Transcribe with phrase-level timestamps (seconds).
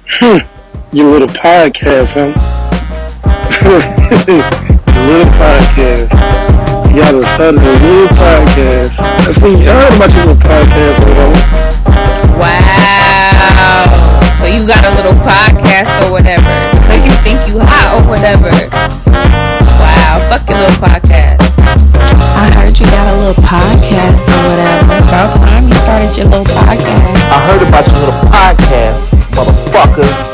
[0.92, 2.32] Your little podcast, huh?
[3.64, 4.42] Your
[5.08, 6.12] little podcast.
[6.92, 9.00] You gotta start a little podcast.
[9.00, 9.56] I see.
[9.64, 11.40] I heard about your little podcast or whatever.
[12.36, 13.88] Wow.
[14.36, 16.52] So you got a little podcast or whatever.
[16.84, 18.52] So you think you hot or whatever.
[19.80, 20.20] Wow.
[20.28, 21.40] Fuck your little podcast.
[22.36, 25.00] I heard you got a little podcast or whatever.
[25.00, 27.16] About time you started your little podcast.
[27.32, 29.08] I heard about your little podcast,
[29.72, 30.32] motherfucker.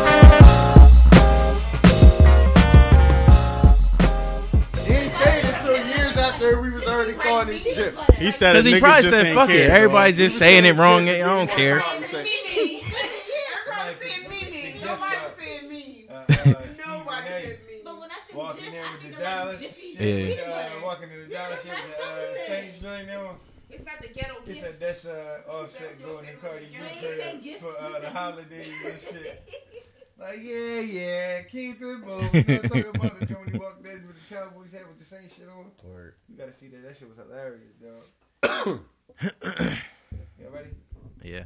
[4.85, 7.49] He ain't say it until years after we was already calling.
[7.59, 7.73] He
[8.33, 9.53] said Because he probably just said, ain't fuck it.
[9.69, 10.17] care, Everybody dog.
[10.17, 11.09] just saying it wrong.
[11.09, 11.81] I don't care.
[11.81, 12.27] He said,
[18.35, 19.79] Walking in with the Dallas.
[19.99, 20.43] Yeah.
[20.43, 23.27] Uh, walking in the Dallas with the uh, Saints joint there.
[23.71, 24.61] It's not the ghetto He gift.
[24.61, 29.49] said that's uh, Offset going to Cardi B crib for uh, the holidays and shit.
[30.19, 32.45] Like, yeah, yeah, keep it moving.
[32.49, 35.05] You know, talking about it when he walked in with the Cowboys hat with the
[35.05, 35.71] same shit on.
[36.29, 36.83] You gotta see that.
[36.83, 38.81] That shit was hilarious, dog.
[40.41, 40.71] you ready?
[41.23, 41.45] Yeah.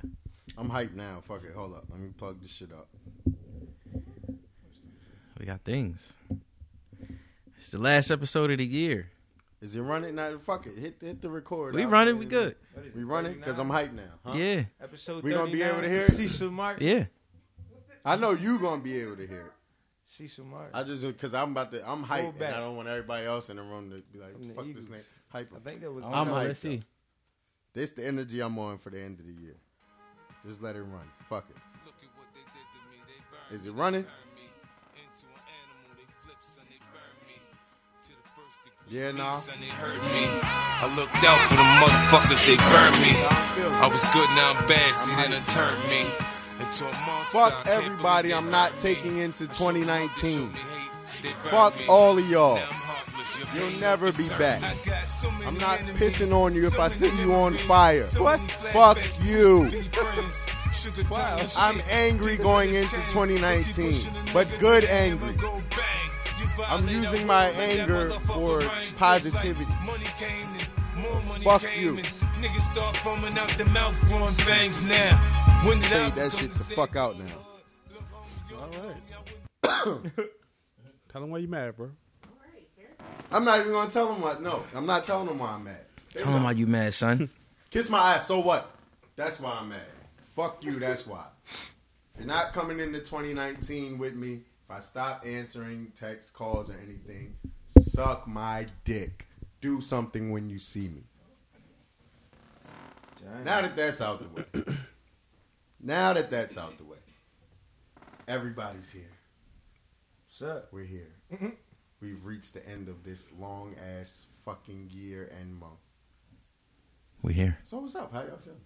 [0.56, 1.20] I'm hyped now.
[1.20, 1.54] Fuck it.
[1.54, 1.84] Hold up.
[1.90, 2.88] Let me plug this shit up.
[5.38, 6.12] We got things.
[7.58, 9.10] It's the last episode of the year.
[9.62, 10.16] Is it running?
[10.16, 10.76] Now, fuck it.
[10.76, 11.74] Hit, hit the record.
[11.74, 12.18] We running.
[12.18, 12.56] We good.
[12.96, 14.02] We running because I'm hyped now.
[14.26, 14.32] Huh?
[14.34, 14.64] Yeah.
[14.82, 16.12] Episode We gonna be able to hear it?
[16.12, 16.80] Cecil Mark.
[16.80, 17.04] Yeah.
[18.04, 19.52] I know you gonna be able to hear it.
[20.04, 20.70] Cecil Mark.
[20.74, 21.88] I just because I'm about to.
[21.88, 22.42] I'm hyped, and.
[22.42, 24.88] I don't want everybody else in the room to be like, "Fuck Eagles.
[24.88, 25.52] this name." Hype.
[25.54, 26.04] I think that was.
[26.06, 26.48] I'm hyped.
[26.48, 26.82] Let's see.
[27.72, 29.56] This the energy I'm on for the end of the year.
[30.44, 31.08] Just let it run.
[31.30, 31.56] Fuck it.
[33.54, 34.04] Is it running?
[38.92, 39.40] Yeah, nah.
[39.80, 43.16] I looked out for the motherfuckers, they burned me.
[43.80, 46.02] I was good, now I'm bad, see, they done turned me
[46.60, 47.38] into a monster.
[47.38, 48.34] Fuck everybody.
[48.34, 50.40] I'm not taking into I showed love, they 2019.
[50.40, 52.56] showed me hate, they burned Fuck all of y'all.
[52.56, 54.62] Now I'm heartless, your You'll never be back.
[54.62, 58.06] I got so many I'm not pissing on you if I see you on fire.
[58.18, 58.40] What?
[58.74, 59.70] Fuck you.
[59.70, 65.34] many friends, sugar time, I'm angry going into 2019, but good angry.
[66.66, 68.62] I'm using my anger for
[68.96, 69.66] positivity.
[71.42, 71.96] Fuck you.
[71.96, 75.16] Niggas start foaming out the mouth, growing fangs now.
[75.66, 77.24] When did I that shit the fuck out now.
[78.56, 80.12] All right.
[81.12, 81.90] Tell him why you mad, bro.
[83.30, 84.42] I'm not even gonna tell him what.
[84.42, 85.80] No, I'm not telling him why I'm mad.
[86.14, 87.30] They Tell him why you mad, son.
[87.70, 88.26] Kiss my ass.
[88.26, 88.70] So what?
[89.16, 89.80] That's why I'm mad.
[90.36, 90.78] Fuck you.
[90.78, 91.24] That's why.
[91.46, 94.40] If you're not coming into 2019 with me, if
[94.72, 99.28] I stop answering text calls or anything, suck my dick.
[99.60, 101.02] Do something when you see me.
[103.44, 104.76] Now that that's out the way.
[105.80, 106.96] now that that's out the way.
[108.26, 109.10] Everybody's here.
[110.26, 110.72] What's up?
[110.72, 111.12] We're here.
[112.00, 115.72] We've reached the end of this long ass fucking year and month.
[117.20, 117.58] We here.
[117.62, 118.10] So what's up?
[118.10, 118.58] How y'all feeling?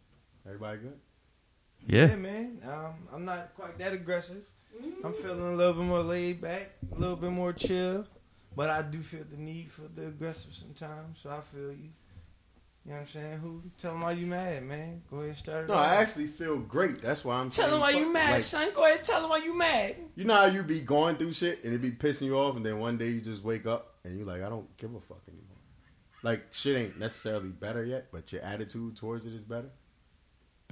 [0.46, 1.00] Everybody good?
[1.84, 2.06] Yeah.
[2.06, 2.60] Yeah, man.
[2.64, 4.46] Um, I'm not quite that aggressive.
[5.04, 8.06] I'm feeling a little bit more laid back, a little bit more chill.
[8.54, 11.90] But I do feel the need for the aggressive sometimes, so I feel you.
[12.84, 13.38] You know what I'm saying?
[13.38, 13.62] Who?
[13.78, 15.02] Tell them why you mad, man.
[15.10, 15.90] Go ahead and start it No, off.
[15.90, 17.02] I actually feel great.
[17.02, 18.70] That's why I'm Tell them why you mad, like, son.
[18.74, 19.96] Go ahead, tell them why you mad.
[20.14, 22.64] You know how you be going through shit and it be pissing you off, and
[22.64, 25.20] then one day you just wake up and you like, I don't give a fuck
[25.26, 25.42] anymore.
[26.22, 29.70] Like shit ain't necessarily better yet, but your attitude towards it is better.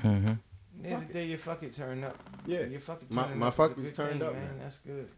[0.03, 0.35] Mm-hmm.
[0.83, 2.17] The end of the day, your fucking turn up.
[2.47, 2.65] Yeah.
[2.65, 4.43] your fucking My- turn my up is a fucking good turned thing, up, man.
[4.45, 4.59] man.
[4.61, 5.09] That's good.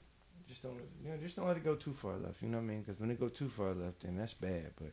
[0.48, 2.40] Just don't, you know, just don't let it go too far left.
[2.42, 2.82] You know what I mean?
[2.82, 4.70] Because when it go too far left, then that's bad.
[4.78, 4.92] But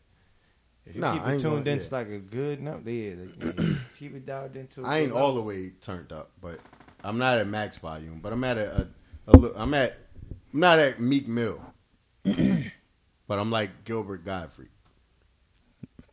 [0.85, 1.89] if you Nah, keep it tuned gonna- into yeah.
[1.91, 4.81] like a good note, yeah, like, yeah, keep it dialed into.
[4.83, 6.59] a I ain't good all the way turned up, but
[7.03, 8.19] I'm not at max volume.
[8.21, 8.87] But I'm at a,
[9.27, 9.97] a, a li- I'm at,
[10.53, 11.61] I'm not at Meek Mill,
[12.23, 14.69] but I'm like Gilbert Gottfried.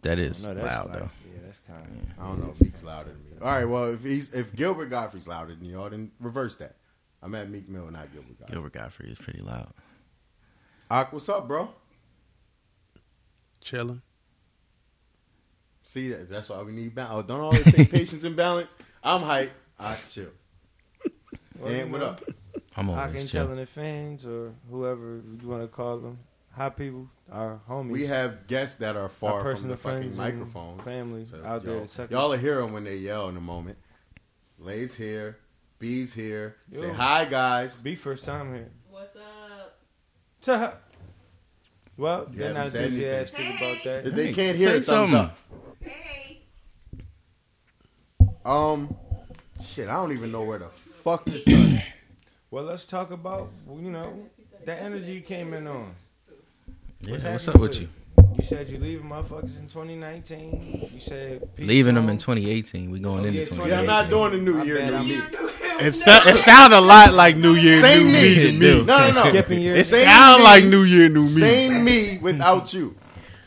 [0.02, 1.10] That is No, that's loud like- though.
[1.32, 1.94] Yeah, that's kind of.
[1.96, 2.02] Yeah.
[2.18, 3.29] I don't know if Meek's louder than me.
[3.40, 6.76] All right, well if he's if Gilbert Gottfried's louder than y'all, then reverse that.
[7.22, 8.52] I'm at Meek Mill, not Gilbert Gottfried.
[8.54, 9.72] Gilbert Gottfried is pretty loud.
[10.90, 11.70] Ak, what's up, bro?
[13.60, 14.02] Chilling.
[15.82, 16.28] See that?
[16.30, 17.24] That's why we need balance.
[17.24, 18.74] Oh, don't always say patience and balance.
[19.02, 19.52] I'm hype.
[19.78, 20.28] Ox chill.
[21.64, 22.22] and what up?
[22.76, 23.44] I'm I always can chill.
[23.44, 26.18] telling the fans or whoever you want to call them,
[26.60, 27.90] hot people, our homies.
[27.90, 30.74] We have guests that are our far from the fucking friends, microphone.
[30.74, 31.86] and family So, out y'all, there.
[31.86, 33.78] sucking- y'all will hear them when they yell in a moment.
[34.58, 35.38] Lay's here.
[35.78, 36.56] B's here.
[36.70, 37.80] Say hi, guys.
[37.80, 38.68] Be first time here.
[38.90, 40.82] What's up?
[41.96, 43.08] Well, You they're haven't not said anything.
[43.08, 44.06] enthusiastic about that.
[44.08, 45.16] If they can't hear say it, thumbs something.
[45.16, 45.38] up.
[45.80, 46.42] Hey.
[48.44, 48.94] Um,
[49.64, 51.84] shit, I don't even know where the fuck to start.
[52.50, 54.26] Well, let's talk about you know
[54.66, 55.94] the energy you came in on.
[57.02, 57.88] Yeah, What's what's, up with with you?
[58.36, 60.90] You said you leaving motherfuckers in 2019.
[60.94, 62.90] You said peace Leaving them in 2018.
[62.90, 63.68] We going Oh, into yeah, 2018.
[63.72, 65.20] Yeah, I'm not doing the new My year, new I'm- me.
[65.86, 68.52] It, so, it sounded a lot like New Year, Same New me.
[68.52, 68.84] Me me.
[68.84, 69.30] No, no, no.
[69.30, 69.78] Skipping years.
[69.78, 70.44] It Same sounded me.
[70.44, 71.28] like New Year, New Me.
[71.28, 72.94] Same me without you.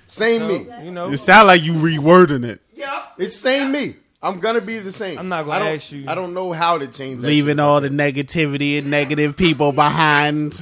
[0.07, 0.67] Same me.
[0.83, 2.59] You know, It sounded like you rewording it.
[2.75, 3.97] Yeah, it's same me.
[4.21, 5.19] I'm gonna be the same.
[5.19, 7.21] I'm not gonna I don't- ask you- I don't know how to change.
[7.21, 7.59] Leaving shit.
[7.59, 10.59] all the negativity and negative people behind.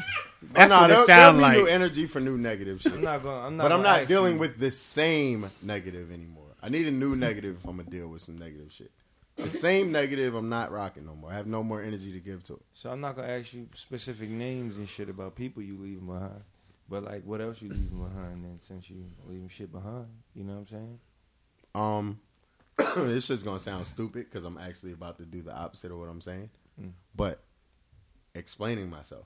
[0.53, 1.57] That's Nah, what there- it sounded there'll be like.
[1.57, 2.94] new energy for new negative shit.
[2.94, 3.45] I'm not going.
[3.45, 3.63] I'm not.
[3.63, 4.39] but I'm not dealing you.
[4.39, 6.48] with the same negative anymore.
[6.62, 8.92] I need a new negative if I'm gonna deal with some negative shit.
[9.38, 11.31] The same negative, I'm not rocking no more.
[11.31, 12.62] I have no more energy to give to it.
[12.74, 16.44] So I'm not gonna ask you specific names and shit about people you leaving behind.
[16.89, 18.44] But like, what else you leaving behind?
[18.44, 21.00] Then since you leaving shit behind, you know what I'm saying?
[21.74, 22.19] Um,
[23.07, 26.09] this shit's gonna sound stupid because I'm actually about to do the opposite of what
[26.09, 26.50] I'm saying.
[26.80, 26.92] Mm.
[27.15, 27.42] But
[28.36, 29.25] explaining myself,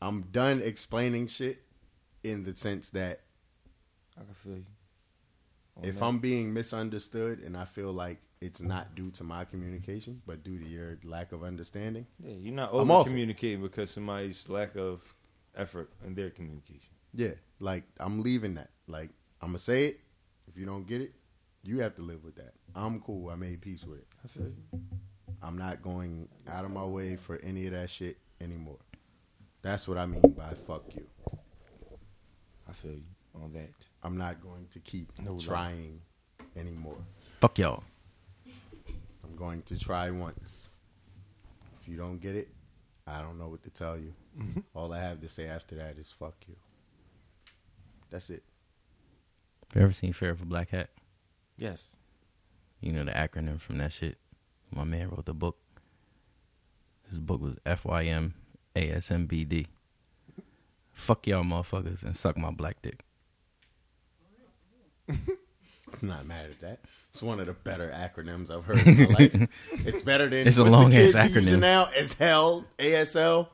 [0.00, 1.62] I'm done explaining shit
[2.22, 3.20] in the sense that
[4.18, 4.64] I can feel you.
[5.76, 6.04] On if that.
[6.04, 10.58] I'm being misunderstood and I feel like it's not due to my communication, but due
[10.58, 15.00] to your lack of understanding, yeah, you're not over communicating because somebody's lack of
[15.56, 16.90] effort in their communication.
[17.14, 18.70] yeah, like I'm leaving that.
[18.86, 19.10] Like
[19.40, 20.00] I'm gonna say it.
[20.48, 21.12] If you don't get it,
[21.62, 22.52] you have to live with that.
[22.74, 23.30] I'm cool.
[23.30, 24.06] I made peace with it.
[24.24, 24.80] I feel you.
[25.42, 28.78] I'm not going out of my way for any of that shit anymore.
[29.66, 31.04] That's what I mean by fuck you.
[32.68, 33.02] I feel you
[33.34, 33.70] on that.
[34.00, 35.44] I'm not going to keep No lie.
[35.44, 36.00] trying
[36.56, 36.98] anymore.
[37.40, 37.82] Fuck y'all.
[39.24, 40.68] I'm going to try once.
[41.80, 42.46] If you don't get it,
[43.08, 44.14] I don't know what to tell you.
[44.40, 44.60] Mm-hmm.
[44.72, 46.54] All I have to say after that is fuck you.
[48.08, 48.44] That's it.
[49.74, 50.90] You ever seen Fair for Black Hat?
[51.58, 51.88] Yes.
[52.80, 54.16] You know the acronym from that shit.
[54.72, 55.56] My man wrote the book.
[57.08, 58.34] His book was FYM
[58.76, 59.66] ASMBD.
[60.92, 63.04] Fuck y'all motherfuckers and suck my black dick.
[65.08, 66.80] I'm not mad at that.
[67.10, 69.48] It's one of the better acronyms I've heard in my life.
[69.86, 71.60] It's better than It's a long-ass kid we using acronym.
[71.60, 71.88] now.
[71.96, 73.48] As hell, ASL.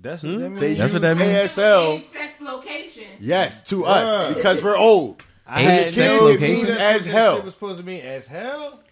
[0.00, 0.40] That's what hmm?
[0.40, 0.60] that means.
[0.60, 1.32] They That's use what that means?
[1.52, 2.00] ASL.
[2.02, 3.04] Sex location.
[3.20, 5.22] Yes, to us because we're old.
[5.46, 6.66] I Ain't had sex no location?
[6.66, 7.36] clue that's As what hell.
[7.36, 8.82] shit was supposed to mean as hell.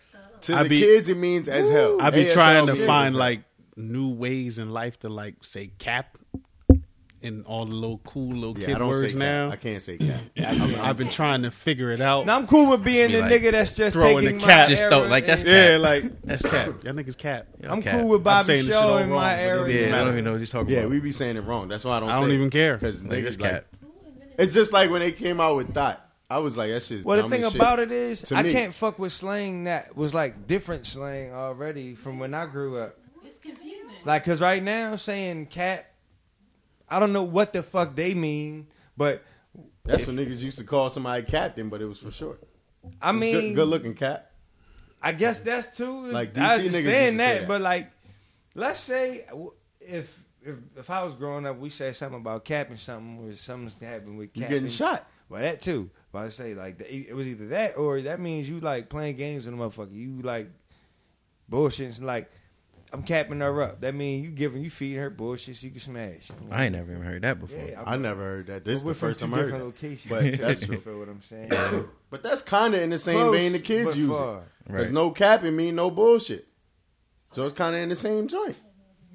[0.42, 2.00] To I the be- kids, it means as hell.
[2.00, 3.18] I be ASL trying to means find hell.
[3.18, 3.40] like
[3.76, 6.16] new ways in life to like say cap
[7.22, 9.18] and all the little cool little Yeah, kid I don't say words cap.
[9.18, 9.48] now.
[9.50, 10.20] I can't say cap.
[10.38, 12.26] I've, I've been trying to figure it out.
[12.26, 14.52] Now I'm cool with being Be the like, nigga that's just throwing taking the my
[14.52, 14.68] cat.
[14.68, 16.66] Just era throw- like, that's and- yeah, like That's cap.
[16.84, 17.46] y'all niggas cap.
[17.62, 17.98] Yo, I'm cap.
[17.98, 19.44] cool with Bobby saying the shit Shaw all in my area.
[19.44, 19.58] it era.
[19.58, 20.88] don't Yeah, I don't even know what he's talking Yeah, about.
[20.90, 21.68] Yeah, we be saying it wrong.
[21.68, 22.10] That's why I don't.
[22.10, 22.76] I don't say even care.
[22.76, 23.50] because Like, it's niggas like.
[23.52, 23.64] cap.
[24.38, 26.00] It's just like when they came out with Dot.
[26.28, 28.50] I was like, that shit's Well, the thing about it is, I me.
[28.52, 32.96] can't fuck with slang that was like different slang already from when I grew up.
[34.04, 35.90] Like, cause right now saying cat,
[36.88, 38.66] I don't know what the fuck they mean,
[38.96, 39.22] but
[39.84, 42.42] That's what niggas used to call somebody captain, but it was for short.
[43.00, 44.30] I mean, good, good looking cap.
[45.02, 46.06] I guess that's too.
[46.06, 47.48] Like, DC I niggas used to understand that, that.
[47.48, 47.90] but like,
[48.54, 49.24] let's say
[49.80, 53.80] if if if I was growing up, we said something about capping something, or something's
[53.80, 54.56] happened with You capping.
[54.56, 55.08] getting shot.
[55.30, 55.90] Well, that too.
[56.12, 59.46] But I say like it was either that or that means you like playing games
[59.46, 59.92] with a motherfucker.
[59.94, 60.48] You like
[61.48, 61.88] bullshit.
[61.88, 62.30] It's like
[62.94, 63.80] I'm capping her up.
[63.80, 66.30] That means you giving you feeding her bullshit so you can smash.
[66.50, 67.64] I ain't never even heard that before.
[67.68, 68.64] Yeah, I never heard that.
[68.64, 69.82] This is the first time I heard different that.
[69.82, 70.08] locations.
[70.08, 70.76] But that's You true.
[70.80, 71.50] feel what I'm saying?
[72.10, 74.40] But that's kind of in the same Close, vein the kids but use it.
[74.66, 74.92] Because Right.
[74.92, 76.46] no capping mean no bullshit.
[77.32, 78.56] So it's kind of in the same joint.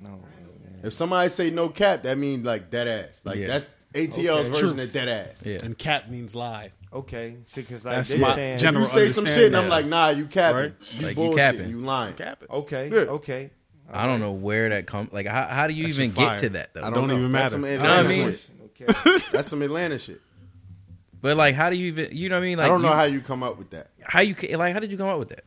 [0.02, 0.82] No, man.
[0.84, 3.26] If somebody say no cap, that means like dead ass.
[3.26, 3.48] Like Yeah.
[3.48, 4.50] that's ATL's Okay.
[4.50, 4.80] version Truth.
[4.88, 5.46] of dead ass.
[5.46, 5.60] Yeah.
[5.64, 6.74] And cap means lie.
[6.92, 9.86] Okay, because like That's they're my saying, general- You say some shit and I'm like,
[9.86, 10.58] nah, you capping.
[10.62, 10.74] Right?
[10.92, 11.38] You Like, you bullshit.
[11.38, 11.70] capping.
[11.70, 12.14] You lying.
[12.16, 12.50] Cap it.
[12.50, 12.98] okay, Yeah.
[13.12, 13.52] okay.
[13.92, 15.12] I don't know where that comes.
[15.12, 16.84] Like, how, how do you That even shit get to that though?
[16.84, 17.18] I Don't know.
[17.18, 17.64] even That's matter.
[17.64, 18.32] some You know what I Atlanta mean?
[18.32, 18.88] shit.
[18.90, 19.26] Okay.
[19.32, 20.22] That's some Atlanta shit.
[21.22, 22.16] But like, how do you even?
[22.16, 22.58] You know what I mean?
[22.58, 23.90] Like, I don't know you- how you come up with that.
[24.02, 24.74] how you ca- like.
[24.74, 25.44] How did you come up with that?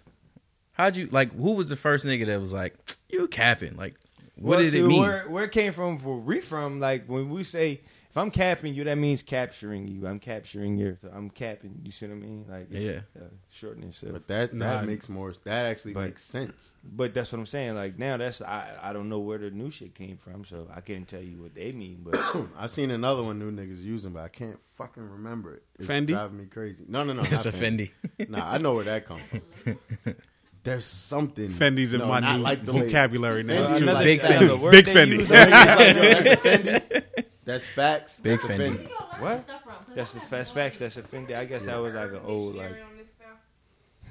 [0.73, 1.33] How'd you like?
[1.35, 2.75] Who was the first nigga that was like,
[3.09, 3.77] you capping?
[3.77, 3.95] Like,
[4.37, 5.01] what Well, did see, it mean?
[5.01, 5.99] Where, where it came from?
[5.99, 6.81] Where we from?
[6.81, 7.81] Like when we say,
[8.13, 10.07] if I'm capping you, that means capturing you.
[10.07, 10.99] I'm capturing you.
[11.01, 11.81] So I'm capping.
[11.83, 12.45] You see what I mean?
[12.47, 13.01] Like it's, Yeah.
[13.19, 14.03] uh, shortness.
[14.03, 14.67] Of, But that Nah.
[14.83, 15.33] that makes more.
[15.45, 16.75] That actually But- makes sense.
[16.85, 17.75] But that's what I'm saying.
[17.75, 20.83] Like now, that's I I don't know where the new shit came from, so I
[20.83, 22.01] can't tell you what they mean.
[22.05, 22.19] But
[22.59, 25.63] I seen another one new niggas using, but I can't fucking remember it.
[25.79, 26.09] It's Fendi?
[26.09, 26.85] driving me crazy.
[26.87, 27.23] No, no, no.
[27.23, 27.93] It's not a Fendi.
[28.29, 29.23] Nah, I know where that comes
[29.65, 29.79] from.
[30.65, 31.49] There's something.
[31.49, 33.69] Fendi's in No, my new like vocabulary now.
[33.69, 33.85] Fendi too.
[33.87, 34.31] like Big that.
[34.31, 34.43] Fendi.
[34.45, 37.03] another word Big they Fendi.
[37.55, 38.17] use Like, on- yo, that's a Fendi.
[38.17, 38.21] That's facts.
[38.21, 38.79] Big that's a Fendi.
[38.89, 39.21] Fendi.
[39.21, 39.95] What?
[39.95, 40.79] That's the fast facts.
[40.79, 41.37] That's offended.
[41.37, 42.75] I guess that was like an old like.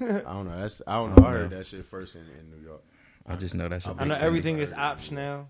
[0.00, 0.58] I don't know.
[0.58, 1.26] That's I don't know.
[1.26, 2.82] I heard that shit first in, in New York.
[3.26, 3.86] I just know that's.
[3.86, 5.46] a I I know big everything is ops now.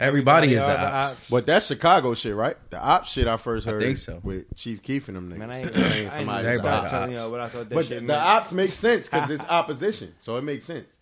[0.00, 1.30] Everybody, is the Everybody are ops.
[1.30, 2.56] But that's Chicago shit, right?
[2.70, 4.18] The op shit I first I heard think so.
[4.24, 5.38] with Chief Keef and them niggas.
[5.38, 6.90] Man, I ain't, I saying ain't, I ain't somebody even was everybody start ops.
[6.90, 8.22] telling y'all what I thought that But shit the meant.
[8.22, 10.98] ops make sense because it's opposition, so it makes sense.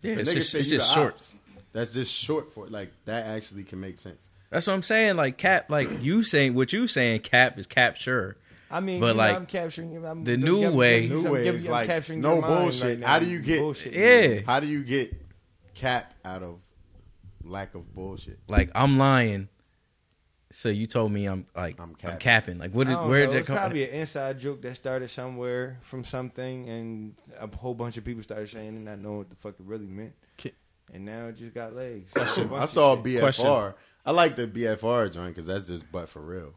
[0.00, 1.14] Yeah, The it's just, say it's just the short.
[1.14, 1.34] ops.
[1.72, 3.26] That's just short for like that.
[3.26, 4.30] Actually, can make sense.
[4.50, 5.16] That's what I'm saying.
[5.16, 7.20] Like cap, like you saying what you saying.
[7.20, 8.36] Cap is capture.
[8.72, 10.06] I mean, But, you know, like, I'm capturing you.
[10.06, 12.40] I'm, the I'm new way- giving you New way giving is I'm like capturing no
[12.40, 13.00] bullshit.
[13.00, 13.08] right.
[13.08, 13.58] How do you get?
[13.60, 13.94] bullshit?
[13.94, 14.40] Yeah.
[14.46, 15.12] How do you get
[15.74, 16.60] cap out of
[17.42, 18.38] lack of bullshit?
[18.48, 19.48] Like I'm lying.
[20.52, 22.18] So you told me I'm like I'm I'm capping.
[22.18, 22.58] capping.
[22.58, 23.32] Like what I did don't where know.
[23.32, 23.60] did It's that come?
[23.62, 28.22] probably an inside joke that started somewhere from something, and a whole bunch of people
[28.24, 30.12] started saying it, and not knowing what the fuck it really meant.
[30.92, 32.10] And now it just got legs.
[32.16, 33.20] I saw BFR.
[33.20, 33.74] Question.
[34.04, 36.54] I like the BFR joint because that's just but for real.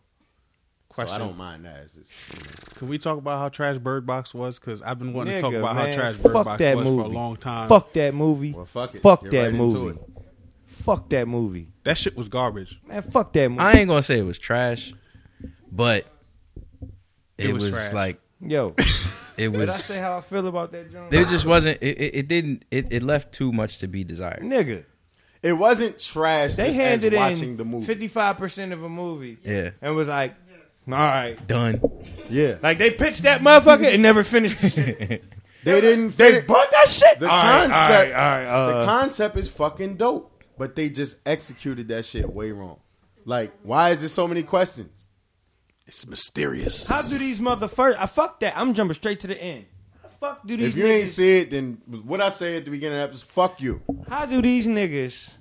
[0.95, 1.79] So I don't mind that.
[1.85, 2.51] It's just, you know.
[2.75, 4.59] Can we talk about how trash Bird Box was?
[4.59, 6.85] Because I've been wanting to talk about man, how trash Bird fuck Box that was
[6.85, 7.01] movie.
[7.03, 7.67] for a long time.
[7.67, 8.53] Fuck that movie.
[8.53, 9.01] Well, fuck it.
[9.01, 9.99] Fuck Get that right movie.
[10.67, 11.69] Fuck that movie.
[11.83, 12.79] That shit was garbage.
[12.85, 13.61] Man, fuck that movie.
[13.61, 14.93] I ain't gonna say it was trash,
[15.71, 16.05] but
[17.39, 19.35] it, It was was, like Yo, it was.
[19.37, 19.83] did I was.
[19.85, 21.13] say how I feel about that joint?
[21.13, 21.81] It just wasn't.
[21.81, 22.65] It, it, it didn't.
[22.69, 24.41] It, it left too much to be desired.
[24.43, 24.83] Nigga,
[25.43, 26.55] It wasn't trash.
[26.55, 27.85] they just handed as watching in the movie.
[27.85, 30.33] fifty-five percent of a movie Yeah, and was like,
[30.87, 31.81] "All right." done.
[32.29, 34.97] yeah, Like they pitched that motherfucker and never finished the shit.
[35.65, 36.15] they didn't.
[36.17, 37.19] They They, bought that shit.
[37.19, 38.13] the All right, concept.
[38.15, 42.05] all right, all right, the uh, concept is fucking dope, but they just executed that
[42.05, 42.79] shit way wrong.
[43.25, 45.07] Like, why is there so many questions?
[45.85, 46.87] It's mysterious.
[46.87, 47.95] How do these motherfuckers?
[47.99, 48.53] I fuck that.
[48.57, 49.65] I'm jumping straight to the end.
[50.23, 50.99] How the fuck do these If you niggas?
[50.99, 53.81] ain't see it, then what I say at the beginning of the episode, fuck you.
[54.09, 55.37] how do these niggas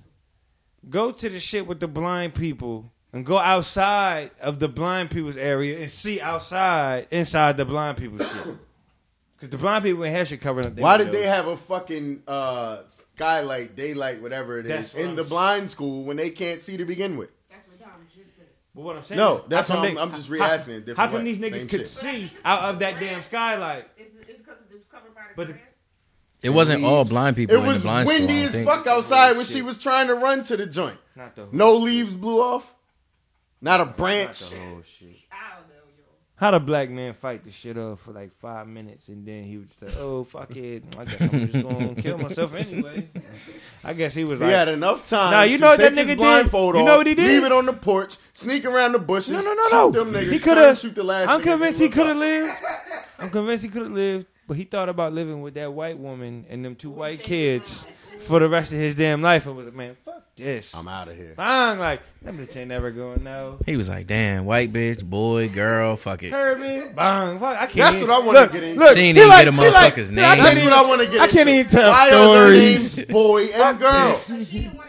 [0.88, 5.36] go to the shit with the blind people and go outside of the blind people's
[5.36, 8.54] area and see outside inside the blind people's shit?
[9.36, 10.76] Because the blind people ain't have shit covering up.
[10.76, 15.02] their Why did they have a fucking uh, skylight, daylight, whatever it That's is, what
[15.02, 17.30] in I'm the s- blind school when they can't see to begin with?
[17.50, 18.46] That's what Dom just said.
[18.72, 20.98] But what I'm saying No, is, that's what I'm- I'm just how- re-asking it different
[20.98, 21.32] How come way.
[21.32, 21.88] these niggas Same could shit.
[21.88, 23.88] see out of that damn skylight?
[23.98, 25.54] It's because it was covered by the But the-
[26.42, 28.66] It wasn't all blind people It in was the blind windy I as think.
[28.66, 30.98] fuck outside when she was trying to run to the joint.
[31.16, 32.72] Not the No leaves blew off.
[33.60, 34.50] Not a not branch.
[34.50, 35.08] the whole shit.
[35.30, 35.66] I don't.
[36.34, 39.58] How the black man fight the shit up for like five minutes and then he
[39.58, 43.08] would say, "Oh fuck it, I guess I'm just gonna kill myself anyway."
[43.84, 45.30] I guess he was He like, had enough time.
[45.30, 46.18] Nah, you know what that nigga did?
[46.18, 47.28] blindfold You know what he did?
[47.28, 49.30] Leave it on the porch, sneak around the bushes.
[49.30, 50.76] "No, no, no, shoot no." Them niggas, he could have.
[50.80, 51.28] shoot the last.
[51.28, 52.52] I'm convinced he could have lived.
[53.20, 56.44] I'm convinced he could have lived, but he thought about living with that white woman
[56.50, 57.86] and them two white kids
[58.18, 59.46] for the rest of his damn life.
[59.46, 60.74] And was like, man, fuck this.
[60.74, 61.34] I'm out of here.
[61.38, 63.58] I'm like, that bitch ain't never going no.
[63.64, 67.56] He was like, "Damn, white bitch, boy, girl, fuck it." Kirby, bang, fuck.
[67.56, 67.74] I can't.
[67.76, 68.78] That's even- what I wanna get into.
[68.78, 70.16] Look, She ain't he even like, get a he like- motherfucker's name.
[70.16, 71.20] That's what I want to get.
[71.22, 72.96] I can't even tell Why are their stories.
[72.98, 74.20] names boy and girl?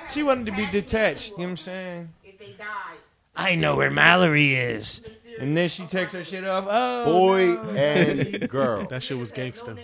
[0.10, 1.32] She wanted to be detached.
[1.32, 2.10] You know what I'm saying?
[2.26, 2.98] If they died.
[3.36, 5.02] I know where Mallory is.
[5.40, 6.66] And then she takes her shit off.
[6.70, 7.70] Oh, Boy no.
[7.72, 8.86] and girl.
[8.88, 9.76] That shit was gangster.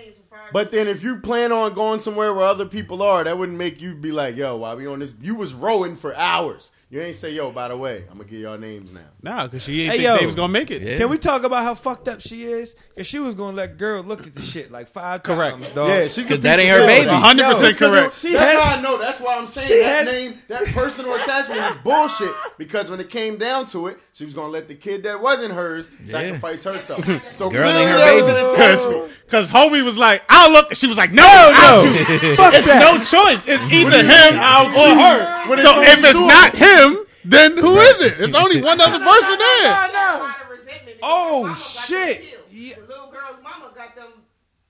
[0.52, 3.82] But then if you plan on going somewhere where other people are, that wouldn't make
[3.82, 5.14] you be like, yo, why we on this?
[5.22, 6.72] You was rowing for hours.
[6.92, 9.02] You ain't say, yo, by the way, I'm gonna give y'all names now.
[9.22, 10.18] Nah, because she ain't Hey, think yo.
[10.18, 10.82] they was gonna make it.
[10.82, 10.98] Yeah.
[10.98, 12.76] Can we talk about how fucked up she is?
[12.98, 15.54] Cause she was gonna let girl look at the shit like five Correct.
[15.58, 15.88] times, dog.
[15.88, 16.88] Yeah, she's a 'Cause that piece ain't her shit.
[16.88, 17.10] baby.
[17.12, 18.18] 100% Yo, correct.
[18.18, 18.98] She That's has- how I know.
[18.98, 22.32] That's why I'm saying She that has- name, that personal attachment is bullshit.
[22.58, 25.54] Because when it came down to it, she was gonna let the kid that wasn't
[25.54, 27.06] hers sacrifice herself.
[27.34, 28.40] So Girl clearly ain't her there was baby.
[28.40, 29.12] an attachment.
[29.28, 30.74] Because homie was like, I'll look.
[30.76, 31.94] She was like, no, I'll no.
[31.94, 32.36] choose.
[32.36, 32.82] Fuck It's that.
[32.82, 33.46] no choice.
[33.48, 35.48] It's either him or her.
[35.48, 38.20] When it's So only if it's two of not him, then who is it?
[38.20, 39.88] It's only one other person there.
[39.94, 40.18] no.
[40.18, 42.18] A lot of resentment because Oh, their mama got shit.
[42.22, 42.44] them killed.
[42.52, 42.76] Yeah.
[42.76, 44.08] The little girl's mama got them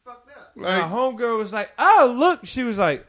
[0.06, 0.56] fucked up.
[0.56, 3.06] My homegirl was like, "Oh, look." She was like,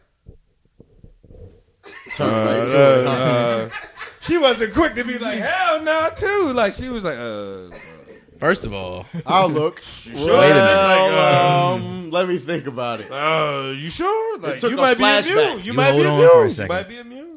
[2.17, 3.07] Turn right to it.
[3.07, 3.69] uh,
[4.21, 6.53] she wasn't quick to be like, "Hell no," too.
[6.53, 7.77] Like she was like, "Uh."
[8.39, 9.81] First of all, I'll look.
[10.07, 10.55] Wait a minute.
[10.55, 13.11] Well, um, let me think about it.
[13.13, 14.39] Uh, you sure?
[14.39, 15.31] Like took you a might be flashback.
[15.31, 15.59] immune.
[15.59, 16.31] You, You might be hold on immune.
[16.33, 16.69] for a You second.
[16.75, 17.30] might be immune.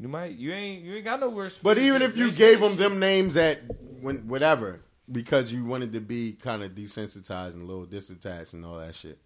[0.00, 0.36] You might.
[0.36, 0.84] You ain't.
[0.84, 1.58] You ain't got no worse.
[1.58, 3.60] But even if you gave them them names at
[4.00, 8.64] when whatever, because you wanted to be kind of desensitized and a little disattached and
[8.64, 9.18] all that shit,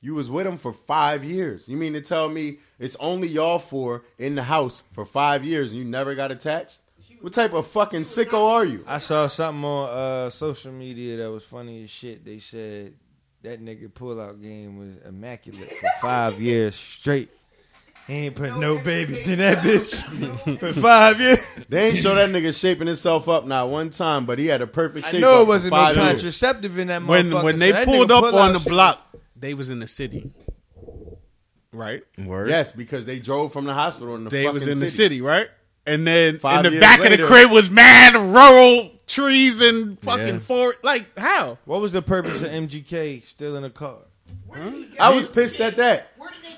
[0.00, 1.68] you was with them for five years.
[1.68, 5.70] You mean to tell me it's only y'all four in the house for five years
[5.72, 6.82] and you never got attached?
[7.20, 8.84] What type of fucking sicko are you?
[8.86, 12.24] I saw something on uh, social media that was funny as shit.
[12.24, 12.94] They said
[13.42, 17.30] that nigga pullout game was immaculate for five years straight.
[18.08, 21.38] He ain't put no babies in that bitch for five years.
[21.68, 24.66] They ain't show that nigga shaping himself up not one time, but he had a
[24.66, 26.06] perfect I know up it wasn't no five years.
[26.08, 27.42] contraceptive in that When motherfucker.
[27.44, 29.86] when so they that pulled up pullout on the shit block, they was in the
[29.88, 30.30] city.
[31.72, 32.02] Right?
[32.18, 32.48] word.
[32.48, 34.30] Yes, because they drove from the hospital in the.
[34.30, 35.16] They was in the city.
[35.16, 35.48] city, right?
[35.86, 39.98] and then Five in the years back of the crib was mad rural trees and
[40.00, 40.38] fucking Yeah.
[40.38, 40.78] forest.
[40.84, 41.58] Like how?
[41.64, 43.96] What was the purpose of MGK stealing a car?
[45.00, 46.11] I was pissed at that.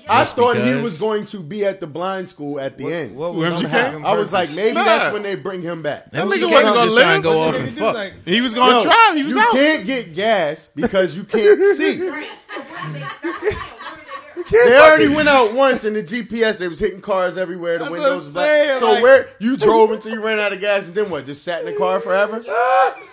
[0.07, 2.91] I Just thought he because- was going to be at the blind school at the
[2.93, 3.15] end.
[3.15, 4.01] What was MGK?
[4.01, 4.55] the I was like, purpose?
[4.55, 4.83] maybe Nah.
[4.83, 6.11] that's when they bring him back.
[6.11, 7.23] That nigga nigga wasn't gonna just trying live.
[7.23, 7.95] to go off and he fuck.
[7.95, 9.15] Like, He was going Yo, to drive.
[9.15, 9.51] He was you out.
[9.51, 12.07] can't get gas because you can't see.
[12.07, 12.27] Right.
[12.49, 14.65] So where did they, where did they go?
[14.69, 16.59] They already went out once in the GPS.
[16.59, 17.79] They was hitting cars everywhere.
[17.79, 18.47] The That's windows what was I'm black.
[18.49, 21.25] saying, So like- where you drove until you ran out of gas, and then what?
[21.25, 22.43] Just sat in the car forever?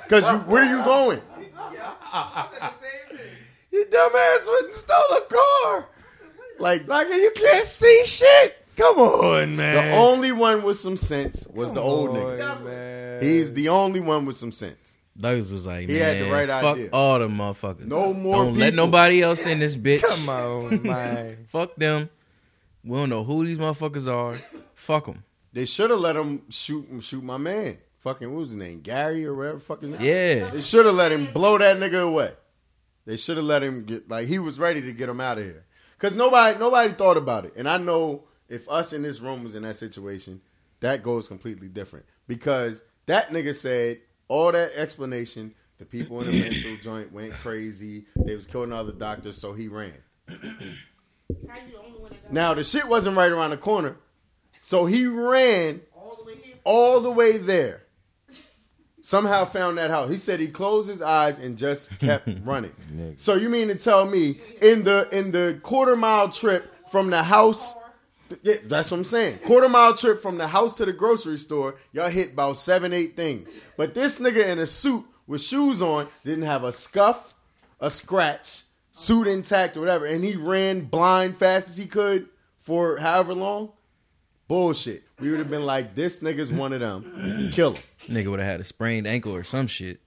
[0.09, 1.23] Because you, where you going?
[2.13, 3.27] I said the same thing.
[3.73, 5.87] you dumbass went and stole a car.
[6.59, 8.59] Like Like you can't see shit.
[8.77, 9.91] Come on, man.
[9.91, 12.65] the only one with some sense was the old on, nigga.
[12.65, 13.23] man.
[13.23, 14.97] He's the only one with some sense.
[15.19, 16.89] Douglas was like, He man, had the right fuck idea.
[16.93, 17.85] all the motherfuckers.
[17.87, 20.01] No more Don't let nobody else in this bitch.
[20.03, 21.45] Come on, man.
[21.51, 22.09] Fuck them.
[22.83, 24.37] We don't know who these motherfuckers are.
[24.75, 25.23] Fuck them.
[25.53, 27.77] They should have let him shoot shoot my man.
[28.01, 28.81] Fucking what was his name?
[28.81, 29.59] Gary or whatever.
[29.61, 30.49] Fucking Yeah.
[30.49, 32.33] They should have let him blow that nigga away.
[33.05, 35.45] They should have let him get like he was ready to get him out of
[35.45, 35.67] here.
[36.03, 37.53] Cause nobody nobody thought about it.
[37.57, 40.41] And I know if us in this room was in that situation,
[40.81, 42.07] that goes completely different.
[42.27, 48.07] Because that nigga said all that explanation, the people in the mental joint went crazy.
[48.17, 49.95] They was killing other doctors, so he ran.
[50.27, 50.41] How you
[51.39, 53.97] the only one that got Now the shit wasn't right around the corner.
[54.61, 56.57] So he ran all the way here?
[56.65, 57.82] all the way there.
[59.05, 60.09] Somehow found that house.
[60.11, 62.73] He said he closed his eyes and just kept running.
[63.17, 67.23] So you mean to tell me in the in the quarter mile trip from the
[67.23, 67.75] house?
[68.43, 69.39] Yeah, that's what I'm saying.
[69.39, 73.17] Quarter mile trip from the house to the grocery store, y'all hit about seven, eight
[73.17, 73.53] things.
[73.77, 77.35] But this nigga in a suit with shoes on didn't have a scuff,
[77.81, 82.29] a scratch, suit intact, or whatever, and he ran blind fast as he could
[82.61, 83.73] for however long.
[84.49, 85.03] Bullshit.
[85.19, 87.51] We would have been like, this nigga's one of them.
[87.53, 87.83] Kill him.
[88.09, 90.01] Nigga would have had a sprained ankle or some shit.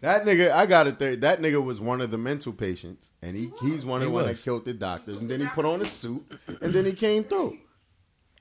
[0.00, 1.16] That nigga, I got it there.
[1.16, 4.14] That nigga was one of the mental patients, and he he's one of He the
[4.14, 4.42] one that was.
[4.42, 6.24] killed the doctors, and then he put on a suit,
[6.60, 7.58] and then he came through.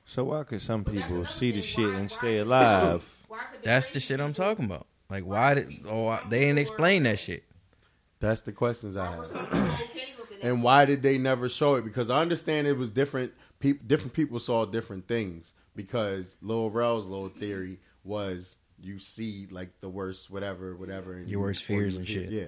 [0.06, 3.04] So why could some people see the shit and stay alive?
[3.28, 4.20] Why could they That's the shit?
[4.20, 4.86] I'm talking about.
[5.10, 5.86] Like, why did?
[5.88, 7.44] Oh, I- they didn't explain that shit.
[8.20, 9.20] That's the questions I have.
[9.32, 11.84] Okay, looking at And why did they never show it?
[11.86, 13.34] Because I understand it was different.
[13.60, 15.54] Peop different people saw different things.
[15.76, 21.32] Because Lil Rel's little theory was you see like the worst, whatever, whatever, and Your
[21.32, 22.30] you- worst fears you and shit.
[22.30, 22.46] Yeah.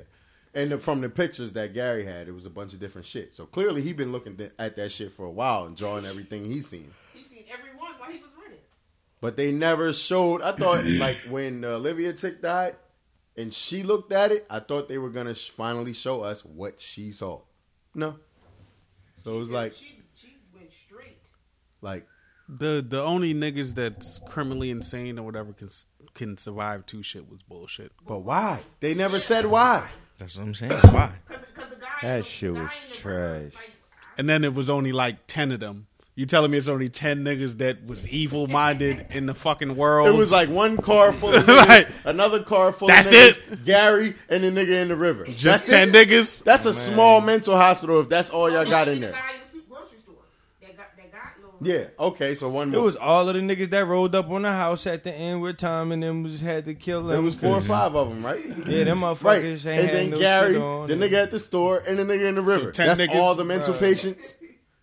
[0.53, 3.35] And the, from the pictures that Gary had, it was a bunch of different shit.
[3.35, 6.45] So clearly, he been looking th- at that shit for a while and drawing everything
[6.45, 6.89] he's seen.
[7.13, 8.59] He seen everyone while he was running.
[9.21, 10.41] But they never showed.
[10.41, 12.75] I thought like when uh, Olivia chick died,
[13.35, 16.79] and she looked at it, I thought they were gonna sh- finally show us what
[16.79, 17.41] she saw.
[17.93, 18.15] No.
[19.23, 21.17] So it was like She she went straight.
[21.81, 22.07] like
[22.49, 25.69] The the only niggas that's criminally insane or whatever can
[26.13, 27.91] can survive two shit was bullshit.
[28.07, 28.61] But why?
[28.79, 29.89] They never said why.
[30.17, 30.71] That's what I'm saying.
[30.71, 31.11] Why?
[31.27, 33.51] Cause, cause the guy That shit was trash.
[34.17, 35.87] And then it was only like ten of them.
[36.15, 40.07] You telling me it's only ten niggas that was evil minded in the fucking world?
[40.07, 44.15] It was like one car full of Like, another car full that's of niggas, Gary
[44.29, 45.25] and the nigga in the river.
[45.25, 46.07] just That's ten it?
[46.09, 46.43] niggas.
[46.43, 49.11] That's a small mental hospital if that's all y'all got in there.
[49.11, 50.15] guy in the su- grocery store
[50.61, 51.46] that got that got little.
[51.61, 54.51] Yeah, okay, so one It was all of the niggas that rolled up on the
[54.51, 57.17] house at the end with Tom and them just had to kill them.
[57.19, 58.45] It was four or five of them, right?
[58.67, 60.87] Yeah, them Right, motherfuckers ain't and had then no Gary, shit on.
[60.87, 62.71] the nigga at the store, and the nigga in the river.
[62.71, 63.15] 10 That's niggas?
[63.15, 63.79] all the mental Right.
[63.81, 64.37] patients,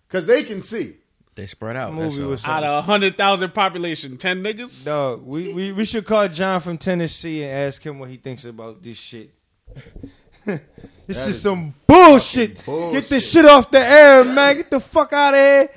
[0.09, 0.95] because they can see.
[1.37, 1.93] They spread out.
[1.93, 2.29] Movie That's all.
[2.29, 4.85] was out of a hundred thousand population, ten niggas.
[4.85, 8.45] Dog, we, we, we should call John from Tennessee and ask him what he thinks
[8.45, 9.31] about this shit.
[10.45, 10.61] this
[11.09, 12.59] is, is some bullshit.
[12.59, 14.57] fucking Get this shit off the air, man.
[14.57, 15.69] Get the fuck out of here.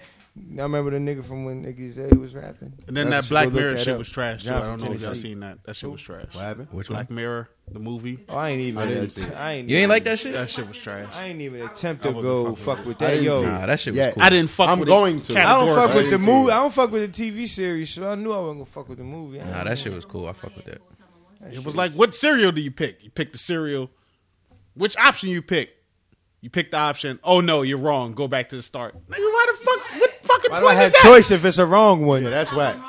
[0.58, 2.74] I remember the nigga from when niggas said he was rapping.
[2.88, 4.00] And then Y'all that Black Mirror that shit up.
[4.00, 4.50] was trash too.
[4.50, 5.64] John I don't from know if y'all seen that.
[5.66, 6.26] That shit was trash.
[6.34, 6.68] What happened?
[6.72, 6.96] Which one?
[6.98, 8.20] Black Mirror, the movie.
[8.30, 8.78] Oh, I ain't even.
[8.82, 9.36] I didn't see att- it.
[9.38, 10.34] I ain't You ain't like that shit?
[10.34, 11.08] That shit was trash.
[11.14, 13.22] I ain't even attempt to go fuck with with that.
[13.22, 13.42] Yo.
[13.42, 14.12] Nah, that shit was Yeah.
[14.12, 14.24] cool.
[14.24, 14.70] I didn't fuck.
[14.70, 15.40] I'm with going it to.
[15.40, 16.52] I don't fuck with the movie.
[16.52, 18.98] I don't fuck with the TV series, so I knew I wasn't gonna fuck with
[18.98, 19.40] the movie.
[19.40, 20.28] Nah, that shit was cool.
[20.28, 20.82] I fuck with that.
[21.52, 23.04] It was like, what cereal do you pick?
[23.04, 23.90] You pick the cereal.
[24.74, 25.72] Which option you pick?
[26.42, 27.20] You pick the option.
[27.24, 28.14] Oh no, you're wrong.
[28.14, 28.96] Go back to the start.
[29.10, 30.07] Nigga, why the fuck?
[30.28, 31.02] What fucking Why do I point is have that?
[31.02, 32.24] choice if it's a wrong one?
[32.24, 32.76] Yeah, that's whack.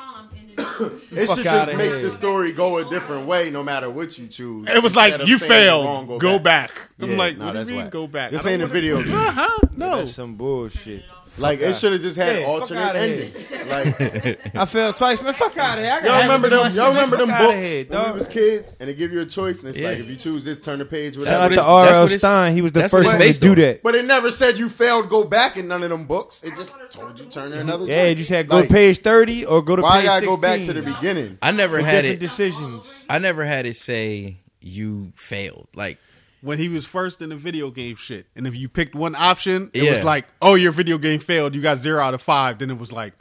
[1.11, 2.01] It Fuck should outta just make here.
[2.01, 4.67] the story go a different way, no matter what you choose.
[4.69, 5.85] It was Instead like of you saying failed.
[5.85, 6.89] wrong, go, back.
[7.01, 7.91] I'm Yeah, like, nah, what do that's you mean whack.
[7.91, 8.31] go back?
[8.31, 9.15] This I ain't don't a video wanna- game.
[9.17, 9.97] Uh-huh, no.
[9.99, 11.03] That's some bullshit.
[11.39, 13.23] Like it should have just had Yeah, fuck alternate outta here.
[13.25, 13.51] endings.
[13.51, 15.33] Like I failed twice, man.
[15.33, 15.93] Fuck out of here.
[15.93, 16.71] I y'all got remember them?
[16.73, 19.59] Y'all remember them books Here, when we was kids, and they give you a choice,
[19.61, 19.89] and it's Yeah.
[19.89, 21.15] like if you choose this, turn the page.
[21.15, 21.43] That's Shout Whatever.
[21.43, 21.85] out what to it's- R.L.
[21.85, 22.53] that's what it's- Stein.
[22.53, 23.55] He was the that's what first it's one to based do on.
[23.57, 23.83] that.
[23.83, 25.09] But it never said you failed.
[25.09, 26.43] Go back in none of them books.
[26.43, 27.85] It just told you turn to another.
[27.85, 28.09] Yeah, joint.
[28.09, 30.25] you just had go Like, to page thirty or go to Why I page gotta
[30.25, 31.37] go back to the beginning?
[31.41, 32.19] I never For had different it.
[32.25, 33.05] decisions.
[33.09, 35.67] I never had it say you failed.
[35.75, 35.97] Like
[36.41, 38.25] when he was first in the video game shit.
[38.35, 39.91] And if you picked one option, it Yeah.
[39.91, 41.55] was like, oh, your video game failed.
[41.55, 42.59] You got zero out of five.
[42.59, 43.13] Then it was like,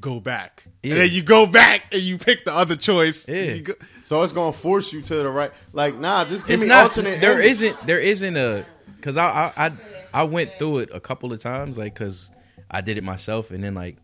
[0.00, 0.64] go back.
[0.82, 0.92] Yeah.
[0.92, 3.28] And then you go back and you pick the other choice.
[3.28, 3.58] Yeah.
[3.58, 5.52] Go- So it's gonna force you to the right.
[5.72, 6.84] Like, nah, just give it's me not.
[6.84, 7.20] alternate.
[7.20, 7.86] There isn't.
[7.86, 8.64] There isn't a
[8.96, 9.72] because I, I I
[10.14, 12.30] I went through it a couple of times like because
[12.70, 13.96] I did it myself and then like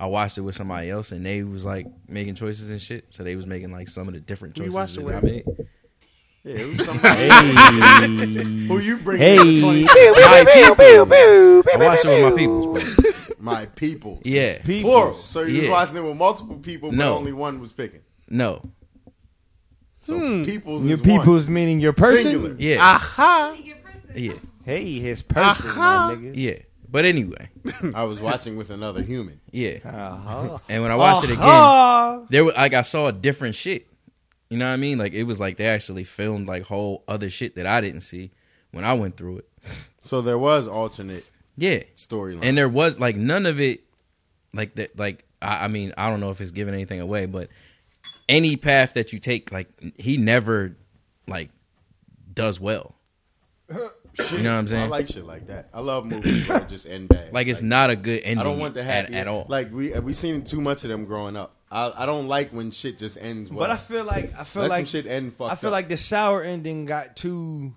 [0.00, 3.12] I watched it with somebody else and they was like making choices and shit.
[3.12, 5.44] So they was making like some of the different choices that I made.
[6.44, 8.66] Yeah, it was somebody.
[8.66, 9.18] Who you bring?
[9.18, 9.36] Hey.
[9.36, 11.66] to the 20 My peoples.
[11.72, 12.94] I watched it with my peoples.
[12.96, 13.36] bro.
[13.38, 14.20] My people.
[14.24, 14.58] Yeah.
[14.62, 15.14] Plural.
[15.16, 15.70] So you was Yeah.
[15.70, 17.14] watching it with multiple people, but No.
[17.14, 18.00] only one was picking.
[18.28, 18.62] No.
[20.00, 20.44] So Hmm.
[20.44, 21.18] people's Your is one.
[21.18, 22.24] people's meaning your person.
[22.32, 22.56] Singular.
[22.58, 22.78] Yeah.
[22.82, 23.54] Aha.
[24.14, 24.32] Yeah.
[24.64, 26.32] Hey, his person, my nigga.
[26.34, 26.54] Yeah.
[26.90, 27.50] But anyway.
[27.94, 29.40] I was watching with another human.
[29.50, 29.78] Yeah.
[29.84, 30.58] Uh-huh.
[30.68, 33.86] And when I watched it again, there was like I saw a different shit.
[34.52, 34.98] You know what I mean?
[34.98, 38.30] Like it was like they actually filmed like whole other shit that I didn't see
[38.70, 39.48] when I went through it.
[40.04, 41.24] So there was alternate
[41.56, 41.84] Yeah.
[41.96, 42.40] storyline.
[42.44, 43.84] And there was like none of it
[44.52, 47.48] like that like I, I mean, I don't know if it's giving anything away, but
[48.28, 50.76] any path that you take, like he never
[51.26, 51.48] like
[52.34, 52.94] does well.
[54.30, 54.82] You know what I'm saying?
[54.82, 55.68] I like shit like that.
[55.72, 57.32] I love movies where it just end bad.
[57.32, 58.38] Like it's not a good ending.
[58.38, 59.46] I don't want the happy at, at all.
[59.48, 61.56] Like we we seen too much of them growing up.
[61.70, 63.50] I I don't like when shit just ends.
[63.50, 63.60] Well.
[63.60, 65.72] But I feel like I feel Let like shit end fucked I feel up.
[65.72, 67.72] like the sour ending got too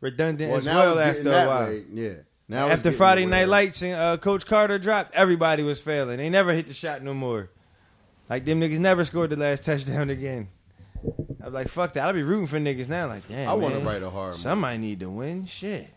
[0.00, 1.66] redundant well, as now well after a while.
[1.68, 1.82] way.
[1.90, 2.12] Yeah.
[2.48, 6.18] Now after Friday the Night Lights and uh, Coach Carter dropped, everybody was failing.
[6.18, 7.50] They never hit the shot no more.
[8.30, 10.48] Like them niggas never scored the last touchdown again.
[11.42, 12.04] I'm like, fuck that.
[12.04, 13.06] I'll be rooting for niggas now.
[13.06, 13.48] Like, damn.
[13.48, 14.40] I wanna man, write a horror movie.
[14.42, 15.46] Somebody need to win.
[15.46, 15.88] Shit.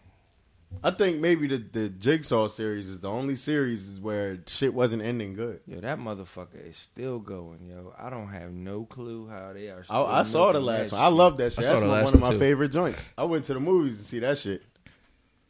[0.84, 5.02] I think maybe the the Jigsaw series is the only series is where shit wasn't
[5.02, 5.62] ending good.
[5.66, 7.94] Yo, that motherfucker is still going, yo.
[7.98, 9.80] I don't have no clue how they are.
[9.80, 11.06] I, Still I saw the last that one.
[11.06, 11.60] I love that shit.
[11.60, 12.40] I saw That's the one, last one of my too.
[12.40, 13.10] favorite joints.
[13.18, 14.62] I went to the movies to see that shit.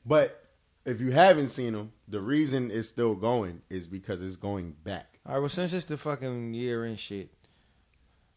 [0.06, 0.41] But
[0.86, 5.19] if you haven't seen them, the reason it's still going is because it's going back.
[5.26, 7.30] All right, well, since it's the fucking year and shit,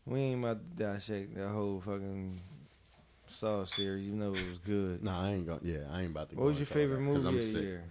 [0.06, 2.40] we ain't about to dissect the whole fucking
[3.28, 4.04] Saw series.
[4.06, 5.02] You know it was good.
[5.02, 5.60] Nah, I ain't gonna.
[5.62, 6.36] Yeah, I ain't about to.
[6.36, 6.42] Go.
[6.42, 7.62] What go was your favorite that, 'cause movie I'm of the sick.
[7.62, 7.84] year?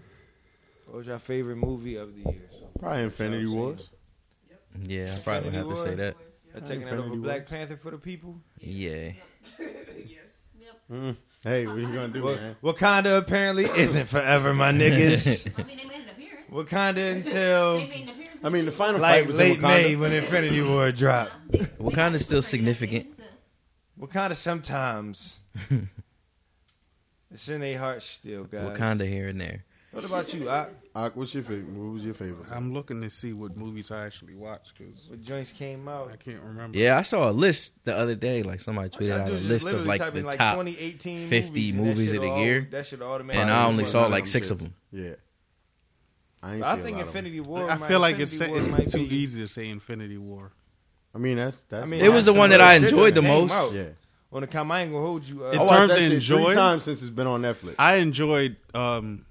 [0.85, 2.41] What was your favorite movie of the year?
[2.51, 3.89] So, Probably Infinity That's what I'm Wars.
[4.83, 6.17] yeah, I probably would have to say that.
[6.53, 8.35] Y'all taking that over Black Panther for the people?
[8.59, 9.13] Yeah.
[10.05, 10.43] Yes.
[10.91, 11.15] Mm.
[11.43, 12.55] Hey, what you gonna do, Wa- man?
[12.61, 15.47] Wakanda apparently isn't forever, my niggas.
[15.57, 16.69] I mean, they made an appearance.
[16.69, 17.87] Wakanda until
[18.41, 18.53] They made an appearance.
[18.53, 19.99] I mean, the final like fight was late in May Wakanda.
[19.99, 21.51] when Infinity War dropped.
[21.79, 23.07] Wakanda's still significant.
[23.99, 25.39] Wakanda sometimes.
[27.31, 28.77] it's in their hearts still, guys.
[28.77, 29.63] Wakanda here and there.
[29.91, 30.49] What about you?
[30.49, 30.69] Ak?
[30.95, 31.67] Ak, what's your favorite?
[31.69, 32.47] What was your favorite?
[32.49, 36.09] I'm looking to see what movies I actually watched because What joints came out?
[36.11, 36.77] I can't remember.
[36.77, 38.41] Yeah, I saw a list the other day.
[38.41, 42.13] Like somebody tweeted out a list of like the like, top 2018 50 movies, movies
[42.13, 42.67] of the all- year.
[42.71, 43.41] that should automatically.
[43.41, 44.73] and I only saw like six them of them.
[44.93, 45.13] Yeah.
[46.43, 47.25] I, ain't I see a think lot of them.
[47.25, 47.69] Infinity War.
[47.69, 50.51] I might- feel like it's, Infinity War it's too be- easy to say Infinity War.
[51.13, 51.83] I mean, that's that's.
[51.83, 53.53] I mean, It was the one that I enjoyed the most.
[53.53, 53.73] out.
[53.73, 53.83] yeah.
[54.33, 55.45] On the come, I ain't gonna hold you.
[55.45, 57.41] Uh, In I watched terms that of shit enjoy- three times since it's been on
[57.41, 57.75] Netflix.
[57.77, 59.25] I enjoyed um,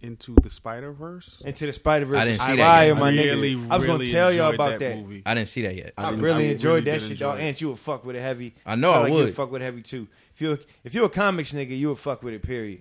[0.00, 1.40] Into the Spider Verse.
[1.44, 2.18] into the Spider Verse.
[2.18, 2.98] I didn't see that Fire, yet.
[2.98, 3.30] my I niggas.
[3.30, 4.96] really, I was gonna tell y'all about that.
[4.98, 5.22] movie.
[5.24, 5.94] I didn't see that yet.
[5.96, 7.34] I didn't- really enjoyed really that shit, dog.
[7.36, 7.48] enjoy it.
[7.48, 8.54] And you would fuck with it heavy.
[8.66, 9.26] I know feel I like would.
[9.26, 10.08] You'd fuck with it heavy too.
[10.34, 12.42] If you if you're a comics nigga, you would fuck with it.
[12.42, 12.80] Period.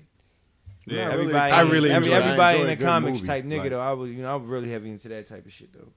[0.88, 2.26] Yeah, I really- everybody, I really every, enjoyed it.
[2.26, 3.28] everybody I in the comics movie.
[3.28, 3.80] type nigga Like- though.
[3.82, 5.92] I was you know I'm really heavy into that type of shit though.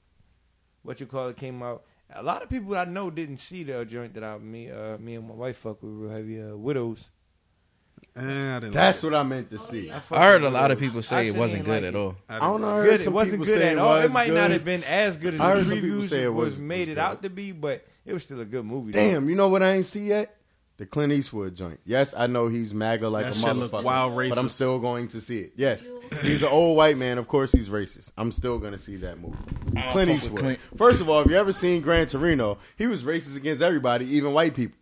[0.83, 1.85] What you call it came out.
[2.15, 5.17] A lot of people I know didn't see the joint that I me uh, me
[5.17, 6.41] and my wife fuck with real heavy.
[6.43, 7.11] Uh, Widows.
[8.17, 8.23] Eh,
[8.57, 9.91] I That's like what I meant to see.
[9.91, 12.17] I, I heard a lot of people say it wasn't good like at all.
[12.29, 12.69] I I don't know.
[12.69, 13.01] I like heard good.
[13.03, 13.97] some It wasn't good say at all.
[13.97, 16.33] It was might not have been as good as I the some previews say it
[16.35, 18.93] was, was- made was it out to be, but it was still a good movie.
[18.93, 18.99] though.
[18.99, 20.35] Damn, you know what I ain't see yet?
[20.79, 21.81] The Clint Eastwood joint.
[21.85, 25.09] Yes, I know he's MAGA like That a shit motherfucker, wild but I'm still going
[25.09, 25.53] to see it.
[25.57, 25.91] Yes,
[26.23, 27.19] he's an old white man.
[27.19, 28.13] Of course, he's racist.
[28.17, 29.37] I'm still going to see that movie.
[29.91, 30.57] Clint Eastwood.
[30.77, 34.33] First of all, if you ever seen Gran Torino, he was racist against everybody, even
[34.33, 34.79] white people.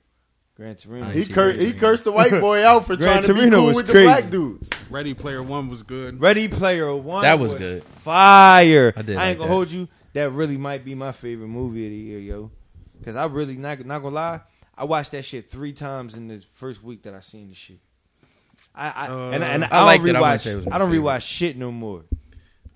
[0.57, 1.11] Gran Torino.
[1.11, 1.79] He cur- Gran he Torino.
[1.81, 4.07] cursed the white boy out for Gran trying to be cool was with crazy.
[4.07, 4.71] the black dudes.
[4.91, 6.21] Ready Player One was good.
[6.21, 7.23] Ready Player One.
[7.23, 7.83] That was good.
[7.85, 8.93] Fire.
[8.97, 9.55] I did I like ain't gonna that.
[9.55, 9.89] hold you.
[10.15, 12.51] That really might be my favorite movie of the year, yo.
[13.05, 14.41] Cause I really not not gonna lie.
[14.77, 17.79] I watched that shit three times in the first week that I seen the shit.
[18.75, 20.19] I, I Uh, and, and I, I liked don't it.
[20.19, 20.41] I rewatch.
[20.41, 21.07] say it I don't favorite.
[21.07, 22.05] rewatch shit no more.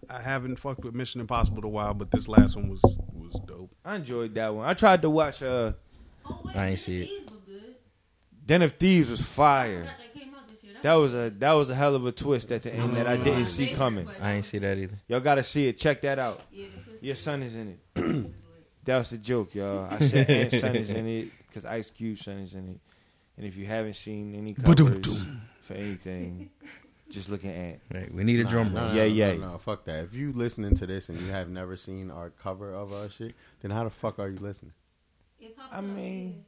[0.08, 2.82] I haven't fucked with Mission Impossible in a while, but this last one was
[3.12, 3.70] was dope.
[3.84, 4.66] I enjoyed that one.
[4.66, 5.72] I tried to watch uh
[6.54, 7.10] I ain't see it.
[8.46, 9.88] Den of Thieves was fire.
[10.82, 13.16] That was a that was a hell of a twist at the end that I
[13.18, 14.08] didn't see coming.
[14.20, 14.96] I ain't see that either.
[15.06, 15.76] Y'all gotta see it.
[15.78, 16.40] Check that out.
[17.02, 18.26] Your son is in it.
[18.84, 19.86] that was the joke, y'all.
[19.90, 22.80] I said Ant's son is in it because Ice Cube's son is in it.
[23.36, 25.24] And if you haven't seen any covers
[25.62, 26.50] for anything,
[27.10, 27.80] just look at Ant.
[27.92, 28.88] Right, we need a drum roll.
[28.88, 29.32] no, Yeah, no, yeah.
[29.32, 30.04] No, no, fuck that.
[30.04, 33.34] If you listening to this and you have never seen our cover of our shit,
[33.62, 34.72] then how the fuck are you listening?
[35.72, 36.44] I mean,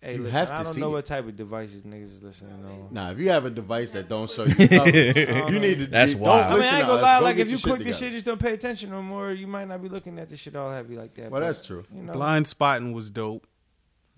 [0.00, 0.92] hey, You listen, have to I don't see know it.
[0.92, 2.88] what type of devices niggas is listening on.
[2.92, 5.86] Nah, if you have a device that don't show you cover, you need to.
[5.88, 6.52] That's don't wild.
[6.52, 7.18] I mean, I ain't gonna lie.
[7.18, 8.12] Go Like, if you click this shit, together.
[8.12, 9.32] just don't pay attention no more.
[9.32, 11.30] You might not be looking at this shit all heavy like that.
[11.32, 11.84] Well, but, that's true.
[11.92, 13.46] You know, Blind Spotting was dope.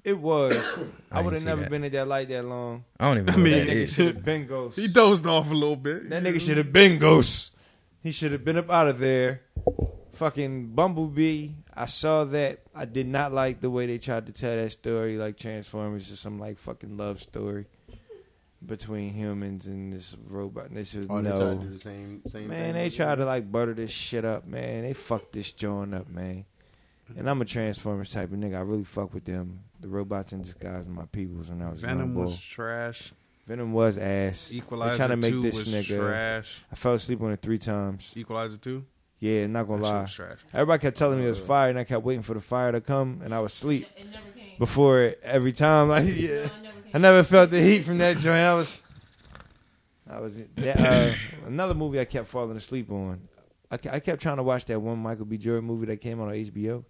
[0.05, 0.55] It was.
[1.13, 1.71] I I would have never that.
[1.71, 2.85] been in that light that long.
[2.99, 4.77] I don't even I mean, That that nigga should have been ghost.
[4.79, 6.09] He dozed off a little bit.
[6.11, 7.55] That nigga should have been ghost.
[8.03, 9.43] He should have been up out of there.
[10.15, 11.51] Fucking Bumblebee.
[11.75, 12.61] I saw that.
[12.75, 16.17] I did not like the way they tried to tell that story, like Transformers or
[16.17, 17.67] some like fucking love story
[18.65, 20.75] between humans and this robot.
[20.75, 21.59] This is Oh, they try no.
[21.59, 22.75] to do the same same Man, thing.
[22.75, 24.83] they try to like butter this shit up, man.
[24.83, 26.45] They fucked this joint up, man.
[27.17, 28.57] And I'm a Transformers type of nigga.
[28.57, 29.61] I really fuck with them.
[29.81, 32.41] The robots in disguise are my peoples when I was Venom young was boy.
[32.43, 33.13] trash.
[33.47, 34.51] Venom was ass.
[34.53, 35.97] Equalizer they trying to make two this was nigga.
[35.97, 36.63] trash.
[36.71, 38.13] I fell asleep on it three times.
[38.17, 38.85] Equalizer two.
[39.21, 40.01] Yeah, not gonna That shit lie.
[40.03, 40.39] was trash.
[40.53, 42.81] Everybody kept telling me it was fire, and I kept waiting for the fire to
[42.81, 43.87] come, and I was asleep
[44.59, 45.89] before it every time.
[45.89, 46.49] Like, yeah,
[46.93, 48.39] I never felt the heat from that joint.
[48.39, 48.83] I was,
[50.11, 50.41] I was.
[50.57, 51.15] That, uh,
[51.47, 53.21] another movie I kept falling asleep on.
[53.71, 55.37] I, I kept trying to watch that one Michael B.
[55.37, 56.85] Jordan movie that came out on HBO.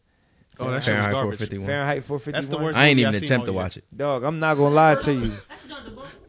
[0.61, 1.39] Oh, that shit was Fahrenheit garbage.
[1.39, 1.67] 451.
[1.67, 2.33] Fahrenheit 451.
[2.33, 2.79] That's the worst.
[2.79, 3.63] I ain't movie even I've seen attempt to all year.
[3.63, 3.85] watch it.
[3.97, 5.33] Dog, I'm not gonna lie to you.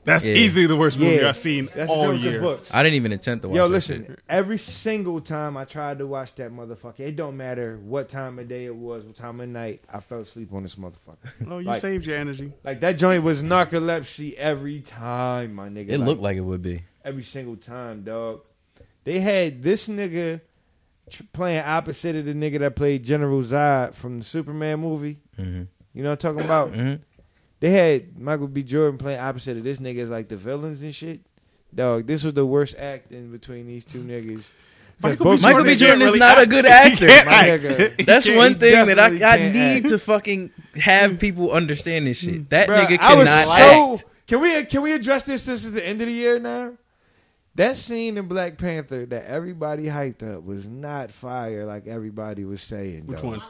[0.05, 0.35] That's Yeah.
[0.35, 1.29] easily the worst movie Yeah.
[1.29, 2.39] I've seen That's all the year.
[2.41, 2.73] books.
[2.73, 3.57] I didn't even attempt to watch it.
[3.59, 4.05] Yo, that listen.
[4.07, 4.19] shit.
[4.29, 8.47] Every single time I tried to watch that motherfucker, it don't matter what time of
[8.47, 11.45] day it was, what time of night, I fell asleep on this motherfucker.
[11.45, 12.53] No, you Like- saved your energy.
[12.63, 15.89] Like that joint was narcolepsy every time, my nigga.
[15.89, 16.83] It Like, looked like it would be.
[17.05, 18.41] every single time, dog.
[19.03, 20.43] They had this nigga tr-
[21.33, 25.19] playing opposite of the nigga that played General Zod from the Superman movie.
[25.35, 26.73] hmm You know what I'm talking about?
[26.73, 26.95] hmm
[27.59, 28.63] They had Michael B.
[28.63, 31.21] Jordan playing opposite of this nigga as like the villains and shit.
[31.73, 34.49] Dog, this was the worst acting between these two niggas.
[35.01, 35.41] Michael B.
[35.41, 35.75] Michael B.
[35.75, 37.07] Jordan Jordan can't is really not a good actor.
[37.07, 37.63] can't My act.
[37.63, 38.05] nigga.
[38.05, 39.89] That's one thing that I, I need act.
[39.89, 42.49] to fucking have people understand this shit.
[42.49, 43.93] That Bruh, nigga I was cannot so.
[43.93, 44.05] act.
[44.27, 45.45] Can we can we address this?
[45.45, 46.73] This is the end of the year now.
[47.59, 52.61] That scene in Black Panther that everybody hyped up was not fire like everybody was
[52.61, 53.05] saying.
[53.05, 53.25] Which dog.
[53.25, 53.41] one?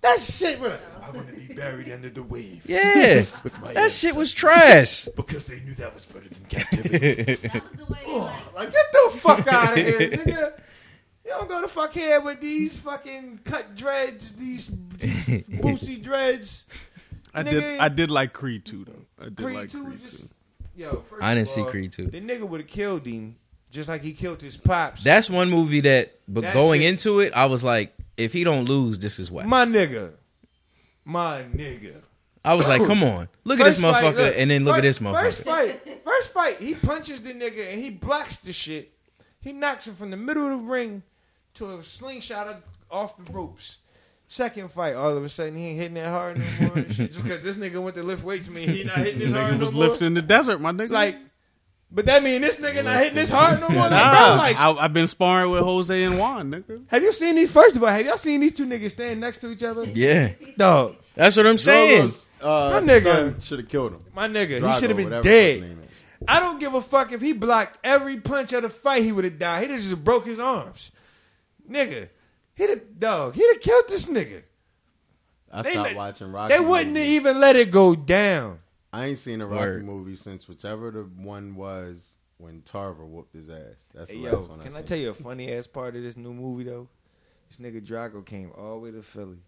[0.00, 0.58] That shit.
[0.58, 0.76] bro.
[1.00, 2.66] I want to be buried under the waves.
[2.66, 4.16] Yeah, With my that shit ancestors.
[4.16, 5.04] was trash.
[5.16, 7.48] because they knew that was better than captivity.
[8.52, 10.52] like get the fuck out of here, nigga.
[11.24, 16.66] You don't go to fuck here with these fucking cut dreads, these, these bootsy dreads.
[17.32, 17.50] I Nigga.
[17.50, 17.78] did.
[17.80, 19.06] I did like Creed two though.
[19.20, 20.32] I did Creed like two Creed just-
[20.74, 22.06] Yo, first I didn't of see all, Creed 2.
[22.06, 23.36] The nigga would have killed him
[23.72, 25.02] just like he killed his pops.
[25.02, 28.44] That's one movie that, but That going shit- into it, I was like, if he
[28.44, 29.46] don't lose, this is whack.
[29.46, 30.12] my nigga.
[31.04, 31.94] My nigga.
[32.44, 34.76] I was like, come on, look at First this fight, motherfucker, look, and then look
[34.76, 35.78] at first- this First motherfucker.
[35.84, 38.92] fight, first fight, he punches the nigga and he blocks the shit.
[39.40, 41.02] He knocks him from the middle of the ring
[41.54, 43.78] to a slingshot off the ropes.
[44.28, 46.78] Second fight, all of a sudden he ain't hitting that hard no more.
[46.78, 47.12] and shit.
[47.12, 49.58] Just because this nigga went to lift weights, mean he not hitting this hard Nigga
[49.58, 49.88] no was more.
[49.88, 50.90] lifting the desert, my nigga.
[50.90, 51.16] Like,
[51.94, 53.82] but that mean this nigga not hitting this hard no more.
[53.88, 56.84] Like, nah, bro, like, I, I've been sparring with Jose and Juan, nigga.
[56.88, 57.50] have you seen these?
[57.50, 59.84] First of all, have y'all seen these two niggas standing next to each other?
[59.84, 62.00] Yeah, Dog, that's what I'm saying.
[62.08, 63.42] Drago's, uh, My nigga.
[63.42, 64.00] should have killed him.
[64.14, 65.76] my nigga, Drago, he should have been dead.
[66.28, 69.24] I don't give a fuck if he blocked every punch of the fight, he would
[69.24, 69.62] have died.
[69.62, 70.92] He'd have just broke his arms.
[71.68, 72.08] Nigga,
[72.54, 74.42] he'd have, dog, he'd have killed this nigga.
[75.52, 76.54] I They stopped let- watching Rocky.
[76.54, 77.10] They wouldn't movies.
[77.10, 78.60] even let it go down.
[78.92, 79.84] I ain't seen a Rocky Word.
[79.84, 83.88] movie since whichever the one was when Tarver whooped his ass.
[83.94, 84.60] That's the Hey, last yo, one.
[84.60, 86.88] I can I tell you a funny ass part of this new movie, though?
[87.48, 89.38] This nigga Drago came all the way to Philly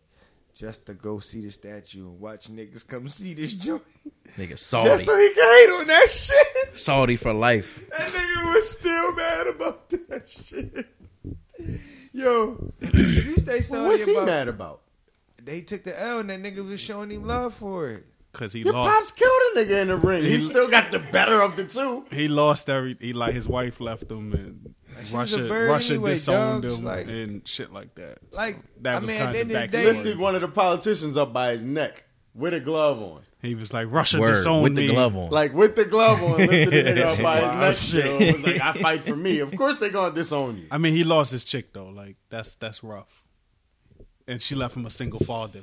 [0.55, 3.83] just to go see the statue and watch niggas come see this joint.
[4.39, 4.89] Nigga, salty.
[4.91, 6.77] Just salty, so he can hate on that shit.
[6.77, 7.85] salty for life.
[7.91, 10.87] That nigga was still mad about that shit.
[12.13, 14.81] Yo, if you stay salty What's he about mad about?
[15.43, 18.07] they took the L and that nigga was showing him love for it.
[18.35, 18.93] Cause he Your lost.
[18.93, 20.23] pops killed a nigga in the ring.
[20.25, 22.05] He still got the better of the two.
[22.11, 22.97] He lost every.
[23.01, 24.75] He like his wife left him and
[25.07, 25.49] she was a Russia.
[25.49, 28.19] bird Russia anyway, disowned dogs, him like- and shit like that.
[28.33, 29.83] So Like, that I was mean, kind the of end of the backstory.
[29.85, 33.23] day- Lifted one of the politicians up by his neck with a glove on.
[33.43, 34.87] He was like, Russia Word, disowned with me.
[34.89, 35.31] the glove on.
[35.31, 38.05] Like with the glove on, lifted the nigga up by Wow, his neck.
[38.05, 38.11] shit.
[38.21, 38.27] yo.
[38.27, 39.39] It was like, I fight for me.
[39.41, 40.67] Of course they gonna disown you.
[40.71, 41.91] I mean, he lost his chick though.
[41.91, 43.23] Like that's that's rough.
[44.27, 45.61] And she left him a single father.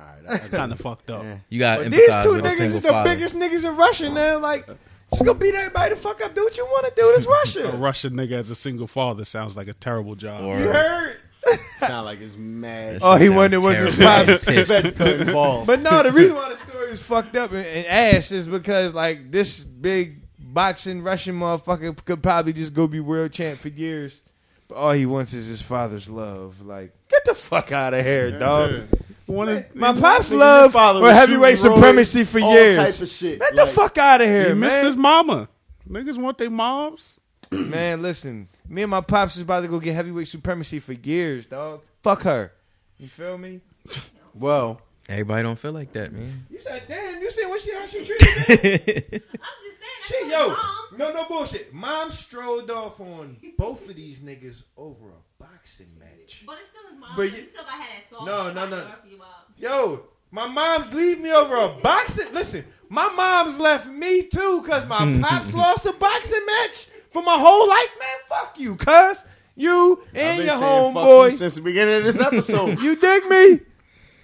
[0.00, 1.24] All right, That's kind of fucked up.
[1.48, 3.10] You got these two niggas single is the father.
[3.14, 4.38] biggest niggas in Russia now.
[4.38, 4.66] Like,
[5.10, 6.34] just gonna beat everybody the fuck up.
[6.34, 7.12] Do what you want to do.
[7.14, 7.72] This Russia.
[7.72, 10.44] A Russian nigga as a single father sounds like a terrible job.
[10.44, 11.16] Or- You heard?
[11.80, 12.98] Sound like it's mad.
[13.02, 14.32] Oh, he sounds wanted was his terrible.
[14.34, 14.44] pops.
[14.84, 14.96] Pissed.
[14.96, 15.66] cut involved.
[15.66, 18.92] But no, the reason why the story is fucked up and, and ass is because
[18.94, 24.20] like this big boxing Russian motherfucker could probably just go be world champ for years.
[24.68, 26.60] But all he wants is his father's love.
[26.60, 28.70] Like, get the fuck out of here, dog.
[28.72, 28.98] Yeah.
[29.30, 32.76] One is- My pops Nigga, love his father or was heavyweight supremacy for years.
[32.94, 33.38] type of shit.
[33.40, 35.48] Get the fuck out of he here, missed his mama.
[35.88, 37.18] Niggas want their moms.
[37.50, 38.48] man, listen.
[38.68, 41.80] Me and my pops is about to go get heavyweight supremacy for years, dog.
[42.02, 42.52] Fuck her.
[42.98, 43.60] You feel me?
[44.34, 46.46] Well, Everybody don't feel like that, man.
[46.48, 48.24] You said, damn, you said what she how she treated me?
[48.54, 49.22] I'm just saying.
[49.22, 51.74] that's Shit, what yo, moms- no, no bullshit.
[51.74, 56.09] Mom strolled off on both of these niggas over a boxing match.
[56.46, 57.10] But it's still his mom.
[57.16, 58.26] But you- you still gotta have that song.
[58.26, 58.76] No, no, no.
[59.02, 59.28] for your mom.
[59.56, 62.32] Yo, my mom's leave me over a boxing.
[62.32, 67.36] Listen, my mom's left me too because my pops lost a boxing match for my
[67.38, 68.18] whole life, man.
[68.28, 69.24] Fuck you, cuz.
[69.56, 71.32] You and your saying homeboy.
[71.32, 72.80] you since the beginning of this episode.
[72.80, 73.60] You dig me?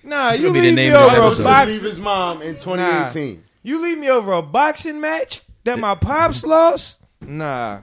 [0.04, 1.30] Nah, This you gonna be leave me over a episode.
[1.30, 1.90] Supposed to leave boxing.
[1.90, 3.44] his mom in 2018.
[3.64, 7.00] You leave me over a boxing match that my pops lost?
[7.20, 7.80] Nah.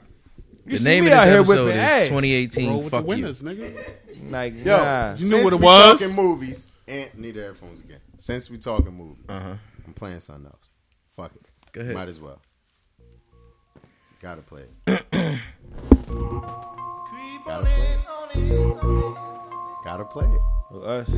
[0.66, 2.08] You The name of out this episode is ass.
[2.08, 2.68] 2018.
[2.70, 3.08] Roll with the Fuck you.
[3.08, 4.32] winners, nigga.
[4.32, 5.16] Like, Yo, nah.
[5.16, 6.00] You knew what it we was?
[6.00, 8.00] talking movies, and need the headphones again.
[8.20, 9.56] Since we talking movies, Uh-huh.
[9.86, 10.70] I'm playing something else.
[11.18, 11.46] Fuck it.
[11.74, 11.94] Go ahead.
[11.96, 12.40] Might as well.
[14.22, 14.72] Gotta play it.
[17.46, 18.00] Gotta play it.
[19.84, 20.42] Gotta play it.
[20.86, 21.10] Us.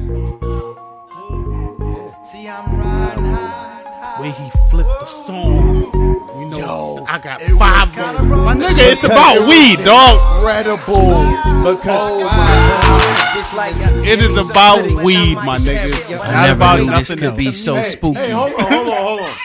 [4.20, 5.92] Way he flipped the song.
[6.40, 7.94] You know, I got five.
[7.98, 10.20] My nigga, it's about weed, dog.
[10.38, 11.20] Incredible.
[11.66, 15.84] Because oh, It is about weed, my nigga.
[15.84, 17.60] It's not never about knew this nothing could be else.
[17.60, 18.20] so spooky.
[18.20, 19.36] Hey, hold on, hold on, hold on.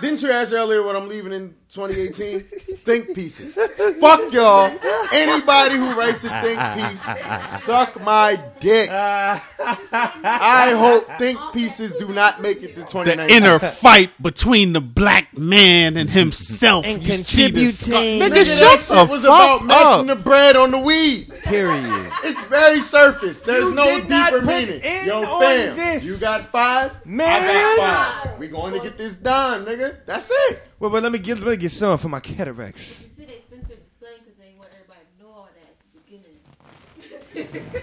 [0.00, 2.40] Didn't you ask earlier what I'm leaving in 2018?
[2.76, 3.54] Think pieces.
[4.00, 4.70] Fuck y'all.
[5.12, 7.02] Anybody who writes a think piece,
[7.46, 8.88] suck my dick.
[8.90, 13.26] I hope think pieces do not make it to 2019.
[13.28, 16.86] The inner fight between the black man and himself.
[16.86, 18.20] And you see contributing.
[18.20, 20.16] Nigga, Nigga, shut that the shit was about fuck matching up.
[20.16, 21.30] the bread on the weed.
[21.42, 22.10] Period.
[22.24, 23.42] It's very surface.
[23.42, 24.80] There's You no deeper meaning.
[25.04, 26.04] Yo, fam, this.
[26.04, 27.04] you got five.
[27.04, 27.28] Man.
[27.42, 28.38] I got five.
[28.38, 29.96] We going to get this done, nigga.
[30.06, 30.62] That's it.
[30.78, 33.02] Well, but let me get let me get some for my cataracts.
[33.02, 35.78] You see, they censored the sun because they want everybody to know all that at
[35.92, 37.82] the beginning.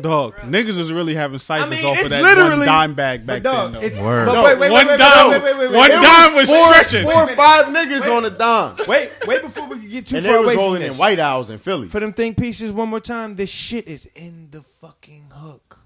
[0.00, 3.26] Dog, niggas was really having ciphers I mean, off of that literally- one dime bag
[3.26, 3.80] back But dog, then.
[3.80, 3.86] Though.
[3.88, 4.26] it's Word.
[4.26, 6.02] but No, wait, wait, one wait, wait, dime, wait, wait, wait, wait, one wait.
[6.02, 7.02] dime was four, stretching.
[7.04, 8.76] Four or five niggas on a dime.
[8.86, 10.92] Wait, wait before we get too And far they away was from rolling this.
[10.92, 11.88] in White Owls in Philly.
[11.88, 15.80] For them think pieces one more time, this shit is in the fucking hook.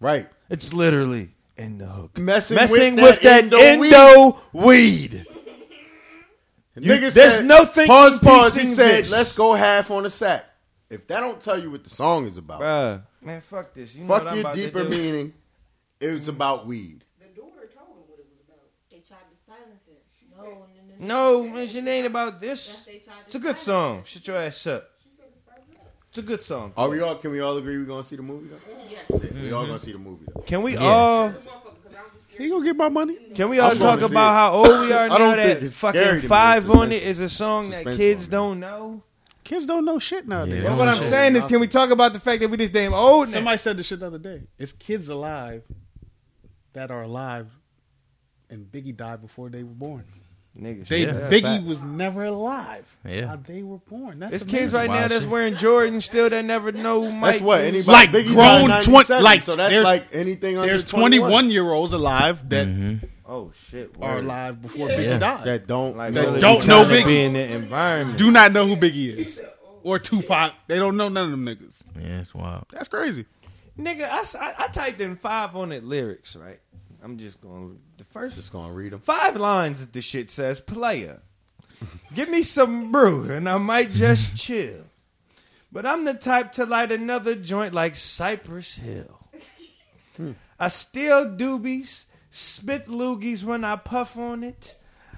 [0.00, 0.28] Right.
[0.50, 2.18] It's literally in the hook.
[2.18, 3.94] Messing, Messing with, with that, that endo, weed.
[3.94, 5.26] endo weed.
[6.76, 8.54] Nigga there's said, no thinking Pause, pause.
[8.54, 9.12] He said, this.
[9.12, 10.44] let's go half on the sack.
[10.90, 13.02] If that don't tell you what the song is about, Bruh.
[13.22, 13.94] Man, fuck this.
[13.94, 14.88] You know what fuck I'm your about to deeper do.
[14.88, 15.32] meaning.
[16.00, 16.30] It's mm.
[16.30, 17.04] about weed.
[17.18, 18.66] The daughter told him what it was about.
[18.90, 20.02] They tried to silence it.
[20.36, 20.66] No, no,
[20.98, 22.84] no, No, man, it ain't about this.
[22.84, 24.02] They tried to It's a good song.
[24.04, 24.90] Shut your ass up.
[26.08, 26.72] It's a good song.
[26.76, 27.16] Are we all?
[27.16, 28.48] Can we all agree we're gonna see the movie?
[28.48, 28.84] Though?
[28.88, 29.10] Yes.
[29.10, 29.76] We all gonna mm-hmm.
[29.78, 30.42] see the movie though.
[30.42, 30.84] Can we Yeah.
[30.84, 31.34] all
[32.38, 33.16] He gonna get my money.
[33.34, 34.34] can we all I'm talk going to see about it.
[34.34, 36.28] how old we are I now don't think that it's scary to fucking me.
[36.28, 39.02] five It's on it suspense- is a song that suspense kids don't know?
[39.44, 40.62] Kids don't know shit nowadays.
[40.62, 40.70] Yeah.
[40.70, 41.10] But what I'm shit.
[41.10, 43.34] saying is, can we talk about the fact that we this damn old now?
[43.34, 44.42] Somebody said this shit the other day.
[44.58, 45.62] It's kids alive
[46.72, 47.46] that are alive,
[48.48, 50.04] and Biggie died before they were born.
[50.60, 52.86] Niggas, They, yeah, Biggie was never alive.
[53.04, 53.26] Yeah.
[53.26, 54.20] How they were born.
[54.20, 54.58] That's It's amazing.
[54.60, 57.32] kids right now that's wearing Jordan still that never know Mike.
[57.32, 57.90] That's what anybody.
[57.90, 61.28] Like Biggie grown died in 20 97, like, so that's like anything under There's 21,
[61.28, 63.06] 21 year olds alive that mm-hmm.
[63.26, 63.96] Oh shit!
[64.00, 65.18] are alive before Biggie Yeah.
[65.18, 65.44] died.
[65.44, 67.06] that don't Like, that really don't know Biggie.
[67.06, 68.18] Be in the environment.
[68.18, 69.40] Do not know who Biggie is
[69.82, 70.52] or Tupac.
[70.68, 71.82] They don't know none of them niggas.
[71.98, 72.66] Yeah, it's wild.
[72.70, 73.24] That's crazy.
[73.78, 76.60] Nigga, I typed in five on it lyrics, right?
[77.02, 79.00] I'm just going the first just gonna read them.
[79.00, 81.20] five lines of the shit says player.
[82.14, 84.84] Give me some brew and I might just chill.
[85.72, 89.18] But I'm the type to light another joint like Cypress Hill.
[90.16, 90.32] Hmm.
[90.60, 94.76] I steal doobies, spit loogies when I puff on it.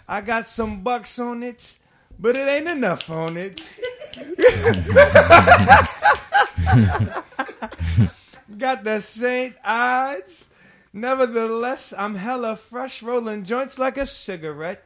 [0.08, 1.76] I got some bucks on it,
[2.18, 3.60] but it ain't enough on it.
[8.56, 9.54] got the St.
[9.62, 10.48] Ides.
[10.96, 14.82] Nevertheless, I'm hella fresh, rolling joints like a cigarette.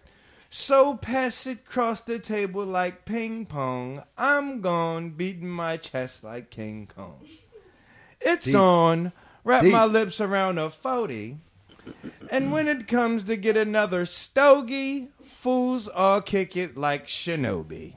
[0.50, 4.02] So pass it across the table like ping pong.
[4.18, 7.28] I'm gone, beating my chest like King Kong.
[8.20, 8.56] It's Deep.
[8.56, 9.12] on.
[9.44, 9.70] Wrap Deep.
[9.70, 11.38] my lips around a 40.
[12.28, 17.94] And when it comes to get another stogie, fools all kick it like Shinobi.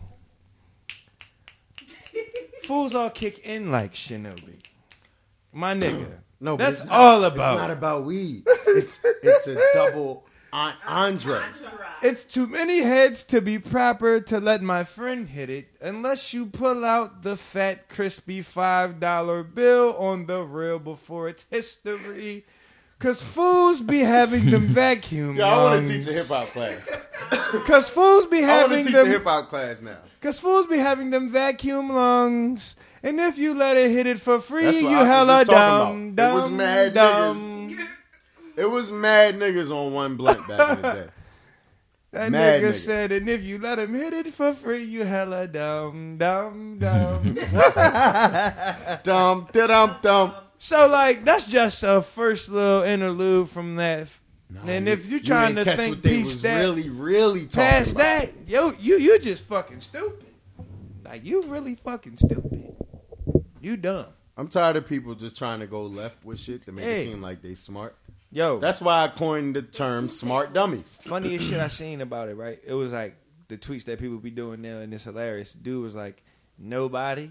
[2.61, 4.59] fools all kick in like Shinobi.
[5.51, 6.22] My nigga.
[6.43, 7.53] No, but that's it's not- all about.
[7.53, 8.45] It's not about weed.
[8.67, 11.39] It's it's a double en- Andre.
[12.01, 16.47] It's too many heads to be proper to let my friend hit it unless you
[16.47, 22.45] pull out the fat, crispy $5 bill on the rail before it's history.
[22.99, 26.89] Cause fools be having them vacuum Yeah, I want to teach a hip hop class.
[27.65, 29.97] Cause fools be I want having to teach them a hip hop class now.
[30.21, 32.75] Cause fools be having them vacuum lungs.
[33.03, 36.31] And if you let it hit it for free, you I hella dumb, about.
[36.31, 37.77] It was mad dumb.
[38.55, 41.07] It was mad niggas on one blunt back in the day.
[42.11, 42.73] That Mad nigga niggas.
[42.75, 47.33] said, and if you let him hit it for free, you hella dumb, dumb, dumb.
[49.03, 50.33] Dum, dum, dum.
[50.59, 54.09] So like that's just a first little interlude from that.
[54.67, 58.03] and if you're trying to think was that really, really talking past about.
[58.03, 60.27] that, yo, you you just fucking stupid.
[61.03, 62.75] Like you really fucking stupid.
[63.63, 64.07] You dumb.
[64.35, 67.03] I'm tired of people just trying to go left with shit to make Hey.
[67.07, 67.95] it seem like they smart.
[68.31, 70.99] Yo, That's why I coined the term smart dummies.
[71.03, 72.59] funniest shit I seen about it, right?
[72.65, 73.15] It was like
[73.47, 75.53] the tweets that people be doing now, and it's hilarious.
[75.53, 76.23] Dude was like,
[76.57, 77.29] "Nobody,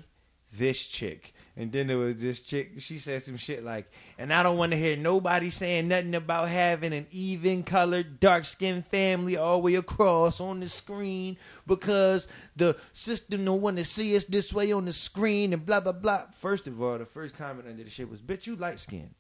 [0.53, 2.73] this chick," and then there was this chick.
[2.79, 6.49] She said some shit like, "And I don't want to hear nobody saying nothing about
[6.49, 11.37] having an even colored, dark skinned family all the way across on the screen
[11.67, 12.27] because
[12.57, 15.93] the system don't want to see us this way on the screen and blah blah
[15.93, 19.15] blah." First of all, the first comment under the shit was, "Bitch, you light skinned."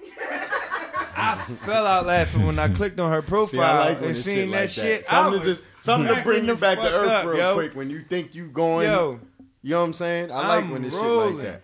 [1.14, 4.61] I fell out laughing when I clicked on her profile See, like and seen that
[4.62, 5.05] like shit.
[5.05, 5.11] that.
[5.11, 7.55] Something to just something to bring you back to earth up, real yo.
[7.55, 8.87] quick when you think you going.
[8.87, 9.20] Yo,
[9.62, 10.30] you know what I'm saying?
[10.30, 11.62] I like I'm when it's shit like that.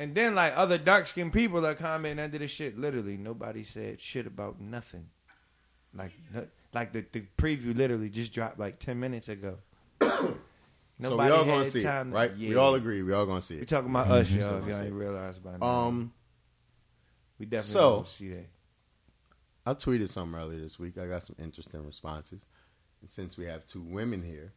[0.00, 2.78] And then like other dark skinned people are commenting under the shit.
[2.78, 5.08] Literally, nobody said shit about nothing.
[5.94, 9.58] Like, no, like the, the preview literally just dropped like ten minutes ago.
[10.00, 10.38] so
[11.02, 12.34] we all gonna see it, time to- right?
[12.34, 13.02] We all agree.
[13.02, 13.60] We all gonna see it.
[13.60, 14.40] We talking about us, Mhm.
[14.40, 14.56] y'all.
[14.56, 14.90] If y'all I ain't see.
[14.90, 16.12] realized by now, Um,
[17.38, 18.46] we definitely so- gonna see that.
[19.66, 20.96] I tweeted something earlier this week.
[20.96, 22.46] I got some interesting responses.
[23.02, 24.54] And since we have two women here,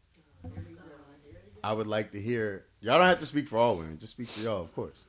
[1.61, 2.65] I would like to hear.
[2.79, 3.97] Y'all don't have to speak for all women.
[3.99, 5.05] Just speak for y'all, of course.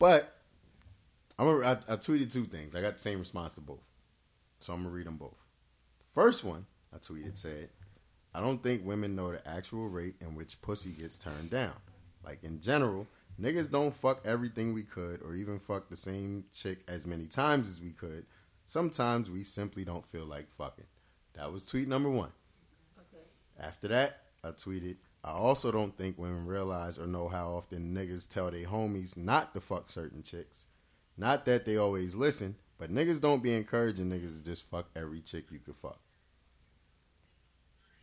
[0.00, 0.34] But
[1.38, 2.74] I, I tweeted two things.
[2.74, 3.84] I got the same response to both,
[4.58, 5.36] so I'm gonna read them both.
[6.14, 7.68] First one I tweeted said,
[8.34, 11.74] "I don't think women know the actual rate in which pussy gets turned down.
[12.24, 13.06] Like in general,
[13.40, 17.68] niggas don't fuck everything we could, or even fuck the same chick as many times
[17.68, 18.24] as we could.
[18.64, 20.86] Sometimes we simply don't feel like fucking."
[21.34, 22.32] That was tweet number one.
[23.58, 28.26] After that, I tweeted, I also don't think women realize or know how often niggas
[28.26, 30.66] tell their homies not to fuck certain chicks.
[31.16, 35.20] Not that they always listen, but niggas don't be encouraging niggas to just fuck every
[35.20, 36.00] chick you could fuck.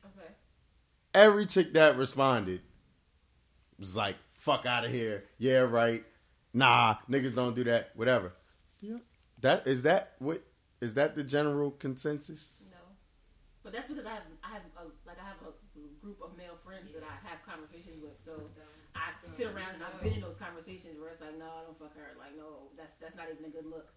[0.05, 0.32] Okay.
[1.15, 2.61] Every chick that responded
[3.80, 5.24] was like, fuck out of here.
[5.39, 6.03] Yeah, right.
[6.53, 7.91] Nah, niggas don't do that.
[7.95, 8.34] Whatever.
[8.82, 8.97] Yeah.
[9.41, 10.43] That is that what
[10.82, 12.68] is that the general consensus?
[12.72, 12.78] No.
[13.63, 15.51] But that's because I have I have a, oh, like I have a
[16.08, 18.16] group of male friends that I have conversations with.
[18.24, 18.47] So
[18.95, 21.76] I sit around and I've been in those conversations where it's like, no, I don't
[21.76, 22.16] fuck her.
[22.16, 23.91] Like, no, that's that's not even a good look.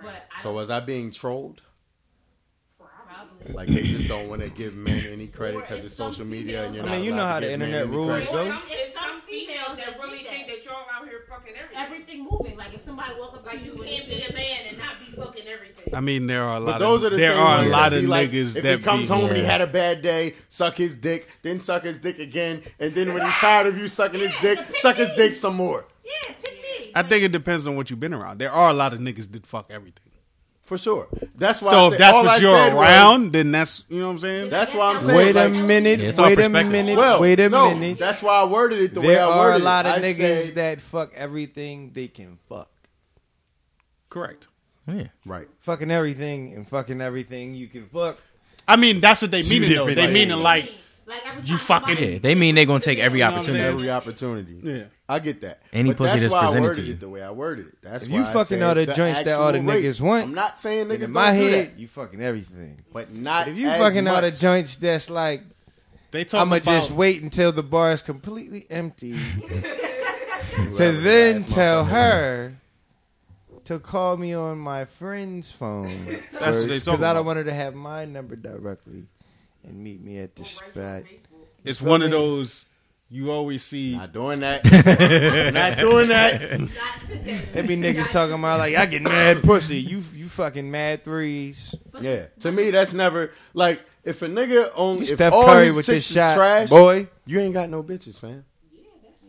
[0.00, 1.60] But I So was I being trolled?
[3.26, 6.24] Probably Like they just don't want to give men any credit because it's it's social
[6.26, 7.86] media and you're I not mean, you allowed know to how the give men internet
[7.86, 8.32] any rules credit.
[8.32, 8.48] go.
[8.50, 11.84] Some, it's some females that really think that y'all out here fucking everything.
[11.84, 12.56] everything moving.
[12.56, 15.16] Like if somebody woke up Like you, you can't be a man and not be
[15.20, 15.94] fucking everything.
[15.94, 17.58] I mean, there are a lot But those of are the there same are a
[17.60, 19.60] ones lot of be like, niggas if that he comes be, home and he had
[19.60, 23.34] a bad day, suck his dick, then suck his dick again, and then when he's
[23.34, 25.84] tired of you sucking his dick, suck his dick some more.
[26.04, 26.92] Yeah, pick me.
[26.94, 28.38] I think it depends on what you've been around.
[28.38, 30.01] There are a lot of niggas that fuck everything.
[30.72, 31.06] For sure.
[31.36, 31.68] That's why.
[31.68, 33.98] I So said, if that's all what I you're said was- around, then that's you
[34.00, 34.48] know what I'm saying.
[34.48, 35.16] that's why I'm saying.
[35.18, 36.00] Wait a like, minute.
[36.00, 36.96] Yeah, wait a minute.
[36.96, 37.98] Well, wait a no, minute.
[37.98, 39.36] That's why I worded it the way I worded it.
[39.36, 42.70] There are a lot of I niggas said- that fuck everything they can fuck.
[44.08, 44.48] Correct.
[44.86, 45.08] Yeah.
[45.26, 45.46] right.
[45.60, 48.16] Fucking everything and fucking everything you can fuck.
[48.66, 49.74] I mean, that's what they mean.
[49.74, 49.84] though.
[49.84, 50.14] They things.
[50.14, 50.72] mean like
[51.04, 53.34] Like every You fucking- somebody- Yeah, they mean they're gonna take every You know I'm
[53.38, 53.62] opportunity.
[53.64, 53.74] saying?
[53.74, 54.60] Every opportunity.
[54.62, 54.84] Yeah.
[55.08, 55.60] I get that.
[55.72, 56.92] Any but pussy that's that's why I presented worded to you.
[56.94, 57.74] it the way I worded it.
[57.82, 59.84] That's If why you I fucking said all the joints that all the actual rate.
[59.84, 62.22] niggas want, I'm not saying And niggas in don't my do head, that, you fucking
[62.22, 62.82] everything.
[62.92, 63.44] but not.
[63.46, 64.40] But if you as fucking all the much.
[64.40, 65.42] joints that's like,
[66.12, 69.12] they talk I'ma about just wait until the bar is completely empty
[70.76, 72.54] to then tell her
[73.64, 76.18] to call me on my friend's phone.
[76.32, 79.04] That's because I don't want her to have my number directly
[79.64, 81.04] and meet me at the spot.
[81.64, 82.64] It's Feel one of those
[83.12, 83.94] you always see.
[83.94, 84.64] Not doing that.
[85.54, 86.48] Not doing that.
[87.52, 89.76] There be niggas talking about like I get mad pussy.
[89.76, 91.74] You you fucking mad threes.
[92.00, 92.26] Yeah.
[92.40, 95.76] To me, that's never like if a nigga only You if Steph all Curry his
[95.76, 97.08] with chicks this is shot, trash, boy.
[97.26, 98.46] You ain't got no bitches, fam.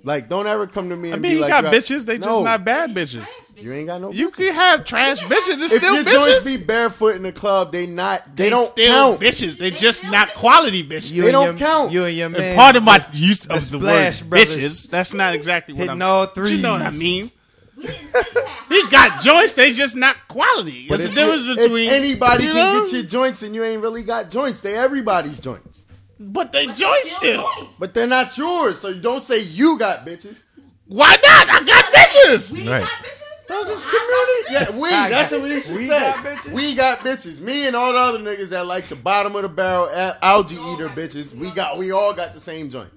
[0.06, 1.74] Like, don't ever come to me I and mean, be you like, got you got
[1.82, 2.06] bitches.
[2.06, 2.26] They No.
[2.28, 3.26] just not bad bitches.
[3.56, 4.12] You ain't got no.
[4.12, 4.36] You bitches.
[4.36, 5.64] can have trash bitches.
[5.64, 6.26] It's if still your bitches.
[6.26, 8.36] joints be barefoot in the club, they not.
[8.36, 9.22] They, they don't still count.
[9.22, 9.58] bitches.
[9.58, 11.12] They just not quality bitches.
[11.14, 11.92] You They and don't your, count.
[11.94, 12.56] You and your And man.
[12.58, 16.02] part of my the- use of the word Brothers bitches, that's not exactly what hitting
[16.02, 16.08] I'm.
[16.10, 17.00] all but You know what I threes.
[17.00, 17.32] mean?
[17.78, 18.50] We didn't say that.
[18.70, 19.54] He got joints.
[19.54, 20.88] They just not quality.
[20.90, 22.84] But There's a if difference you- between if anybody you can know?
[22.84, 24.60] get your joints and you ain't really got joints.
[24.62, 25.86] They everybody's joints,
[26.20, 27.50] but they But joints they're still.
[27.58, 27.80] joints.
[27.80, 28.80] but they're not yours.
[28.80, 30.42] So you don't say you got bitches.
[30.86, 31.50] Why not?
[31.50, 32.52] I got bitches.
[32.52, 32.82] We Right.
[32.82, 33.20] got bitches.
[33.48, 34.44] Those No, is community.
[34.52, 34.90] Yeah, we.
[34.90, 36.00] I That's what we should we say.
[36.00, 36.54] got bitches?
[36.54, 37.40] We got bitches.
[37.42, 40.56] Me and all the other niggas that like the bottom of the barrel al- algae
[40.56, 41.34] eater bitches.
[41.36, 41.78] We got.
[41.78, 42.90] We all got the same joint.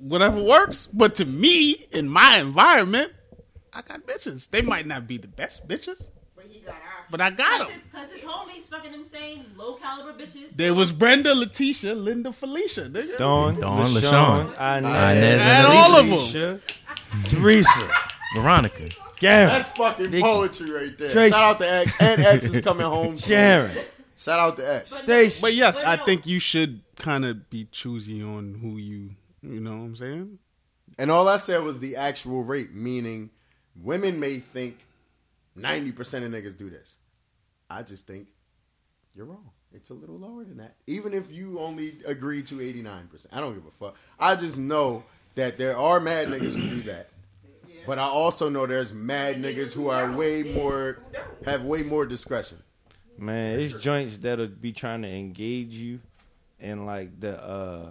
[0.00, 0.86] Whatever works.
[0.92, 3.12] But to me, in my environment,
[3.72, 4.50] I got bitches.
[4.50, 6.80] They might not be the best bitches, But he got our.
[7.10, 7.78] But I got them.
[7.90, 10.50] Because his homies fucking them same low caliber bitches.
[10.50, 12.82] There was Brenda, Letitia, Linda, Felicia.
[12.88, 13.18] Nigga.
[13.18, 16.60] Dawn, Dawn, LaShawn, LaShawn, Inez, Inez, and all of them.
[17.24, 17.90] Teresa,
[18.34, 18.88] Veronica.
[19.18, 20.22] Gary, That's fucking Nikki.
[20.22, 21.10] poetry right there.
[21.10, 21.32] Tracy.
[21.32, 21.94] Shout out to X.
[22.00, 23.18] And X is coming home.
[23.18, 23.76] Sharon,
[24.16, 24.94] Shout out to X.
[24.94, 25.40] Stacy.
[25.42, 26.04] But yes, But I no.
[26.06, 29.10] think you should kind of be choosy on who you,
[29.42, 30.38] you know what I'm saying?
[30.98, 33.30] And all I said was the actual rate, meaning
[33.76, 34.86] women may think
[35.58, 36.96] 90% of niggas do this.
[37.70, 38.26] I just think
[39.14, 39.50] you're wrong.
[39.72, 40.74] It's a little lower than that.
[40.86, 43.26] Even if you only agree to 89%.
[43.32, 43.94] I don't give a fuck.
[44.18, 45.04] I just know
[45.36, 47.08] that there are mad niggas who do that.
[47.86, 50.98] But I also know there's mad niggas who are way more,
[51.44, 52.58] have way more discretion.
[53.16, 56.00] Man, it's joints that'll be trying to engage you
[56.58, 57.90] and like the uh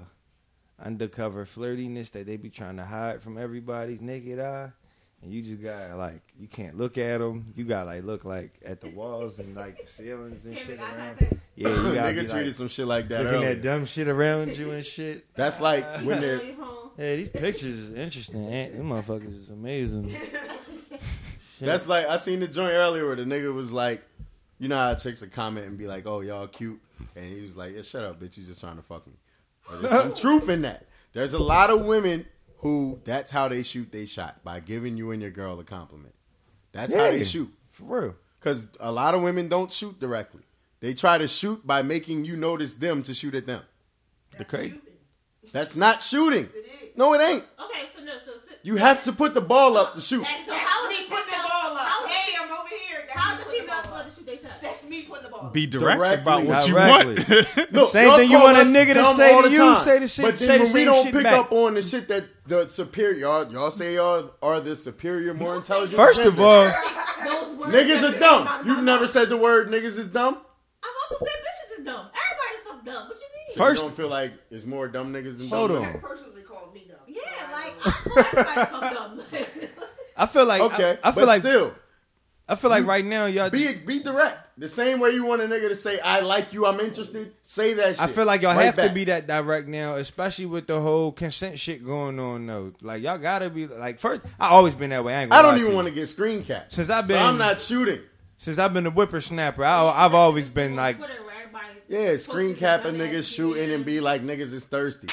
[0.83, 4.71] undercover flirtiness that they be trying to hide from everybody's naked eye.
[5.21, 7.53] And you just got like you can't look at them.
[7.55, 11.39] You got like look like at the walls and like the ceilings and shit around.
[11.55, 13.49] Yeah, you got Nigga tweeted some shit like that looking earlier.
[13.49, 15.25] at dumb shit around you and shit.
[15.35, 16.91] That's like when they're You home.
[16.95, 18.47] Hey, these pictures is interesting.
[18.47, 20.15] Ain't them motherfuckers is amazing.
[21.59, 24.01] That's like I seen the joint earlier where the nigga was like,
[24.59, 26.79] you know how chicks would comment and be like, "Oh, y'all cute,"
[27.15, 28.37] and he was like, yeah, "Shut up, bitch!
[28.37, 29.13] You just trying to fuck me."
[29.69, 30.85] But there's some truth in that.
[31.11, 32.25] There's a lot of women
[32.59, 36.13] who that's how they shoot they shot by giving you and your girl a compliment.
[36.71, 37.51] That's how they shoot.
[37.71, 38.15] for real.
[38.39, 40.43] Because a lot of women don't shoot directly.
[40.79, 43.63] They try to shoot by making you notice them to shoot at them.
[44.39, 44.79] Okay, crazy.
[45.51, 46.47] That's not shooting.
[46.95, 47.43] No, it ain't.
[47.59, 50.25] Okay, so no, so, so You have to put the ball up to shoot.
[50.25, 51.08] And so how is me
[55.51, 56.21] Be direct Directly.
[56.21, 57.15] about what you Directly.
[57.15, 57.71] want.
[57.73, 59.47] Look, Same y'all thing you call want a us nigga to dumb say all to
[59.49, 59.83] the you, time.
[59.85, 61.39] say the shit- But say then the when we same don't shit pick back.
[61.39, 65.55] up on the shit that the superior, y'all, y'all say y'all are the superior, more
[65.55, 65.95] intelligent.
[65.95, 66.41] First of gender.
[66.43, 66.63] all,
[67.25, 68.67] Those words niggas that are dumb.
[68.67, 70.37] You've never said the word niggas is dumb.
[70.83, 72.07] I've also said bitches is dumb.
[72.07, 73.07] Everybody's fuck dumb.
[73.09, 73.55] What you mean?
[73.55, 75.93] So First- you don't feel like there's more dumb niggas than Hold dumb on.
[75.93, 76.01] niggas?
[76.01, 76.97] personally called me dumb.
[77.07, 77.21] Yeah,
[77.51, 79.21] like I call everybody fuck dumb.
[80.17, 81.73] I feel like Okay, I, I feel but like still,
[82.49, 83.51] I feel like right now y'all.
[83.51, 84.49] be be direct.
[84.57, 87.75] The same way you want a nigga to say "I like you, I'm interested." Say
[87.75, 87.91] that.
[87.91, 88.01] shit.
[88.01, 91.11] I feel like y'all Right have to be that direct now, especially with the whole
[91.11, 92.47] consent shit going on.
[92.47, 94.21] Though, like y'all gotta be like first.
[94.39, 95.15] I always been that way.
[95.15, 96.73] I, ain't I gonna don't even want to get screen capped.
[96.73, 97.17] Since I've been.
[97.17, 97.99] So been- I'm not shooting.
[98.39, 101.19] Since I've been a whippersnapper, I, I've always been like, Twitter
[101.89, 105.09] Yeah, screen posted capping dumb ass niggas shooting and be like niggas is thirsty.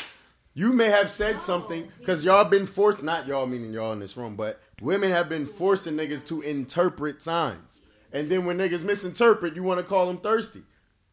[0.54, 4.16] You may have said something because y'all been forced, not y'all meaning y'all in this
[4.16, 7.80] room, but women have been forcing niggas to interpret signs.
[8.12, 10.62] And then when niggas misinterpret, you want to call them thirsty.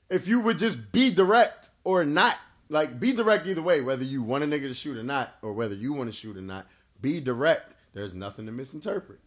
[0.10, 2.38] If you would just be direct or not,
[2.70, 5.54] like be direct either way, whether you want a nigga to shoot or not, or
[5.54, 6.68] whether you want to shoot or not,
[7.02, 7.74] be direct.
[7.94, 9.20] There's nothing to misinterpret.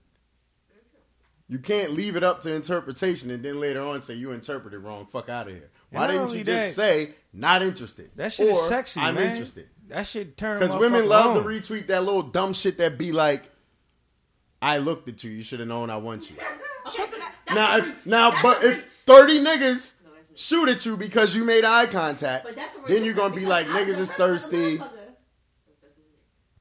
[1.48, 5.06] You can't leave it up to interpretation and then later on say you interpreted wrong.
[5.06, 5.70] Fuck out of here.
[5.90, 8.10] Why didn't you just that- say not interested?
[8.16, 9.30] that shit is sexy, I'm man.
[9.30, 9.68] interested.
[9.88, 11.42] That shit turn Because women love on.
[11.44, 13.44] to retweet that little dumb shit that be like,
[14.66, 15.30] "I looked at you.
[15.30, 16.36] You should have known I want you."
[16.86, 19.94] Okay, so that, that's now, if, now, That's but if thirty niggas
[20.36, 23.34] shoot at you because you made eye contact, But that's a reach then you're gonna
[23.34, 24.80] be like, "Niggas is thirsty."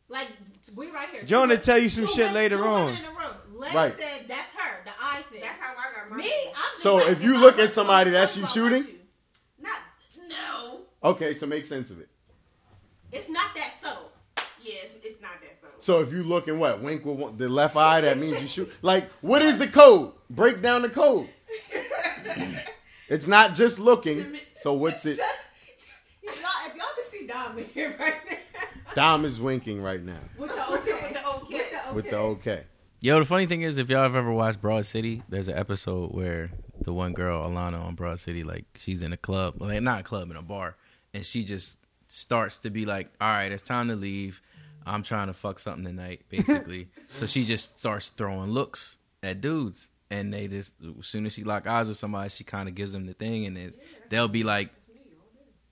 [0.09, 0.27] Like
[0.75, 1.23] we right here.
[1.23, 2.85] Jonah Two tell you some two shit women- later two on.
[2.85, 3.35] women in the room.
[3.53, 3.97] Lex Right.
[3.97, 5.41] said that's her, the eye thing.
[5.41, 8.35] That's how I got my Me, I'm So like, if you look at somebody, that's
[8.35, 8.83] you shooting?
[8.85, 8.99] you.
[9.59, 9.77] Not
[10.27, 10.81] no.
[11.03, 12.09] Okay, so make sense of it.
[13.11, 14.11] It's not that subtle.
[14.61, 15.74] Yeah, it's, it's not that subtle.
[15.85, 18.47] So if you look and what wink with one, the left eye, that means you
[18.47, 18.73] shoot.
[18.81, 20.13] Like, what is the code?
[20.31, 21.29] break down the code.
[23.07, 24.39] It's not just looking.
[24.55, 25.19] So what's it?
[26.23, 28.37] Y'all, if y'all can see Dom in here right now,
[28.95, 32.63] Dom is winking right now with the okay, with the okay, with the okay.
[33.01, 36.15] Yo, the funny thing is, if y'all have ever watched Broad City, there's an episode
[36.15, 36.49] where
[36.81, 40.03] the one girl, Ilana, on Broad City, like she's in a club, like not a
[40.03, 40.75] club, in a bar,
[41.13, 41.77] and she just
[42.07, 44.41] starts to be like, "All right, it's time to leave.
[44.85, 49.89] I'm trying to fuck something tonight, basically." so she just starts throwing looks at dudes,
[50.09, 52.93] and they just as soon as she lock eyes with somebody, she kind of gives
[52.93, 53.73] them the thing, and then
[54.09, 54.69] they'll be like,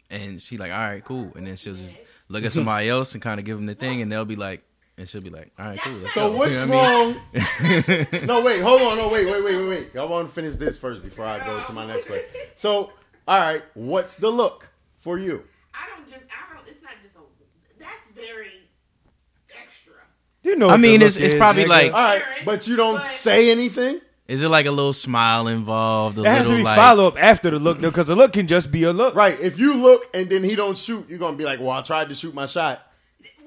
[0.09, 1.97] and she like, "All right, cool," and then she'll just
[2.29, 4.63] look at somebody else and kind of give them the thing, and they'll be like.
[4.95, 8.07] And she'll be like, "All right, cool." So go." what's You know what I mean?
[8.21, 8.25] wrong?
[8.27, 8.95] no, wait, hold on.
[8.99, 9.95] No, wait, wait, wait, wait, wait.
[9.97, 12.29] I want to finish this first before I go to my next question.
[12.53, 12.91] So,
[13.27, 15.45] all right, what's the look for you?
[15.73, 16.25] I don't just.
[16.25, 16.67] I don't.
[16.67, 17.21] It's not just a.
[17.79, 18.52] That's very extra.
[20.43, 21.69] You know, I mean, it's it's is, probably nigga.
[21.69, 24.01] like, All right, but you don't say anything.
[24.27, 26.17] is it like a little smile involved?
[26.17, 28.33] A There has to be like, follow up after the look though, because the look
[28.33, 29.15] can just be a look.
[29.15, 29.39] Right.
[29.39, 32.09] If you look and then he don't shoot, you're gonna be like, "Well, I tried
[32.09, 32.85] to shoot my shot.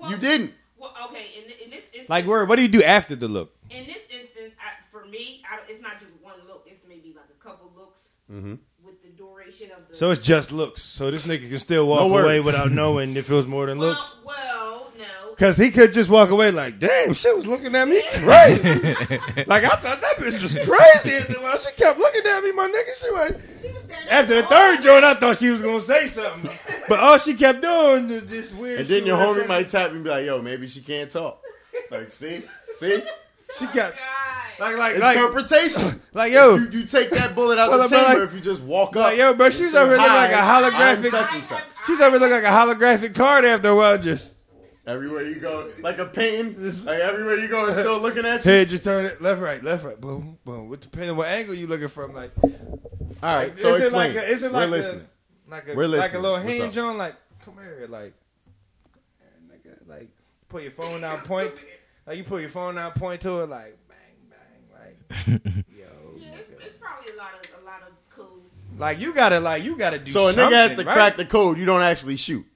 [0.09, 1.27] You didn't." Well, okay.
[1.37, 2.45] In, in this instance, Like, where?
[2.47, 3.53] What do you do after the look?
[3.71, 6.65] in this instance, I, for me, I, it's not just one look.
[6.67, 8.55] It's maybe like a couple looks Mm-hmm.
[8.85, 9.97] with the duration of the.
[9.97, 10.83] So it's just looks.
[10.83, 13.79] So this nigga can still walk No away without knowing if it was more than
[13.79, 14.19] well, looks.
[14.25, 14.76] well,
[15.39, 15.47] no.
[15.47, 18.63] Cause he could just walk away like, damn, she was looking at me crazy.
[19.47, 21.35] like I thought that bitch was crazy.
[21.43, 23.03] Well, she kept looking at me, my nigga.
[23.03, 23.33] She was.
[23.63, 26.51] She was After the third joint, I thought she was gonna say something,
[26.89, 28.81] but all she kept doing was this weird.
[28.81, 31.43] And then your homie her- might tap and be like, "Yo, maybe she can't talk."
[31.91, 32.43] Like, see,
[32.75, 33.03] see,
[33.59, 34.61] She kept oh God.
[34.61, 36.01] like like like interpretation.
[36.15, 36.57] like yo.
[36.57, 38.97] you, you take that bullet out Well, the but like- chamber if you just walk
[38.97, 39.03] up.
[39.05, 41.63] Like, yo, bro, she's over here looking like a holographic- such such.
[41.87, 43.99] She's ever look like a holographic card after a while.
[43.99, 44.36] Just
[44.87, 46.63] Everywhere you go, like a painting.
[46.85, 48.53] Like everywhere you go, it's still looking at you.
[48.53, 50.69] Hey, just turn it left, right, left, right, boom, boom.
[50.69, 52.55] With depending on what angle you looking from, like All
[53.23, 54.15] right, so is it explain.
[54.15, 55.07] like a, is it We're like listening.
[55.49, 56.01] A, like a We're listening.
[56.01, 58.15] like a little What's hinge on, like come here, like
[59.51, 60.09] nigga, like
[60.49, 61.53] put your phone down, point,
[62.07, 66.29] like you put your phone down, point to it, like bang, bang, like yo, Yeah,
[66.37, 68.67] it's, it's probably a lot of a lot of codes.
[68.79, 70.13] like you gotta like you gotta do.
[70.13, 70.95] So a something, nigga has to right?
[70.95, 71.59] crack the code.
[71.59, 72.47] You don't actually shoot.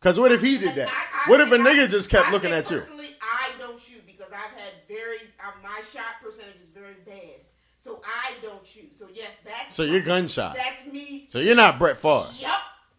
[0.00, 0.88] Because what if he did that?
[0.88, 0.92] I-
[1.26, 2.78] I What if a say- nigga just kept I looking at you?
[2.78, 7.40] Personally, I don't shoot because I've had very uh, my shot percentage is very bad,
[7.78, 8.96] so I don't shoot.
[8.98, 10.54] So yes, that's So you're gunshot.
[10.56, 11.26] That's me.
[11.28, 12.26] So you're not Brett Favre.
[12.38, 12.50] Yep.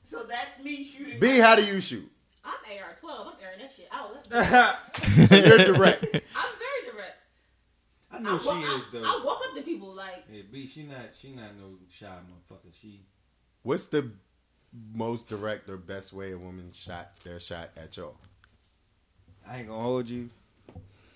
[0.06, 1.20] So that's me shooting.
[1.20, 2.10] B, how do you shoot?
[2.44, 3.28] I'm AR twelve.
[3.28, 4.12] I'm airing that shit out.
[4.32, 6.04] Let's So you're direct.
[6.36, 7.18] I'm very direct.
[8.12, 9.04] I know I she walk, I, is though.
[9.04, 12.74] I walk up to people like Yeah, B, she not she not no shy motherfucker.
[12.82, 13.06] She
[13.62, 14.12] What's the
[14.96, 18.16] most direct or best way a woman shot their shot at y'all?
[19.48, 20.30] I ain't gonna hold you.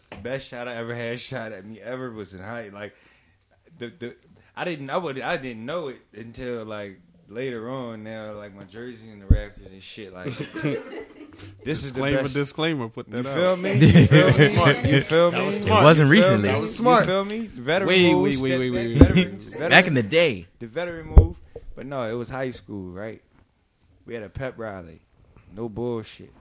[0.09, 2.69] The best shot I ever had shot at me ever was in high.
[2.73, 2.95] Like
[3.77, 4.15] the the
[4.55, 8.03] I didn't I would I didn't know it until like later on.
[8.03, 10.13] Now like my jersey and the Raptors and shit.
[10.13, 12.33] Like this is the Disclaimer, best.
[12.33, 12.89] disclaimer.
[12.89, 13.59] Put You that feel out.
[13.59, 13.73] me?
[13.73, 14.53] You feel me?
[14.55, 14.77] smart.
[14.85, 15.37] You feel me?
[15.37, 15.83] That was It smart.
[15.83, 16.43] wasn't You recently.
[16.43, 16.49] me?
[16.49, 17.05] That was smart.
[17.05, 17.39] You feel me?
[17.47, 19.07] Veteran Wait, moves, wait, wait, wait, wait, wait.
[19.07, 21.37] veterans- Back in the day, the veteran move.
[21.75, 23.21] But no, it was high school, right?
[24.05, 25.01] We had a pep rally.
[25.55, 26.33] No bullshit.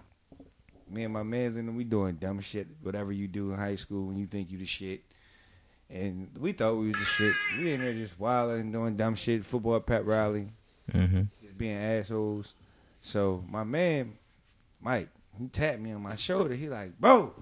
[0.91, 3.77] Me and my mans in, and we doing dumb shit, whatever you do in high
[3.77, 5.03] school when you think you the shit.
[5.89, 7.35] And we thought we was the shit.
[7.59, 10.49] We in there just wilding and doing dumb shit, football pep rally,
[10.91, 12.55] hmm just being assholes.
[13.01, 14.15] So my man,
[14.81, 15.09] Mike,
[15.39, 16.55] he tapped me on my shoulder.
[16.55, 17.33] He like, bro,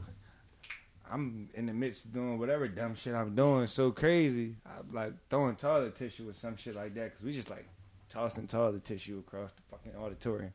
[1.11, 4.57] I'm in the midst of doing whatever dumb shit I'm doing, so crazy.
[4.67, 7.69] I'm like throwing toilet tissue or some shit like that because we just like
[8.11, 10.53] tossing toilet tissue across the fucking auditorium.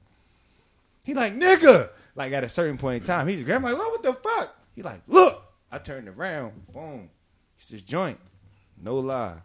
[1.03, 3.91] He like nigga, like at a certain point in time, he's just grabbed my what,
[3.91, 4.55] what the fuck?
[4.75, 5.41] He like look.
[5.71, 7.09] I turned around, boom,
[7.57, 8.19] it's this joint.
[8.81, 9.37] No lie,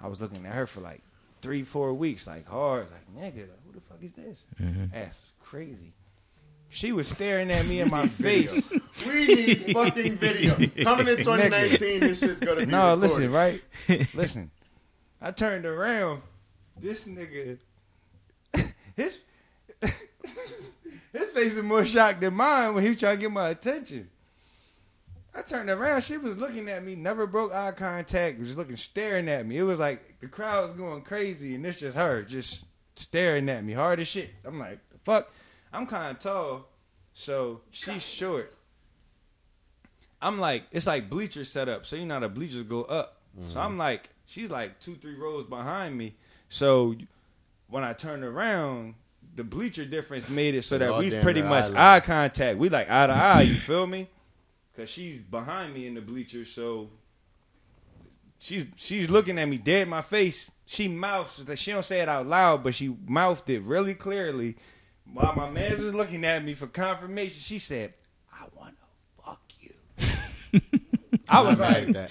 [0.00, 1.02] I was looking at her for like
[1.40, 4.44] three, four weeks, like hard, like nigga, like who the fuck is this?
[4.60, 4.94] Mm-hmm.
[4.94, 5.92] Ass crazy.
[6.70, 8.70] She was staring at me in my face.
[9.06, 10.54] We need fucking video.
[10.84, 13.00] Coming in 2019, this shit's gonna be No, recorded.
[13.00, 13.62] listen, right?
[14.14, 14.50] listen.
[15.20, 16.22] I turned around.
[16.80, 17.58] This nigga,
[18.96, 19.20] his
[21.12, 24.08] his face was more shocked than mine when he was trying to get my attention.
[25.34, 26.02] I turned around.
[26.02, 26.96] She was looking at me.
[26.96, 28.38] Never broke eye contact.
[28.38, 29.58] Was just looking, staring at me.
[29.58, 32.64] It was like the crowd was going crazy, and it's just her just
[32.96, 34.30] staring at me hard as shit.
[34.44, 35.30] I'm like, the fuck.
[35.72, 36.68] I'm kind of tall,
[37.12, 38.54] so she's short.
[40.20, 41.86] I'm like, it's like bleacher setup.
[41.86, 43.20] So you know how the bleachers go up.
[43.44, 43.58] So mm-hmm.
[43.58, 46.16] I'm like, she's like two, three rows behind me.
[46.48, 46.94] So
[47.68, 48.94] when I turned around,
[49.34, 52.58] the bleacher difference made it so that we pretty much eye eye contact.
[52.58, 53.42] We like eye to eye.
[53.42, 54.08] You feel me?
[54.76, 56.90] Cause she's behind me in the bleachers, so
[58.38, 60.50] she's she's looking at me dead in my face.
[60.66, 64.56] She mouths that she don't say it out loud, but she mouthed it really clearly.
[65.12, 67.94] While my man's was looking at me for confirmation, she said,
[68.32, 70.60] "I want to fuck you."
[71.28, 72.10] I was I'm not mad like, at that.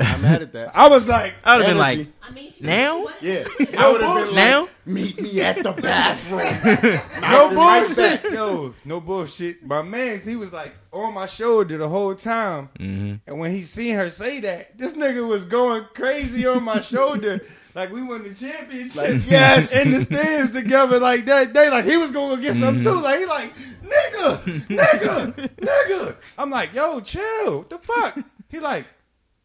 [0.00, 0.76] I'm not mad at that.
[0.76, 2.12] I was like, I would have been like, Energy.
[2.22, 3.06] I mean, she now?
[3.20, 3.44] Yeah,
[3.78, 4.60] I would have been Now?
[4.62, 7.00] like, meet me at the bathroom.
[7.20, 8.32] no bullshit.
[8.32, 9.64] Yo, no bullshit.
[9.64, 12.68] My man, he was like on my shoulder the whole time.
[12.78, 13.14] Mm-hmm.
[13.26, 17.40] And when he seen her say that, this nigga was going crazy on my shoulder.
[17.74, 18.94] Like we won the championship.
[18.94, 19.74] Like, yes.
[19.74, 21.70] In the stands together like that day.
[21.70, 23.00] Like he was gonna go get some too.
[23.00, 24.38] Like he like, nigga,
[24.68, 26.16] nigga, nigga.
[26.38, 27.58] I'm like, yo, chill.
[27.58, 28.18] What the fuck?
[28.48, 28.84] He like,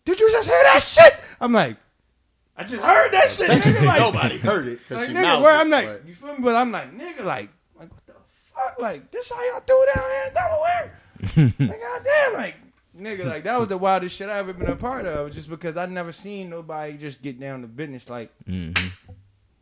[0.09, 1.15] did you just hear that shit?
[1.39, 1.77] I'm like,
[2.57, 3.49] I just heard that shit.
[3.49, 6.13] Nigga, like, Nobody heard it because like, she nigga, where it, I'm like, but- you
[6.13, 6.39] feel me?
[6.41, 7.49] But I'm like, nigga, like,
[7.79, 8.13] like what the
[8.53, 8.79] fuck?
[8.79, 10.99] Like, this how y'all do it down here in Delaware?
[11.69, 12.55] like, goddamn, like,
[12.99, 15.31] nigga, like that was the wildest shit I ever been a part of.
[15.31, 18.87] Just because I never seen nobody just get down to business like, Mm-hmm.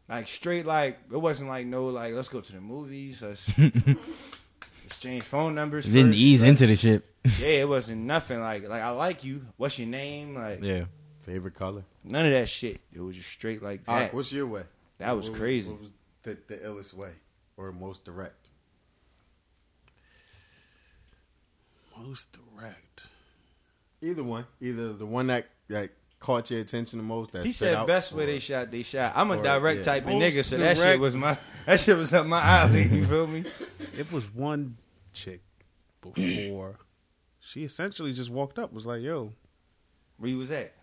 [0.09, 0.65] like straight.
[0.65, 3.21] Like it wasn't like no, like let's go to the movies.
[3.21, 3.47] Let's
[4.97, 5.85] exchange phone numbers.
[5.85, 6.17] Didn't first.
[6.19, 7.03] ease Like, into the shit.
[7.39, 9.45] Yeah, it wasn't nothing like like I like you.
[9.57, 10.33] What's your name?
[10.35, 10.85] Like Yeah.
[11.23, 11.83] Favorite color?
[12.03, 12.79] none of that shit.
[12.93, 14.05] It was just straight like that.
[14.05, 14.63] Ak, what's your way?
[14.97, 15.69] That was What crazy.
[15.69, 15.91] What was
[16.23, 17.11] the, the illest way
[17.57, 18.49] or most direct?
[21.97, 23.07] Most direct.
[24.01, 24.45] Either one.
[24.61, 25.89] Either the one that that
[26.19, 27.31] caught your attention the most.
[27.33, 29.13] That He said out, best way they shot, they shot.
[29.15, 29.83] I'm a or- direct yeah.
[29.83, 32.83] type of nigga, so that shit was my that shit was up my alley.
[32.87, 33.43] You feel me?
[33.97, 34.77] It was one
[35.17, 35.41] chick
[36.01, 36.75] before.
[37.39, 39.33] she essentially just walked up, was like, "Yo,
[40.17, 40.73] Where you was at?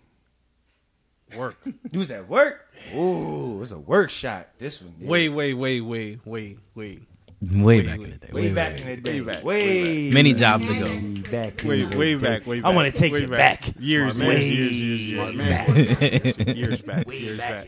[1.37, 1.57] work."
[1.93, 2.61] You was at work.
[2.95, 4.49] Ooh, it was a work shot.
[4.59, 5.09] This one, yeah.
[5.09, 7.03] wait, wait, wait, wait, wait, wait,
[7.41, 8.28] Way back in the day.
[8.32, 10.87] way, back in the day, way back, way, Many jobs ago.
[11.30, 12.70] back, way, way back, way back.
[12.72, 13.68] I want to take way you back.
[13.78, 14.41] Years, Smart man.
[14.43, 16.57] years, years, years, Smart years, man.
[16.57, 17.66] years back, Way years back back.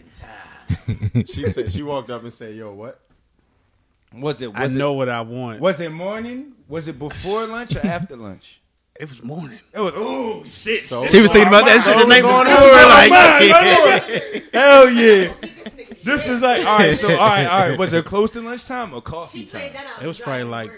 [0.88, 1.24] in time.
[1.26, 3.00] She said she walked up and said, "Yo, what?"
[4.14, 4.48] Was it?
[4.48, 5.60] Was I it, know what I want.
[5.60, 6.52] Was it morning?
[6.68, 8.60] Was it before lunch or after lunch?
[8.98, 9.58] It was morning.
[9.74, 9.92] It was.
[9.94, 10.88] Oh shit!
[10.88, 14.16] So- She was thinking about that shit the night on before.
[14.40, 15.34] Like, Hell yeah!
[16.02, 16.94] This was like all right.
[16.94, 17.78] So all right, all right.
[17.78, 19.70] Was it close to lunchtime or coffee time?
[20.00, 20.70] It was probably like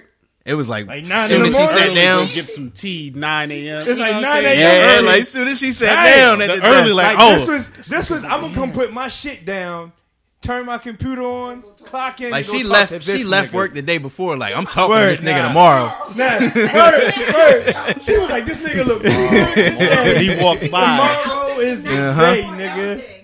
[0.44, 2.26] it was like, Like nine soon as she sat down.
[2.28, 3.12] Get some tea.
[3.14, 3.86] Nine a.m.
[3.86, 4.54] It's You like know what 9 I'm a.m.
[4.56, 4.60] saying?
[4.60, 5.06] Yeah, early.
[5.06, 6.16] like soon as she sat Right.
[6.16, 7.38] down at The the early, like, Like oh.
[7.38, 8.24] this was this was.
[8.24, 9.92] I'm gonna come put my shit down,
[10.40, 12.30] turn my computer on, clock in.
[12.30, 13.54] Like she left, she left nigga.
[13.54, 14.36] work the day before.
[14.36, 15.48] Like I'm talking Word, to this nigga nah.
[15.48, 15.86] tomorrow.
[16.16, 16.38] Nah,
[16.74, 18.02] word, word.
[18.02, 20.20] She was like, "This nigga look good.
[20.20, 21.22] He walked by.
[21.22, 22.34] Tomorrow is the Uh-huh.
[22.34, 23.14] day, nigga."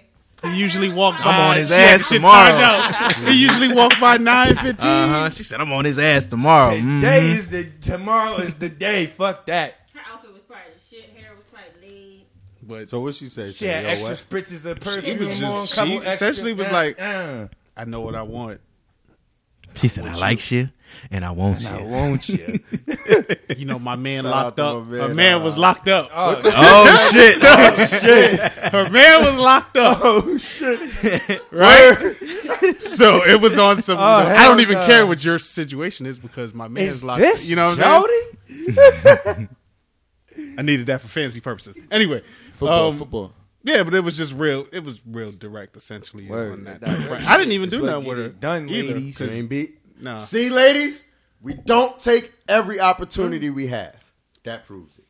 [0.50, 1.30] He usually walk by.
[1.30, 3.30] I'm on his ass tomorrow.
[3.30, 4.90] He usually walk by nine fifteen.
[4.90, 5.30] Uh huh.
[5.30, 6.72] She said I'm on his ass tomorrow.
[6.74, 6.82] Today
[7.32, 7.38] Mhm.
[7.38, 9.06] is the tomorrow is the day.
[9.06, 9.74] Fuck that.
[9.94, 11.08] Her outfit was probably the shit.
[11.16, 12.24] Hair was probably laid.
[12.62, 13.54] But So what she said?
[13.54, 14.18] She had Yo, extra what?
[14.44, 15.18] spritzes of perfume.
[15.18, 17.46] She was on, just- couple she extra- essentially was uh, like- uh,
[17.76, 18.60] I know what I want.
[19.74, 20.68] She said I likes you
[21.10, 21.84] and I won't I you.
[21.84, 22.60] won't you?
[23.56, 24.86] You know, my man Shout locked up.
[24.86, 26.10] my Her man, man uh, was locked up.
[26.12, 28.40] Oh, Oh shit!
[28.52, 29.98] Her man was locked up.
[30.02, 31.42] oh shit!
[31.52, 32.16] right?
[32.82, 33.98] so it was on some.
[33.98, 34.86] Oh, I don't even no.
[34.86, 37.20] care what your situation is because my man's Is locked.
[37.20, 39.48] this you know what I'm saying?
[40.58, 41.76] I needed that for fantasy purposes.
[41.90, 42.22] Anyway,
[42.52, 43.32] Football, um, football.
[43.64, 44.66] Yeah, but it was just real.
[44.72, 46.26] It was real direct, essentially.
[46.26, 46.52] Word.
[46.52, 46.80] on that.
[46.82, 48.28] That- I didn't even That's do what nothing with get her.
[48.28, 49.16] it done, either, ladies.
[49.18, 49.78] 'cause- Same beat.
[50.00, 50.16] No.
[50.16, 51.06] See, ladies,
[51.40, 53.96] we don't take every opportunity we have.
[54.44, 55.04] That proves it.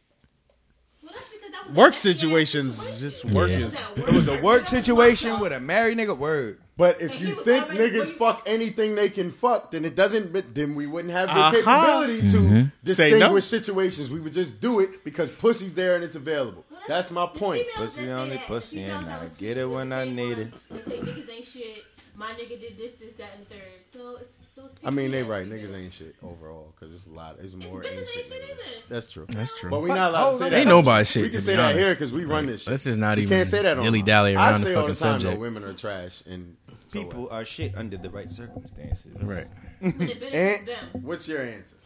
[1.02, 1.12] Well,
[1.50, 3.00] that Work a nasty ass situations, situation.
[3.00, 3.58] just work Yeah.
[3.66, 3.90] is.
[3.96, 6.16] It was a work situation with a married nigga.
[6.16, 6.58] Word.
[6.76, 10.54] But if you think niggas fuck anything they can fuck, then it doesn't.
[10.54, 11.50] Then we wouldn't have the Uh-huh.
[11.52, 12.62] capability to Mhm.
[12.86, 13.20] Say distinguish
[13.52, 13.58] no.
[13.58, 14.10] situations.
[14.10, 16.63] We would just do it because pussy's there and it's available.
[16.88, 17.66] That's my point.
[17.74, 18.46] Pussy just on say the that.
[18.46, 20.68] pussy Females and I was get it when I need ones it.
[20.70, 21.84] that say niggas ain't shit.
[22.16, 23.58] My nigga did this, this, that, and third.
[23.88, 24.70] So it's those.
[24.84, 25.44] I mean, they right.
[25.48, 27.38] Niggas ain't shit overall because it's a lot.
[27.42, 28.24] It's It's more bitches ain't ain't shit.
[28.26, 28.50] shit niggas.
[28.52, 28.82] either.
[28.88, 29.26] That's true.
[29.30, 29.70] That's true.
[29.70, 30.56] But we not allowed to say that.
[30.58, 31.78] Ain't nobody shit, We to can be say that honest.
[31.80, 32.70] here because we run this shit.
[32.70, 34.86] Let's just not we even can't say that on dilly-dally I around the say all
[34.86, 35.34] the fucking time, subject.
[35.34, 36.56] though, women are trash and
[36.86, 39.20] so People are shit under the right circumstances.
[39.20, 39.46] Right.
[39.80, 41.02] When it benefits And them.
[41.02, 41.76] what's your answer?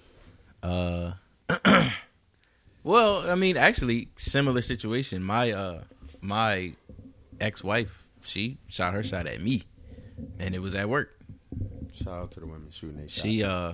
[0.62, 1.12] Uh,
[2.89, 5.22] well, I mean, actually, similar situation.
[5.22, 5.82] My uh,
[6.20, 6.72] my
[7.41, 9.64] ex wife, she shot her shot at me,
[10.39, 11.11] and it was at work.
[11.93, 13.09] Shout out to the women shooting their.
[13.09, 13.72] She uh,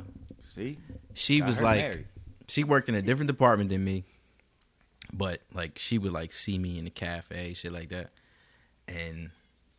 [0.54, 0.78] See,
[1.14, 2.06] she Got was like, married.
[2.46, 4.04] she worked in a different department than me,
[5.12, 8.10] but like she would like see me in the cafe, shit like that,
[8.86, 9.30] and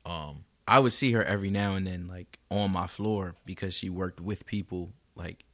[0.06, 3.90] um, I would see her every now and then, like on my floor because she
[3.90, 5.46] worked with people like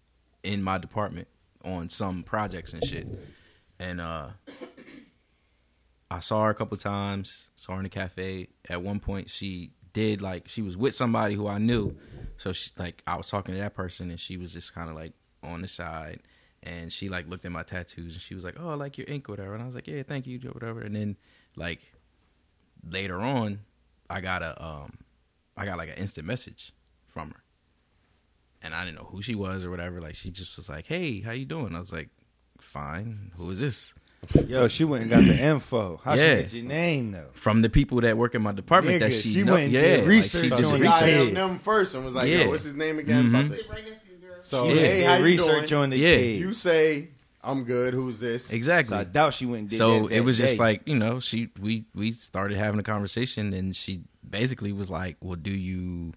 [0.44, 1.28] in my department
[1.64, 3.08] on some projects and shit,
[3.82, 4.28] and uh,
[6.12, 7.50] I saw her a couple times.
[7.56, 8.50] Saw her in the cafe.
[8.70, 11.98] At one point, she did like she was with somebody who I knew.
[12.38, 14.96] So she like I was talking to that person, and she was just kind of
[14.96, 15.14] like
[15.44, 16.20] on the side,
[16.62, 19.08] and she like looked at my tattoos, and she was like, "Oh, I like your
[19.08, 21.18] ink, whatever." And I was like, "Yeah, thank you, whatever." And then
[21.56, 21.80] like
[22.88, 23.62] later on,
[24.12, 25.00] I got a um,
[25.58, 26.72] I got like an instant message
[27.08, 27.44] from her,
[28.62, 30.00] and I didn't know who she was or whatever.
[30.00, 32.10] Like she just was like, "Hey, how you doing?" I was like,
[32.62, 33.32] "Fine.
[33.38, 33.94] Who is this?"
[34.48, 36.00] Yo, she went and got the info.
[36.04, 36.38] How Yeah.
[36.38, 37.30] she get your name though?
[37.34, 39.82] From the people that work in my department that she, she know- went and yeah,
[39.82, 41.34] did like, research she on did So the she research.
[41.34, 42.44] got them first and was like, Yeah.
[42.44, 43.46] "Yo, what's his name again?" Mhm.
[43.48, 44.74] About So Yeah.
[44.82, 45.82] hey, how you research doing?
[45.84, 46.16] on the Yeah.
[46.18, 46.40] kid.
[46.40, 47.08] You say
[47.44, 47.96] I'm good.
[47.96, 48.54] Who's this?
[48.54, 48.96] Exactly.
[48.96, 50.96] So I doubt she went and did so that that it was just like you
[50.96, 55.50] know she we we started having a conversation and she basically was like well do
[55.52, 56.14] you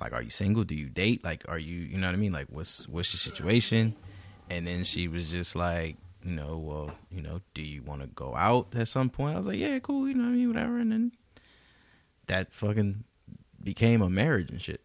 [0.00, 2.32] like are you single do you date like are you you know what i mean
[2.32, 3.94] like what's what's your situation
[4.50, 8.06] and then she was just like you know well you know do you want to
[8.08, 10.48] go out at some point i was like yeah cool you know what i mean
[10.48, 11.12] whatever and then
[12.26, 13.04] that fucking
[13.62, 14.80] became a marriage and shit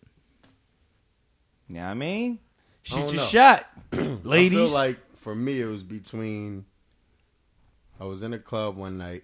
[1.68, 2.40] You know what I mean?
[2.84, 3.28] Shoot don't your know.
[3.28, 4.58] shot, I ladies.
[4.58, 6.66] feel like for me it was between.
[8.00, 9.24] I was in a club one night.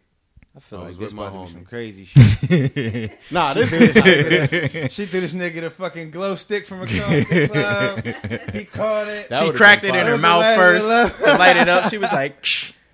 [0.58, 3.20] I feel I like this with my about to be some crazy shit.
[3.32, 7.48] Nah, this threw is- she threw this nigga the fucking glow stick from across the
[7.48, 8.54] club.
[8.56, 9.30] He caught it.
[9.30, 10.88] That she cracked it in her mouth first
[11.20, 12.44] to light it up she was like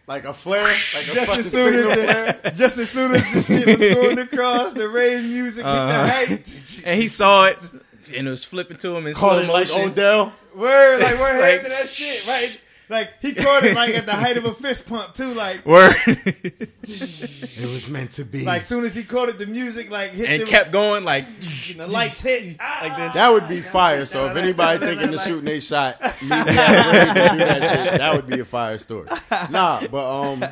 [0.07, 2.05] Like a flare, like a Just as soon as signal
[2.43, 5.87] the, just as soon as the shit was going across, the rave music Uh-huh.
[6.03, 6.81] the height.
[6.85, 7.57] and he saw it
[8.13, 10.33] and it was flipping to him in Caught slow it like motion Odell.
[10.53, 12.59] Word, like word Like- like, to that shit, right?
[12.89, 15.95] Like he caught it like at the height of a fist pump too, like word
[16.05, 18.43] It was meant to be.
[18.45, 21.25] like soon as he caught it, the music like hit and the, kept going like
[21.71, 24.05] and the lights hit like this that would be fire.
[24.05, 27.61] So if anybody thinking of shooting they shot, me at the rave and do that
[27.89, 27.99] shit.
[27.99, 29.07] That would be a fire story.
[29.49, 30.43] Nah, but um,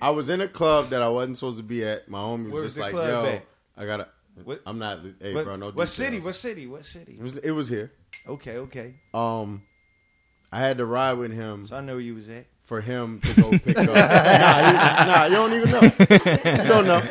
[0.00, 2.08] I was in a club that I wasn't supposed to be at.
[2.08, 3.46] My homie was Where just the like, "Yo, at?
[3.76, 4.08] I gotta."
[4.44, 5.00] What- I'm not.
[5.20, 5.66] Hey, what, bro, no.
[5.66, 5.92] what details.
[5.92, 6.20] city?
[6.20, 6.66] What city?
[6.66, 7.16] What city?
[7.18, 7.36] It was.
[7.38, 7.92] It was here.
[8.28, 8.94] Okay, okay.
[9.14, 9.62] Um,
[10.56, 12.46] I had to ride with him So I know where you was at.
[12.64, 13.86] for him to go pick up.
[13.94, 15.80] nah, you, nah, you don't even know.
[15.82, 17.02] You don't know.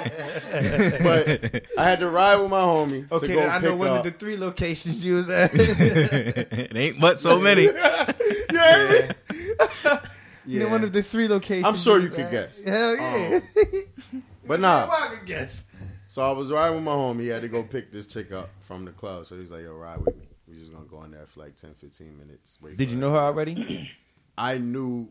[1.04, 3.76] But I had to ride with my homie Okay, to go then I pick know
[3.76, 3.98] one up.
[4.00, 5.52] of the three locations you was at.
[5.54, 8.12] it ain't but so many yeah.
[10.48, 10.72] You know Yeah.
[10.72, 11.66] one of the three locations.
[11.66, 12.32] I'm sure was you could at.
[12.32, 12.64] guess.
[12.64, 13.40] Hell um, yeah.
[14.48, 14.86] But Nah.
[14.86, 14.92] nah.
[14.94, 15.64] I could guess.
[16.08, 17.22] So I was riding with my homie.
[17.22, 19.26] He had to go pick this chick up from the club.
[19.26, 20.25] So he's like, yo, ride with me.
[20.56, 22.58] We just gonna go in there for like 10, 15 minutes.
[22.62, 23.92] Wait Did you know her already?
[24.38, 25.10] I knew.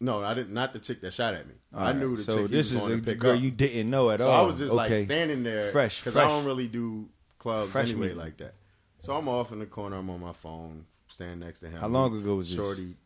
[0.00, 0.52] No, I didn't.
[0.52, 1.54] Not the chick that shot at me.
[1.72, 3.40] I Alright, knew the so chick he this was is going a pick girl up.
[3.42, 4.44] you didn't know at so all.
[4.44, 7.08] I was just like standing there, Fresh, because I don't really do
[7.38, 8.16] clubs Fresh anyway meat.
[8.16, 8.54] like that.
[8.98, 9.96] So I'm off in the corner.
[9.96, 11.80] I'm on my phone, standing next to him.
[11.80, 12.56] How long ago was this?
[12.56, 12.96] Shorty.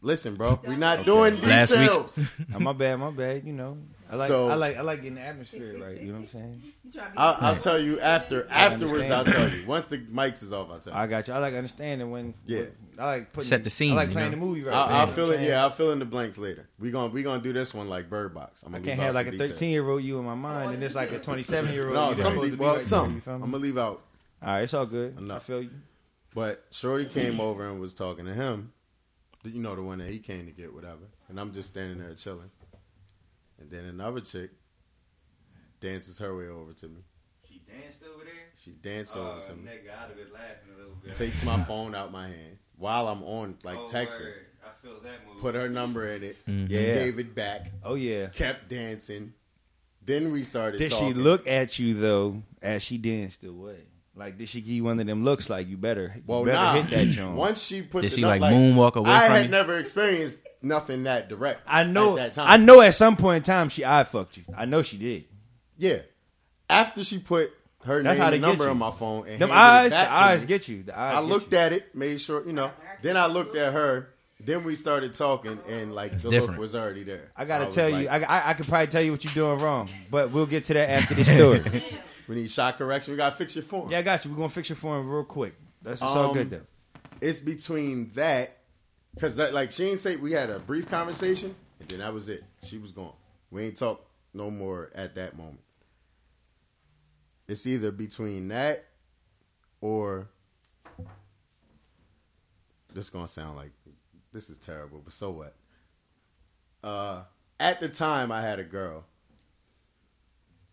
[0.00, 1.80] Listen, bro, we're not doing Last week.
[1.80, 2.24] details.
[2.54, 3.44] Oh, my bad, my bad.
[3.44, 3.78] You know,
[4.10, 6.00] I like, So- I like, I like getting the atmosphere right.
[6.00, 6.62] You know what I'm saying?
[7.16, 8.46] I'll, I'll tell you after.
[8.50, 9.66] I Afterwards, I'll tell you.
[9.66, 10.98] Once the mics is off, I'll tell you.
[10.98, 11.34] I got you.
[11.34, 12.32] I like understanding when.
[12.46, 12.62] Yeah.
[12.98, 14.38] I like putting, Set the scene, I like you playing know?
[14.38, 14.74] the movie right.
[14.74, 15.40] I'll, there, I'll fill it.
[15.42, 15.62] Yeah.
[15.62, 16.68] I'll fill in the blanks later.
[16.78, 18.62] We gonna we gonna do this one like Bird Box.
[18.62, 19.50] I'm gonna can't have like a some details.
[19.58, 21.94] 13 year old you in my mind, and it's like a 27 year old.
[21.94, 23.22] No, some supposed de- well, right some.
[23.24, 24.02] there, I'm gonna leave out.
[24.42, 25.14] All right, it's all good.
[25.18, 25.44] I Enough.
[25.44, 25.70] feel you.
[26.34, 28.72] But Shorty came over and was talking to him.
[29.44, 31.08] The- You know the one that he came to get, whatever.
[31.28, 32.50] And I'm just standing there chilling.
[33.60, 34.50] And then another chick
[35.80, 37.00] dances her way over to me.
[37.48, 38.32] She danced over there.
[38.56, 39.62] She danced Oh, over to me.
[39.68, 41.14] nigga, I'd have been laughing a little bit.
[41.14, 44.20] Takes my phone out my hand while I'm on like Oh, texting.
[44.20, 44.44] word.
[44.64, 45.40] I feel that move.
[45.40, 46.36] Put her number in it.
[46.46, 46.68] Mhm.
[46.68, 46.94] Yeah.
[46.94, 47.72] Gave it back.
[47.82, 48.26] Oh yeah.
[48.28, 49.32] Kept dancing.
[50.04, 50.78] Then we started.
[50.78, 51.08] Did talking.
[51.08, 53.84] she look at you though as she danced away?
[54.18, 56.56] Like did she give you one of them looks like you better, you Well, better
[56.56, 56.82] nah.
[56.82, 57.36] hit that joint?
[57.36, 59.50] Once she put Did the she, num- like, moonwalk away I from had you?
[59.52, 61.60] never experienced nothing that direct.
[61.66, 62.10] I know.
[62.12, 62.46] at that time.
[62.50, 62.80] I know.
[62.80, 64.44] At some point in time, she eye fucked you.
[64.56, 65.24] I know she did.
[65.78, 65.98] Yeah.
[66.68, 67.52] After she put
[67.84, 69.94] her That's name how they and get number on my phone and Them eyes, it
[69.94, 70.82] back the to eyes me, get you.
[70.82, 72.72] The eyes I get looked at it, made sure, you know.
[73.02, 74.10] Then I looked at her.
[74.40, 76.50] Then we started talking, and like the different.
[76.52, 77.30] look was already there.
[77.36, 79.24] I gotta So was tell like, you, I, I I could probably tell you what
[79.24, 81.82] you're doing wrong, but we'll get to that after this story.
[82.28, 83.12] we need shot correction.
[83.12, 83.90] We gotta fix your form.
[83.90, 84.30] yeah, I got you.
[84.30, 85.54] We're gonna fix your form real quick.
[85.82, 86.66] That's all Um, good though.
[87.20, 88.58] It's between that,
[89.14, 92.28] because that like she ain't say we had a brief conversation, and then that was
[92.28, 92.44] it.
[92.64, 93.12] She was gone.
[93.50, 94.04] We ain't talk
[94.34, 95.60] no more at that moment.
[97.48, 98.84] It's either between that
[99.80, 100.28] or
[102.92, 103.70] this gonna sound like
[104.32, 105.54] this is terrible, but so what?
[106.84, 107.22] Uh,
[107.58, 109.04] at the time, I had a girl,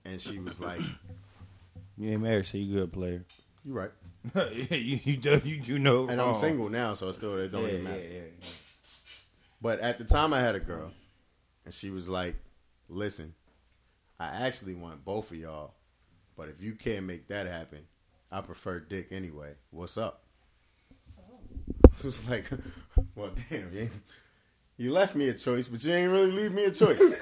[0.03, 0.82] and she was like,
[1.97, 3.25] You ain't married, so you good player.
[3.63, 3.91] "You right,"
[4.71, 6.07] you you do you do know.
[6.07, 6.35] and wrong.
[6.35, 7.99] I'm single now, so it still it don't Yeah, even matter.
[8.03, 8.47] yeah, yeah.
[9.61, 10.91] But at the time, I had a girl,
[11.63, 12.35] and she was like,
[12.89, 13.33] "Listen,
[14.19, 15.73] I actually want both of y'all,
[16.35, 17.79] but if you can't make that happen,
[18.31, 19.53] I prefer dick anyway.
[19.71, 20.21] What's up?
[22.03, 22.49] It's like,
[23.15, 23.89] well, damn, you,
[24.75, 27.15] you left me a choice, but you ain't really leave me a choice.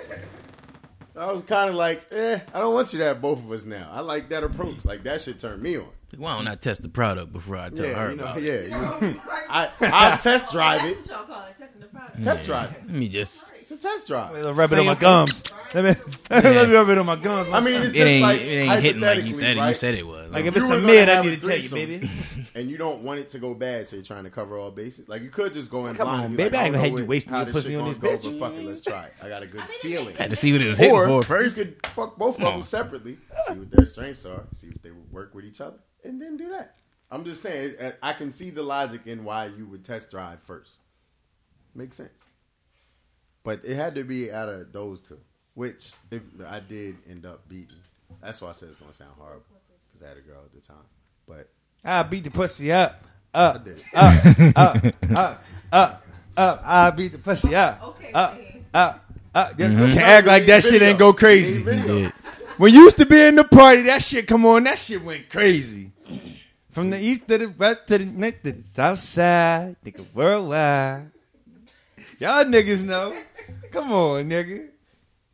[1.16, 3.66] I was kind of like, eh, I don't want you to have both of us
[3.66, 3.90] now.
[3.92, 4.84] I like that approach.
[4.86, 5.88] Like that should turn me on.
[6.18, 8.52] Why don't I test the product before I tell yeah, her you know, about yeah.
[8.52, 8.70] it?
[8.70, 10.98] you- I, I'll test drive it.
[10.98, 12.22] That's what y'all call it, testing the product.
[12.22, 12.88] Test drive it.
[12.88, 13.52] Let me just.
[13.74, 14.34] It's a test drive.
[14.34, 15.44] Let me rub it on my gums.
[15.74, 17.50] Let me, let me rub it on my gums.
[17.50, 19.74] I mean, it's It just ain't- like it ain't hitting like you said it- you
[19.74, 20.32] said it was.
[20.32, 22.10] Like, if it's a gonna mid, I need a to tell you, baby.
[22.56, 25.10] And you don't want it to go bad, so you're trying to cover all bases.
[25.10, 26.20] Like you could just go in Come blind.
[26.20, 27.54] on, and baby, like, I ain't don't gonna have you what- wasting how your this
[27.56, 28.40] pussy on gonna this go, bitch.
[28.40, 29.04] But fuck it, let's try.
[29.06, 29.14] it.
[29.24, 30.16] I got a good feeling.
[30.16, 31.58] Had to see what it was hitting Or for first.
[31.58, 33.18] You could fuck both of them separately,
[33.48, 36.38] see what their strengths are, see if they would work with each other, and then
[36.38, 36.76] do that.
[37.10, 40.40] I'm just saying, uh, I can see the logic in why you would test drive
[40.44, 40.78] first.
[41.74, 42.24] Makes sense.
[43.44, 45.20] But it had to be out of those two,
[45.54, 47.78] which if I did end up beating.
[48.22, 49.44] That's why I said it's gonna sound horrible
[49.92, 50.78] because I had a girl at the time.
[51.28, 51.50] But
[51.84, 56.04] I beat the pussy up, up, I did up, up, up, up,
[56.38, 56.62] up.
[56.66, 57.82] I beat the pussy up,
[58.14, 58.40] up,
[58.74, 59.60] up, up.
[59.60, 59.94] You Mhm.
[59.94, 61.62] can't act like that shit ain't go crazy.
[61.62, 62.12] You.
[62.58, 65.30] When you used to be in the party, that shit come on, that shit went
[65.30, 65.92] crazy.
[66.72, 71.12] From the east to the west to the north to the south side, nigga, worldwide.
[72.20, 73.16] Y'all niggas know.
[73.74, 74.70] Come on, nigga.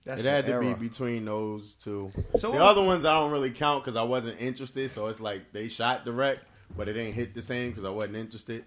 [0.06, 2.12] That's it had the to be between those two.
[2.38, 4.90] So the what- other ones I don't really count because I wasn't interested.
[4.90, 6.42] So it's like they shot direct,
[6.76, 8.66] but it ain't hit the same because I wasn't interested.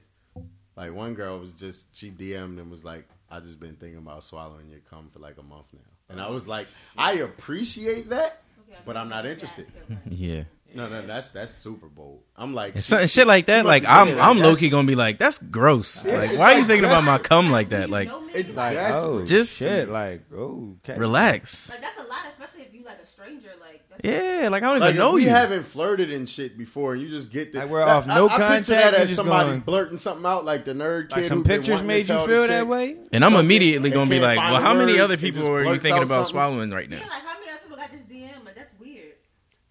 [0.76, 4.24] Like one girl was just she DM'd and was like, "I just been thinking about
[4.24, 6.66] swallowing your cum for like a month now," and I was like,
[6.96, 8.42] "I appreciate that,
[8.86, 9.66] but I'm not interested."
[10.08, 10.44] Yeah.
[10.74, 12.22] No, no, that's that's super bold.
[12.36, 14.68] I'm like And she- so- shit like that, like I'm, thinking, I'm that's- low key
[14.70, 16.04] gonna be like, that's gross.
[16.04, 17.90] Yeah, like, it's why are you thinking about my cum like that?
[17.90, 20.98] Like, It's Like, oh, Just- shit, like, oh, okay.
[20.98, 21.68] relax.
[21.68, 23.50] Like that's a lot, especially if you like a stranger.
[23.60, 25.28] Like that's Yeah, like I don't Like even know if you.
[25.28, 28.34] haven't flirted and shit before, and you just get the Like, we're off no I,
[28.34, 31.16] I picture contact, that as just somebody going- blurting something out, like the nerd kid.
[31.18, 32.96] Like some who pictures made you feel that way?
[33.12, 36.26] and I'm immediately gonna be like, well, how many other people are you thinking about
[36.26, 36.96] swallowing right now?
[36.96, 38.44] yeah, like how many other people got this DM?
[38.44, 39.12] Like that's weird.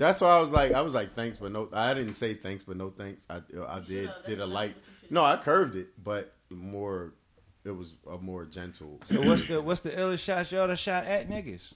[0.01, 1.69] That's why I was like, I was like, thanks, but no.
[1.71, 3.27] I didn't say thanks, but no thanks.
[3.29, 3.35] I
[3.67, 4.25] I did should've.
[4.25, 4.69] did a That's light.
[4.69, 7.13] what you should've No, I curved it, but more.
[7.63, 8.99] It was a more gentle.
[9.05, 11.75] So what's the what's the illest shot y'all done shot at niggas?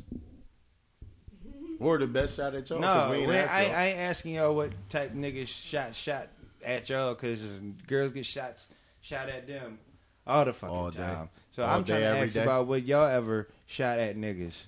[1.80, 2.80] Or the best shot at y'all.
[2.82, 3.76] 'cause No, we ain't we- asked I, y'all.
[3.76, 6.28] I ain't asking y'all what type niggas shot shot
[6.64, 7.42] at y'all because
[7.86, 8.68] girls get shots
[9.02, 9.78] shot at them
[10.26, 10.98] all the fucking All day.
[10.98, 11.30] time.
[11.52, 12.42] So All I'm day, trying to ask day.
[12.44, 14.64] about what y'all ever shot at niggas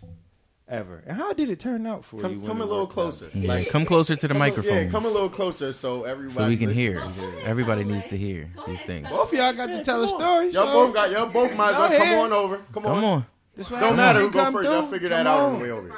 [0.70, 2.22] ever, and how did it turn out for you?
[2.22, 3.30] Come, when come a little closer.
[3.34, 4.74] Yeah, come closer to the microphone.
[4.74, 7.00] Yeah, come a little closer so everybody so we can hear.
[7.00, 7.14] can.
[7.46, 9.10] Everybody needs to hear these things.
[9.10, 10.50] Both of y'all got to tell a story.
[10.52, 11.12] Y'all so- both got.
[11.12, 12.58] Y'all both might as well come on over.
[12.74, 12.96] Come on.
[12.96, 13.26] Come on.
[13.56, 14.70] This way Don't I'm matter gonna who go come first.
[14.70, 15.58] Y'all figure that Come out on on.
[15.60, 15.92] the way over.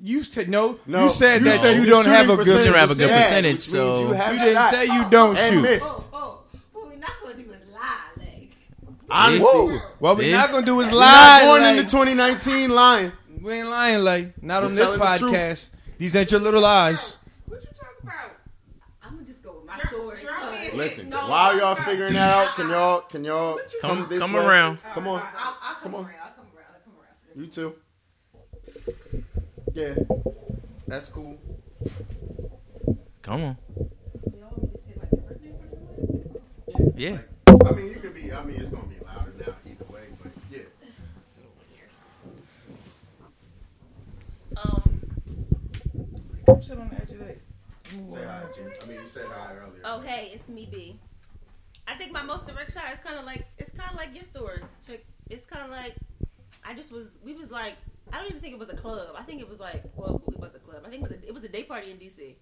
[0.00, 0.78] You said no.
[0.86, 2.58] No, you said you that said you don't have a shooting good.
[2.58, 5.36] You don't have a good percentage, which so you, You didn't shot say you don't
[5.36, 5.62] and shoot.
[5.62, 5.84] missed.
[5.88, 6.40] Oh, oh,
[6.72, 7.98] what we're not gonna do is lie.
[8.16, 8.52] Like
[9.10, 9.78] Honestly, Whoa.
[9.98, 10.32] What we See?
[10.32, 11.40] not gonna do is We're not lie.
[11.44, 13.12] going like- into 2019 lying.
[13.40, 15.70] we ain't lying, like not We're on this telling the podcast.
[15.98, 17.16] These ain't your little lies.
[17.46, 18.14] What you talking about?
[19.02, 20.22] I'm gonna just go with my story.
[20.22, 20.76] Drop me a hit.
[20.76, 21.82] Listen, No, while y'all no.
[21.82, 24.44] figuring that out, can y'all can y'all come, Come- this come way?
[24.44, 24.78] around.
[24.94, 26.04] Come on, I'll, I'll come, Come on.
[26.04, 26.14] around.
[26.22, 26.66] I'll come around.
[26.74, 27.40] I'll come around.
[27.40, 27.74] you too.
[29.74, 29.94] Yeah,
[30.86, 31.38] that's cool.
[33.22, 33.56] Come on.
[33.76, 35.52] Y'all want me to say like your birthday
[36.76, 37.18] for the Yeah.
[37.66, 38.32] I mean, you could be.
[38.32, 40.60] I mean, it's gonna be louder now either way, but yeah.
[44.56, 44.82] Um.
[46.46, 47.38] Come sit on the edge of that.
[47.84, 48.42] Say hi.
[48.54, 48.70] Jim.
[48.82, 49.82] I mean, you said hi earlier.
[49.84, 50.98] Oh hey, it's me B.
[51.86, 54.24] I think my most direct shot is kind of like it's kind of like your
[54.24, 54.60] story.
[54.86, 55.06] Chick.
[55.30, 55.94] It's kind of like
[56.64, 57.16] I just was.
[57.24, 57.74] We was like
[58.12, 59.14] I don't even think it was a club.
[59.16, 60.82] I think it was like well, it was a club.
[60.86, 62.34] I think it was a, it was a day party in DC.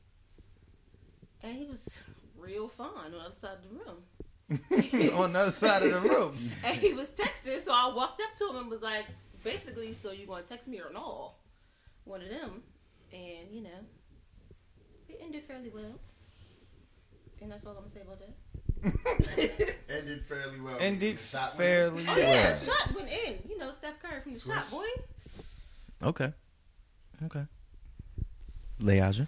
[1.43, 1.99] And he was
[2.37, 5.13] real fun on the other side of the room.
[5.15, 6.37] on the other side of the room.
[6.65, 9.07] and he was texting, so I walked up to him and was like,
[9.43, 11.33] basically, so you gonna text me or no?
[12.05, 12.63] One of them,
[13.13, 13.71] and you know,
[15.09, 15.99] it ended fairly well.
[17.43, 18.35] And that's all I'm gonna say about that.
[19.89, 20.77] Ended fairly well.
[20.81, 22.57] Ended Shot went fairly Oh yeah, well.
[22.59, 23.39] shot went in.
[23.49, 24.85] You know, Steph Curry from the shot, boy.
[26.03, 26.33] Okay.
[27.25, 27.45] Okay.
[28.81, 29.27] Leaja.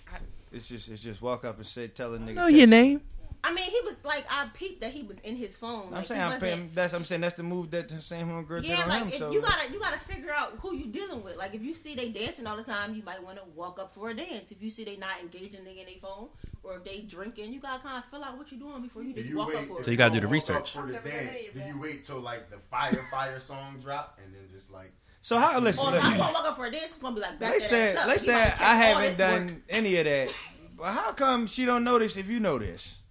[0.52, 2.34] It's just it's just walk up and say tell a nigga.
[2.34, 2.80] Know your me.
[2.82, 3.00] name.
[3.45, 5.86] I mean, he was like, I peeped that he was in his phone.
[5.89, 8.26] I'm Like, saying he I'm paying, that's I'm saying that's the move that the same
[8.28, 9.09] homegirl did Yeah, on like him.
[9.09, 11.36] if So you gotta you gotta figure out who you dealing with.
[11.36, 13.93] Like if you see they dancing all the time, you might want to walk up
[13.95, 14.51] for a dance.
[14.51, 16.28] If you see they not engaging in their phone,
[16.64, 19.14] or if they drinking, you gotta kind of fill out what you're doing before you
[19.14, 19.57] just you walk wait?
[19.59, 19.93] up for So it.
[19.93, 20.72] you gotta do the research.
[20.72, 21.45] for the dance.
[21.55, 25.39] Do you wait till like the fire fire song drop and then just like So
[25.39, 25.61] how?
[25.61, 26.12] Listen, Or if listen.
[26.12, 28.03] I'm gonna walk up for a dance, it's gonna be like back They said, ass
[28.05, 28.11] up.
[28.11, 29.55] they said I haven't done work.
[29.68, 30.34] any of that.
[30.76, 33.03] But how come she don't notice if you know this?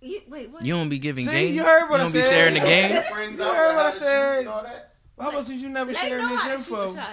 [0.00, 0.62] You, wait, what?
[0.64, 1.54] You don't be giving See, game.
[1.54, 2.22] you heard what you I don't said.
[2.22, 2.90] be sharing the game.
[3.36, 4.38] You heard what I said.
[4.40, 4.92] and all that?
[5.16, 6.94] Why wasn't you never They sharing this to info?
[6.94, 7.08] shot.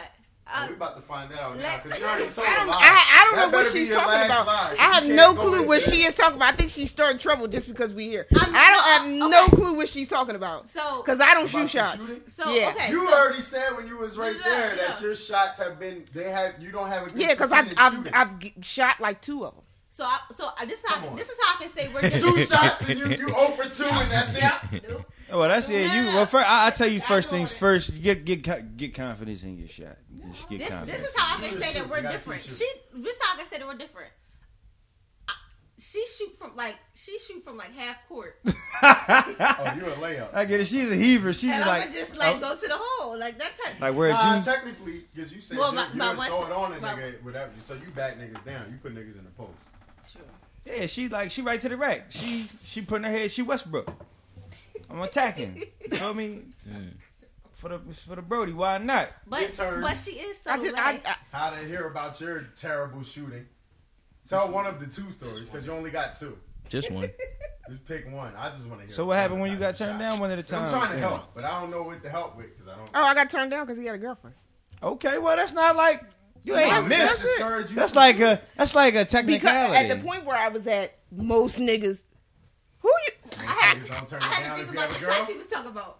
[0.55, 2.67] Oh, we about to find that out now because you already told I a don't,
[2.67, 2.79] lie.
[2.81, 4.45] I, I don't That know what be she's your talking about.
[4.45, 4.75] lie.
[4.77, 6.53] I have no clue what she is talking about.
[6.53, 8.27] I think she's starting trouble just because we here.
[8.37, 8.71] I'm- I
[9.07, 10.67] don't have uh, no clue what she's talking about.
[10.67, 11.95] So, Because I don't shoot shots.
[12.05, 12.23] shooting?
[12.27, 12.71] so Yeah.
[12.75, 15.07] okay, You so, already said when you was right No, there that no.
[15.07, 18.09] your shots have been they have you don't have a good Yeah, because I've, I've.
[18.13, 19.63] I've shot like two of them.
[19.95, 21.15] So, I, so this is Come how on.
[21.15, 24.09] this is how I can say we're two shots and you you over two and
[24.11, 24.83] that's it.
[24.89, 25.05] Nope.
[25.29, 25.91] Well, that's it.
[25.93, 27.55] You well, first I, I tell you I first things it.
[27.57, 28.01] first.
[28.01, 28.41] Get get
[28.75, 29.97] get confidence in your shot.
[30.31, 30.97] Just get This, confidence.
[30.99, 32.41] this is how I can Shoot, say that we're different.
[32.41, 32.49] She,
[32.95, 34.09] this is how I can say that we're different.
[35.27, 35.33] I,
[35.77, 40.33] she shoot from like she shoot from like half court, Oh, you a layup.
[40.33, 40.65] I get it.
[40.65, 41.33] She's a heaver.
[41.33, 43.79] She's and like I'm just like oh, go to the hole like that type.
[43.79, 46.45] like where Nah, uh, you technically, because you said Well, you, my- you my throw
[46.45, 47.51] it on a my- nigga, whatever.
[47.63, 48.65] So you back niggas down.
[48.71, 49.69] You put niggas in the post.
[50.13, 50.21] True.
[50.65, 50.85] yeah.
[50.85, 52.05] She like she right to the rack.
[52.09, 53.31] She she putting her head.
[53.31, 53.91] She Westbrook.
[54.89, 55.63] I'm attacking.
[55.81, 56.53] You know what I mean?
[57.53, 59.09] For the for the Brody, why not?
[59.27, 62.47] But but she is so I just, I, like, I, How to hear about your
[62.55, 63.45] terrible shooting?
[64.27, 66.37] Tell one of the two stories because you only got two.
[66.69, 67.09] Just one.
[67.69, 68.33] Just pick one.
[68.37, 68.95] I just want to hear.
[68.95, 70.01] So what happened when you got turned shot.
[70.01, 70.63] down one at a time?
[70.63, 72.89] I'm trying to help, but I don't know what to help with because I don't.
[72.93, 74.35] oh, I got turned down because he had a girlfriend.
[74.81, 76.03] Okay, well that's not like
[76.43, 76.99] you I ain't miss.
[76.99, 77.21] missed.
[77.23, 77.75] discourage you.
[77.75, 79.71] That's like a that's like a technicality.
[79.71, 82.01] Because at the point where I was at, most niggas,
[82.79, 83.13] who you?
[83.39, 85.27] I had, Niggas don't turn I had to think you about have the a shot
[85.27, 85.99] she was talking about,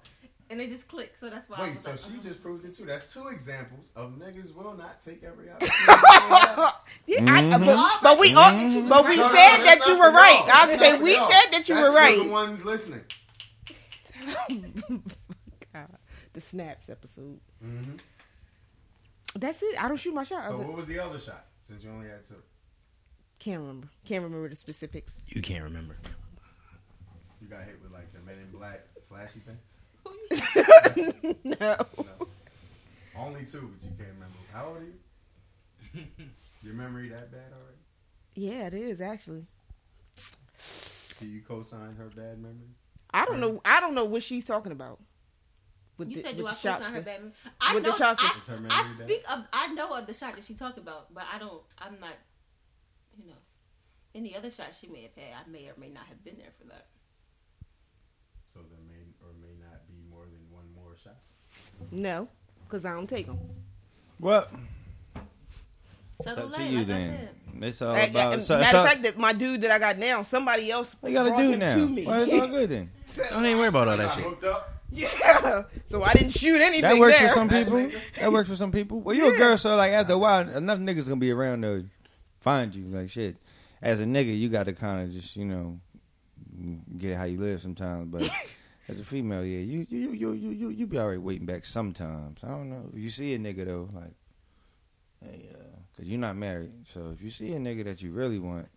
[0.49, 1.19] and it just clicked.
[1.19, 1.57] So that's why.
[1.57, 2.21] I Wait, was so like, she uh-huh.
[2.23, 2.85] just proved it too.
[2.85, 5.73] That's two examples of niggas will not take every opportunity.
[7.05, 7.65] Yeah, Mm-hmm.
[7.65, 8.87] but, but we all, Mhm.
[8.89, 10.39] but we No, no, no, said that you were right.
[10.45, 10.51] y'all.
[10.51, 11.29] I was gonna say we y'all.
[11.29, 12.17] said that you That's were right.
[12.23, 13.01] The ones listening.
[15.73, 15.87] God,
[16.33, 17.39] the snaps episode.
[17.61, 17.93] hmm
[19.35, 19.83] That's it.
[19.83, 20.47] I don't shoot my shot.
[20.47, 21.45] So what was the other shot?
[21.63, 22.35] Since you only had two,
[23.39, 23.87] Can't remember.
[24.05, 25.13] Can't remember the specifics.
[25.27, 25.97] You can't remember.
[27.41, 29.57] you got hit with like the Men in Black flashy thing.
[31.43, 31.55] no.
[31.97, 32.27] No.
[33.15, 34.35] Only two, but you can't remember.
[34.51, 36.03] How old are you?
[36.63, 37.77] Your memory that bad already?
[38.35, 39.45] Yeah, it is actually.
[41.19, 42.69] Do you co-sign her bad memory?
[43.13, 43.61] I don't know.
[43.63, 44.99] I don't know what she's talking about.
[45.97, 47.05] With You the- said do with I the shots co-sign her thing.
[47.05, 47.33] bad memory?
[47.61, 47.97] I With the know.
[47.97, 49.45] shots I, Is her memory I speak of.
[49.53, 51.61] I know of the shot that she talked about, but I don't.
[51.79, 52.13] I'm not.
[53.17, 53.37] You know,
[54.15, 56.49] any other shot she may have had, I may or may not have been there
[56.59, 56.87] for that.
[58.53, 61.17] So there may or may not be more than one more shot.
[61.91, 62.27] No,
[62.65, 63.37] because I don't take them.
[64.19, 64.47] Well,
[66.19, 67.17] it's up to you like then.
[67.17, 67.29] said.
[67.61, 68.43] It's uh, all matter about.
[68.43, 71.17] So, of so, fact, that my dude that I got now, somebody else what you
[71.17, 71.75] gotta brought do him now?
[71.75, 72.05] to me.
[72.05, 72.89] Well, it's all good then.
[73.25, 74.41] I Don't even worry about all that Got shit.
[74.93, 75.63] Yeah.
[75.87, 77.27] So I didn't shoot anything That works there.
[77.27, 77.91] for some people.
[78.19, 79.01] That works for some people.
[79.01, 81.85] Well, you a girl, so like after a while, enough niggas gonna be around to
[82.39, 82.85] find you.
[82.85, 83.37] Like shit.
[83.81, 85.79] As a nigga, you got to kind of just you know
[86.97, 88.07] get how you live sometimes.
[88.09, 88.29] But
[88.87, 92.39] as a female, yeah, you you you you you you be already waiting back sometimes.
[92.43, 92.89] I don't know.
[92.93, 94.13] If you see a nigga though, like,
[95.21, 95.57] hey, uh,
[95.97, 98.67] cause you're not married, so if you see a nigga that you really want.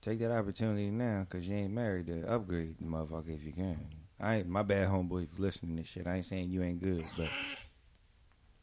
[0.00, 3.78] Take that opportunity now, cause you ain't married to upgrade the motherfucker if you can.
[4.20, 6.06] I ain't my bad homeboy if you listening to this shit.
[6.06, 7.28] I ain't saying you ain't good, but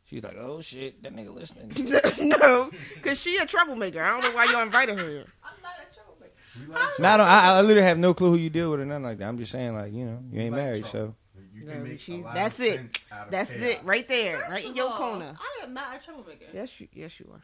[0.06, 1.72] she's like, oh shit, that nigga listening.
[2.30, 4.02] no, because she a troublemaker.
[4.04, 5.26] I don't know why y'all invited her here.
[5.44, 6.34] I'm not a troublemaker.
[6.60, 8.82] We like Now I, don't, I, I literally have no clue who you deal with
[8.82, 9.28] or nothing like that.
[9.28, 11.16] I'm just saying, like you know, you ain't like married, trouble.
[11.36, 12.76] so You No, can make a she's- that's it.
[12.76, 13.64] sense out of That's chaos.
[13.64, 15.34] it, right there, First right in your all, corner.
[15.40, 16.46] I am not a troublemaker.
[16.54, 17.42] Yes, you, yes, you are.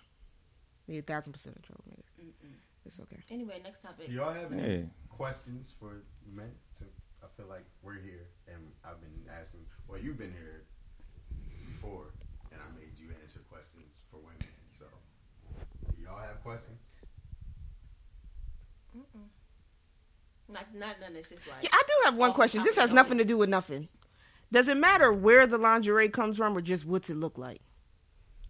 [0.88, 2.04] You're a thousand percent a troublemaker.
[2.86, 3.18] It's okay.
[3.30, 4.08] Anyway, next topic.
[4.10, 4.84] Do y'all have any Yeah.
[5.08, 6.52] questions for men?
[7.42, 9.62] Since I feel like we're here and I've been asking.
[9.88, 10.64] Well, you've been here
[11.66, 12.14] before,
[12.52, 14.48] and I made you answer questions for women.
[14.78, 14.86] So,
[15.96, 16.80] do y'all have questions?
[18.98, 19.04] Mm.
[20.50, 21.16] Not, not none.
[21.16, 21.64] It's just like.
[21.64, 22.64] Yeah, I do have one question.
[22.64, 23.88] This has the nothing to do with nothing.
[24.52, 27.62] Does it matter where the lingerie comes from, or just what's it look like?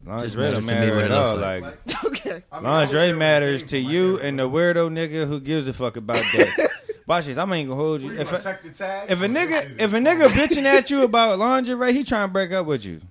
[0.04, 1.38] lingerie matters don't to me what at it looks all.
[1.38, 1.62] like.
[1.62, 2.44] Like, okay.
[2.52, 5.68] I mean, I was there lingerie matters to you and the weirdo nigga who gives
[5.68, 6.72] a fuck about that.
[7.12, 7.36] Watch this.
[7.36, 8.16] I ain't gonna hold What, you.
[8.16, 9.12] you If a, check the tag?
[9.12, 12.54] if a nigga if a nigga bitching at you about lingerie, he trying to break
[12.54, 13.02] up with you.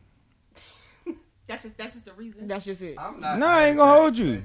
[1.51, 2.47] That's just that's just the reason.
[2.47, 2.97] That's just it.
[2.97, 3.37] I'm not.
[3.41, 4.41] No, I ain't gonna hold you.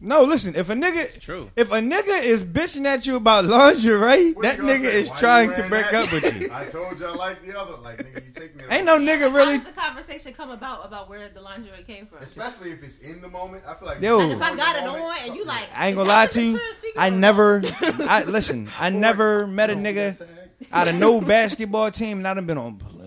[0.00, 0.54] No, listen.
[0.54, 1.50] If a nigga, True.
[1.56, 5.00] if a nigga is bitching at you about lingerie, What that you gonna nigga say?
[5.02, 6.04] is Why you trying to wearing break that?
[6.04, 6.50] up with you.
[6.52, 7.76] I told you I like the other.
[7.78, 8.64] Like, nigga, you take me.
[8.64, 9.58] to Ain't no nigga How really.
[9.58, 12.18] did the conversation come about about where the lingerie came from?
[12.22, 13.64] Especially if it's in the moment.
[13.66, 14.02] I feel like.
[14.02, 14.18] Yo.
[14.18, 16.60] Like if I got it on and you like, I ain't gonna lie to you.
[16.98, 17.62] I never.
[17.80, 18.68] I listen.
[18.78, 20.28] I never met a you don't see nigga
[20.70, 23.01] out of no basketball team, and I done been on plenty of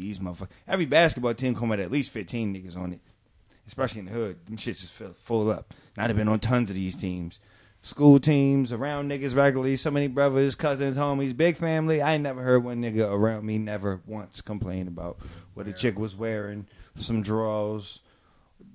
[0.00, 0.48] these motherfuckers.
[0.66, 3.00] Every basketball team come with at least fifteen niggas on it,
[3.66, 4.46] especially in the hood.
[4.46, 5.74] Them shits is fill- full up.
[5.96, 7.38] And I'd have been on tons of these teams.
[7.82, 9.74] School teams around niggas regularly.
[9.76, 12.02] So many brothers, cousins, homies, big family.
[12.02, 15.18] I ain't never heard one nigga around me never once complain about
[15.54, 18.00] what a chick was wearing, some drawers.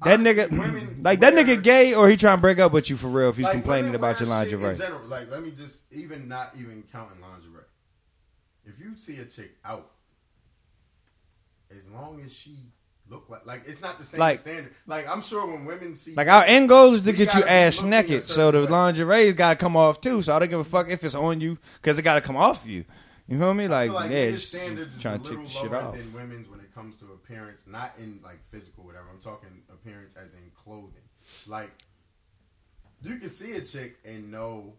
[0.03, 3.07] That nigga, like that nigga gay or he trying to break up with you for
[3.07, 4.71] real if he's Like, complaining about your lingerie.
[4.71, 7.63] In general, like, let me just even not even counting lingerie.
[8.65, 9.91] If you see a chick out,
[11.75, 12.57] as long as she
[13.07, 14.73] look like like it's not the same Like- standard.
[14.87, 17.83] Like I'm sure when women see Like our end goal is to get you ass
[17.83, 18.67] naked, so the way.
[18.67, 20.21] lingerie got to come off too.
[20.23, 22.35] So I don't give a fuck if it's on you because it got to come
[22.37, 22.83] off you.
[23.27, 23.67] You feel me?
[23.67, 25.95] Like, like yeah, just standards trying a to little take the shit lower off.
[25.95, 29.05] than women's when it comes to appearance, not in like physical whatever.
[29.11, 31.01] I'm talking appearance as in clothing.
[31.47, 31.71] Like
[33.01, 34.73] you can see a chick and know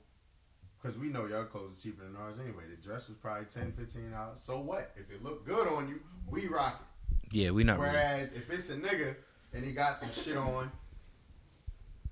[0.81, 2.65] because we know your clothes is cheaper than ours anyway.
[2.71, 4.41] The dress was probably 10 15 dollars.
[4.41, 4.93] So what?
[4.97, 6.81] If it looked good on you, we rock
[7.23, 7.35] it.
[7.37, 7.93] Yeah, we not really.
[7.93, 9.15] Whereas if it's a nigga
[9.53, 10.71] and he got some shit on,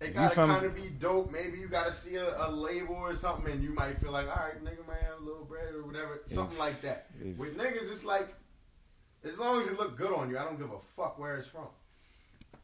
[0.00, 1.30] it gotta kind of be dope.
[1.30, 4.44] Maybe you gotta see a, a label or something, and you might feel like, all
[4.44, 7.06] right, nigga might have a little bread or whatever, something like that.
[7.22, 8.34] if- With niggas, it's like,
[9.24, 11.46] as long as it look good on you, I don't give a fuck where it's
[11.46, 11.66] from.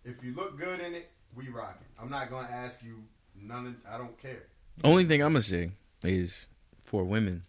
[0.04, 1.86] If you look good in it, we rocking.
[2.00, 3.02] I'm not gonna ask you
[3.40, 3.66] none.
[3.66, 4.42] Of, I don't care.
[4.82, 5.70] Only thing I'm gonna say
[6.02, 6.46] is
[6.82, 7.44] for women,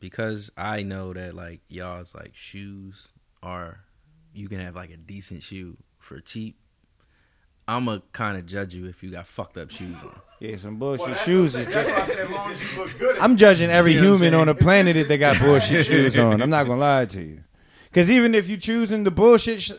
[0.00, 3.08] because I know that like y'all's like shoes
[3.42, 3.80] are,
[4.32, 6.56] you can have like a decent shoe for cheap.
[7.68, 10.14] I'ma kind of judge you if you got fucked up shoes on.
[10.38, 11.72] Yeah, some bullshit Well, shoes what is I'm.
[11.72, 13.16] That's why I said as long as you look good.
[13.16, 15.38] in I'm judging every You know what I'm human on the planet that they got
[15.40, 16.40] bullshit shoes on.
[16.42, 17.42] I'm not gonna lie to you,
[17.86, 19.72] because even if you choosing the bullshit, sh-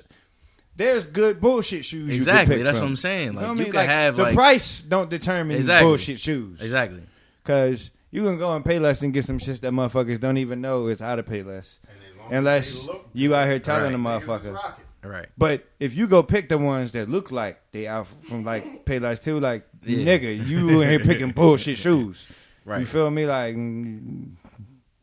[0.75, 2.11] there's good bullshit shoes.
[2.11, 2.87] you Exactly, can pick that's from.
[2.87, 3.33] what I'm saying.
[3.35, 3.71] Like, Feel you me?
[3.71, 5.87] could have, the like- price don't determine Exactly.
[5.87, 6.61] bullshit shoes.
[6.61, 7.03] Exactly.
[7.43, 10.59] Because you can go and pay less and get some shit that motherfuckers don't even
[10.59, 14.19] know is how to pay less, long as unless you out here telling Right.
[14.19, 14.53] the motherfucker.
[14.53, 14.83] rocking.
[15.03, 15.27] Right.
[15.37, 19.21] But if you go pick the ones that look like they out from like Payless
[19.21, 19.99] too, like Yeah.
[19.99, 22.27] nigga, you ain't picking bullshit shoes.
[22.65, 22.81] Right.
[22.81, 23.25] You feel me?
[23.25, 24.31] Like mm,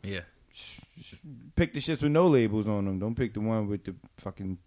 [0.03, 0.21] Yeah.
[1.57, 2.99] pick the shits with no labels on them.
[2.99, 4.59] Don't pick the one with the fucking.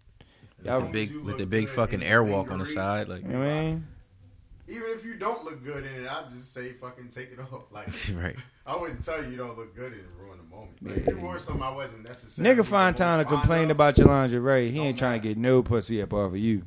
[0.64, 3.48] Y'all, The big with the big fucking airwalk on the side, like you know what
[3.48, 3.86] I mean?
[4.66, 7.70] Even if you don't look good in it, I'd just say fucking take it off.
[7.70, 8.34] Like right.
[8.66, 10.27] I wouldn't tell you you don't look good in it and ruin the
[10.58, 10.76] moment.
[10.82, 12.54] But if you wore something I wasn't necessarily.
[12.62, 14.70] Nigga find time to complain fond about your lingerie.
[14.70, 16.62] He Don't ain't trying to get no pussy up off of you.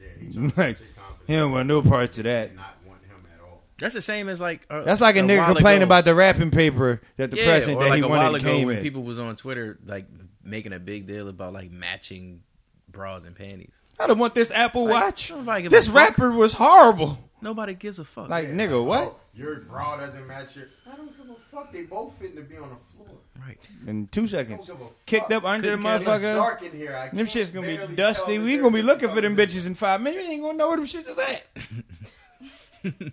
[0.00, 2.54] Yeah, he trying to Like, set your he don't want no parts of that.
[2.54, 3.62] Not want him at all.
[3.78, 5.88] That's the same as like uh, That's like a nigga complaining ago.
[5.88, 8.40] about the wrapping paper that the yeah, president or that like he a while wanted
[8.42, 8.82] ago came when in.
[8.82, 10.06] people was on Twitter like
[10.42, 12.42] making a big deal about like matching
[12.88, 13.74] bras and panties.
[14.00, 15.30] I don't want this Apple Like, Watch.
[15.30, 15.96] nobody This a fuck.
[16.10, 17.18] rapper was horrible.
[17.42, 18.28] Nobody gives a fuck.
[18.30, 19.02] Like Yeah, nigga, what?
[19.04, 20.66] oh, your bra doesn't match your.
[20.90, 21.17] I don't give a
[21.62, 21.72] fuck.
[21.72, 23.18] They both fitting to be on the floor.
[23.46, 23.58] right.
[23.86, 25.96] In two seconds, don't give a kicked up under the Couldn't care.
[25.96, 26.34] It's motherfucker.
[26.34, 26.96] dark in here.
[26.96, 28.38] I Them shit's gonna be dusty.
[28.38, 30.26] We gonna be looking for them bitches in five minutes.
[30.26, 33.12] We ain't gonna know where them shits is at.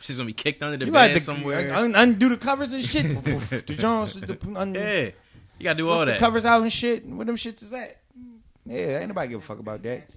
[0.00, 1.74] She's gonna be kicked under the You bed to somewhere.
[1.74, 3.22] un- undo the covers and shit.
[3.22, 5.00] the Jones, the, un- yeah,
[5.58, 7.06] you gotta do flip all the covers out and shit.
[7.06, 7.98] Where them shits is at?
[8.64, 10.08] Yeah, ain't nobody give a fuck about that.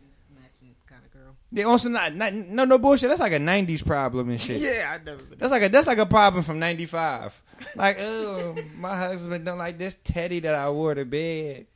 [1.55, 3.09] Yeah, also not, not no no bullshit.
[3.09, 4.59] That's like a '90s problem and shit.
[4.59, 5.37] Yeah, I never been.
[5.37, 7.41] That's like a that's like a problem from '95.
[7.75, 11.67] Like, oh, my husband don't like this teddy that I wore to bed.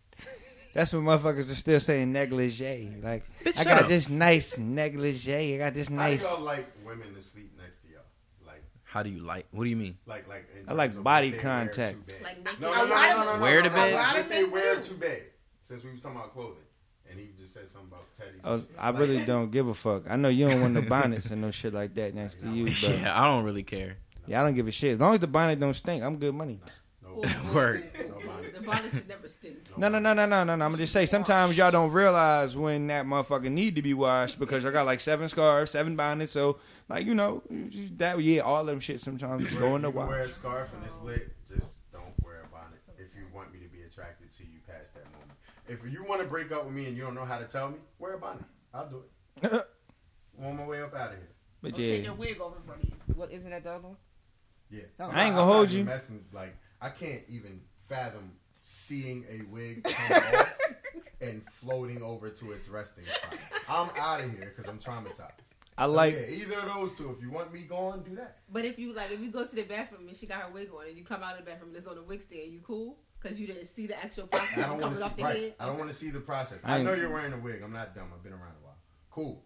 [0.73, 2.91] That's what motherfuckers are still saying negligee.
[3.01, 3.87] Like, Bitch, I got up.
[3.87, 5.55] this nice negligee.
[5.55, 6.21] I got this How nice.
[6.23, 8.01] do y'all like women to sleep next to y'all?
[8.45, 9.47] Like, How do you like?
[9.51, 9.97] What do you mean?
[10.05, 10.45] like, like.
[10.67, 12.07] I like terms of body what they wear contact.
[12.07, 12.21] to bed.
[12.23, 12.61] Like naked.
[12.61, 13.81] No, A no, no, lot no, of- no, no, Wear no, to no, bed?
[13.81, 14.81] Like A lot what of they men wear do.
[14.83, 15.21] to bed.
[15.63, 16.63] Since we was talking about clothing,
[17.18, 18.39] and he just said something about teddies.
[18.44, 18.65] Oh, I, and.
[18.80, 20.03] I Like, really don't give a fuck.
[20.10, 22.65] I know you don't want no bonnets and no shit like that next to you,
[22.65, 22.89] but yeah.
[23.02, 23.98] Yeah, I don't really care.
[24.26, 24.94] Yeah, I don't give a shit.
[24.95, 26.60] As long as the bonnet don't stink, I'm good money.
[26.99, 27.84] No, Word.
[27.98, 28.52] nobody.
[28.52, 29.57] The bonnet should never stink.
[29.76, 30.65] No, no, no, no, no, no, no.
[30.65, 34.38] I'm gonna just say sometimes y'all don't realize when that motherfucker need to be washed
[34.38, 36.34] because y'all got like seven scarves, seven bonnets.
[36.34, 37.41] So like you know
[37.98, 40.27] that yeah, all them shit sometimes just go in the You wear wash.
[40.27, 41.34] a scarf and it's lit.
[41.48, 44.94] Just don't wear a bonnet if you want me to be attracted to you past
[44.94, 45.31] that moment.
[45.68, 47.69] If you want to break up with me and you don't know how to tell
[47.69, 48.44] me, wear a bonnet.
[48.73, 49.03] I'll do
[49.44, 49.52] it.
[50.39, 51.30] I'm on my way up out of here.
[51.61, 52.95] But Or take yeah, your wig off in front of you.
[53.15, 53.98] What isn't that the other one?
[54.69, 55.06] Yeah, oh.
[55.06, 55.84] I ain't gonna not hold you.
[55.84, 60.53] Messing, like I can't even fathom seeing a wig come off
[61.22, 63.39] and floating over to its resting spot.
[63.68, 65.31] I'm out of here because I'm traumatized.
[65.77, 66.14] I So, like.
[66.14, 67.11] yeah, either of those two.
[67.11, 68.38] If you want me gone, do that.
[68.52, 70.69] But if you like, if you go to the bathroom and she got her wig
[70.76, 72.60] on, and you come out of the bathroom and it's on the wig stand, you
[72.61, 72.98] cool?
[73.22, 75.22] Because you didn't see the actual process I don't want coming to off see.
[75.22, 75.38] the Right.
[75.38, 75.53] head.
[75.60, 76.61] I don't want to see the process.
[76.64, 77.61] I I know you're wearing a wig.
[77.64, 78.11] I'm not dumb.
[78.15, 78.77] I've been around a while.
[79.10, 79.44] Cool.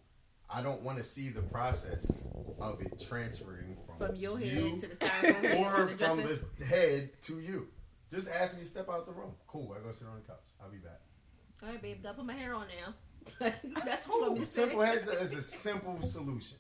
[0.53, 2.27] I don't want to see the process
[2.60, 6.49] of it transferring from, From your head you to the styrofoam or from the from
[6.60, 7.69] the head to you.
[8.10, 9.31] Just ask me to step out the room.
[9.48, 9.73] Cool.
[9.80, 10.43] I go sit on the couch.
[10.61, 10.99] I'll be back.
[11.64, 12.93] All right, babe, gotta put my hair on now.
[13.39, 14.45] That's what you want me to.
[14.48, 16.57] Simple heads is a simple solution.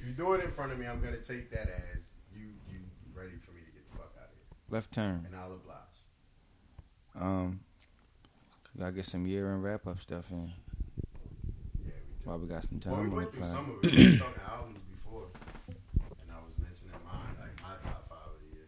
[0.00, 2.80] If you do it in front of me, I'm gonna take that as you you
[3.14, 5.24] ready for me to get the fuck out of here, Left turn.
[5.26, 5.73] and I'll oblige.
[7.18, 7.60] Um,
[8.78, 10.50] gotta get some year and wrap up stuff in.
[11.84, 11.94] Yeah, we do.
[12.24, 13.92] While we got some time Well, we went through some of it.
[13.96, 15.26] We were talking albums before,
[15.68, 18.66] and I was mentioning mine, like my top five of the year.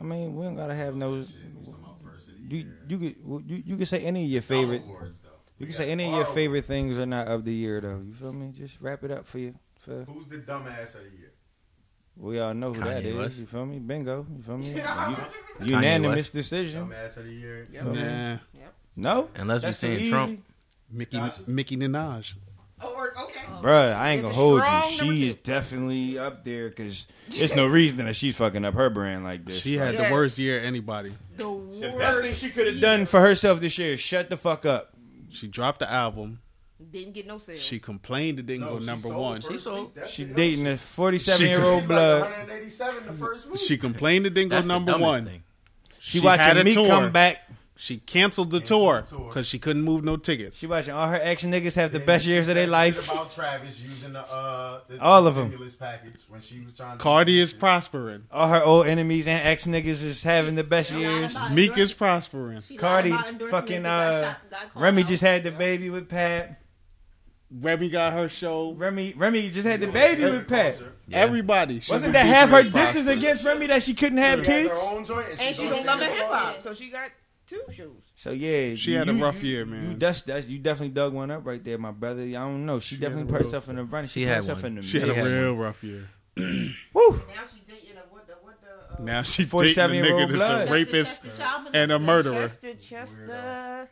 [0.00, 1.22] I mean, we don't gotta have no.
[1.22, 4.00] Shit, we was talking about first of the You you could you you can say
[4.00, 4.82] any of your favorite.
[4.84, 5.28] awards, though.
[5.58, 6.66] You can say any of your favorite awards.
[6.68, 8.02] things are not of the year though.
[8.06, 8.52] You feel me?
[8.52, 9.54] Just wrap it up for you.
[9.78, 11.29] For Who's the dumbass of the year?
[12.20, 13.16] We all know who that Kanye is.
[13.16, 13.38] West.
[13.38, 13.78] You feel me?
[13.78, 14.26] Bingo.
[14.36, 14.72] You feel me?
[14.74, 15.18] Kanye
[15.60, 16.32] U- unanimous West.
[16.34, 16.86] decision.
[16.88, 17.66] Dumbass of the year.
[17.82, 18.36] Nah,
[18.96, 20.10] No, Unless we That's so saying easy.
[20.10, 20.44] Trump.
[20.92, 21.40] Nicki Gotcha.
[21.46, 22.34] Nicki Minaj.
[22.82, 23.40] Oh, or, okay.
[23.62, 24.98] Bruh, I ain't It's gonna hold you.
[24.98, 29.22] She is definitely up there because there's no reason that she's fucking up her brand
[29.24, 29.60] like this.
[29.62, 30.08] She had Yes.
[30.08, 31.12] the worst year of anybody.
[31.36, 31.44] The
[31.80, 34.64] the best thing she could have done for herself this year is shut the fuck
[34.66, 34.94] up.
[35.30, 36.40] She dropped the album.
[36.92, 37.60] Didn't get no sales.
[37.60, 39.40] She complained it didn't No, go number sold one.
[39.40, 39.94] first She sold.
[39.94, 40.34] That's She it.
[40.34, 42.20] dating a 47 year old Like blood.
[42.22, 43.58] 187 the first week.
[43.60, 45.26] She complained it didn't go That's the number one.
[45.26, 45.42] thing.
[45.98, 46.88] She, had watching a me tour.
[46.88, 47.38] come back.
[47.76, 50.58] She canceled the Canceled tour because she couldn't move no tickets.
[50.58, 53.10] She watching all her ex niggas have the Then best years of their shit life.
[53.10, 55.48] About Travis using the uh the, All of of 'em.
[55.50, 56.98] stimulus package when she was trying.
[56.98, 57.58] Cardi do is shit.
[57.60, 58.24] prospering.
[58.30, 61.34] All her old enemies and ex niggas is having the best years.
[61.52, 62.60] Meek is prospering.
[62.60, 65.08] She Cardi, about endorsements fucking uh, shot- got called Remy out.
[65.08, 66.60] just had the baby with Pat.
[67.52, 68.72] Remy got her show.
[68.72, 70.74] Remy, Remy just had the baby with Pat.
[70.76, 70.92] Culture.
[74.44, 76.20] She has her own joint, and, and she she's don't on Love take and it
[76.20, 76.54] Hip apart.
[76.54, 77.10] Hop, so she got
[77.48, 77.90] two shoes.
[78.14, 79.90] So yeah, She had a rough year, man.
[79.92, 82.22] You, that's, that's, you definitely dug one up right there, my brother.
[82.22, 82.78] I don't know.
[82.78, 84.06] She, She definitely a put herself in the run.
[84.06, 84.66] She, She put had herself one.
[84.66, 84.82] in the.
[84.82, 85.24] She had a one.
[85.24, 86.08] real rough year.
[86.36, 86.44] Woo.
[86.44, 90.04] Now she's dating a what the what the uh, Now she dating a 47 year
[90.04, 90.68] nigga old that's blood.
[90.68, 92.02] a rapist Chester, child and a molester.
[92.02, 92.48] murderer.
[92.48, 93.88] Chester Chester.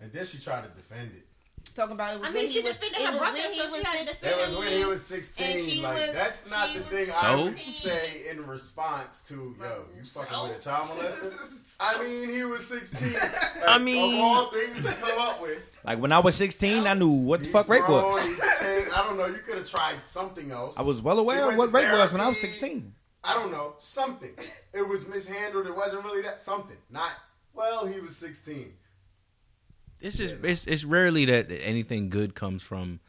[0.00, 1.26] And then she tried to defend it.
[1.74, 3.58] Talking about it was I mean, she was, defended it her was brother, when he
[3.58, 5.82] so was she had to six- defend That was when he was 16.
[5.82, 7.44] Like was- that's not the was thing I So?
[7.44, 10.48] would say in response to yo, you fucking So?
[10.48, 11.32] with a child molester.
[11.80, 13.12] I mean, he was 16.
[13.12, 13.32] Like,
[13.68, 15.58] I mean- of all things to come up with.
[15.84, 18.24] Like when I was 16, I knew what the he's fuck rape grown, was.
[18.26, 18.90] he's changed.
[18.92, 19.26] I don't know.
[19.26, 20.76] You could have tried something else.
[20.78, 22.92] I was well aware of what to rape was when I was 16.
[23.24, 23.74] I don't know.
[23.80, 24.32] Something.
[24.72, 25.66] It was mishandled.
[25.66, 26.76] It wasn't really that something.
[26.90, 27.10] Not
[27.54, 27.84] well.
[27.86, 28.72] He was 16.
[30.00, 33.00] It's just it's it's rarely that anything good comes from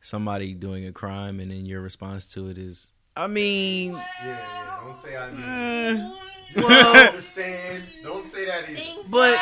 [0.00, 4.80] somebody doing a crime and then your response to it is I mean Yeah, yeah.
[4.84, 5.44] Don't say I mean.
[5.44, 7.82] I well understand.
[8.02, 9.02] Don't say that either.
[9.08, 9.38] But- like-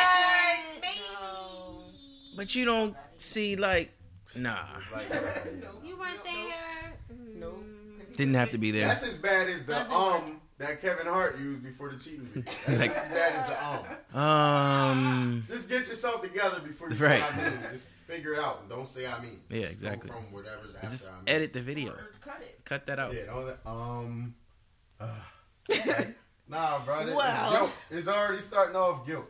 [2.35, 3.91] but you don't see like
[4.35, 5.09] nah It's like,
[5.83, 6.93] You weren't there.
[7.35, 7.53] No.
[8.15, 8.87] didn't have to be there.
[8.87, 12.51] That's as bad as the Doesn't um that Kevin Hart used before the cheating video.
[12.67, 14.21] That's Like- just as bad as the um.
[14.23, 17.19] Um Just get yourself together before you Right.
[17.19, 17.59] say I mean.
[17.71, 19.39] Just figure it out and don't say I mean.
[19.49, 20.11] Yeah, Just go exactly.
[20.11, 21.23] From whatever's after just I mean.
[21.27, 21.95] edit the video.
[22.21, 22.61] Cut it.
[22.65, 23.13] Cut that out.
[23.13, 24.35] Yeah, don't um.
[24.99, 25.07] uh,
[26.47, 27.05] nah, bro.
[27.05, 27.49] That, Wow.
[27.51, 27.71] it's guilt.
[27.91, 29.25] It's already starting off guilt.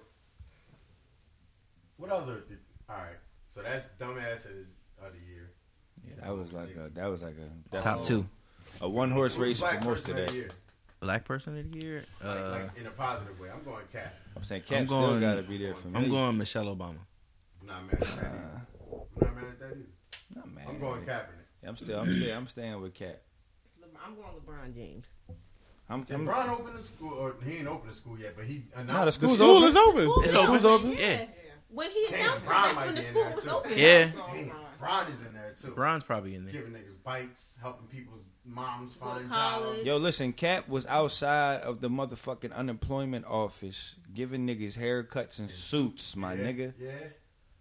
[1.97, 2.41] What other?
[2.47, 2.57] Did,
[2.89, 3.17] all right,
[3.47, 5.51] so that's dumbass of the, of the year.
[6.05, 8.25] Yeah, that was like a that was like a Top definitely two.
[8.81, 10.51] a one horse race for most of person of that.
[11.01, 11.13] The year?
[11.13, 12.03] Black person of the year?
[12.23, 13.49] Uh, like in a positive way.
[13.53, 14.13] I'm going cat.
[14.35, 15.99] I'm saying I'm Cap still going- gotta be there for me.
[15.99, 16.97] I'm going Michelle Obama.
[17.61, 18.25] I'm not mad at that.
[18.25, 18.61] either.
[18.91, 19.85] I'm not mad at that either.
[20.35, 21.01] Not mad I'm going.
[21.01, 21.27] Kaepernick.
[21.63, 23.21] Yeah, I'm still I'm still I'm staying with Cap.
[24.03, 25.05] I'm going LeBron James.
[25.89, 27.13] I'm, I'm Bron open the school?
[27.13, 29.75] Or he ain't open the school yet, but he announced No, the The school is
[29.75, 29.95] open.
[29.99, 30.87] The School It's was open.
[30.89, 30.97] open.
[30.99, 31.25] Yeah.
[31.69, 33.49] When he Damn, announced it, that's when the school was too.
[33.51, 33.71] open.
[33.75, 34.05] Yeah.
[34.33, 35.71] Damn, Bron is in there too.
[35.71, 36.53] Bron's probably in there.
[36.53, 39.83] Giving niggas bikes, helping people's moms Go to find jobs.
[39.83, 46.15] Yo, listen, Cap was outside of the motherfucking unemployment office giving niggas haircuts and suits,
[46.15, 46.73] my yeah, nigga.
[46.79, 46.89] Yeah,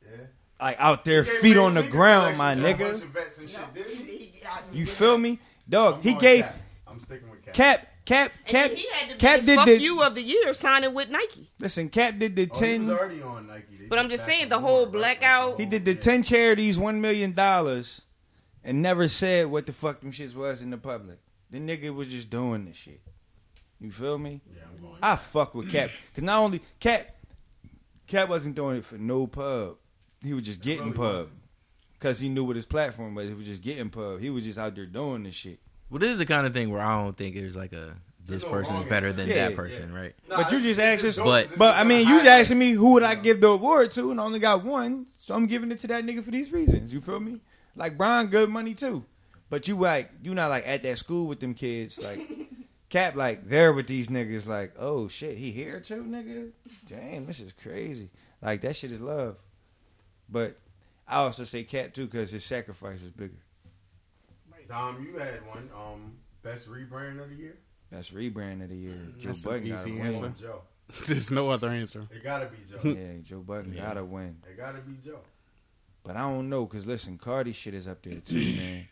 [0.02, 0.16] yeah.
[0.60, 2.92] Like out there, feet on the ground, my collection to a nigga.
[2.92, 4.16] bunch of vets and shit, didn't he?
[4.16, 4.42] He-
[4.78, 5.38] You feel me?
[5.68, 6.56] Dog, I'm he gave Cap.
[6.86, 7.54] I'm sticking with Cap.
[7.54, 10.52] Cap, Cap, Cap, then he had the Cap did fuck the you of the year
[10.52, 11.50] signing with Nike.
[11.60, 11.88] listen.
[11.88, 12.86] Cap did the Oh, he ten.
[12.86, 13.76] was already on Nike.
[13.80, 14.92] They But I'm just saying, the board, whole right?
[14.92, 16.00] blackout- He did the Yeah.
[16.00, 18.02] ten charities, one million dollars,
[18.64, 21.18] and never said what the fuck them shits was in the public.
[21.50, 23.00] The nigga was just doing this shit.
[23.80, 24.40] You feel me?
[24.54, 24.98] Yeah, I'm going.
[25.02, 27.14] I fuck with Cap because not only Cap,
[28.06, 29.76] Cap wasn't doing it for no pub.
[30.22, 31.30] He was just getting pub
[31.94, 33.28] because he knew what his platform was.
[33.28, 34.20] He was just getting pub.
[34.20, 35.60] He was just out there doing this shit.
[35.88, 37.94] Well, this is the kind of thing where I don't think there's like a
[38.26, 40.14] this no person is better than Yeah, that person, right?
[40.28, 41.24] Nah, but you just it's asked just us.
[41.24, 44.10] but- But I mean, you just asking me who would I give the award to,
[44.10, 46.92] and I only got one, so I'm giving it to that nigga for these reasons.
[46.92, 47.40] You feel me?
[47.76, 49.04] Like Brian, good money too,
[49.48, 51.98] but you like you not like at that school with them kids.
[52.00, 52.20] Like
[52.88, 54.46] Cap, like there with these niggas.
[54.46, 56.50] Like oh shit, he here too, nigga.
[56.86, 58.10] Damn, this is crazy.
[58.42, 59.36] Like that shit is love.
[60.28, 60.56] But
[61.06, 63.38] I also say Cat too because his sacrifice was bigger.
[64.68, 65.68] Dom, you had one.
[65.74, 67.56] Um, best rebrand of the year.
[67.90, 68.94] Best rebrand of the year.
[69.18, 70.06] Joe That's Button got to easy win.
[70.06, 70.32] answer.
[70.40, 70.62] Joe.
[71.06, 72.06] There's no other answer.
[72.10, 72.78] It gotta be Joe.
[72.88, 73.86] Yeah, Joe Budden Yeah.
[73.86, 74.36] gotta win.
[74.48, 75.20] It gotta be Joe.
[76.02, 78.88] But I don't know because listen, Cardi shit is up there too, man.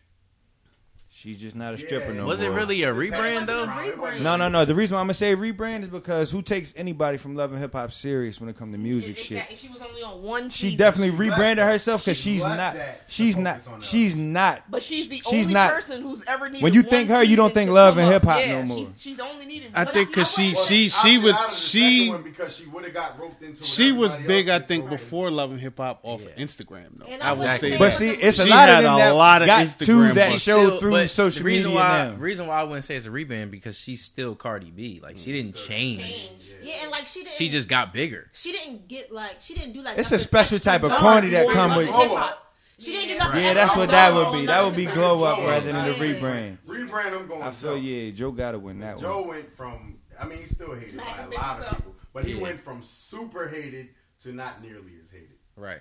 [1.11, 2.19] She's just not a stripper Yeah.
[2.19, 2.59] no Was it more.
[2.59, 3.67] really a rebrand though?
[3.67, 4.21] rebrand.
[4.21, 4.65] No, no, no.
[4.65, 7.61] The reason why I'm gonna say rebrand is because who takes anybody from Love and
[7.61, 9.39] Hip Hop serious when it comes to music shit?
[9.39, 9.57] Exactly.
[9.57, 10.49] She was only on one.
[10.51, 10.79] She season.
[10.79, 12.75] definitely She rebranded that- herself because she she's left not.
[12.75, 13.73] that to She's focus not.
[13.73, 14.63] on the She's not.
[14.71, 15.73] But she's the she's only not.
[15.73, 16.63] person who's ever needed.
[16.63, 18.23] When you one think her, you don't season think to love come and up.
[18.23, 18.87] hip-hop Yeah, no more.
[18.87, 19.73] She's, she's only needed.
[19.75, 21.99] I but think because she Well, she I she opted was out of the she
[21.99, 23.61] second one because she would have got roped into.
[23.61, 24.49] what she was everybody big.
[24.49, 26.45] else I think roped before Love and Hip Hop off Yeah.
[26.45, 27.07] Instagram though.
[27.07, 27.93] And I I would would say, say- But that.
[27.93, 30.15] see, it's a She lot had of them a that lot of got Instagram to
[30.15, 30.43] that buzz.
[30.43, 32.15] show Still- through but social the reason media why now.
[32.17, 35.01] reason why I wouldn't say it's a rebrand because she's still Cardi B.
[35.03, 36.31] Like she mm, didn't change.
[36.63, 37.35] Yeah, and like she didn't.
[37.35, 38.29] She just got bigger.
[38.33, 39.99] She didn't get like she didn't do like.
[39.99, 42.39] It's a special type of dark corny that come with- hip-hop.
[42.41, 42.45] Oh,
[42.79, 43.43] she didn't do nothing.
[43.43, 44.47] Yeah, that's what that would be.
[44.47, 46.59] That would be glow up rather than the rebrand.
[46.67, 47.13] Rebrand.
[47.19, 47.43] I'm going.
[47.43, 47.81] I feel Joe.
[47.81, 49.23] yeah, Joe gotta win that Joe one.
[49.25, 49.99] Joe went from.
[50.21, 51.77] I mean, he's still hated Smack by a lot of up.
[51.77, 52.43] people, but he Yeah.
[52.43, 53.89] went from super hated
[54.23, 55.29] to not nearly as hated.
[55.57, 55.81] Right.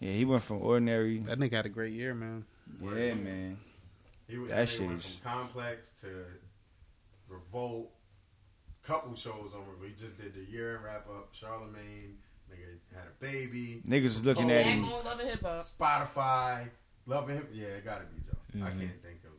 [0.00, 1.18] Yeah, he went from ordinary.
[1.18, 2.44] That nigga had a great year, man.
[2.82, 3.58] Yeah, man.
[4.28, 6.08] He was, That that shit shit went is- from complex to
[7.28, 7.92] revolt.
[8.82, 9.88] Couple shows on Revolt.
[9.88, 11.30] He just did the year end wrap up.
[11.32, 13.82] Charlemagne, nigga had a baby.
[13.84, 14.84] Niggas was looking Oh, at Back him.
[14.84, 15.66] on Hip Hop.
[15.66, 16.68] Spotify,
[17.06, 17.50] Love and Hip.
[17.52, 18.36] Yeah, it gotta be Joe.
[18.64, 18.78] I Mhm.
[18.80, 19.32] can't think of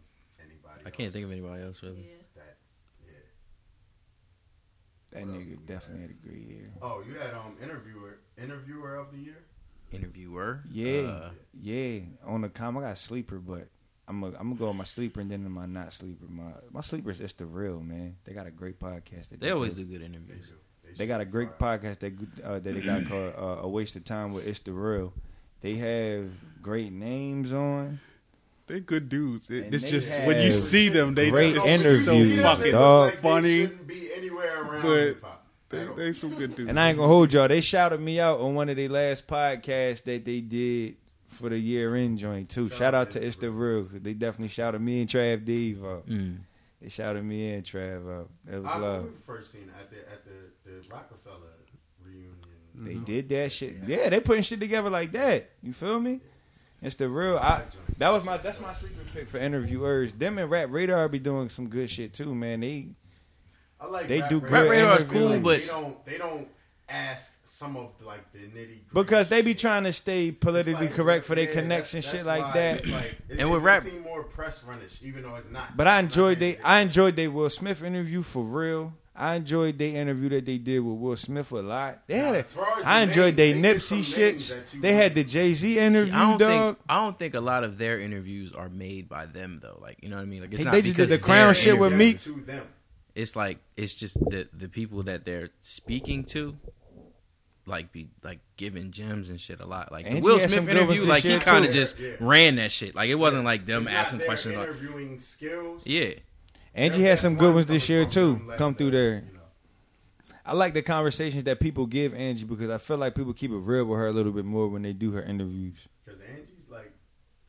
[0.43, 0.81] anybody.
[0.85, 2.09] I can't think of anybody else really.
[2.09, 2.15] Yeah.
[2.35, 3.11] That's yeah.
[5.11, 6.09] That What nigga definitely have?
[6.11, 6.73] had a great year.
[6.81, 9.45] Oh, you had um interviewer interviewer of the year.
[9.91, 10.63] Interviewer.
[10.69, 12.01] Yeah, Uh, yeah.
[12.25, 13.69] On the com, I got sleeper, but
[14.07, 16.25] I'm gonna I'm gonna go with my sleeper and then my not sleeper.
[16.29, 18.15] My my sleeper is the real man.
[18.23, 19.29] They got a great podcast.
[19.29, 20.51] That they always do good interviews.
[20.95, 22.13] They got a great podcast that
[22.43, 25.13] uh, that they got called uh, "A Waste of Time" with It's the Real.
[25.61, 26.29] They have
[26.61, 27.99] great names on.
[28.67, 29.49] They're good dudes.
[29.49, 33.13] It, it's just when you see them, they great just interviews, so fucking dog.
[33.13, 33.61] funny.
[33.61, 35.15] Shouldn't be anywhere around But
[35.69, 35.95] they, at all.
[35.95, 36.69] they some good dudes.
[36.69, 37.47] And I ain't gonna hold y'all.
[37.47, 40.95] They shouted me out on one of their last podcasts that they did
[41.27, 42.69] for the year end joint too.
[42.69, 43.83] Shout, out to It's the Real.
[43.85, 46.07] 'cause They definitely shouted me and Trav Dave out.
[46.07, 46.37] Mm.
[46.81, 48.29] They shouted me and Trav out.
[48.51, 49.03] It was I love.
[49.05, 50.31] we first seen at the at the,
[50.71, 51.53] the Rockefeller
[52.05, 52.33] reunion.
[52.75, 53.77] They did that shit.
[53.87, 55.49] Yeah, they putting shit together like that.
[55.63, 56.21] You feel me?
[56.81, 57.37] It's the real.
[57.37, 57.63] I,
[57.97, 60.13] that was my that's my sleeper pick for interviewers.
[60.13, 62.59] Them and Rap Radar be doing some good shit too, man.
[62.59, 62.89] They
[63.81, 64.49] I like they Rap do Radar.
[64.49, 65.29] good Rap Radar is interviews.
[65.31, 66.47] cool, but- they don't they don't
[66.87, 71.25] ask some of like the nitty because they be trying to stay politically like, correct
[71.25, 72.85] for their yeah, connects and that's- shit like that.
[72.87, 75.75] like- it, And it with does rap- seem more press runnish, even though it's not.
[75.75, 78.93] But I enjoyed they I enjoyed they Will Smith interview for real.
[79.19, 82.03] I enjoyed their interview that they did with Will Smith a lot.
[82.05, 84.21] They had Now, a, as far as I the enjoyed names, their they Nipsey some
[84.23, 84.71] names shits.
[84.81, 86.75] They had the Jay Z See, interview, I don't dog.
[86.75, 89.79] think I don't think a lot of their interviews are made by them though.
[89.81, 90.41] Like you know what I mean?
[90.41, 92.13] Like it's They- not they just did the crown shit with interviewing.
[92.13, 92.21] Meek.
[92.21, 92.67] to them.
[93.15, 96.55] It's like it's just the the people that they're speaking to,
[97.67, 99.91] like be like giving gems and shit a lot.
[99.91, 102.13] Like the Will Smith some good ones interview, like he kind of just Yeah.
[102.19, 102.95] ran that shit.
[102.95, 104.55] Like it wasn't like them It's asking their questions.
[104.55, 105.85] Like, interviewing skills.
[105.85, 106.11] yeah,
[106.73, 108.41] Angie had some good ones ones this year too.
[108.57, 109.23] Come through there.
[110.45, 113.57] I like the conversations that people give Angie because I feel like people keep it
[113.57, 115.89] real with her a little bit more when they do her interviews.
[116.05, 116.93] Because Angie's like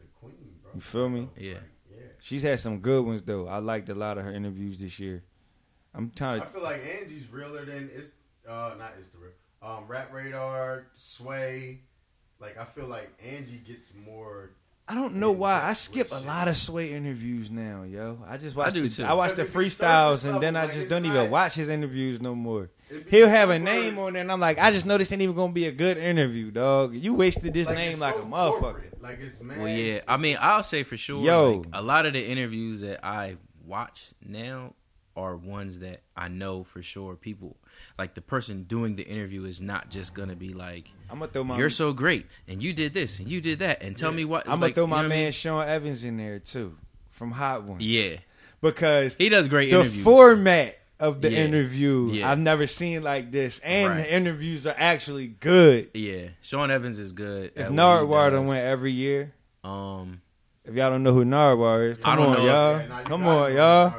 [0.01, 0.73] the queen, bro.
[0.75, 1.29] You feel me?
[1.37, 1.53] yeah.
[1.53, 1.63] Like,
[1.93, 1.97] yeah.
[2.19, 3.47] She's had some good ones though.
[3.47, 5.23] I liked a lot of her interviews this year.
[5.95, 8.11] I'm trying I feel like Angie's realer than it's
[8.49, 9.31] uh not it's the real.
[9.63, 11.81] Um Rap Radar, Sway.
[12.41, 14.51] Like I feel like Angie gets more
[14.91, 18.19] I don't know why I skip a lot of Sway interviews now, yo.
[18.27, 18.73] I just watch.
[18.73, 19.05] do the, too.
[19.05, 21.53] I watch the Because if you freestyles and then I just don't it's even watch
[21.53, 22.71] his interviews no more.
[23.09, 25.21] He'll have a super- name on there, and I'm like, I just know this ain't
[25.21, 26.95] even gonna be a good interview, dog.
[26.95, 28.61] You wasted this like, name like so a motherfucker.
[28.61, 29.03] corporate.
[29.03, 29.61] Like it's man.
[29.61, 30.01] Well, yeah.
[30.09, 31.23] I mean, I'll say for sure.
[31.23, 31.57] Yo.
[31.59, 33.37] like, a lot of the interviews that I
[33.67, 34.73] watch now
[35.17, 37.58] are ones that I know for sure people
[37.99, 41.45] like the person doing the interview is not just gonna be like I'm gonna throw
[41.45, 41.59] my.
[41.59, 44.47] you're so great and you did this and you did that and tell me what
[44.49, 45.33] I'm like, gonna throw my know what I man mean?
[45.33, 46.77] Sean Evans in there too,
[47.11, 47.83] from Hot Ones.
[47.83, 48.17] Yeah,
[48.61, 50.05] because he does great the interviews.
[50.05, 51.45] format of the Yeah.
[51.45, 52.31] interview Yeah.
[52.31, 54.03] I've never seen like this, and Right.
[54.03, 55.91] the interviews are actually good.
[55.95, 57.53] yeah, Sean Evans is good.
[57.55, 59.33] If at what he Nardwuar went every year,
[59.63, 60.21] um,
[60.65, 63.27] if y'all don't know who Nardwuar is, I come don't on, know y'all, Yeah, come
[63.27, 63.95] on, y'all.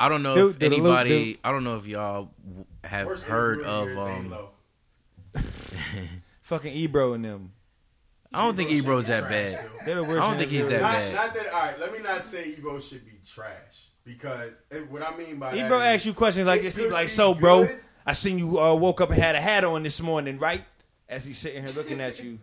[0.00, 1.10] I don't know Dude, if did a loop, anybody.
[1.34, 1.38] dude.
[1.44, 3.86] I don't know if y'all w- have Worst heard of.
[3.88, 5.42] the year is um
[6.42, 7.52] Fucking Ebro and them.
[8.32, 9.70] I don't think Ebro's that trash, bad.
[9.84, 10.80] They're the I don't think he's that.
[10.80, 11.14] Not, bad.
[11.14, 11.52] not that.
[11.52, 15.38] All right, let me not say Ebro should be trash because it, what I mean
[15.38, 16.76] by that Ebro is asks you questions like this.
[16.76, 17.68] He like, be "So, bro.
[18.06, 20.64] I seen you uh, woke up and had a hat on this morning, right?"
[21.10, 22.38] as he's sitting here looking at you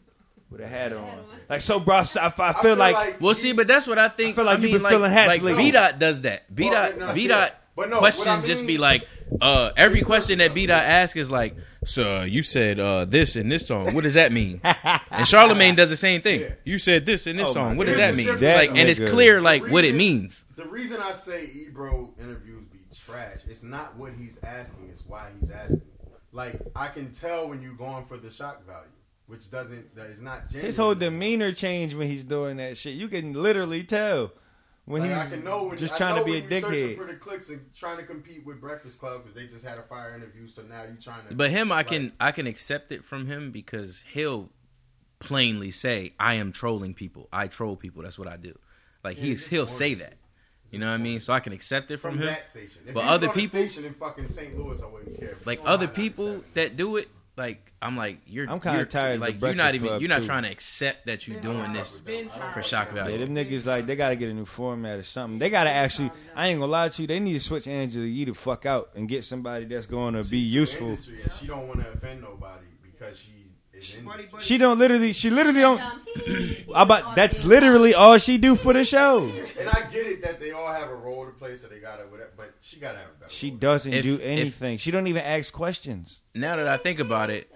[0.52, 1.20] with a hat on.
[1.50, 1.96] Like so, bro.
[1.96, 4.34] I, I feel like, Well, see, but that's what I think.
[4.34, 5.64] I feel like I you've mean, been feeling hats like lately.
[5.64, 6.54] B dot does that.
[6.54, 9.08] B dot B dot But no, what I questions just be like
[9.40, 11.56] uh every question that B dot asks is like,
[11.86, 13.94] so you said uh this in this song.
[13.94, 14.60] What does that mean?
[14.64, 16.52] and Charlemagne does the same thing.
[16.66, 17.70] You said this in this Oh, song.
[17.72, 18.04] my What does God.
[18.10, 18.36] that mean?
[18.40, 19.10] That like, and it's nigga.
[19.10, 20.44] clear like The what it means.
[20.58, 25.30] The reason I say Ebro interviews be trash, it's not what he's asking, it's why
[25.40, 25.84] he's asking.
[26.32, 28.88] Like I can tell when you're going for the shock value,
[29.28, 30.66] which doesn't that is not genuine.
[30.66, 32.96] his whole demeanor changed when he's doing that shit.
[32.96, 34.32] You can literally tell
[34.88, 36.50] when Like, I he's can know when, just I trying know to be a when
[36.52, 36.98] you're searching dickhead.
[36.98, 39.84] for the clicks and trying to compete with Breakfast Club because they just had a
[39.84, 40.48] fire interview.
[40.48, 41.36] So now you're trying to.
[41.36, 44.50] But him, I like, can I can accept it from him because he'll
[45.20, 47.28] plainly say, "I am trolling people.
[47.32, 48.02] I troll people.
[48.02, 48.58] That's what I do."
[49.04, 50.14] Like Yeah, he's he'll order say that.
[50.72, 51.22] You know what I mean?
[51.22, 52.26] So I can accept it from, from him.
[52.28, 52.82] that station.
[52.88, 54.58] If But he was other on a people, station in fucking St.
[54.58, 55.38] Louis, I wouldn't care.
[55.46, 57.08] Like you other people that do it,
[57.38, 58.50] like I'm like you're.
[58.50, 60.00] I'm kinda tired Like you're not even.
[60.00, 60.28] You're not too.
[60.28, 62.02] trying to accept that you're doing this
[62.54, 63.18] for shock value.
[63.18, 65.40] Yeah, them niggas like they gotta get a new format or something.
[65.40, 66.12] They gotta actually.
[66.36, 67.08] I ain't gonna lie to you.
[67.08, 70.24] They need to switch Angela Yee the fuck out and get somebody that's going to
[70.24, 70.88] be useful.
[70.88, 73.47] industry and she don't want to offend nobody because she is industry.
[74.40, 75.14] She don't literally.
[75.14, 75.80] She literally don't.
[76.76, 79.30] I about that's literally all she do for the show.
[79.60, 82.04] And I get it that they all have a role to play, so they gotta
[82.04, 82.32] whatever.
[82.36, 83.32] But she gotta have a better.
[83.32, 84.78] She doesn't If- do if- anything.
[84.78, 86.24] she don't even ask questions.
[86.34, 87.52] Now that I think about it,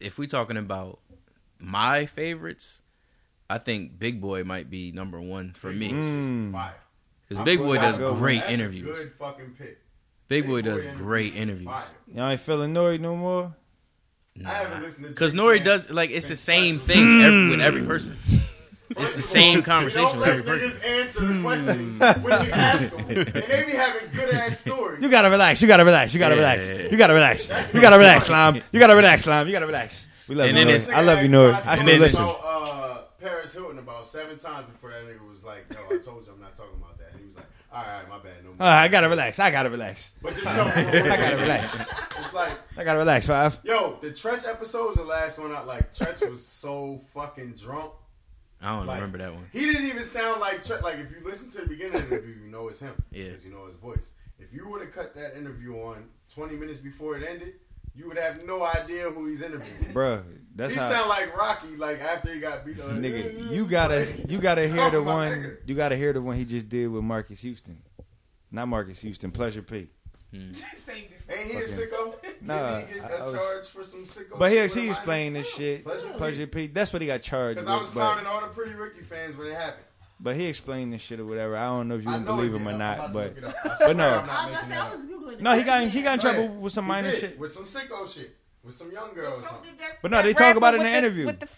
[0.00, 1.00] if we talking about
[1.58, 2.82] my favorites,
[3.48, 5.90] I think Big Boy might be number one for me.
[5.90, 6.52] Mm.
[6.52, 6.74] Fire.
[7.22, 7.58] Because I'm Big.
[7.58, 8.86] Boy does That's great That's a interviews.
[8.86, 9.78] Good fucking pick.
[10.28, 11.68] Big Boy Big Boy does interviews great is interviews.
[11.70, 11.84] fire.
[12.14, 13.54] Y'all ain't feeling Nori no more.
[14.44, 17.60] I haven't listened to Because Drake Nori does like it's the same thing every, with
[17.60, 18.16] every person.
[18.90, 20.80] It's the same conversation with every Don't with let every person.
[20.80, 25.02] niggas answer the questions when you ask them, and they be having good ass stories.
[25.02, 25.62] You gotta relax.
[25.62, 26.12] You gotta relax.
[26.14, 26.40] You gotta Yeah.
[26.40, 26.68] relax.
[26.92, 27.48] You gotta relax.
[27.74, 28.62] You gotta relax, Slime.
[28.72, 29.46] You gotta relax, Slime.
[29.46, 30.08] You gotta relax.
[30.28, 30.80] We love And you, then Nori.
[30.80, 31.52] it's- I love you, Nori.
[31.52, 32.22] I asked still then listen.
[32.24, 36.26] About, uh, Paris Hilton about seven times before that nigga was like, "Yo, I told
[36.26, 38.50] you I'm not talking about that." And he was like, "All right, my bad, no
[38.50, 39.38] more." All right, I gotta relax.
[39.38, 40.12] I gotta relax.
[40.22, 40.86] But just something.
[40.88, 41.80] I gotta relax.
[42.18, 43.58] It's like, I gotta relax, Five.
[43.64, 45.52] yo, the Treach episode was the last one.
[45.52, 45.92] I like.
[45.94, 47.92] Treach was so fucking drunk.
[48.62, 49.46] I don't Like, remember that one.
[49.52, 50.82] He didn't even sound like Treach.
[50.82, 52.94] Like if you listen to the beginning of the interview, you know it's him.
[53.10, 53.24] Yeah.
[53.24, 54.12] Because you know his voice.
[54.38, 57.54] If you would have cut that interview on 20 minutes before it ended,
[57.94, 59.92] you would have no idea who he's interviewing.
[59.94, 60.22] Bruh,
[60.54, 60.88] that's he how.
[60.90, 62.90] sound like Rocky, like after he got beat up.
[62.90, 65.56] Nigga, you gotta you gotta hear the Oh, my one nigga.
[65.66, 67.78] you gotta hear the one he just did with Marques Houston.
[68.50, 69.88] Not Marques Houston, Pleasure P.
[70.32, 70.50] Hmm.
[71.30, 72.14] Ain't he a Fucking- sicko?
[72.42, 74.72] Nah, Did he get I- I a was- charge for some sicko But he shit
[74.82, 75.84] he explained this oh, shit.
[75.84, 76.12] Pleasure P.
[76.18, 76.66] Pleasure P.
[76.68, 77.66] That's what he got charged with.
[77.66, 79.84] Because I was but, clowning all the Pretty Ricky fans when it happened.
[80.20, 81.56] but he explained this shit or whatever.
[81.56, 83.44] I don't know if you I can believe him or not, about but look it
[83.44, 83.54] up.
[83.64, 84.08] I but swear no.
[84.18, 84.50] I'm not
[85.30, 85.42] making.
[85.42, 87.38] No, he got in, he got in trouble with some minor shit.
[87.38, 89.70] with some sicko shit, with some young girl or something.
[90.02, 91.26] But no, they talk about it in the the- interview.
[91.26, 91.48] the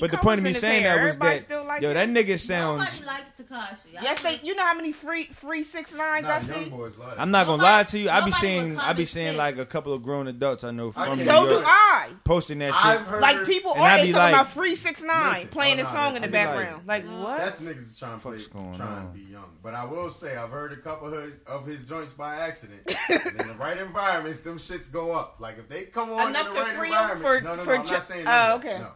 [0.00, 0.96] But the point of me colors in his saying hair.
[0.96, 3.00] that was Everybody that like yo, that nigga sounds.
[3.00, 3.92] Nobody likes Tekashi.
[4.02, 4.40] Yes, they.
[4.42, 6.68] You know how many free free six nines Nah, I see.
[6.70, 7.14] boys love.
[7.18, 8.10] I'm not gonna Nobody- lie to you.
[8.10, 9.38] I be seeing I be seeing sense.
[9.38, 12.10] like a couple of grown adults I know from can New So do I.
[12.24, 13.06] posting that I've shit.
[13.06, 15.78] heard Like people And I always talking like- about free six nine Listen, oh, playing
[15.78, 16.86] oh, a no, song in the I be like- background.
[16.88, 17.38] Like, what?
[17.38, 18.38] That's niggas trying to play,
[18.76, 19.44] trying to be young.
[19.62, 21.14] But I will say, I've heard a couple
[21.46, 22.80] of his, joints by accident.
[23.08, 25.36] in the right environments, them shits go up.
[25.38, 27.54] Like if they come on Enough in the to right free 'em environment, for- no,
[27.56, 28.68] no, no, I'm ju- not saying Oh, none of that.
[28.70, 28.78] okay.
[28.82, 28.90] No,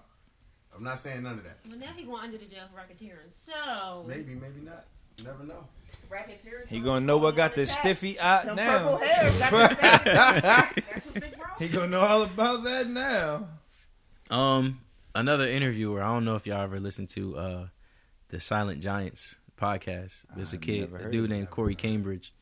[0.77, 1.59] I'm not saying none of that.
[1.69, 3.31] Well, now he going under the jail for racketeering.
[3.33, 4.85] So Maybe, maybe not.
[5.19, 5.67] You never know.
[6.11, 6.67] racketeering.
[6.69, 8.79] He gonna know what got the stiffy out Some now.
[8.79, 9.31] purple hair.
[9.51, 10.83] got the.
[10.93, 11.47] That's what Big Bro.
[11.59, 13.47] he gonna know all about that now.
[14.31, 14.81] Um,
[15.15, 16.03] another interviewer.
[16.03, 17.67] I don't know if y'all ever listened to uh,
[18.29, 20.25] the Silent Giants podcast.
[20.35, 22.33] There's a I've kid, a dude named Corey Cambridge.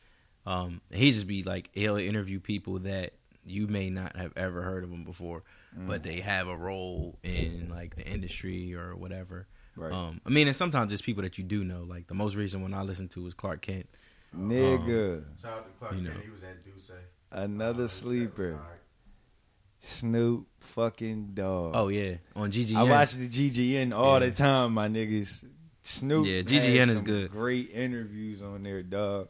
[0.47, 3.12] Um, he just be like he'll interview people that
[3.50, 5.42] you may not have ever heard of them before,
[5.78, 5.86] Mm.
[5.86, 9.46] but they have a role in like the industry or whatever.
[9.76, 9.92] Right.
[9.92, 11.82] Um, I mean, and sometimes it's people that you do know.
[11.84, 13.88] Like the most recent one I listened to was Clark Kent.
[14.36, 16.14] Nigga, Shout out to Clark You Kent.
[16.16, 16.20] know.
[16.22, 16.90] He was at Duce.
[17.30, 18.60] another he said it was sleeper.
[19.80, 21.72] Snoop fucking dog.
[21.74, 22.76] Oh yeah, on GGN.
[22.76, 24.26] I watch the GGN all Yeah.
[24.30, 25.44] the time, my niggas.
[25.82, 26.26] Snoop.
[26.26, 27.30] Yeah, has GGN is some good.
[27.30, 29.28] Great interviews on there, dog.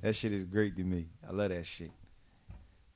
[0.00, 1.08] That shit is great to me.
[1.28, 1.92] I love that shit.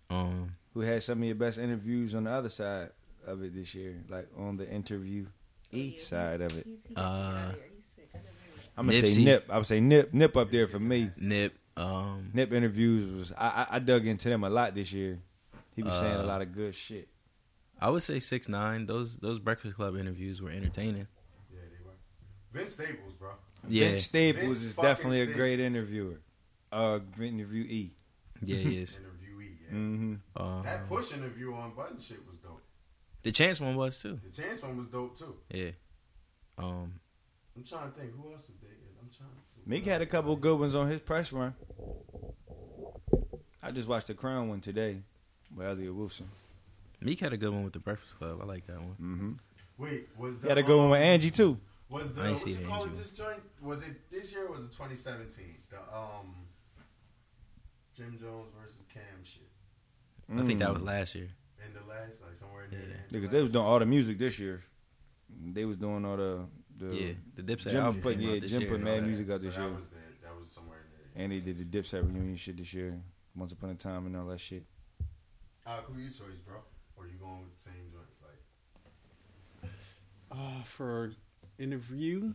[0.09, 2.91] Um, Who had some of your best interviews on the other side
[3.27, 5.27] of it this year, like on the interview
[5.73, 6.67] e side of it?
[6.97, 7.53] uh,
[8.77, 9.47] I'm gonna say Nip.
[9.49, 10.13] I would say Nip.
[10.13, 11.11] Nip up there for me.
[11.21, 11.55] Nip.
[11.77, 15.19] Um, Nip interviews was I, I I dug into them a lot this year.
[15.77, 17.09] He was saying a Uh, lot of good shit.
[17.81, 18.87] I would say six nine.
[18.87, 21.07] Those those Breakfast Club interviews were entertaining.
[21.53, 21.93] Yeah, they were.
[22.53, 23.31] Vince Staples, bro.
[23.69, 26.21] Yeah, Vince Staples Vince is fucking definitely a great interviewer.
[26.73, 27.91] Uh, interviewee.
[28.43, 28.99] yeah, he is.
[29.75, 30.11] Interviewee.
[30.11, 30.17] Yeah.
[30.37, 30.59] Mm-hmm.
[30.59, 32.63] Uh, That push interview on Budden shit was dope.
[33.23, 34.21] The Chance one was too.
[34.25, 35.35] The Chance one was dope too.
[35.51, 35.71] Yeah.
[36.59, 37.01] Um.
[37.57, 38.75] I'm trying to think who else did they?
[39.01, 39.31] I'm trying.
[39.31, 41.55] To Meek had a couple good ones on his press run.
[43.63, 44.99] I just watched the Crown one today
[45.55, 46.29] with Elliott Wilson.
[47.01, 48.39] Meek had a good one with the Breakfast Club.
[48.43, 48.97] I like that one.
[49.01, 49.33] Mm-hmm.
[49.79, 51.59] Wait, was He the had a good one with um, Angie too.
[51.89, 52.97] Was the I ain't what see you the call it?
[52.99, 55.45] This joint was it this year or was it 2017?
[55.71, 56.35] The um
[57.97, 59.43] Jim Jones versus Cam shit.
[60.33, 60.87] I think that was Mm.
[60.87, 61.29] last year.
[61.67, 62.97] In the last, like somewhere near Yeah.
[63.09, 63.13] the.
[63.13, 64.63] Because they was doing all the music this year.
[65.53, 66.47] They was doing all the
[66.77, 69.41] the Yeah, the Dipset Jim album put came yeah Jim put and mad music out
[69.41, 71.07] So this that year, was the, that was somewhere near.
[71.15, 73.01] the and he did the Dipset reunion shit this year.
[73.37, 74.65] Once upon a time and all that shit.
[75.67, 76.57] Uh, who you choice, bro?
[76.97, 79.71] Or you going with the same joints like
[80.31, 81.13] Uh, for
[81.59, 82.35] interview,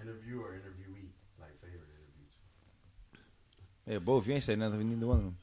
[0.00, 1.10] interview or interviewee?
[1.38, 2.32] Like favorite interviews?
[3.86, 4.26] Yeah, both.
[4.26, 5.36] You ain't said nothing for neither one of them.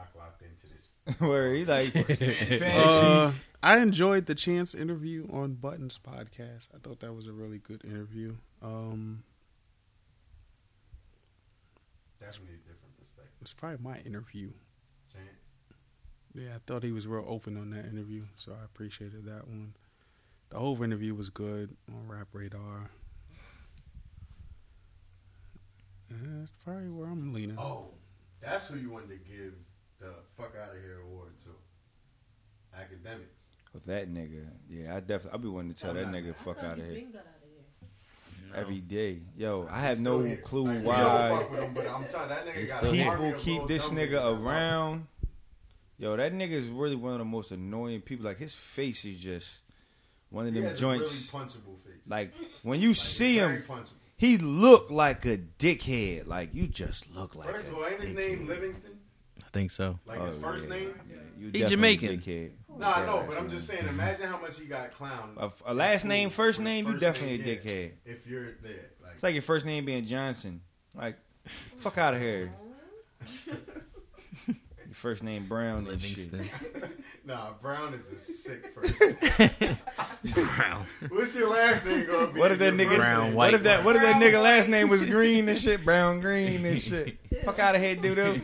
[0.00, 1.18] Nigga, I locked into this.
[1.20, 1.94] Where he like
[2.76, 3.32] uh,
[3.62, 6.68] I enjoyed the Chance interview on Budden's podcast.
[6.74, 8.36] I thought that was a really good interview.
[8.62, 9.22] Um,
[12.20, 13.32] Definitely a different perspective.
[13.40, 14.50] it's probably my interview.
[15.12, 15.50] Chance.
[16.34, 19.74] Yeah, I thought he was real open on that interview, so I appreciated that one.
[20.50, 22.90] The whole interview was good on Rap Radar.
[26.10, 27.58] That's probably where I'm leaning.
[27.58, 27.94] Oh,
[28.40, 29.54] that's who you wanted to give
[30.00, 31.50] the fuck out of here award to.
[32.76, 33.48] Akademiks.
[33.74, 36.78] With that nigga, yeah, I definitely I be wanting to tell that nigga fuck out
[36.78, 37.04] of here
[38.54, 39.20] every day.
[39.36, 40.36] Yo, I have no here.
[40.38, 42.94] clue Like, why you don't fuck with him, but I'm that nigga got still an
[42.96, 43.08] here.
[43.08, 45.06] army people keep this nigga around.
[45.98, 48.24] Yo, that nigga is really one of the most annoying people.
[48.24, 49.60] Like his face is just
[50.30, 51.10] one of He them has joints.
[51.32, 52.02] a really punchable face.
[52.08, 52.32] Like
[52.62, 53.90] when you Like, see him, punchable.
[54.16, 56.26] he look like a dickhead.
[56.26, 57.50] Like you just look like.
[57.50, 58.98] First of all, ain't his name Livingston?
[59.50, 59.98] I think so.
[60.06, 60.74] Like his Oh, first yeah.
[60.74, 60.94] name?
[61.38, 62.20] You He definitely Jamaican.
[62.20, 62.50] dickhead.
[62.78, 63.86] Nah, I know, but I'm just saying.
[63.88, 65.36] Imagine how much he got clowned.
[65.38, 67.56] A, a last name, first for his name, you first definitely name, a yeah.
[67.56, 67.90] dickhead.
[68.04, 70.60] If you're there, like, It's like your first name being Johnson.
[70.94, 71.16] Like,
[71.78, 72.52] fuck out of here.
[74.46, 76.32] your first name Brown and shit.
[76.32, 76.92] Livingston.
[77.24, 79.16] nah, Brown is a sick person.
[80.34, 80.86] Brown.
[81.08, 82.40] What's your last name gonna be?
[82.40, 82.88] What if that Your nigga?
[82.88, 83.34] first Brown, name?
[83.34, 83.54] what white.
[83.54, 83.84] if that?
[83.84, 85.84] What if that nigga last name was Green and shit?
[85.84, 87.18] Brown Green and shit.
[87.44, 88.40] Fuck out of here, doo doo.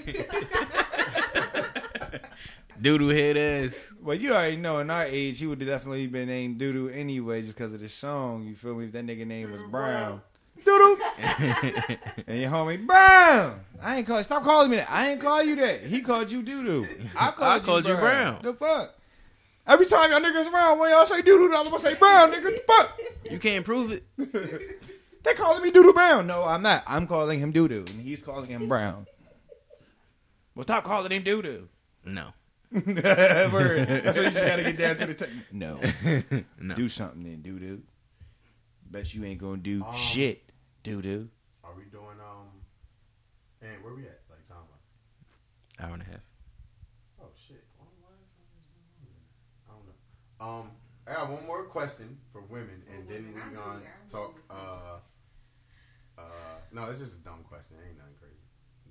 [2.80, 3.94] Doodoo head ass.
[4.00, 4.78] Well, you already know.
[4.78, 7.80] In our age, he would have definitely been named doo doo anyway, just because of
[7.80, 8.44] the song.
[8.44, 8.86] You feel me?
[8.86, 10.22] If that nigga name was Brown.
[10.64, 10.98] Doo doo.
[12.26, 13.60] and your homie Brown.
[13.80, 14.22] I ain't call.
[14.22, 14.90] Stop calling me that.
[14.90, 15.84] I ain't call you that.
[15.84, 16.88] He called you doo doo.
[17.16, 18.40] I called, I called you Brown.
[18.42, 18.94] The fuck.
[19.66, 22.44] Every time y'all niggas around, when y'all say doo doo, I'm gonna say Brown, nigga.
[22.44, 23.00] The fuck.
[23.30, 24.04] You can't prove it.
[25.26, 26.28] They calling me doo doo Brown.
[26.28, 26.84] No, I'm not.
[26.86, 29.08] I'm calling him doo doo, and he's calling him Brown.
[30.54, 31.68] Well, stop calling him doo doo.
[32.04, 32.28] No.
[33.52, 33.88] Word.
[33.88, 35.14] That's what you just gotta get down to the.
[35.14, 35.80] T- no.
[36.60, 36.74] No.
[36.74, 37.82] Do something then, doo doo.
[38.90, 41.28] Bet you ain't gonna do Um, shit, doo doo.
[41.64, 42.48] Are we doing um?
[43.62, 44.20] And where we at?
[44.28, 45.84] Like time wise?
[45.86, 46.20] Hour and a half.
[47.20, 47.64] Oh shit!
[47.78, 48.10] Why- why
[49.68, 50.60] I don't know.
[50.60, 50.70] Um,
[51.06, 54.40] I got one more question for women, and then we gonna talk.
[54.50, 54.98] Uh,
[56.18, 56.22] uh,
[56.72, 57.76] no, it's just a dumb question.
[57.82, 58.42] It ain't nothing crazy.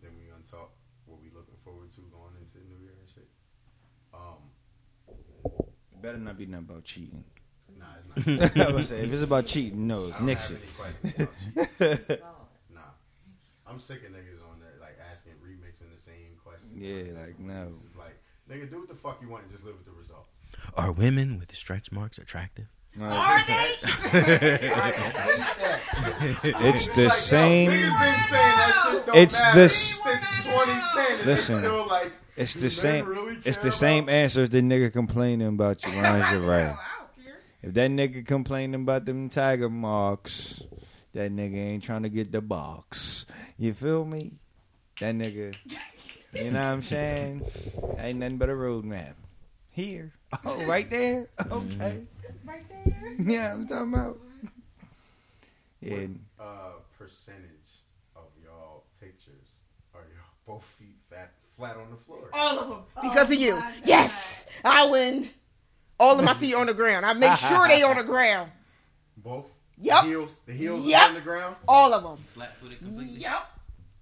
[0.02, 0.72] Then we gonna talk
[1.06, 3.28] what we looking forward to going into the new year and shit.
[4.14, 4.50] Um,
[5.92, 7.24] It better not be nothing about cheating.
[7.78, 8.58] nah, it's not.
[8.70, 10.64] I was say, if it's about cheating, no, I don't nix have it.
[10.64, 11.16] any questions
[11.80, 12.18] about you.
[12.76, 12.82] Nah,
[13.68, 16.74] I'm sick of niggas on there like asking, remixing the same questions.
[16.76, 17.74] Yeah, like, no.
[17.80, 18.18] It's just like,
[18.50, 20.40] nigga, do what the fuck you want and just live with the results.
[20.76, 22.68] Are women with stretch marks attractive?
[22.98, 23.06] No.
[23.08, 23.76] Are they?
[26.70, 27.72] It's the Like, same.
[27.72, 31.18] niggas been saying that shit don't It's matter the- since 2010.
[31.18, 33.06] And Listen, it's like, It's the same.
[33.06, 36.64] really It's the same about- answer as the nigga complaining about your lingerie.
[36.64, 36.78] I.
[37.64, 40.62] If that nigga complaining about them tiger marks,
[41.14, 43.26] that nigga ain't trying to get the box.
[43.58, 44.34] You feel me?
[45.00, 45.56] That nigga,
[46.34, 47.44] you know what I'm saying?
[47.98, 49.14] Ain't nothing but a roadmap.
[49.72, 50.14] Here.
[50.46, 51.28] Oh, right there?
[51.40, 51.82] Mm-hmm.
[51.82, 52.04] Okay.
[52.46, 53.16] Right there.
[53.20, 54.20] Yeah, I'm talking about.
[55.82, 55.98] Yeah.
[56.38, 57.82] What uh, percentage
[58.16, 59.48] of y'all pictures
[59.94, 62.30] are y'all both feet fat, flat on the floor?
[62.34, 62.80] All of them.
[63.02, 63.62] Because of you.
[63.84, 64.48] Yes.
[64.64, 65.30] I win.
[66.00, 67.06] All of my feet on the ground.
[67.06, 68.52] I make sure they on the ground.
[69.18, 69.46] Both?
[69.78, 70.04] Yup.
[70.04, 71.10] The heels, the heels Yup.
[71.10, 71.56] on the ground?
[71.68, 72.18] All of them.
[72.34, 73.22] Flat footed completely.
[73.22, 73.46] Yep.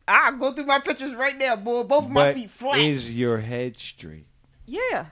[0.07, 1.83] I go through my pictures right now, boy.
[1.83, 2.79] Both of my But feet flat.
[2.79, 4.25] is your head straight?
[4.65, 5.07] yeah.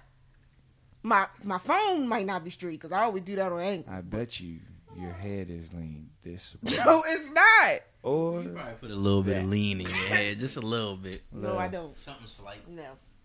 [1.04, 3.92] My my phone might not be straight because I always do that on angle.
[3.94, 4.60] I bet you
[4.96, 6.76] your head is lean this way.
[6.86, 7.82] No, it's not.
[8.04, 10.96] Or You probably put a little bit of lean in your head, just a little
[10.98, 11.22] bit.
[11.32, 11.98] No, I don't.
[11.98, 12.68] Something slight.
[12.70, 12.84] No.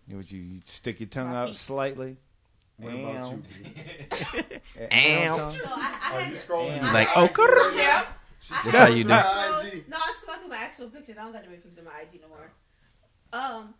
[0.09, 1.57] What you, you stick your tongue My out feet.
[1.57, 2.17] slightly?
[2.77, 3.43] What about you?
[3.63, 3.73] B?
[4.91, 5.49] Ow.
[5.49, 6.75] So I, I Oh, you scrolling?
[6.77, 7.75] You like, I oh, had.
[7.75, 8.05] Yeah.
[8.63, 9.09] That's how you do.
[9.09, 9.17] No,
[9.63, 9.89] IG.
[9.89, 11.17] no, I'm just talking about actual pictures.
[11.19, 12.51] I don't got to make pictures of my IG no more.
[13.33, 13.73] Um,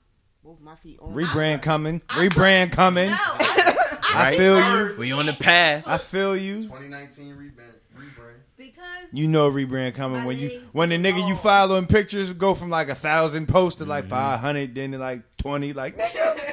[0.48, 1.14] Move my feet on.
[1.14, 1.99] Rebrand coming.
[2.10, 3.10] Rebrand coming.
[3.10, 4.38] no, I, I Right?
[4.38, 4.57] feel
[4.90, 4.95] you.
[4.98, 5.84] We on the path.
[5.86, 6.64] I feel you.
[6.64, 7.74] 2019 rebrand.
[7.98, 8.36] rebrand.
[8.57, 8.80] because
[9.11, 11.38] You know rebrand coming My when you legs when the are nigga you long.
[11.38, 14.11] following pictures go from like a thousand posts to like Mm-hmm.
[14.11, 15.74] five hundred, then to like twenty.
[15.74, 16.48] Like nigga,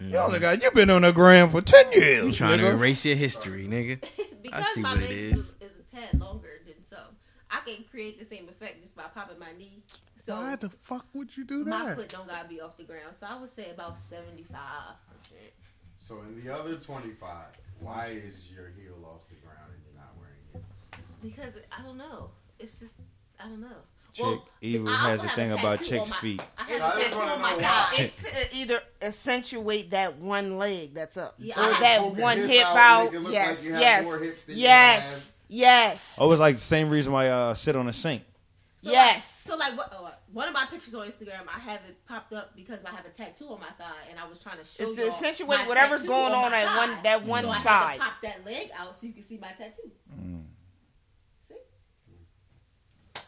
[0.00, 2.24] you only got you been on the gram for ten years.
[2.26, 2.72] You trying to nigga.
[2.74, 4.04] erase your history, nigga.
[4.42, 5.38] because see my what it legs is.
[5.38, 5.46] is.
[5.72, 6.98] is a tad longer than some,
[7.50, 9.82] I can create the same effect just by popping my knee.
[10.28, 11.70] So Why the fuck would you do that?
[11.70, 13.16] my foot don't gotta be off the ground.
[13.18, 15.52] So I would say about seventy five percent.
[15.96, 17.46] So in the other 25,
[17.80, 20.62] why is your heel off the ground and you're not wearing it?
[21.22, 22.28] Because I don't know.
[22.58, 22.96] It's just
[23.40, 23.68] I don't know.
[24.12, 26.42] Chick Evil I has a thing a about tattoo chicks' my- feet.
[26.58, 27.62] I have I a just tattoo on my thigh.
[27.62, 27.94] why.
[27.98, 32.66] It's to either accentuate that one leg that's up, Yeah, or that one hip hip
[32.66, 33.04] out, out.
[33.06, 36.60] make it look Yes, like yes, more hips than yes, yes, Oh, it's like the
[36.60, 38.24] same reason why I uh, sit on a sink.
[38.80, 39.14] So yes.
[39.16, 39.92] Like, so like what?
[39.92, 43.04] Oh, one of my pictures on Instagram, I have it popped up because I have
[43.04, 45.48] a tattoo on my thigh, and I was trying to show It's to y'all accentuate
[45.48, 46.76] my whatever's going on on at thigh.
[46.76, 47.94] one that one so I had side.
[47.98, 49.90] to pop that leg out so you can see my tattoo.
[50.16, 50.44] Mm.
[51.48, 51.54] See,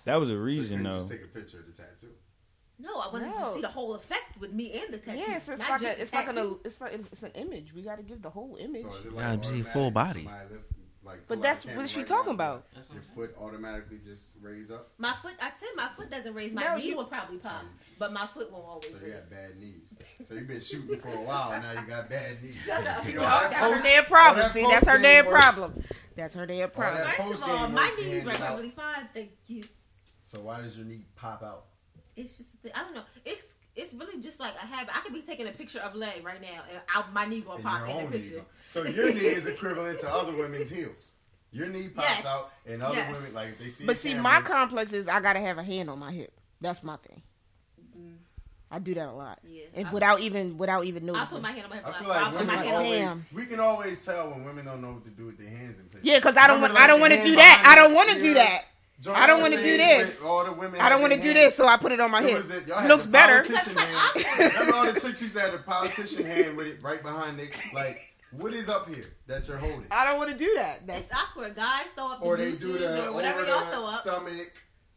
[0.04, 0.98] That was a reason can't though.
[0.98, 2.12] just take a picture of the tattoo.
[2.78, 3.38] No, I wanted No.
[3.48, 5.18] to see the whole effect with me and the tattoo.
[5.18, 7.74] Yes, it's not like a, the it's like an it's like it's an image.
[7.74, 8.84] We got to give the whole image.
[8.84, 10.28] So is it Yeah, like see full body.
[10.50, 10.64] lift-
[11.10, 12.66] like, But that's a what camera she right talking now, about.
[12.92, 14.88] Your foot automatically just raise up.
[14.98, 16.52] My foot, I said my foot doesn't raise.
[16.52, 17.62] My No, knee you- will probably pop,
[17.98, 19.24] but my foot won't always So you raise.
[19.24, 19.94] got bad knees.
[20.26, 21.50] So you've been shooting for a while.
[21.60, 22.62] Now you got bad knees.
[22.64, 23.00] Shut up.
[23.04, 24.38] See, No, all that That's her damn problem.
[24.46, 25.84] that See, that's her post-game damn work- problem.
[26.16, 27.04] That's her damn problem.
[27.04, 28.38] that First of all, my knees handed are out.
[28.56, 29.08] perfectly fine.
[29.14, 29.64] Thank you.
[30.24, 31.64] So why does your knee pop out?
[32.16, 33.02] It's just, I don't know.
[33.24, 34.96] It's it's really just like a habit.
[34.96, 37.56] I could be taking a picture of leg right now, and I, my knee gonna
[37.56, 38.42] And pop your in the own knee picture.
[38.68, 41.12] So your knee is equivalent to other women's heels.
[41.52, 42.26] Your knee pops Yes.
[42.26, 43.12] out, and other Yes.
[43.12, 43.84] women like they see.
[43.86, 46.32] But see, camera, my complex is I gotta have a hand on my hip.
[46.60, 47.22] That's my thing.
[47.80, 48.14] Mm-hmm.
[48.70, 49.64] I do that a lot, Yeah.
[49.74, 51.36] and I- without even without even I noticing.
[51.38, 51.86] put my hand on my hip.
[51.88, 52.90] I feel like put women my hand always.
[53.00, 53.26] Damn.
[53.32, 55.90] We can always tell when women don't know what to do with their hands and
[55.90, 56.06] pictures.
[56.06, 57.64] Yeah, because I don't want I don't want to do that.
[57.66, 58.64] I don't want to do that.
[59.00, 60.22] Joint I don't want to do this.
[60.22, 62.10] all the women I don't want to do hands- this, so I put it on
[62.10, 62.44] my It hip.
[62.50, 62.68] it.
[62.68, 63.42] Y'all It had looks better.
[63.42, 64.24] Politician hand.
[64.58, 67.50] Remember all the chicks used to have the politician hand with it right behind it.
[67.72, 68.02] Like,
[68.32, 69.86] what is up here that you're holding?
[69.90, 70.86] I don't want to do that.
[70.86, 71.56] That's It's awkward.
[71.56, 74.02] Guys throw up the Or they do the or whatever y'all throw up.
[74.02, 74.52] stomach.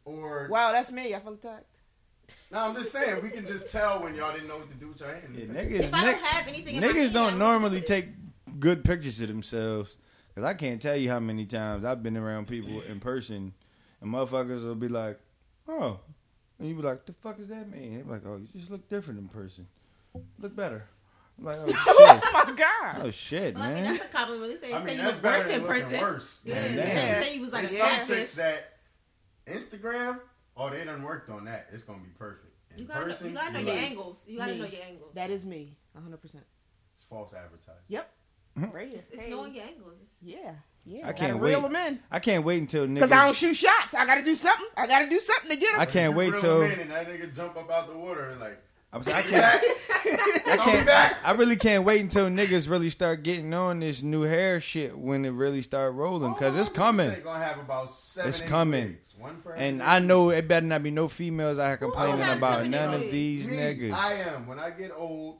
[0.05, 1.15] Or wow, that's me.
[1.15, 1.63] I feel attacked.
[2.51, 4.89] no, I'm just saying we can just tell when y'all didn't know what to do
[4.89, 5.33] with your hand.
[5.33, 5.69] Yeah, the picture.
[5.69, 8.07] niggas, If I don't have anything in my niggas don't won't normally take
[8.59, 9.97] good pictures of themselves.
[10.35, 13.53] Cause I can't tell you how many times I've been around people in person,
[14.03, 15.19] and motherfuckers will be like,
[15.67, 15.99] "Oh,"
[16.59, 18.69] and you be like, "The fuck is that mean?" They be like, "Oh, you just
[18.71, 19.65] look different in person.
[20.39, 20.85] Look better."
[21.39, 23.01] I'm like, "Oh shit, oh my god.
[23.05, 24.51] oh shit, Well, I mean, that's a compliment.
[24.61, 25.99] They say, I say you that's was better worse in person.
[26.01, 26.41] worse.
[26.45, 27.21] Yeah, Man, they damn.
[27.23, 28.17] say, say you was like There's a some catfish.
[28.17, 28.73] chicks that
[29.47, 30.19] Instagram,
[30.55, 31.67] oh, they done worked on that.
[31.71, 32.49] It's gonna be perfect.
[32.71, 34.23] In You gotta, know, person, you gotta know you your like, angles.
[34.27, 34.59] You gotta Me.
[34.59, 35.11] know your angles.
[35.15, 36.17] That is me, 100.
[36.21, 36.43] percent
[36.95, 37.81] It's false advertising.
[37.87, 38.09] Yep.
[38.59, 38.71] Mm-hmm.
[38.75, 38.95] Right here.
[38.95, 39.29] it's, it's Hey.
[39.31, 39.95] knowing your angles.
[40.01, 40.53] It's, Yeah,
[40.85, 41.07] yeah.
[41.07, 41.71] I can't reel wait.
[41.71, 41.99] them in.
[42.11, 42.99] I can't wait until niggas.
[43.01, 43.93] Cause I don't shoot shots.
[43.93, 44.67] I gotta do something.
[44.77, 45.79] I gotta do something to get them.
[45.81, 46.61] I can't You wait reel till.
[46.63, 48.59] in and that nigga jump up out the water and like,
[48.91, 49.63] I'm saying, I can't.
[50.47, 50.85] I can't.
[50.85, 51.15] back.
[51.23, 55.25] I really can't wait until niggas really start getting on this new hair shit when
[55.25, 57.11] it really start rolling, cause Oh, it's coming.
[57.23, 58.83] Gonna have about seven, It's coming.
[58.89, 59.15] wigs.
[59.17, 59.81] One for And.
[59.81, 63.49] I know it better not be no females out here complaining about none of these
[63.49, 63.93] Me, niggas.
[63.93, 64.45] I am.
[64.45, 65.39] When I get old,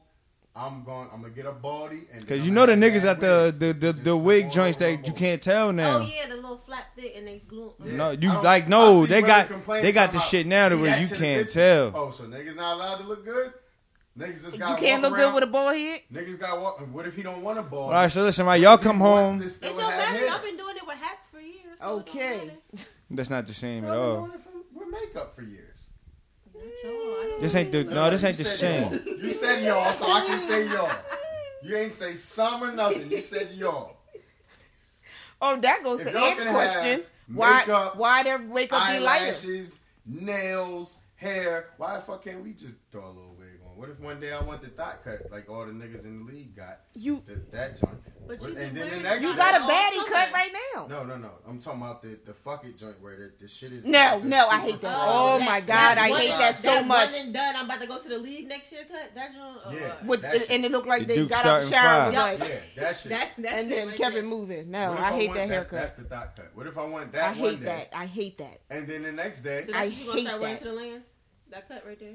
[0.56, 1.08] I'm going.
[1.12, 2.02] I'm gonna get a baldy.
[2.12, 5.12] And Cause you know the niggas at the the the, the wig joints that you
[5.12, 5.98] can't tell oh, now.
[5.98, 7.74] Oh yeah, the little flap thick and they glue.
[7.82, 7.96] Yeah.
[7.96, 11.50] No, you like no, they got they got the shit now to where you can't
[11.50, 11.90] tell.
[11.94, 13.52] Oh, so niggas not allowed to look good?
[14.16, 14.52] Niggas just got.
[14.52, 16.02] You got can't look good with a bald head.
[16.12, 16.78] Niggas got walk.
[16.92, 17.86] What if he don't want a bald?
[17.86, 19.42] All right, so listen, right, y'all come home.
[19.42, 20.26] It don't matter.
[20.30, 21.80] I've been doing it with hats for years.
[21.80, 22.52] So Okay.
[23.10, 24.26] That's not the same at I've been all.
[24.26, 25.90] doing it for- with makeup for years.
[26.46, 26.52] Not y'all.
[26.52, 26.53] I don't
[27.40, 28.92] This ain't the no, this ain't the same.
[28.92, 29.32] y'all.
[29.32, 30.90] Said y'all, so I can say y'all.
[31.62, 33.10] You ain't say some or nothing.
[33.10, 33.96] You said y'all.
[35.40, 36.82] Oh, that goes If to y'all can question.
[36.82, 39.24] have Why makeup, why their makeup be lighter?
[39.24, 41.70] Eyelashes, nails, hair.
[41.76, 43.76] Why the fuck can't we just throw a little wig on?
[43.76, 46.32] What if one day I want the thought cut like all the niggas in the
[46.32, 46.80] league got?
[46.94, 47.98] You that, that joint.
[48.26, 50.08] But you and then the next you got a all baddie summer.
[50.08, 50.86] cut right now.
[50.86, 51.30] No, no, no.
[51.46, 53.84] I'm talking about the the fuck it joint where the, the shit is.
[53.84, 54.94] No, the no, I hate that.
[54.96, 55.44] far Oh away.
[55.44, 57.10] my God, I hate that so that much.
[57.12, 57.54] One and done.
[57.56, 58.84] I'm about to go to the league next year.
[58.90, 59.58] Cut that joint.
[59.64, 60.06] Uh, Yeah.
[60.06, 60.50] With, That shit.
[60.50, 62.46] and it looked like The they Duke got out the shower and like, Yeah,
[62.76, 63.10] that shit.
[63.10, 64.22] That, that's and then right Kevin there.
[64.38, 64.70] moving.
[64.70, 65.88] No, What if I hate want- that that's, haircut.
[65.88, 66.50] That's the thought cut.
[66.54, 67.88] What if I want that I hate that.
[67.94, 68.60] I hate that.
[68.70, 69.64] and then the next day?
[69.66, 70.62] So that's I what you gonna hate start wearing that.
[70.62, 71.08] to the lands?
[71.50, 72.14] That cut right there.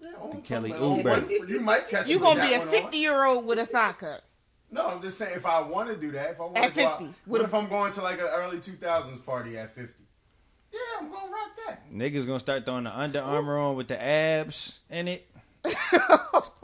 [0.00, 1.08] Yeah, on Kelly something.
[1.08, 1.48] On Oubre.
[1.48, 3.94] You might catch You me with gonna be a 50 year old with a thigh
[3.98, 4.22] cut.
[4.72, 6.80] No, I'm just saying if I want to do that, if I want At to
[6.80, 9.92] go out, 50, what if I'm going to like an early 2000s party at 50?
[10.72, 11.92] Yeah, I'm gonna rock that.
[11.92, 15.28] Niggas gonna start throwing the Under Armour on with the abs in it.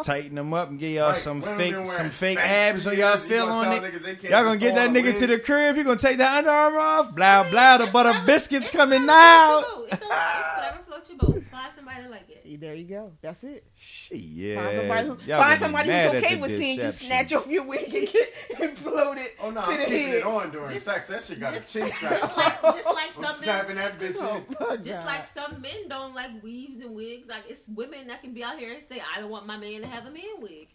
[0.02, 3.16] Tighten them up and give y'all Right, some fake some fake abs for on y'all
[3.18, 3.82] feel on it.
[3.82, 5.76] niggas they can't Y'all gonna get that nigga all to the crib.
[5.76, 7.14] He gonna take that Under Armour off.
[7.14, 7.76] Blah blah.
[7.78, 9.58] the butter biscuits coming now.
[9.60, 11.42] It's whatever floats your boat.
[11.44, 12.27] Find somebody like it.
[12.56, 13.12] There you go.
[13.20, 13.64] That's it.
[13.76, 14.62] Shit, yeah.
[14.62, 17.92] Find somebody, who, find somebody who's okay the with seeing you snatch off your wig
[17.94, 20.14] and, get, and float it Oh no, to I'm the keeping head.
[20.16, 21.08] it on during sex.
[21.08, 22.20] That shit got a chin strap.
[22.20, 24.84] Just like, just like I'm snapping that bitch Oh, in.
[24.84, 25.06] Just God.
[25.06, 27.28] like some men don't like weaves and wigs.
[27.28, 29.80] Like it's women that can be out here and say, "I don't want my man
[29.82, 30.68] to have a man wig."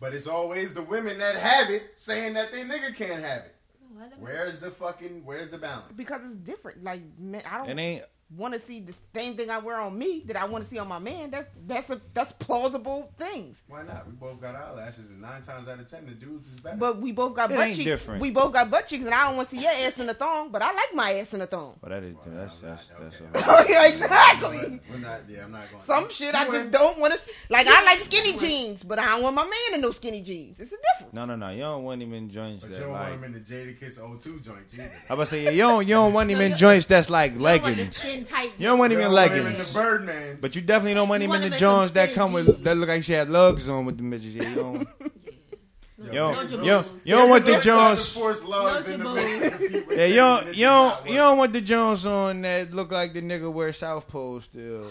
[0.00, 3.54] But it's always the women that have it saying that they nigga can't have it.
[3.94, 5.22] No, I don't- Where's the fucking?
[5.24, 5.92] Where's the balance?
[5.94, 6.82] because it's different.
[6.84, 8.04] Like man, I don't It ain't
[8.36, 10.78] want to see the same thing I wear on me that I want to see
[10.78, 11.30] on my man.
[11.30, 13.60] That's that's a that's plausible things.
[13.68, 14.06] Why not?
[14.06, 16.76] We both got eyelashes, and nine times out of ten, the dudes is better.
[16.76, 17.78] But we both got It butt cheeks.
[17.84, 18.20] different.
[18.20, 20.14] We both got butt cheeks, and I don't want to see your ass in a
[20.14, 21.78] thong, but I like my ass in a thong.
[21.82, 23.22] Well, that is that's that's that's.
[23.34, 24.80] Oh, yeah, exactly.
[24.90, 25.20] We're not.
[25.28, 25.82] Yeah, I'm not going.
[25.82, 27.20] Some shit I just don't want to.
[27.48, 30.60] Like I like skinny jeans, but I don't want my man in no skinny jeans.
[30.60, 31.12] It's a difference.
[31.14, 31.50] No, no, no.
[31.50, 34.44] You don't want him in joints But you don't want him in the Jadakiss O2
[34.44, 34.92] joints either.
[35.08, 37.38] I was say yeah, you don't you don't want him in joints that's like You
[37.38, 37.98] don't want the leggings.
[38.24, 38.52] Skin tight.
[38.58, 39.72] You don't want him You in don't want him leggings.
[39.72, 40.38] the Birdman.
[40.40, 42.46] But you definitely don't want You him in the in some Jones that come with
[42.46, 42.64] jeans.
[42.64, 44.34] that look like she had lugs on with the bitches.
[44.34, 44.88] Yeah, you don't.
[46.02, 48.12] Yo, You don't, you don't, you don't want the Niggas Jones.
[48.12, 51.06] force lugs in the No bitch to compete with Yeah, you them, don't, you don't,
[51.08, 54.90] you don't want the Jones on that look like the nigga wear South Pole still.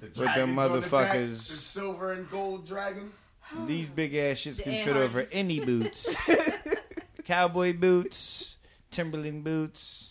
[0.00, 1.36] The With them dragons on the back, the motherfuckers.
[1.38, 3.28] silver and gold dragons.
[3.66, 6.14] These big ass shits can fit over any boots.
[7.24, 8.58] Cowboy boots,
[8.90, 10.07] Timberland boots,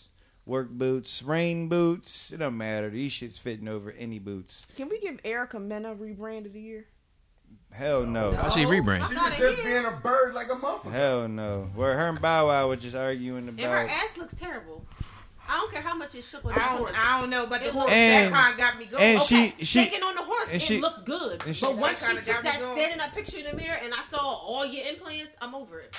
[0.48, 2.32] work boots, rain boots.
[2.32, 2.90] It don't matter.
[2.90, 4.66] These shits fitting over any boots.
[4.76, 6.86] Can we give Erica Mena rebrand of the year?
[7.70, 8.32] Hell no.
[8.32, 9.06] Why she rebrand?
[9.08, 10.90] She was just being a bird like a motherfucker.
[10.90, 11.70] Hell no.
[11.74, 13.60] Where her and Bow Wow were just arguing about.
[13.62, 13.90] And her about.
[13.90, 14.84] ass looks terrible.
[15.50, 16.92] I don't care how much it shook on I the don't, horse.
[16.96, 19.02] I don't know, but the It horse And- that kind got me going.
[19.02, 21.42] and okay, she- she- shaking on the horse, and it she- looked good.
[21.46, 22.76] and she- but once she took got that going.
[22.76, 25.98] standing up picture in the mirror and I saw all your implants, I'm over it.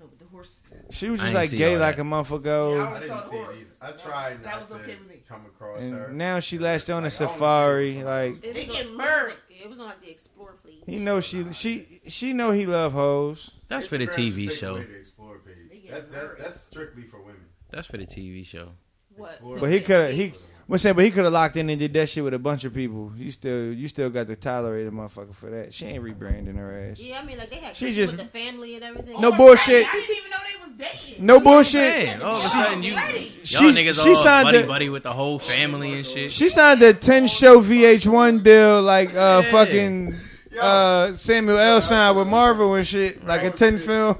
[0.00, 0.60] No, but the horse.
[0.90, 2.00] She was I just ain't like see gay all like that.
[2.00, 2.74] a month ago.
[2.76, 3.58] Yeah, I didn't saw the see it horse.
[3.58, 3.66] either.
[3.82, 5.22] I That was- tried that not was to okay with me.
[5.28, 6.04] come across her.
[6.06, 7.96] And now she latched on to Like, I wanna Safaree.
[7.96, 9.30] what Like It They was on- get it was murdered.
[9.32, 10.82] on- It was on like the Explore page.
[10.86, 13.50] he know she she she know he love hoes.
[13.68, 14.74] That's for the Instagram TV should take show.
[14.76, 15.90] away Explore page.
[15.90, 17.44] That's that's that's strictly for women.
[17.70, 18.70] That's for the TV show.
[19.16, 19.32] What?
[19.32, 20.32] Explore But he could have he.
[20.70, 20.94] What's saying?
[20.94, 23.12] But he could have locked in and did that shit with a bunch of people.
[23.16, 25.74] You still you still got to tolerate a motherfucker for that.
[25.74, 27.00] She ain't rebranding her ass.
[27.00, 29.20] Yeah, I mean, like they had She she just- with the family and everything.
[29.20, 29.84] No bullshit.
[29.88, 31.26] I didn't even know they was dating.
[31.26, 32.22] No bullshit.
[32.22, 33.02] All of a sudden you, y'all
[33.42, 36.30] She- niggas she all signed buddy the- buddy with the whole family and shit.
[36.30, 39.50] She signed a ten show VH1 deal like uh Yeah.
[39.50, 40.16] fucking
[40.60, 41.80] uh Samuel L.
[41.80, 44.16] signed with Marvel and shit, like a ten film.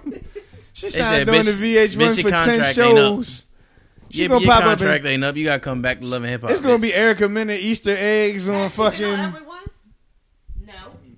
[0.73, 3.15] She signed said, doing bitch- the VH1 for ten contract ain't up.
[3.17, 3.45] shows.
[4.11, 4.79] She Your, gonna your pop up.
[4.79, 5.37] contract In, ain't up.
[5.37, 6.51] You gotta come back to Love and Hip Hop.
[6.51, 6.83] it's gonna bitch.
[6.83, 9.05] be Erica Mena Easter eggs on You know fucking.
[9.05, 9.59] everyone?
[10.67, 10.73] No.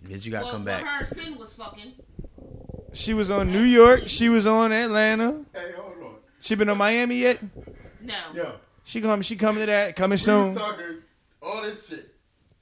[0.06, 0.84] Bitch, you gotta well, come back.
[0.84, 1.92] her and Cyn was fucking.
[2.92, 4.02] She was on New York.
[4.08, 5.44] She was on Atlanta.
[5.54, 6.14] Hey, hold on.
[6.40, 7.38] She been on Miami yet?
[8.02, 8.14] No.
[8.34, 8.54] Yo,
[8.84, 9.22] She coming.
[9.22, 9.96] She coming to that.
[9.96, 10.54] Coming we was soon.
[10.54, 10.98] talking
[11.40, 12.14] all this shit.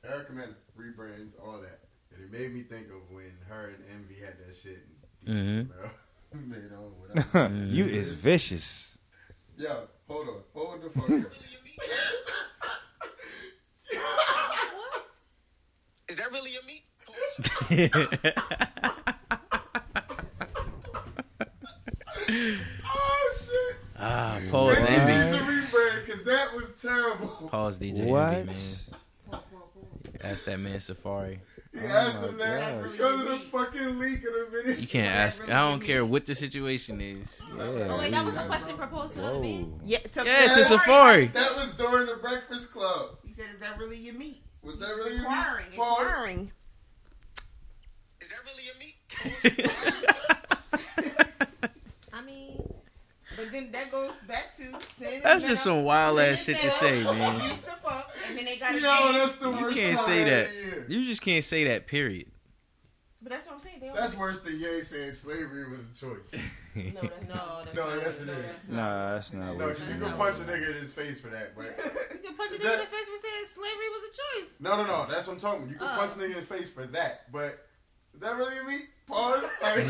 [0.05, 0.49] Erica Mena,
[0.79, 1.81] rebrands, all that.
[2.15, 4.87] And it made me think of when her and Envy had that shit.
[5.27, 5.69] Mhm.
[6.49, 6.93] Made on
[7.33, 7.53] whatever.
[7.67, 8.99] you is vicious.
[9.59, 10.43] Yo, hold on.
[10.55, 11.33] Hold the fuck up.
[16.09, 16.83] Is that really your meat?
[22.85, 23.77] oh, shit.
[23.99, 25.13] ah, pause Maybe envy.
[25.13, 25.39] needs a
[25.77, 27.29] rebrand because that was terrible.
[27.51, 28.35] Pause DJ What?
[28.35, 28.55] envy, man.
[30.23, 31.39] Ask that man Safaree.
[31.73, 32.93] He Oh asked my him that gosh.
[32.93, 34.81] because of the fucking leak of the video.
[34.81, 35.43] You can't ask.
[35.45, 37.39] I don't care what the situation is.
[37.59, 39.81] Oh, wait, that was a question proposed to another man?
[39.85, 41.33] Yeah, to, Yeah, to Safaree.
[41.33, 43.19] That was during the Breakfast Club.
[43.27, 45.79] He said, "Is that really your meat?" Was that really your Inquiring, meat?
[45.79, 46.01] Paul?
[46.01, 46.53] inquiring.
[48.21, 48.75] Is that really your
[49.71, 49.71] meat?
[52.13, 52.63] I mean,
[53.41, 55.23] But then that goes back to Cyn.
[55.23, 57.39] That's just some wild ass shit to say, man.
[57.39, 60.53] They used to fuck, and then they got Yo, that's the You can't say that.
[60.55, 60.85] year.
[60.89, 61.87] You just can't say that.
[61.87, 62.27] Period.
[63.23, 63.81] But that's what I'm saying.
[63.81, 66.33] They That's worse than Ye saying slavery was a choice.
[66.75, 67.99] no, that's no, that's No, not.
[67.99, 68.39] yes, it no, is.
[68.47, 68.77] that's not.
[68.77, 69.57] Nah, that's not.
[69.59, 70.17] No, you can did.
[70.17, 71.65] punch a nigga in his face for that, but
[72.15, 74.57] you can punch a nigga That- in the face for saying slavery was a choice.
[74.61, 75.07] no, no, no.
[75.11, 75.63] That's what I'm talking.
[75.65, 75.73] about.
[75.73, 75.99] You can Oh.
[75.99, 77.67] punch a nigga in the face for that, but
[78.15, 78.85] is that really me?
[79.07, 79.43] Pause.
[79.63, 79.85] Like,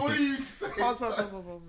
[0.00, 0.66] what do you say?
[0.68, 1.60] Pause, pause, pause, pause, pause, pause.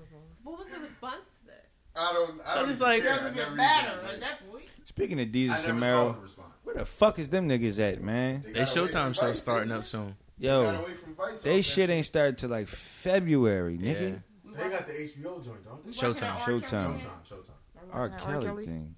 [0.44, 1.66] What was the response to that?
[1.96, 2.42] I don't.
[2.46, 2.70] I don't.
[2.70, 3.12] It's like- care.
[3.14, 4.66] I Doesn't never get even- at that point.
[4.86, 6.48] Speaking of I Desus never and saw Mero, the response.
[6.64, 8.42] where the fuck is them niggas at, man?
[8.46, 10.16] They They gotta wait Showtime show Vice starting to- up soon.
[10.38, 14.24] Yo, got away from Vice they off shit ain't started till like February, nigga.
[14.54, 15.92] They got the HBO joint, don't they?
[15.92, 16.36] Showtime.
[16.38, 17.00] Showtime.
[17.00, 17.02] Showtime.
[17.30, 17.92] Showtime.
[17.92, 18.02] R.
[18.02, 18.10] R.
[18.20, 18.66] Kelly, Kelly?
[18.66, 18.96] thing.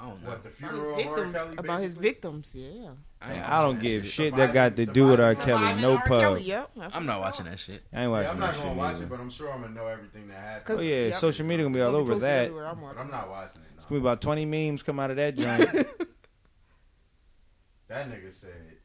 [0.00, 0.28] I don't know.
[0.30, 1.16] What the About funeral his of R.
[1.16, 1.34] victims.
[1.36, 1.56] Kelly?
[1.58, 2.90] About his victims, yeah.
[3.20, 5.34] I, ain't I don't give that shit that got to do with R.
[5.34, 5.80] Kelly.
[5.80, 6.02] No R.
[6.06, 6.20] pub.
[6.22, 6.70] Kelly, yep.
[6.94, 7.82] I'm not watching that shit.
[7.92, 9.04] I ain't watching Yeah, watching I'm not gonna watch neither.
[9.04, 10.64] it, but I'm sure I'm gonna know everything that happened.
[10.64, 11.14] 'Cause- Oh yeah, yep.
[11.16, 12.50] social media gonna be all over that.
[12.50, 12.96] I'm But.
[12.98, 13.68] I'm not watching it.
[13.76, 15.86] It's gonna be about twenty memes come out of that joint.
[17.88, 18.76] That nigga said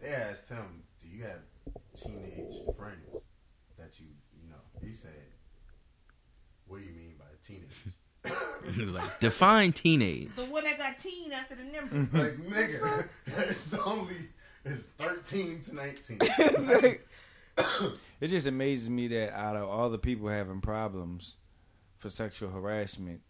[0.00, 1.40] they asked him, "Do you have
[1.98, 3.24] teenage friends
[3.78, 4.06] that you
[4.40, 5.10] you know?" He said,
[6.66, 7.70] "What do you mean by teenage?"
[8.74, 10.28] He was like, define teenage.
[10.36, 12.18] The one that got teen after the number.
[12.18, 14.14] like nigga, it's only
[14.64, 16.18] it's thirteen to nineteen.
[18.20, 21.34] It just amazes me that out of all the people having problems
[21.98, 23.20] for sexual harassment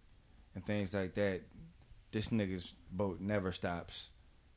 [0.54, 1.42] and things like that,
[2.12, 4.08] this nigga's boat never stops.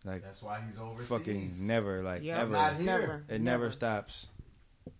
[0.03, 1.07] Like That's why he's overseas.
[1.07, 2.41] fucking never, like Yeah.
[2.41, 2.51] ever.
[2.51, 2.85] Not here.
[2.85, 3.23] Never.
[3.29, 4.27] It never stops.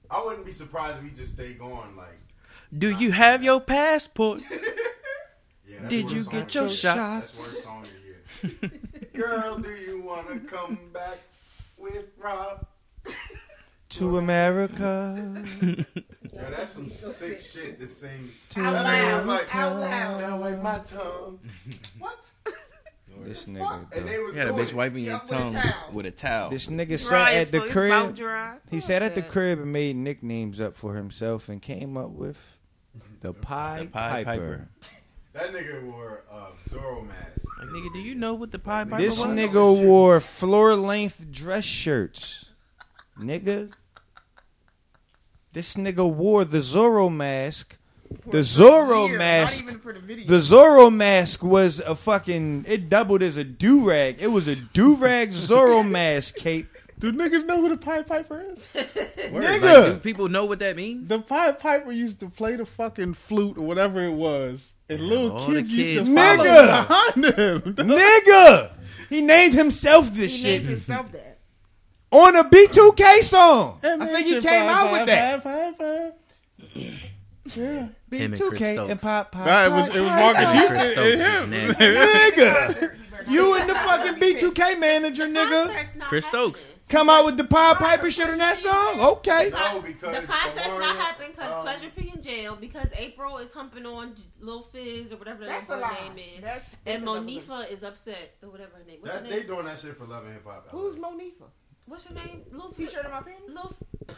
[0.10, 1.96] I wouldn't be surprised if he just stay going.
[1.98, 2.20] Like,
[2.76, 4.42] Do you have your passport?
[5.84, 7.32] Yeah, that's Did you get your shots?
[7.38, 7.90] That's worst song of
[8.62, 8.72] the year.
[9.14, 11.20] Girl, do you wanna come back
[11.78, 12.66] with Rob?
[13.90, 15.44] To America.
[15.62, 15.76] Yo,
[16.50, 18.32] that's some sick shit to sing.
[18.50, 21.40] To that nigga was like, out loud, now wipe my tongue.
[22.00, 22.28] what?
[23.24, 23.54] This Fuck?
[23.54, 23.98] nigga.
[23.98, 25.92] And they was You had a bitch wiping your with a tongue towel.
[25.94, 26.50] with a towel.
[26.50, 28.62] This nigga Dry sat at the fuck, his mouth crib.
[28.72, 32.58] He sat at the crib and made nicknames up for himself and came up with
[33.22, 34.26] the Pie, The Pied Piper.
[34.26, 34.70] Piper.
[35.34, 37.48] That nigga wore a Zorro mask.
[37.58, 39.16] Like, nigga, do you know what the Pied Piper was?
[39.16, 39.36] This was?
[39.36, 42.52] nigga wore floor length dress shirts.
[43.20, 43.72] Nigga.
[45.54, 47.78] This nigga wore the Zorro mask.
[48.28, 49.66] The Zorro Year, mask.
[49.66, 50.28] Not even for the video.
[50.28, 52.66] The Zorro mask was a fucking.
[52.68, 54.18] It doubled as a do rag.
[54.20, 56.68] It was a do rag Zorro mask cape.
[57.00, 58.70] Do niggas know who the Pied Piper is?
[58.76, 59.62] Nigga.
[59.62, 61.10] Like, do people know what that means?
[61.10, 65.06] The Pied Piper used to play the fucking flute or whatever it was, and Yeah,
[65.08, 66.88] little all the kids used kids to follow Nigga.
[66.88, 67.76] behind him.
[67.76, 68.72] Nigga!
[69.10, 71.40] He named himself this he shit named himself that.
[72.12, 73.80] on a B2K song.
[73.84, 75.44] I think he came Pied out with that.
[75.44, 76.14] Pied Piper.
[77.56, 77.88] Yeah.
[78.12, 78.92] Him and Chris B2K Stokes.
[78.92, 79.46] and Pop Pop.
[79.46, 81.96] Nah, it was it was Marques Chris Houston Stokes and is him.
[81.96, 82.96] Nigga!
[83.30, 85.66] You and the fucking B2K manager, nigga.
[85.66, 86.44] Contract's not Chris happening.
[86.56, 86.74] Stokes.
[86.94, 89.00] Come out with the Pied Piper shit on that song?
[89.00, 89.50] Okay.
[89.52, 93.42] No, because The concert's Amari- not happening because um, Pleasure P in jail because Apryl
[93.42, 97.02] is humping on Lil Fizz or whatever the That's her name is, That's, that's and
[97.02, 97.22] another.
[97.22, 98.98] Monifa is upset or whatever her name.
[99.02, 99.48] What's That, her they name?
[99.48, 100.68] doing that shit for love and hip hop.
[100.70, 101.50] Who's Monifa?
[101.88, 102.44] What's her name?
[102.52, 102.90] Lil Fizz.
[102.92, 103.50] T-shirt on my panties?
[103.50, 103.76] Lil,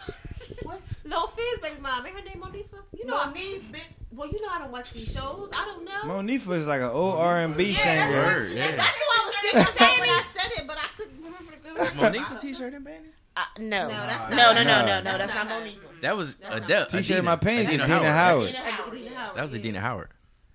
[0.64, 0.94] what?
[1.06, 2.06] Lil Fizz, baby mom.
[2.06, 2.80] Ain't her name Monifa?
[2.94, 3.80] You know, I Moniece, bitch.
[4.12, 5.50] well, you know I don't watch these shows.
[5.58, 6.14] I don't know.
[6.14, 8.50] Monifa is like an old R&B singer.
[8.50, 8.68] That's yeah.
[8.68, 11.54] who I was thinking about when I said it, but I couldn't remember
[11.94, 12.38] the girl.
[12.40, 13.14] T-shirt and panties?
[13.38, 13.66] Uh, no.
[13.66, 14.64] No, that's no, not no, her.
[14.64, 15.02] no, no, no.
[15.04, 15.82] That's, That's not Monique.
[15.82, 15.90] her.
[16.02, 16.86] That was That's Adele.
[16.86, 17.20] T-shirt Adina.
[17.20, 18.48] in my pants is Adina Howard.
[18.50, 18.94] Adina Howard.
[18.94, 19.38] Adina Howard.
[19.38, 19.60] That was yeah.
[19.60, 20.10] Adina Howard.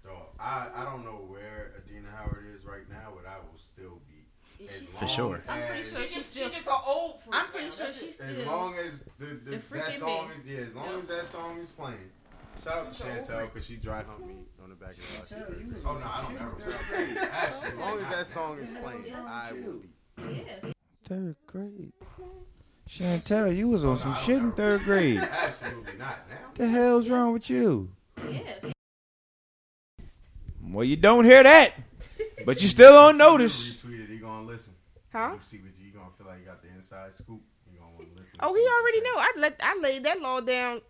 [0.05, 4.01] Dog, I, I don't know where Adina Howard is right now, but I will still
[4.09, 4.65] be.
[4.67, 5.29] As she's- For sure.
[5.29, 6.49] long I'm pretty sure she's She still.
[6.51, 8.39] just an old freak I'm pretty sure she's it.
[8.41, 10.97] As long as the, the, The that song, is, yeah, as long Yeah.
[10.99, 12.11] as that song is playing.
[12.65, 15.45] Shout out to Chantel because she dry humped me on the back of the house.
[15.87, 17.27] Oh no, I don't ever.
[17.33, 20.45] Actually, as long as that song is playing, I will be.
[20.65, 20.73] Yeah.
[21.11, 21.93] Third grade.
[22.89, 25.19] Chantel, you was on oh, some shit in third grade.
[25.43, 26.37] Absolutely not now.
[26.47, 27.91] What the hell's wrong with you?
[28.31, 28.71] Yeah.
[30.63, 31.73] Well, you don't hear that,
[32.47, 33.83] but you still on notice.
[33.83, 34.73] Retweeted, he gonna listen.
[35.13, 35.33] Huh?
[35.33, 37.41] You see what you, you gonna feel like you got the inside scoop.
[37.73, 38.37] You gonna want to listen.
[38.39, 39.15] Oh, see he what already know.
[39.17, 40.81] I let I laid that law down.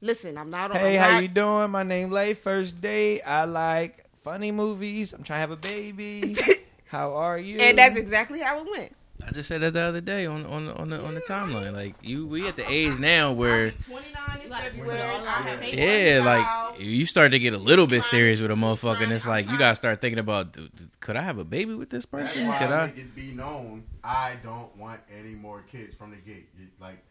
[0.00, 0.70] Listen, I'm not.
[0.70, 0.78] On.
[0.78, 1.70] Hey, I'm how not- you doing?
[1.72, 2.32] My name Lay.
[2.32, 3.20] First date.
[3.20, 5.12] I like funny movies.
[5.12, 6.38] I'm trying to have a baby.
[6.86, 7.58] how are you?
[7.58, 8.94] And that's exactly how it went.
[9.28, 11.72] I just said that the other day on on on the on the timeline.
[11.74, 14.70] Like you, we at the age now where 29 in February.
[14.80, 15.78] put it all I on the have table.
[15.78, 19.26] yeah, like you start to get a little bit serious with a motherfucker, and it's
[19.26, 20.56] like you trying- gotta start thinking about,
[21.00, 22.48] could I have a baby with this That's person?
[22.48, 22.86] why Could I I?
[22.86, 26.48] make it be known I don't want any more kids from the gate.
[26.80, 27.02] Like,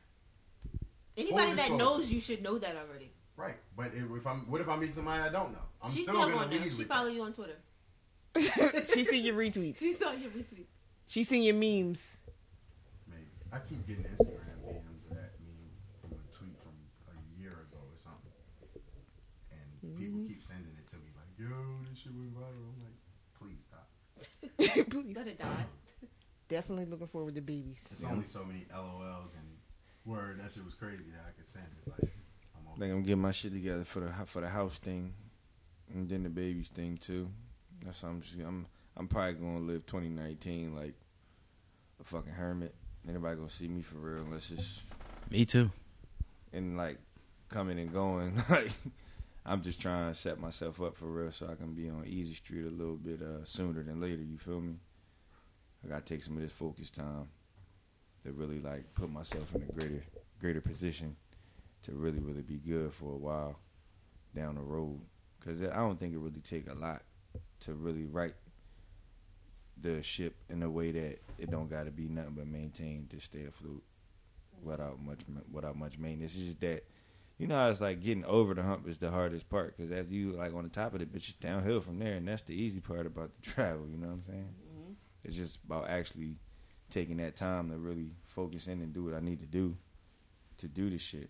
[1.16, 1.84] Anybody that disclosure.
[1.84, 3.12] knows you should know that already.
[3.36, 3.56] right?
[3.76, 5.58] But if, if I'm, what if I meet somebody I don't know?
[5.82, 6.70] I'm She's still still gonna on there.
[6.70, 7.56] She follow you on Twitter.
[8.94, 9.80] she see your retweets.
[9.80, 10.67] She saw your retweet.
[11.08, 12.18] She seen your memes.
[13.10, 15.72] Maybe I keep getting Instagram DMs of that meme
[16.02, 16.76] from a tweet from
[17.16, 18.32] a year ago or something,
[19.52, 20.28] and people Mm-hmm.
[20.28, 21.48] keep sending it to me like, "Yo,
[21.90, 23.00] this shit went viral." I'm like,
[23.40, 23.88] "Please stop."
[24.58, 25.16] Please.
[25.16, 25.66] Let it die.
[26.50, 27.88] Definitely looking forward to babies.
[27.90, 29.48] There's only so many LOLs and
[30.06, 30.40] word.
[30.42, 31.66] That shit was crazy that I could send.
[31.80, 32.12] It's like,
[32.56, 32.80] I'm I over.
[32.80, 35.14] think I'm getting my shit together for the for the house thing,
[35.94, 37.30] and then the babies thing too.
[37.84, 38.66] That's what I'm just I'm
[38.98, 40.96] I'm probably gonna live 2019 like
[42.02, 42.74] a fucking hermit.
[43.08, 44.82] Anybody gonna see me for real unless it's
[45.30, 45.72] Me too.
[46.52, 46.98] And like
[47.50, 48.72] coming and going, like
[49.46, 52.34] I'm just trying to set myself up for real so I can be on Easy
[52.34, 54.24] Street a little bit uh, sooner than later.
[54.24, 54.76] You feel me?
[55.86, 57.30] I gotta take some of this focus time
[58.26, 60.04] to really like put myself in a greater
[60.40, 61.16] greater position
[61.84, 63.60] to really really be good for a while
[64.36, 65.00] down the road.
[65.40, 67.04] Cause I don't think it really take a lot
[67.60, 68.34] to really right
[69.82, 73.20] the ship in a way that it don't got to be nothing but maintained to
[73.20, 73.84] stay afloat
[74.64, 75.20] without much
[75.52, 76.36] without much maintenance.
[76.36, 76.84] It's just that
[77.38, 80.12] you know how it's like getting over the hump is the hardest part because as
[80.12, 82.54] you like on the top of it, it's just downhill from there, and that's the
[82.54, 83.88] easy part about the travel.
[83.90, 84.50] You know what I'm saying?
[84.70, 84.92] Mm-hmm.
[85.26, 86.36] It's just about actually
[86.90, 89.78] taking that time to really focus in and do what I need to do
[90.58, 91.30] to do this shit.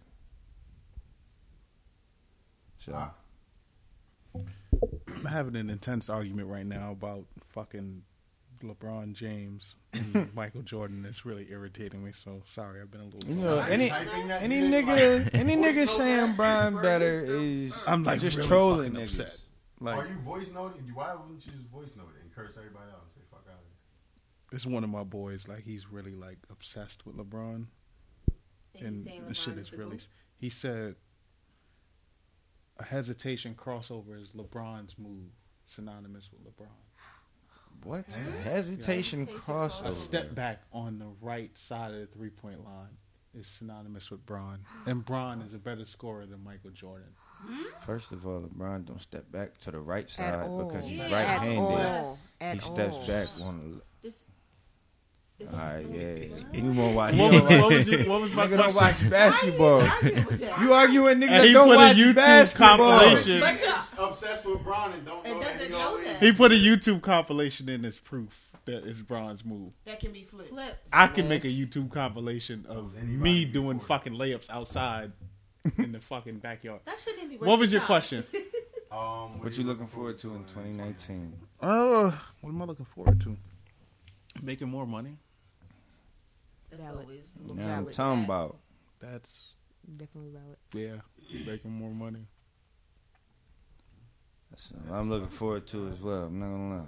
[2.77, 3.09] So.
[5.15, 8.03] I'm having an intense argument right now about fucking
[8.61, 11.05] LeBron James and Michael Jordan.
[11.07, 12.11] It's really irritating me.
[12.11, 13.29] So sorry, I've been a little.
[13.29, 18.47] You know, any any nigga any nigga saying Bron better is I'm like just really
[18.47, 19.03] trolling niggas.
[19.19, 19.37] upset.
[19.79, 20.81] Like Are you voice noting?
[20.93, 23.53] Why wouldn't you just voice note it and curse everybody out and say fuck out
[23.53, 23.75] of here?
[24.51, 25.47] it's one of my boys.
[25.47, 27.65] Like he's really like obsessed with LeBron,
[28.75, 29.97] And and he's saying the shit is is really.
[29.97, 30.07] GOAT?
[30.37, 30.95] He said
[32.79, 35.31] a hesitation crossover is LeBron's move,
[35.65, 36.67] synonymous with LeBron.
[37.83, 38.05] What?
[38.43, 39.85] Hesitation crossover.
[39.91, 42.97] A step back on the right side of the three point line
[43.33, 47.09] is synonymous with Bron, and Bron is a better scorer than Michael Jordan.
[47.39, 47.63] Hmm?
[47.85, 51.13] First of all, LeBron don't step back to the right side because he's Yeah.
[51.13, 51.57] right-handed.
[51.79, 52.17] At all.
[52.53, 53.07] He steps all.
[53.07, 54.25] back on This,
[55.39, 55.45] the.
[55.45, 56.59] this All right, yeah.
[56.61, 57.15] You won't watch.
[57.15, 59.81] What you was- don't what watch- was your- what was my nigga don't watch basketball.
[60.61, 62.77] you arguing niggas that he don't put a watch YouTube basketball.
[62.77, 63.39] compilation.
[63.39, 67.01] But you're obsessed with Bron and don't know that he always- He put a YouTube
[67.01, 69.71] compilation in as proof that it's Bron's move.
[69.85, 70.49] That can be flipped.
[70.49, 70.89] Flipped.
[70.91, 75.11] I can make a YouTube compilation of me doing fucking layups outside
[75.77, 76.81] in the fucking backyard.
[76.85, 77.87] That shouldn't be What was your your time.
[77.87, 78.23] question?
[78.89, 81.33] Um, What you looking forward to in 2019?
[81.61, 82.09] Uh,
[82.39, 83.35] what am I looking forward to?
[84.41, 85.17] Making more money.
[86.69, 86.99] That's Valid.
[87.05, 87.93] always You know what I'm Valid.
[87.93, 88.57] talking about.
[88.99, 89.55] That's
[89.95, 90.57] Definitely valid.
[90.73, 92.25] yeah, making more money.
[94.49, 96.23] That's what I'm looking forward to as well.
[96.23, 96.83] I'm not gonna lie.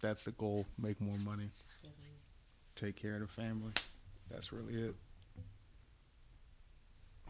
[0.00, 0.64] That's the goal.
[0.78, 1.50] Make more money.
[2.76, 3.72] Take care of the family.
[4.30, 4.94] That's really it.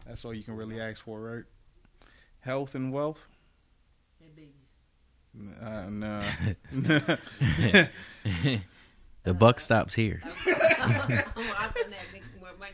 [0.05, 1.43] That's all you can really ask for, right?
[2.39, 3.27] Health and wealth.
[4.21, 5.59] And babies.
[5.61, 6.23] Uh, nah.
[9.23, 10.21] the buck stops here.
[10.45, 12.73] I'm I'm on that making more money.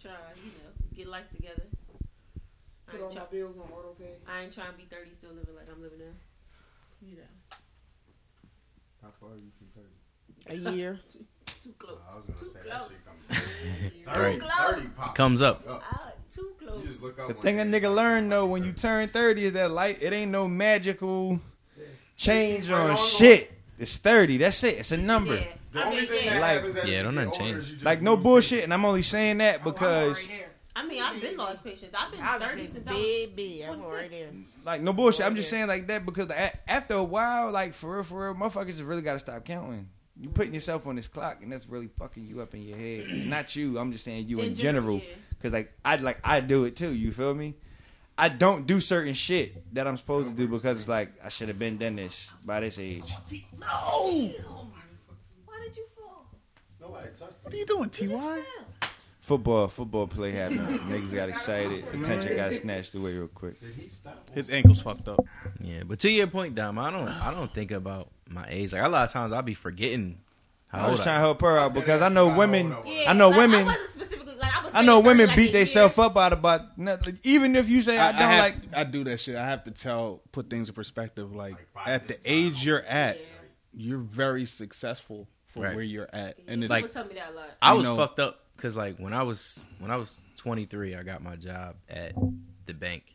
[0.00, 0.10] Try,
[0.44, 1.62] you know, get life together.
[2.88, 4.14] I Put ain't, all try, my bills on auto pay.
[4.28, 6.12] I ain't trying to be 30 still living like I'm living now.
[7.08, 7.22] You know,
[9.02, 9.82] How far are you from
[10.48, 10.68] 30?
[10.68, 10.98] A year.
[11.12, 11.24] too,
[11.62, 11.98] too close.
[12.10, 12.88] I was gonna too say close.
[12.88, 13.52] that shit comes.
[14.16, 14.40] Right.
[14.42, 15.14] 30, 30 pop.
[15.14, 15.62] Comes up.
[15.68, 16.82] Ah, too close.
[16.82, 17.80] You just look up The one thing a day.
[17.80, 21.40] nigga learn though when you turn 30 is that life it ain't no magical
[22.16, 23.50] change Right on on, shit.
[23.82, 24.38] It's 30.
[24.38, 24.78] That's it.
[24.78, 25.34] It's a number.
[25.34, 25.44] Yeah.
[25.72, 26.32] The I only mean, thing yeah.
[26.34, 27.58] that Like- happens Yeah, don't nothing change.
[27.58, 30.44] is you just Like no lose bullshit, and I'm only saying that Oh, because already.
[30.74, 31.94] I mean, I've been lost patience.
[31.98, 33.64] I've been I 30 was since I was baby.
[33.66, 34.24] I'm 26.
[34.64, 35.26] like no bullshit.
[35.26, 38.68] I'm just saying like that because after a while, like for real, for real, motherfuckers
[38.68, 39.88] just really gotta stop counting.
[40.18, 43.06] You putting yourself on this clock, and that's really fucking you up in your head.
[43.08, 43.78] And not you.
[43.78, 44.98] I'm just saying you in, In general.
[44.98, 45.16] general.
[45.42, 46.92] Cause like I like I do it too.
[46.92, 47.54] You feel me?
[48.16, 51.48] I don't do certain shit that I'm supposed to do because it's like I should
[51.48, 53.10] have been done this by this age.
[53.58, 53.66] No!
[55.44, 56.26] Why did you fall?
[56.80, 58.42] Nobody touched What are you doing, Ty?
[59.20, 60.60] Football, football play happened.
[60.90, 61.84] Niggas got excited.
[61.94, 63.60] Attention got snatched away real quick.
[63.60, 64.28] Did he stop?
[64.34, 65.24] His ankle's fucked up.
[65.60, 68.72] Yeah, but to your point, Dom, I don't, I don't think about my age.
[68.72, 70.31] Like a lot of times, I'll be forgetting how
[70.72, 72.74] I was trying to help her out because I know women.
[72.86, 73.60] Yeah, I know like, women.
[73.60, 74.74] I wasn't specifically like I was.
[74.74, 77.18] I know women like beat a themselves up out about nothing.
[77.24, 78.56] Even if you say I, I, don't have- like.
[78.74, 79.36] I do that shit.
[79.36, 81.34] I have to tell, put things in perspective.
[81.34, 83.24] Like, Like, at the this time, age you're at, Yeah.
[83.72, 85.74] you're very successful for Right.
[85.74, 87.50] where you're at, Yeah, and it's like tell me that a lot.
[87.60, 91.02] I was know- fucked up because like when I was when I was 23, I
[91.02, 92.14] got my job at
[92.64, 93.14] the bank,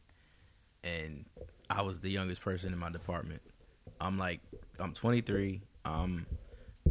[0.83, 1.25] and
[1.69, 3.41] I was the youngest person in my department.
[3.99, 4.41] I'm like
[4.79, 5.61] I'm 23.
[5.83, 6.27] I'm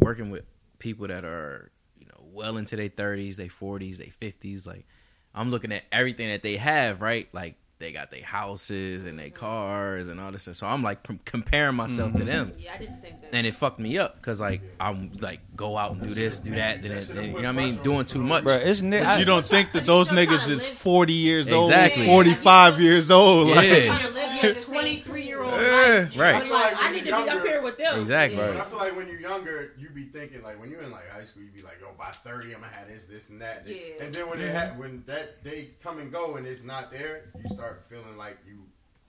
[0.00, 0.44] working with
[0.78, 4.66] people that are you know well into their 30s, their 40s, their 50s.
[4.66, 4.86] Like
[5.34, 7.28] I'm looking at everything that they have, right?
[7.32, 9.36] Like they got their houses and their mm-hmm.
[9.36, 10.56] cars and all this stuff.
[10.56, 12.26] So I'm like com- comparing myself to mm-hmm.
[12.26, 13.28] them Yeah, I did the same thing.
[13.32, 16.52] and it fucked me up because like I'm like go out and do this, do
[16.52, 18.44] that, then it, then, you know what I mean, doing too much.
[18.44, 22.06] Bruh, it's ni- I- you don't think that those niggas is 40 years old, Exactly.
[22.06, 23.48] 45 years old.
[23.48, 23.54] Yeah.
[23.56, 25.62] Like, trying to live your 23 year old life.
[25.62, 26.16] life.
[26.16, 26.42] Right.
[26.42, 28.00] But like, I need to be up here with them.
[28.00, 28.38] Exactly.
[28.38, 31.08] But I feel like when you're younger, you be thinking like when you're in like
[31.08, 33.66] high school, you be like, yo, by thirty, I'm gonna have this, this, and that.
[33.66, 33.76] Yeah.
[34.00, 34.74] And then when it mm-hmm.
[34.74, 38.38] ha- when that day come and go and it's not there, you start feeling like
[38.46, 38.64] you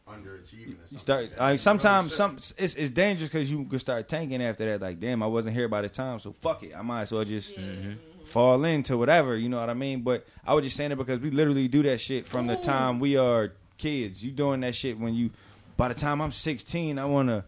[0.08, 0.78] underachieving.
[0.92, 1.32] You start.
[1.40, 4.82] I mean, sometimes some it's, it's dangerous because you can start tanking after that.
[4.82, 6.74] Like, damn, I wasn't here by the time, so fuck it.
[6.76, 7.94] I might as well just mm-hmm.
[8.26, 9.36] fall into whatever.
[9.36, 10.02] You know what I mean?
[10.02, 13.00] But I was just saying it because we literally do that shit from the time
[13.00, 14.24] we are kids.
[14.24, 15.32] You doing that shit when you.
[15.76, 17.44] By the time I'm 16, I want to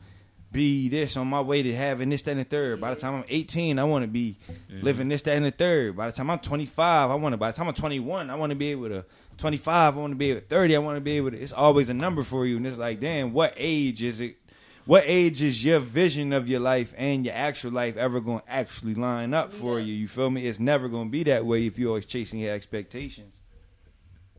[0.51, 2.81] be this on my way to having this, that, and the third.
[2.81, 4.37] By the time I'm 18, I want to be
[4.69, 5.95] living this, that, and the third.
[5.95, 7.37] By the time I'm 25, I want to.
[7.37, 9.05] By the time I'm 21, I want to be able to.
[9.39, 10.45] 25, I want to be able to.
[10.45, 11.39] 30, I want to be able to.
[11.39, 14.37] It's always a number for you, and it's like, damn, what age is it?
[14.85, 18.51] What age is your vision of your life and your actual life ever going to
[18.51, 19.93] actually line up for you?
[19.93, 20.47] You feel me?
[20.47, 23.35] It's never going to be that way if you're always chasing your expectations.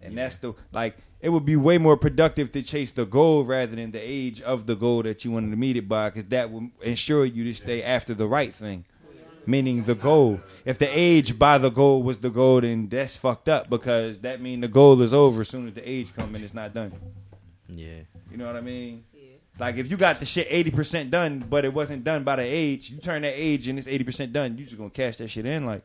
[0.02, 3.76] And that's the like it would be way more productive to chase the goal rather
[3.76, 6.50] than the age of the goal that you wanted to meet it by, because that
[6.50, 8.86] will ensure you to stay after the right thing,
[9.50, 10.40] meaning the goal.
[10.64, 14.40] If the age by the goal was the goal, then that's fucked up because that
[14.40, 16.92] means the goal is over as soon as the age comes and it's not done.
[17.68, 18.00] Yeah.
[18.30, 19.04] You know what I mean?
[19.58, 22.42] Like if you got the shit eighty percent done, but it wasn't done by the
[22.42, 24.56] age, you turn that age and it's eighty percent done.
[24.56, 25.82] You just gonna cash that shit in like,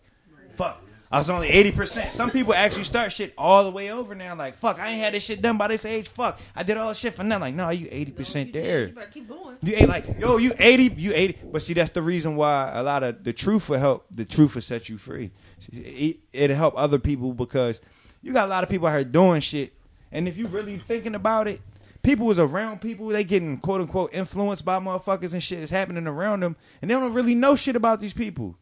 [0.54, 0.82] fuck.
[1.16, 2.14] I was only eighty percent.
[2.14, 4.36] Some people actually start shit all the way over now.
[4.36, 6.10] Like fuck, I ain't had this shit done by this age.
[6.10, 7.42] Fuck, I did all this shit for nothing.
[7.42, 8.88] Like no, you eighty percent there.
[8.88, 9.56] You better keep going.
[9.62, 11.40] You ain't like yo, you eighty, you eighty.
[11.42, 14.08] But see, that's the reason why a lot of the truth will help.
[14.12, 15.32] The truth will set you free.
[15.72, 17.80] It, it'll help other people because
[18.22, 19.72] you got a lot of people out here doing shit,
[20.12, 21.62] and if you really thinking about it,
[22.04, 23.08] people is around people.
[23.08, 26.96] They getting quote unquote influenced by motherfuckers and shit is happening around them, and they
[26.96, 28.58] don't really know shit about these people.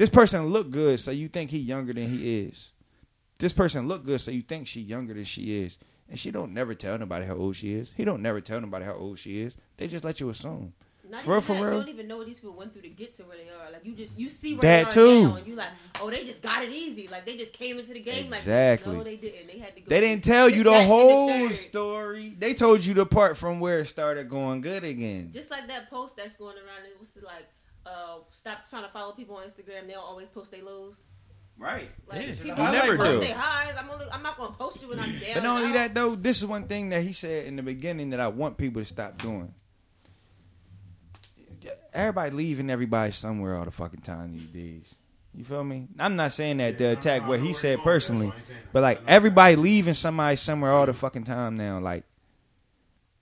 [0.00, 2.70] This person look good, so you think he younger than he is.
[3.38, 5.78] This person look good, so you think she younger than she is,
[6.08, 7.92] and she don't never tell nobody how old she is.
[7.94, 9.54] He don't never tell nobody how old she is.
[9.76, 10.72] They just let you assume.
[11.10, 11.72] Not For real, for that, real.
[11.72, 13.70] You don't even know what these people went through to get to where they are.
[13.70, 15.28] Like you just you see where That they are too.
[15.28, 15.68] now, and you like,
[16.00, 17.06] oh, they just got it easy.
[17.08, 18.32] Like they just came into the game.
[18.32, 18.92] Exactly.
[18.92, 19.48] Like, no, they didn't.
[19.48, 19.86] They had to go.
[19.86, 21.56] They didn't tell you the whole third.
[21.56, 22.34] story.
[22.38, 25.30] They told you the part from where it started going good again.
[25.30, 26.86] Just like that post that's going around.
[26.86, 27.46] It was like,
[27.90, 29.86] uh, stop trying to follow people on Instagram.
[29.86, 31.04] They'll always post their lows.
[31.58, 31.90] Right.
[32.08, 33.26] Like Yeah, people you never post do.
[33.26, 33.74] their highs.
[33.78, 35.34] I'm only, I'm not gonna post you when I'm down.
[35.34, 35.74] But not only out.
[35.74, 38.56] that though, this is one thing that he said in the beginning that I want
[38.56, 39.52] people to stop doing.
[41.92, 44.94] Everybody leaving everybody somewhere all the fucking time these days.
[45.34, 45.88] You feel me?
[45.98, 48.32] I'm not saying that to attack what he said personally,
[48.72, 51.78] but like everybody leaving somebody somewhere all the fucking time now.
[51.80, 52.04] Like,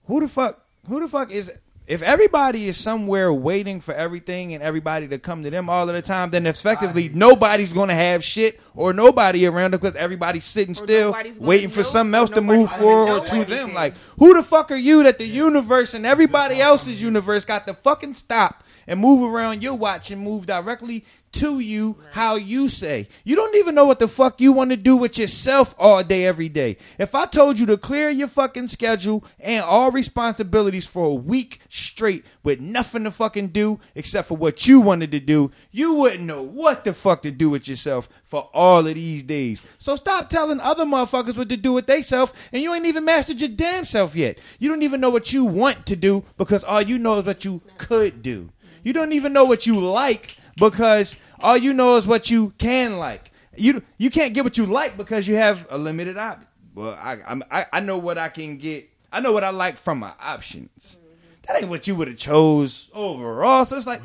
[0.05, 0.65] who the fuck?
[0.87, 1.51] Who the fuck is?
[1.89, 5.95] If everybody is somewhere waiting for everything and everybody to come to them all of
[5.95, 10.75] the time, then effectively nobody's gonna have shit or nobody around them because everybody's sitting
[10.75, 13.73] still waiting for know, something else to move forward know to them.
[13.73, 17.73] Like, who the fuck are you that the universe and everybody else's universe got to
[17.73, 23.07] fucking stop and move around your watch and move directly to you how you say.
[23.23, 26.25] You don't even know what the fuck you want to do with yourself all day,
[26.25, 26.77] every day.
[26.97, 31.61] If I told you to clear your fucking schedule and all responsibilities for a week
[31.69, 36.23] straight with nothing to fucking do except for what you wanted to do, you wouldn't
[36.23, 39.61] know what the fuck to do with yourself for all of these days.
[39.77, 43.05] So stop telling other motherfuckers what to do with they self and you ain't even
[43.05, 44.39] mastered your damn self yet.
[44.57, 47.45] You don't even know what you want to do because all you know is what
[47.45, 48.49] you could do.
[48.83, 52.97] You don't even know what you like because all you know is what you can
[52.97, 53.31] like.
[53.55, 56.47] You you can't get what you like because you have a limited option.
[56.75, 58.89] Well, I I'm, I I know what I can get.
[59.11, 60.97] I know what I like from my options.
[60.97, 61.05] Mm-hmm.
[61.47, 63.65] That ain't what you would have chose overall.
[63.65, 64.01] So it's like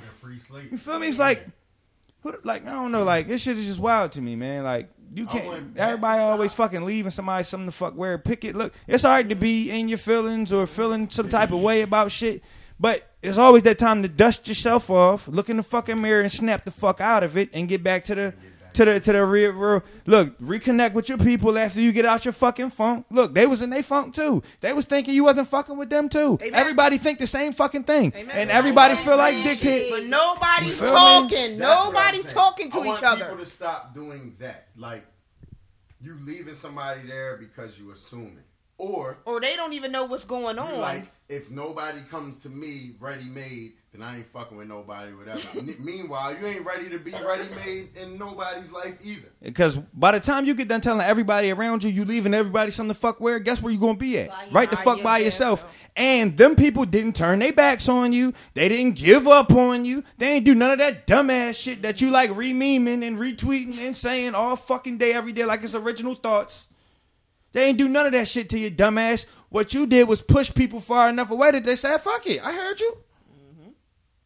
[0.71, 1.09] you feel me?
[1.09, 1.47] It's like
[2.21, 3.05] who, like I don't know.
[3.05, 4.65] Like this shit is just wild to me, man.
[4.65, 5.77] Like you can't.
[5.77, 8.19] Everybody always fucking leaving somebody something to fuck wear.
[8.19, 8.57] Pick it.
[8.57, 12.11] Look, it's alright to be in your feelings or feeling some type of way about
[12.11, 12.43] shit,
[12.79, 16.31] but it's always that time to dust yourself off, look in the fucking mirror, and
[16.31, 18.35] snap the fuck out of it, and get back to the.
[18.75, 19.85] To the to the real, world.
[20.05, 23.07] look, reconnect with your people after you get out your fucking funk.
[23.09, 24.43] Look, they was in their funk too.
[24.63, 26.41] They was thinking you wasn't fucking with them too.
[26.43, 29.91] Everybody think the same fucking thing, and everybody feel like dickhead.
[29.91, 31.59] But nobody's talking.
[31.59, 33.25] That's what I'm Nobody's talking to I want each other.
[33.27, 34.67] People to stop doing that.
[34.77, 35.07] Like
[36.01, 38.44] you leaving somebody there because you assuming,
[38.79, 40.81] or Or they don't even know what's going on.
[40.81, 45.13] like if nobody comes to me ready made, then I ain't fucking with nobody.
[45.15, 45.63] Whatever.
[45.81, 49.29] Meanwhile, you ain't ready to be ready made in nobody's life either.
[49.41, 52.95] Because by the time you get done telling everybody around you, you leaving everybody something
[52.95, 54.31] to fuck where, guess where you gonna be at?
[54.53, 55.81] right the fuck by yourself.
[55.97, 58.35] And them people didn't turn their backs on you.
[58.53, 60.05] They didn't give up on you.
[60.19, 63.97] They ain't do none of that dumbass shit that you like re-memeing and retweeting and
[63.97, 66.69] saying all fucking day, every day like it's original thoughts.
[67.55, 69.27] They ain't do none of that shit to you, dumbass.
[69.49, 72.53] What you did was push people far enough away that they said, "Fuck it, I
[72.53, 72.99] heard you."
[73.33, 73.69] Mm-hmm.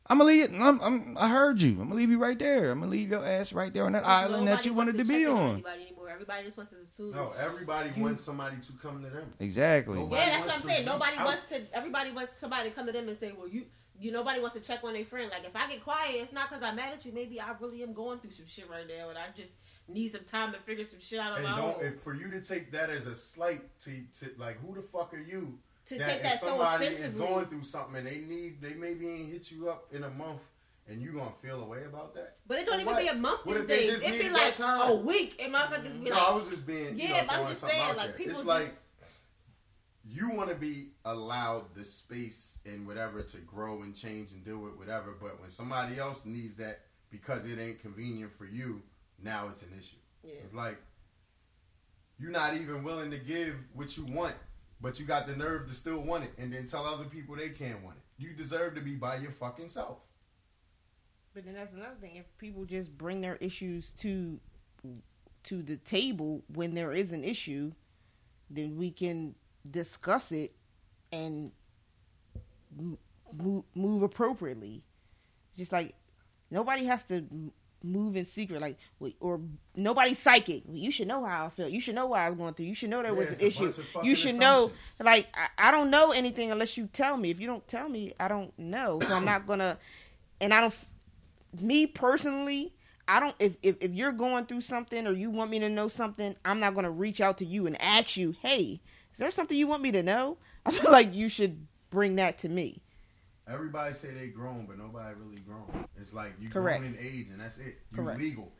[0.07, 0.51] I'm gonna leave it.
[0.59, 1.73] I'm, I'm, I heard you.
[1.73, 2.73] I'm gonna leave you right there.
[2.73, 5.09] I'm gonna leave your ass right there on that island that you wanted to check
[5.09, 5.51] be on on.
[5.53, 6.09] Anybody anymore.
[6.09, 7.13] Everybody just wants to assume.
[7.13, 9.31] No, everybody wants somebody to come to them.
[9.39, 9.99] Exactly.
[9.99, 10.87] Nobody Yeah, that's what I'm saying.
[10.87, 11.27] Nobody out.
[11.27, 11.61] wants to.
[11.77, 13.67] Everybody wants somebody to come to them and say, "Well, you,
[14.01, 15.31] you." Nobody wants to check on their friend.
[15.31, 17.13] Like if I get quiet, it's not because I'm mad at you.
[17.13, 19.59] Maybe I really am going through some shit right now, and I just
[19.89, 21.85] need some time to figure some shit out on And my don't own.
[21.85, 23.91] if for you to take that as a slight to,
[24.21, 27.47] to like who the fuck are you To take if that so somebody is going
[27.47, 30.43] through something and they need they maybe ain't hit you up in a month
[30.91, 32.37] and you gonna feel away about that?
[32.47, 33.03] But it don't even what?
[33.03, 34.03] be a month these days.
[34.03, 34.91] It be like time?
[34.91, 37.21] a week, and motherfuckers be No, like, I was just being you yeah.
[37.23, 38.13] know, but I'm just saying, like there.
[38.17, 38.47] people it's just.
[38.47, 38.71] like
[40.11, 44.59] you want to be allowed the space and whatever to grow and change and deal
[44.59, 45.15] with whatever.
[45.21, 48.83] But when somebody else needs that because it ain't convenient for you,
[49.23, 49.97] now it's an issue.
[50.23, 50.35] Yeah.
[50.45, 50.79] It's like
[52.19, 54.35] you're not even willing to give what you want,
[54.81, 57.51] but you got the nerve to still want it, and then tell other people they
[57.51, 58.03] can't want it.
[58.23, 59.99] You deserve to be by your fucking self.
[61.35, 62.17] But then that's another thing.
[62.17, 64.41] If people just bring their issues to
[65.45, 67.73] to the table when there is an issue,
[68.51, 69.35] then we can
[69.71, 70.53] discuss it
[71.13, 71.53] and
[72.79, 72.99] m-
[73.33, 74.83] move, move appropriately.
[75.57, 75.95] Just like
[76.51, 77.25] nobody has to
[77.83, 78.79] move in secret, like
[79.21, 79.41] or
[79.77, 80.63] nobody's psychic.
[80.71, 81.71] You should know how I felt.
[81.71, 82.67] You should know what I was going through.
[82.67, 83.65] You should know there Yeah, was an issue.
[83.65, 84.71] bunch of fucking You should know.
[85.01, 87.31] Like I, I don't know anything unless you tell me.
[87.31, 89.01] If you don't tell me, I don't know.
[89.01, 89.79] So I'm not gonna.
[90.41, 90.75] And I don't.
[91.61, 92.75] Me personally,
[93.07, 93.35] I don't.
[93.39, 96.61] If, if if you're going through something or you want me to know something, I'm
[96.61, 98.81] not gonna reach out to you and ask you, "Hey,
[99.13, 102.39] is there something you want me to know?" I feel like you should bring that
[102.39, 102.83] to me.
[103.51, 105.87] Everybody say they grown, but nobody really grown.
[106.01, 106.81] It's like you Correct.
[106.81, 107.79] grown in age, and that's it.
[107.93, 108.21] You Correct.
[108.21, 108.53] legal,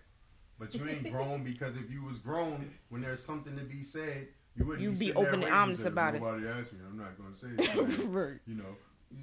[0.59, 4.29] but you ain't grown because if you was grown, when there's something to be said,
[4.57, 6.23] you wouldn't You'd be, be open and honest about it.
[6.23, 6.81] Nobody asked me.
[6.89, 7.99] I'm not gonna say it.
[8.07, 8.39] Right.
[8.47, 8.77] You know,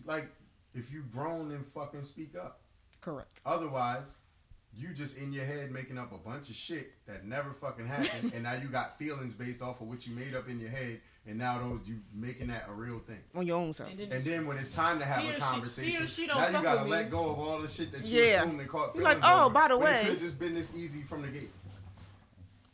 [0.05, 0.27] like
[0.73, 2.61] if you grown, then fucking speak up.
[3.01, 3.41] Correct.
[3.45, 4.17] Otherwise,
[4.77, 8.34] you just in your head making up a bunch of shit that never fucking happened,
[8.34, 10.99] and now you got feelings based off of what you made up in your head,
[11.27, 13.19] and now those you making that a real thing.
[13.35, 13.89] On your own self.
[13.89, 16.45] And then- And then when it's time to have a or she- conversation, she now
[16.47, 17.11] you gotta let me.
[17.11, 18.41] go of all the shit that you Yeah.
[18.43, 20.19] assumed and caught You're feelings like, oh, over, by the when It way- could have
[20.22, 21.52] just been this easy from the gate.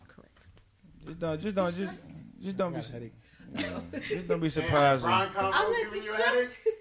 [0.08, 0.40] Correct.
[1.06, 2.06] Just don't, just don't, just,
[2.42, 3.14] just don't be, got headache.
[4.08, 5.04] Just don't be surprised.
[5.04, 6.50] when- Brian I'm like, giving you a headache?
[6.52, 6.78] stressed.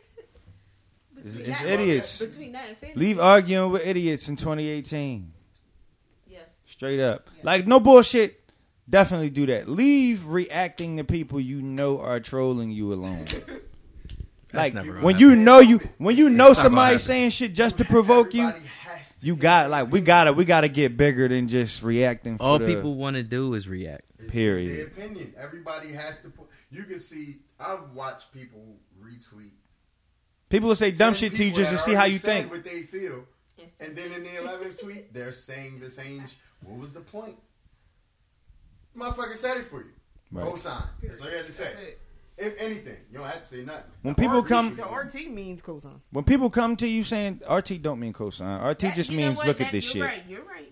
[1.24, 2.18] It's, Between it's that- idiots.
[2.18, 3.00] Between that and fantasy.
[3.00, 5.32] Leave arguing with idiots in 2018.
[6.28, 6.54] Yes.
[6.68, 7.28] Straight up.
[7.42, 8.36] Like, no bullshit.
[8.88, 9.68] Definitely do that.
[9.68, 13.24] Leave reacting to people you know are trolling you alone.
[14.52, 15.18] like never when happen.
[15.30, 18.66] you know you when you know That's somebody saying shit just to provoke you, Everybody
[18.84, 22.36] has to you got like we gotta we gotta get bigger than just reacting.
[22.38, 24.02] For All the- people want to do is react.
[24.26, 24.76] Period.
[24.76, 25.34] Their opinion.
[25.38, 26.48] Everybody has to put.
[26.72, 27.36] You can see.
[27.60, 29.50] I've watched people retweet.
[30.50, 32.50] People will say dumb shit to you just to see how you think.
[32.50, 33.24] What they feel,
[33.80, 36.26] and then in the eleventh tweet, they're saying the same.
[36.26, 37.36] sh- What was the point?
[38.96, 39.90] Motherfucker said it for you.
[40.32, 40.46] Right.
[40.46, 40.84] Cosign.
[41.02, 41.94] That's all you had to say.
[42.36, 43.82] If anything, you don't have to say nothing.
[44.02, 46.00] When The people RT come- The RT means cosign.
[46.10, 48.64] When people come to you saying RT don't mean cosign.
[48.64, 49.46] RT That- just means what?
[49.46, 50.16] look at this you're shit.
[50.16, 50.69] Right, you're right.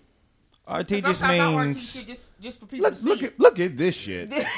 [0.69, 3.09] RT 'Cause just sometimes I RT means shit just, just for people look to see.
[3.09, 4.31] look at look at this shit.
[4.31, 4.49] Yeah,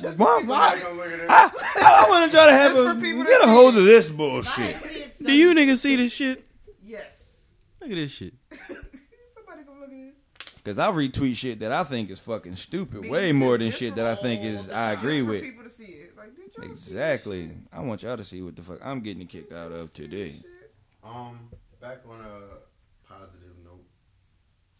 [0.00, 0.40] just Why?
[0.40, 0.78] for why?
[0.78, 1.30] Somebody gonna look at it.
[1.30, 3.78] I, I want to try to have Just a people get a hold it.
[3.78, 4.76] of this bullshit.
[5.24, 6.44] Do you niggas see this shit?
[6.84, 7.50] Yes.
[7.80, 8.34] Look at this shit.
[9.34, 10.52] Somebody gonna look at this.
[10.54, 13.94] Because I retweet shit that I think is fucking stupid, Me way more than shit
[13.96, 15.42] that I think is I agree for with.
[15.42, 16.16] people to see it.
[16.16, 17.50] Like, did y'all see Exactly.
[17.72, 20.34] I want y'all to see what the fuck I'm getting a kick out of today.
[21.04, 23.84] Um, back on a positive note.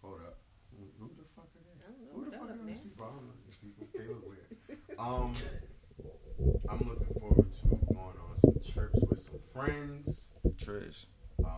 [0.02, 0.38] Hold up.
[0.76, 1.94] Who, who the fuck are they?
[2.12, 3.06] Who the fuck are these people?
[3.06, 3.86] I don't know these people.
[3.94, 4.78] They look weird.
[4.98, 5.35] Um,
[6.68, 10.31] I'm looking forward to going on some trips with some friends.
[10.56, 11.06] Trish.
[11.44, 11.51] Um,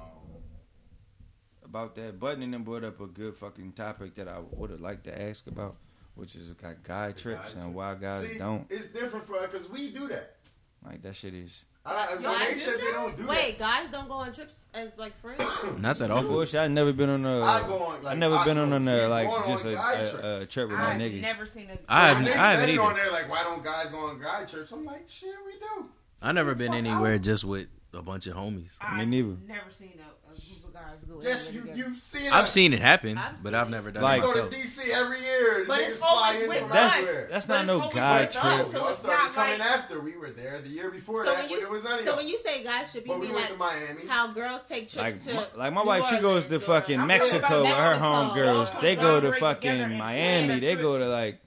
[1.64, 4.80] About that, Budden and them brought up a good fucking topic that I would have
[4.80, 5.76] liked to ask about,
[6.14, 8.66] which is got guy trips guy and why guys see, don't.
[8.70, 10.36] it's different for us because we do that.
[10.84, 13.58] Like that shit is I, Yo, when I they do said they don't do Wait,
[13.58, 15.42] guys don't go on trips as like friends.
[15.78, 16.30] Not that Of often.
[16.30, 17.40] course, I never been on a.
[17.42, 19.64] I go on, I like, never I been go- on a go like on just
[19.64, 21.20] a, guy a, a trip with my I've niggas.
[21.22, 21.78] never seen a.
[21.88, 22.82] I When haven't, they I haven't said it either.
[22.82, 24.70] on there like, why don't guys go on guy trips?
[24.72, 25.88] I'm like, shit, we do.
[26.20, 27.22] I never been Fuck anywhere out.
[27.22, 28.70] just with a bunch of homies.
[28.80, 29.36] I've Me neither.
[29.46, 31.20] Never seen a, a group of guys go.
[31.22, 32.32] Yes, you, you've seen.
[32.32, 32.52] I've us.
[32.52, 34.54] seen it happen, I've but I've never done Like- it Go to.
[34.54, 35.64] DC every year.
[35.66, 36.70] But Niggas it's fly always in with us.
[36.72, 38.66] That's that's not no guy with us, trip.
[38.72, 40.00] so Y'all it's started not coming like- after.
[40.00, 42.04] We were there the year before So that, when but you it was none of
[42.04, 44.06] so when you say guys should be, But we like to Miami.
[44.08, 47.06] how girls take Like, trips to my, like my New wife, she goes to fucking
[47.06, 48.04] Mexico with her Mexico.
[48.34, 48.80] homegirls.
[48.80, 50.60] They go to fucking Miami.
[50.60, 51.40] They go to like,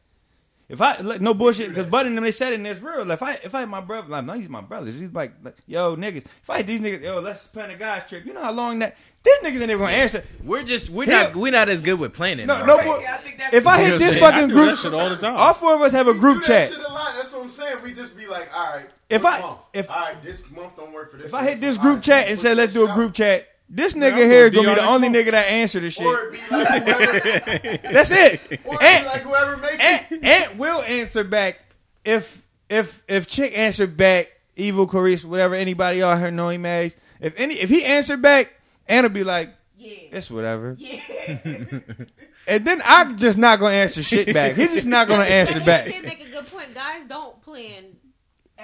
[0.71, 3.03] if I like, no bullshit, because Bud and them they said it and it's real.
[3.03, 4.85] Like, if I if I had my brother, like no, he's my brother.
[4.85, 8.07] He's like, like, yo niggas, if I had these niggas, yo, let's plan a guys
[8.07, 8.25] trip.
[8.25, 10.23] You know how long that these niggas ain't even gonna answer.
[10.45, 12.47] We're just we're not we're not as good with planning.
[12.47, 12.77] No, no,
[13.51, 15.35] if I hit this fucking I that group, shit all the time.
[15.35, 16.69] all four of us have a group chat.
[16.69, 17.15] That shit a lot.
[17.17, 17.83] That's what I'm saying.
[17.83, 18.87] We just be like, all right.
[19.09, 19.59] If I month?
[19.73, 21.27] if all right, this month don't work for this.
[21.27, 24.17] If I hit this group chat and said let's do a group chat this nigga
[24.17, 26.05] here gonna be the only nigga that answer this shit.
[26.51, 28.41] Like whoever, that's it.
[28.65, 30.23] Or Aunt, like whoever makes Aunt, it.
[30.25, 31.59] Aunt will answer back
[32.03, 34.27] if if if chick answered back.
[34.57, 36.93] Evil Carice, whatever anybody out here know he made.
[37.21, 38.53] If any if he answered back,
[38.87, 39.93] Anna will be like, yeah.
[40.11, 40.75] It's whatever.
[40.77, 41.01] Yeah.
[42.47, 44.55] and then I'm just not gonna answer shit back.
[44.55, 45.85] He's just not gonna answer back.
[45.87, 46.75] Did make a good point.
[46.75, 47.85] Guys don't plan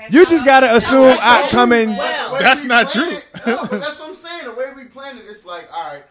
[0.10, 1.90] you just gotta assume I'm coming.
[1.90, 3.18] that's not true.
[3.46, 4.46] That's what I'm saying.
[4.46, 6.04] The way we plan it, it's like, all right,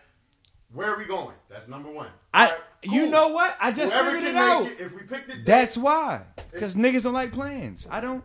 [0.72, 1.34] where are we going?
[1.48, 2.08] That's number one.
[2.34, 2.94] I, cool.
[2.94, 3.56] you know what?
[3.60, 4.66] I just Whoever figured it out.
[4.66, 6.22] It, if we picked it, that's why.
[6.52, 7.86] Because niggas don't like plans.
[7.90, 8.22] I don't.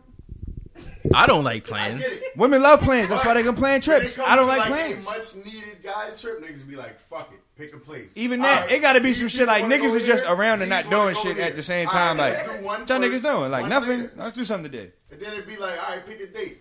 [1.13, 2.03] I don't like plans.
[2.35, 3.09] Women love plans.
[3.09, 4.17] That's why they can plan trips.
[4.17, 5.05] I don't like, like plans.
[5.05, 6.41] much needed guys trip.
[6.43, 7.39] Niggas be like, fuck it.
[7.61, 8.17] Pick a place.
[8.17, 8.71] Even that, right.
[8.71, 11.37] it got to be some shit like niggas is just around and not doing shit
[11.37, 12.17] at the same time.
[12.17, 13.51] Right, like, what y'all niggas doing?
[13.51, 14.01] Like nothing.
[14.01, 14.13] Later.
[14.17, 14.91] Let's do something today.
[15.11, 16.57] And then it'd be like, all right, pick a date.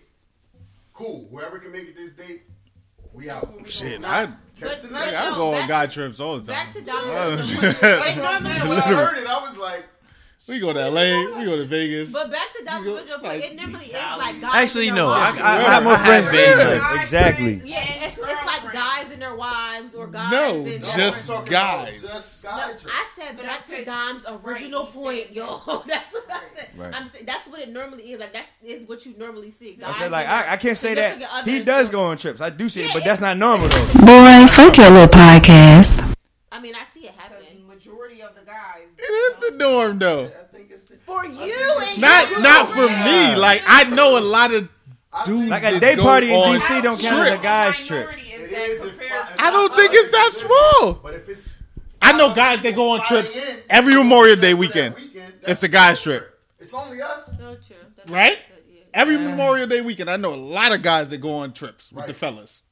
[0.93, 1.27] Cool.
[1.31, 2.43] Whoever can make it this date,
[3.13, 3.51] we out.
[3.65, 4.31] Shit, I.
[4.59, 6.65] Catch the next I go on guy trips all the time.
[6.67, 7.39] Back to Donald.
[7.49, 8.69] like, you?
[8.69, 9.85] When I heard it, I was like.
[10.47, 12.11] We go to LA, we go to Vegas.
[12.11, 12.91] But back to Dr.
[13.21, 14.55] Like, it never is like God.
[14.55, 15.07] Actually, no.
[15.07, 16.81] I, I, I, have more friends there.
[17.01, 17.61] Exactly.
[17.63, 18.17] Yeah, it's,
[19.01, 22.01] guys and their wives or guys no, and just guys.
[22.01, 22.43] Guys.
[22.43, 25.83] No, I said but back to Dom's original right, point, y'all.
[25.87, 26.69] that's what I said.
[26.77, 26.93] Right.
[26.93, 28.19] I'm saying that's what it normally is.
[28.19, 29.73] Like that is what you normally see.
[29.73, 32.41] Guys I said like I, I can't say that he does go on trips.
[32.41, 33.85] I do see yeah, it, but that's not normal though.
[34.05, 36.15] Boy, fuck your little podcast.
[36.51, 37.67] I mean, I see it happening.
[37.67, 38.87] Majority of the guys.
[38.97, 40.31] It is the norm though.
[41.05, 41.79] For you.
[41.81, 43.35] And not you not for me.
[43.35, 44.69] Like I know a lot of.
[45.25, 48.07] Dudes like a day party in DC don't count as a guy's trip.
[48.53, 50.93] I don't think it's that small.
[50.93, 51.49] But if it's
[52.01, 54.95] I know guys that go on trips every Memorial Day weekend.
[55.43, 56.39] it's a guy's trip.
[56.59, 57.35] It's only us.
[57.37, 57.57] True.
[58.07, 58.39] Right?
[58.93, 59.29] Every yeah.
[59.29, 61.97] Memorial Day weekend, I know a lot of guys that go on trips right.
[61.97, 62.63] with the fellas.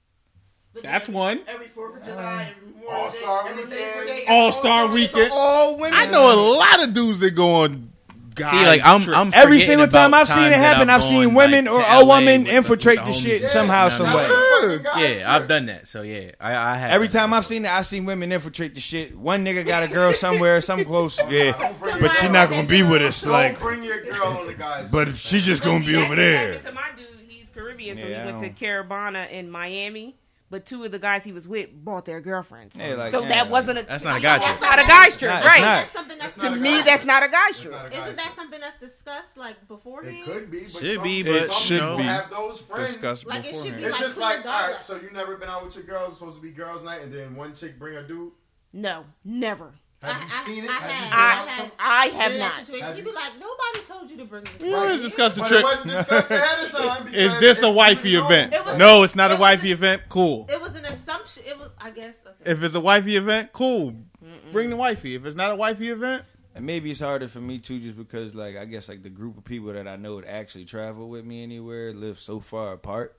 [0.83, 1.41] That's one.
[1.47, 2.51] Every Fourth of July,
[2.89, 5.31] All Star Weekend, All Star Weekend.
[5.31, 5.97] All women.
[5.97, 7.91] I know a lot of dudes that go on
[8.39, 8.51] guys.
[8.51, 11.73] See, like I'm, I'm every single time I've seen it happen, I've, seen women like,
[11.73, 14.79] or a woman infiltrate the, the, shit yeah, somehow, no, some way.
[14.97, 15.87] Yeah, I've done that.
[15.87, 16.91] So yeah, I, I have.
[16.91, 19.17] Every time I've seen it, I've seen women infiltrate the shit.
[19.17, 21.19] One nigga got a girl somewhere, some close.
[21.29, 23.25] yeah, but she not gonna be with us.
[23.25, 24.89] Like, bring your girl on the guys.
[24.89, 26.59] But she's just gonna be over there.
[26.59, 30.15] To my dude, he's Caribbean, so he went to Caribana in Miami
[30.49, 32.75] but two of the guys he was with brought their girlfriends.
[32.75, 34.59] Yeah, like, so yeah, that wasn't a that's not a guy's trip.
[34.59, 35.61] That's not a guy trip, right?
[35.61, 37.91] That's something that's, to me that's not a guy's trip.
[37.91, 40.17] Isn't that something that's discussed like beforehand?
[40.17, 43.25] It could be, but should some, be, but some should be have those friends discussed
[43.25, 43.65] like beforehand.
[43.65, 43.83] it should be.
[43.83, 46.15] It's like just like all right, so you never been out with your girls?
[46.15, 48.31] Supposed to be girls' night, and then one chick bring a dude?
[48.73, 49.73] No, never.
[50.01, 50.69] Have I, you seen it?
[50.69, 51.11] I have.
[51.11, 52.65] I have, I have, not.
[52.65, 52.85] Situation.
[52.87, 54.61] Have be like, nobody told you to bring this.
[54.61, 55.65] Well, let's discuss the trip.
[57.13, 58.55] Is this a wifey event?
[58.77, 60.03] No, it's not a wifey event.
[60.07, 60.47] Cool.
[60.49, 61.43] It was an assumption.
[61.45, 62.23] It was, I guess.
[62.25, 62.51] Okay.
[62.51, 63.91] If it's a wifey event, cool.
[63.91, 64.51] Mm-mm.
[64.53, 65.15] Bring the wifey.
[65.15, 66.23] If it's not a wifey event,
[66.55, 69.37] and maybe it's harder for me too, just because like I guess like the group
[69.37, 73.17] of people that I know that actually travel with me anywhere live so far apart.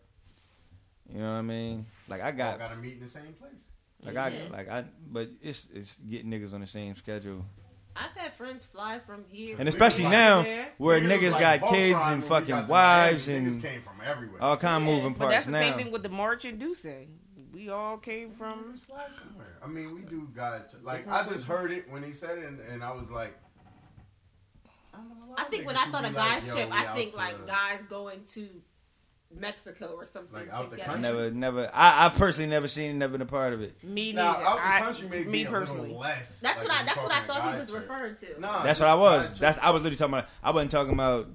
[1.13, 1.87] You know what I mean?
[2.09, 3.69] Like I got, got to meet in the same place.
[4.05, 4.25] Like yeah.
[4.25, 7.45] I like I but it's it's getting niggas on the same schedule.
[7.97, 10.69] I've had friends fly from here, and especially now there.
[10.79, 14.43] where niggas got kids and fucking wives and niggas came from everywhere.
[14.43, 14.91] all kind yeah.
[14.91, 15.19] of moving parts.
[15.19, 15.61] But that's the now.
[15.61, 17.09] same thing with the march and Ducey.
[17.53, 18.81] We all came from.
[18.87, 19.59] Fly somewhere.
[19.63, 22.61] I mean, we do guys like I just heard it when he said it, and,
[22.61, 23.37] and I was like,
[24.95, 24.99] I,
[25.37, 28.49] I think when I thought of guys like, trip, I think like guys going to
[29.39, 30.35] Mexico or something.
[30.35, 30.77] Like out together.
[30.77, 31.03] the country.
[31.03, 31.71] Never, never.
[31.73, 33.83] I, I've personally never seen, never been a part of it.
[33.85, 34.23] Me neither.
[34.23, 35.83] Now, out the country me personally.
[35.89, 36.41] little less.
[36.41, 36.85] That's like, what I.
[36.85, 37.83] That's what I thought he was trip.
[37.83, 38.41] referring to.
[38.41, 39.39] No, that's what I was.
[39.39, 40.29] That's I was literally talking about.
[40.43, 41.29] I wasn't talking about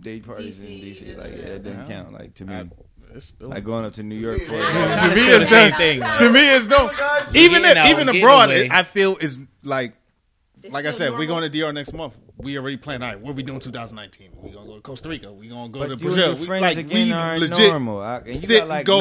[0.00, 1.18] day parties DC, in DC.
[1.18, 2.12] Like yeah, that didn't count.
[2.12, 2.54] Like to me.
[2.54, 2.68] I,
[3.40, 6.00] like going up to New York for to me it's the same thing.
[6.00, 6.90] To me it's no.
[7.34, 9.92] Even if, even abroad, it, I feel is like
[10.62, 11.18] it's like I said, normal.
[11.18, 13.04] we're going to DR next month we already planned.
[13.04, 14.30] All right, what are we doing 2019?
[14.40, 15.32] We gonna go to Costa Rica.
[15.32, 16.34] We gonna go but to Brazil.
[16.34, 18.00] We, like we legit normal.
[18.00, 19.00] I, sit got, like, go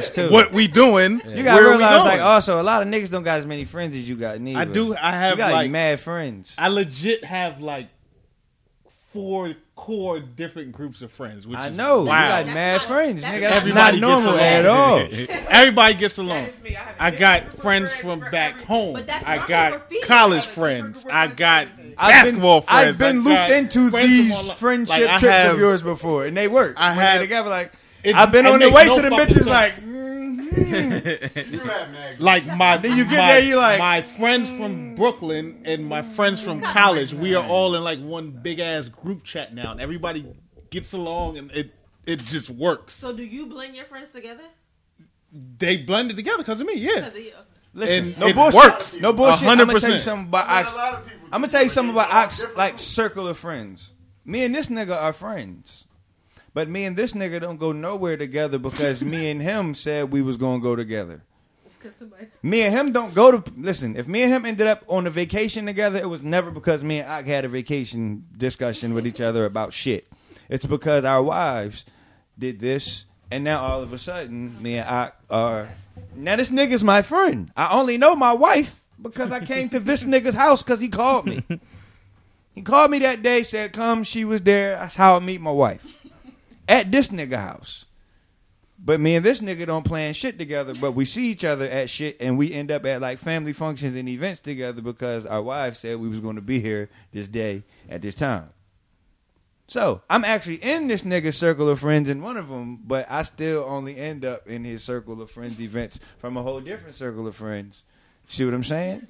[0.00, 0.30] too.
[0.30, 1.20] What we doing?
[1.24, 1.36] Yeah.
[1.36, 3.96] You gotta Where realize like also a lot of niggas don't got as many friends
[3.96, 4.40] as you got.
[4.40, 4.60] Neither.
[4.60, 4.94] I do.
[4.94, 6.54] I have you got, like mad friends.
[6.58, 7.88] I legit have like
[9.18, 11.44] four core different groups of friends.
[11.46, 12.02] Which I is know.
[12.02, 12.28] You Wow.
[12.44, 13.40] got mad friends, nigga.
[13.40, 14.40] That's Everybody not gets normal along.
[14.40, 14.98] at all.
[15.50, 16.46] Everybody gets along.
[17.00, 18.96] I got friends from back home.
[19.26, 21.04] I got college friends.
[21.10, 21.66] I got
[21.96, 23.02] I've basketball been, friends.
[23.02, 26.74] I've been looped into these friendship like, trips of yours before, and they work.
[26.76, 27.72] I had they have- together like
[28.04, 29.82] It- I've been on the way to the fucking bitches sense.
[30.50, 32.20] Mm.
[32.20, 32.44] like.
[32.46, 34.96] like my Then you get my, there, you like- my friends from mm.
[34.96, 36.12] Brooklyn and my mm.
[36.12, 37.12] friends from college.
[37.12, 40.26] We are all in like one big ass group chat now, and everybody
[40.70, 41.72] gets along, and it
[42.06, 42.94] it just works.
[42.94, 44.44] So do you blend your friends together?
[45.32, 46.94] They blended together because of me, yeah.
[46.96, 47.32] Because of you.
[47.74, 48.54] Listen, And no it bullshit.
[48.54, 49.00] works.
[49.00, 49.46] No bullshit.
[49.46, 50.00] I'm gonna tell you 100%.
[50.00, 50.76] something about Ox.
[50.76, 51.02] I'm
[51.32, 52.46] gonna tell you something about Ox.
[52.56, 53.92] Like circle of friends.
[54.24, 55.86] Me and this nigga are friends,
[56.58, 60.22] but me and this nigga don't go nowhere together because me and him said we
[60.22, 61.22] was gonna go together.
[61.64, 62.26] It's because somebody.
[62.42, 63.94] Me and him don't go to listen.
[63.94, 66.98] If me and him ended up on a vacation together, it was never because me
[66.98, 70.08] and Ock had a vacation discussion with each other about shit.
[70.48, 71.84] It's because our wives
[72.36, 75.68] did this, and now all of a sudden, me and Ock are.
[76.16, 77.52] Now this nigga's my friend.
[77.56, 81.26] I only know my wife because I came to this nigga's house because he called
[81.26, 81.44] me.
[82.52, 84.02] He called me that day, said come.
[84.02, 84.72] She was there.
[84.72, 85.94] That's how I meet my wife
[86.68, 87.84] at this nigga house.
[88.80, 91.90] But me and this nigga don't plan shit together, but we see each other at
[91.90, 95.80] shit and we end up at like family functions and events together because our wives
[95.80, 98.50] said we was going to be here this day at this time.
[99.66, 103.24] So I'm actually in this nigga's circle of friends in one of them, but I
[103.24, 107.26] still only end up in his circle of friends events from a whole different circle
[107.26, 107.82] of friends.
[108.28, 109.06] See what I'm saying?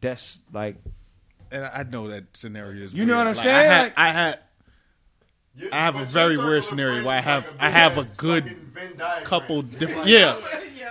[0.00, 0.76] That's like
[1.52, 2.94] And I know that scenario is.
[2.94, 3.56] You know what I'm Like, saying?
[3.58, 4.38] I had, Like- I had,
[5.72, 8.56] I have a very weird scenario where I have, I have a good
[9.24, 10.06] couple different.
[10.08, 10.36] Yeah,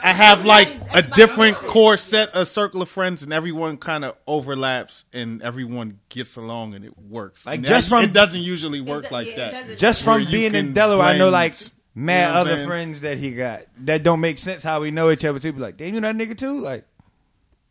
[0.03, 4.15] I have like a different core set, a circle of friends, and everyone kind of
[4.27, 7.45] overlaps, and everyone gets along, and it works.
[7.45, 9.51] Like, And just that- from- it doesn't usually work do- like yeah, it that.
[9.51, 9.79] doesn't.
[9.79, 12.27] just Where from you being in can Delaware, I know blend- like you mad know
[12.33, 12.67] what I'm other saying?
[12.67, 15.51] friends that he got that don't make sense how we know each other too.
[15.53, 16.59] Be like, damn, you know that nigga too?
[16.59, 16.85] Like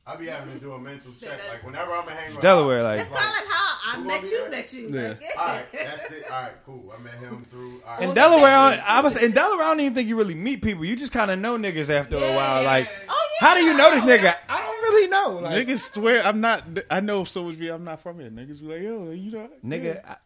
[0.07, 1.41] I be having to do a mental check.
[1.49, 4.31] Like whenever I'm hanging with Delaware, like- It's kind of like how I met you,
[4.43, 4.51] there?
[4.51, 4.89] met you.
[4.91, 5.09] Yeah.
[5.09, 6.25] Like, All right, that's it.
[6.31, 6.93] All right, cool.
[6.97, 7.83] I met him through.
[7.87, 8.03] All right.
[8.09, 9.65] in Delaware, I, don't- I was in Delaware.
[9.65, 10.85] I don't even think you really meet people.
[10.85, 12.63] You just kind of know niggas after a while.
[12.65, 14.35] Like, oh, how do you know this nigga?
[14.49, 15.39] I don't really know.
[15.43, 16.65] Like, Niggas swear I'm not.
[16.91, 17.59] I know so much.
[17.61, 18.31] I'm not from here.
[18.31, 20.05] Niggas be like, yo, you know, nigga.
[20.07, 20.17] I,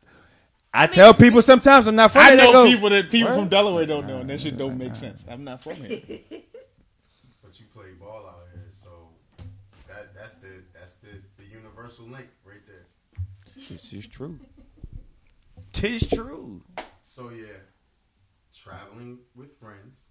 [0.76, 3.48] I tell people sometimes I'm not from I know go, people that people "Word?" from
[3.48, 5.24] Delaware don't know, and that shit don't make sense.
[5.30, 6.00] I'm not from here.
[11.84, 12.86] universal link right there.
[13.68, 14.38] This is true.
[15.72, 16.62] Tis true.
[17.04, 17.44] So yeah,
[18.58, 20.08] traveling with friends.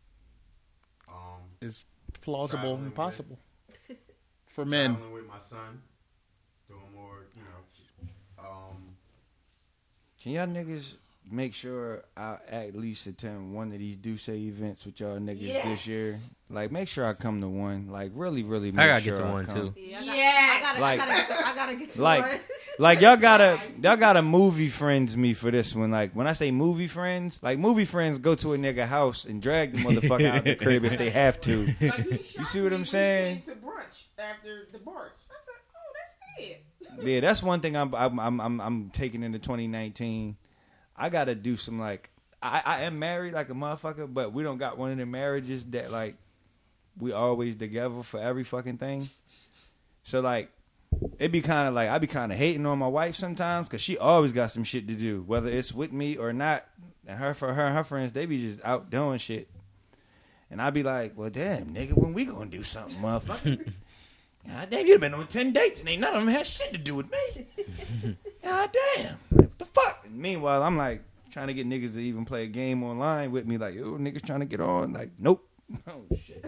[1.09, 1.85] Um, It's
[2.21, 3.39] plausible traveling and with- possible
[4.45, 4.91] for men.
[4.91, 5.81] Traveling with my son,
[6.67, 8.43] doing more, you know.
[8.47, 8.95] Um,
[10.21, 10.95] Can y'all niggas
[11.33, 15.41] make sure I at least attend one of these do say events with y'all niggas
[15.41, 15.65] Yes.
[15.65, 16.19] this year?
[16.49, 17.87] Like, make sure I come to one.
[17.89, 18.71] Like, really, really.
[18.71, 19.73] Make I gotta sure get to I one, come.
[19.73, 19.73] too.
[19.79, 22.21] Yeah, I gotta, I gotta, Like- I gotta, get the, I gotta get to like
[22.23, 22.39] one.
[22.79, 25.89] like y'all gotta y'all gotta movie friends me for this one.
[25.91, 29.41] Like when I say movie friends, like movie friends go to a nigga house and
[29.41, 31.65] drag the motherfucker out the crib if they have to.
[31.79, 33.41] You see what I'm saying?
[33.43, 35.17] to brunch after the brunch.
[35.29, 35.93] I said, oh,
[36.37, 36.63] that's it.
[37.03, 40.37] Yeah, that's one thing I'm I'm I'm I'm, I'm taking into 2019.
[40.95, 42.09] I gotta do some like
[42.41, 45.65] I, I am married like a motherfucker, but we don't got one of the marriages
[45.67, 46.15] that like
[46.99, 49.09] we always together for every fucking thing.
[50.03, 50.49] So like
[51.19, 53.81] it be kind of like I be kind of hating on my wife sometimes because
[53.81, 56.65] she always got some shit to do, whether it's with me or not.
[57.05, 59.49] And her for her and her friends, they be just out doing shit.
[60.49, 63.65] And I be like, well, damn, nigga, when we gonna do something, motherfucker?
[64.47, 66.77] God damn, you been on ten dates and ain't none of them had shit to
[66.77, 67.47] do with me.
[68.43, 70.01] God damn, fuck?
[70.05, 71.01] And meanwhile, I'm like
[71.31, 74.23] trying to get niggas to even play a game online with me, like, yo, niggas
[74.25, 75.47] trying to get on, like, nope.
[75.87, 76.45] Oh shit.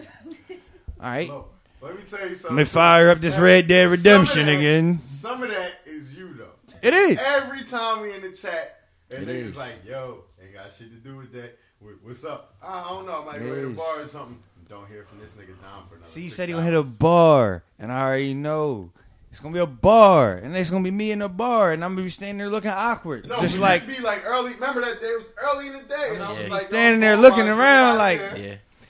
[1.00, 1.28] All right.
[1.28, 2.56] look, let me tell you something.
[2.56, 4.98] Let me fire up this Red Dead some Redemption that- again.
[5.00, 6.50] Some of that is you though.
[6.82, 7.20] It is.
[7.26, 8.80] Every time we in the chat,
[9.10, 9.56] and It niggas is.
[9.56, 11.58] like, yo, ain't got shit to do with that.
[12.02, 12.54] What's up?
[12.62, 13.22] I don't know.
[13.22, 14.38] I might It go to the bar or something.
[14.68, 16.10] Don't hear from this nigga down for another.
[16.10, 18.90] See, he said he gonna hit a bar, and I already know
[19.36, 21.90] it's gonna be a bar, and it's gonna be me in a bar, and I'm
[21.92, 24.54] gonna be standing there looking awkward, No, just like used to be like early.
[24.54, 25.08] Remember that day?
[25.08, 26.48] It was early in the day, and I was Yeah.
[26.48, 28.44] like, standing oh, there looking around like, there, yeah.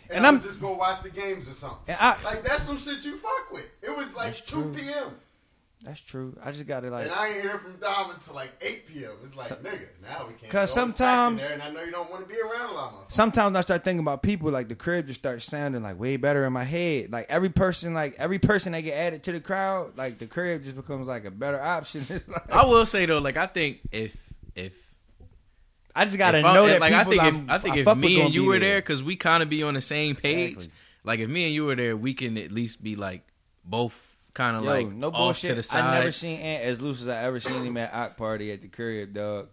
[0.08, 1.80] And, And I'm I'm- just go watch the games or something.
[1.88, 3.66] And I- like that's some shit you fuck with.
[3.82, 4.74] It was like two true.
[4.76, 5.16] p.m.
[5.82, 6.36] that's true.
[6.42, 9.12] I just gotta like, and I ain't hear from Dom until like eight p.m.
[9.24, 10.50] It's like nigga, now we can't.
[10.50, 10.62] 'Cause go.
[10.62, 13.04] It's sometimes- there, and I know you don't want to be around a lot more.
[13.08, 16.44] sometimes I start thinking about people, like the crib just starts sounding like way better
[16.44, 17.12] in my head.
[17.12, 20.62] Like every person, like every person that get added to the crowd, like the crib
[20.64, 22.04] just becomes like a better option.
[22.10, 24.16] It's like, I will say though, like I think if
[24.54, 24.74] if
[25.94, 27.90] I just gotta If know that like I people think I'm- if I think I
[27.90, 28.70] if me and you were there.
[28.72, 30.52] there, because we kind of be on the same page.
[30.54, 30.72] Exactly.
[31.04, 33.22] Like if me and you were there, we can at least be like
[33.64, 35.50] both kind of like no off bullshit.
[35.50, 35.82] to the side.
[35.82, 38.60] I never seen Ant as loose as I ever seen him at Ock Party at
[38.60, 39.48] the crib, dog.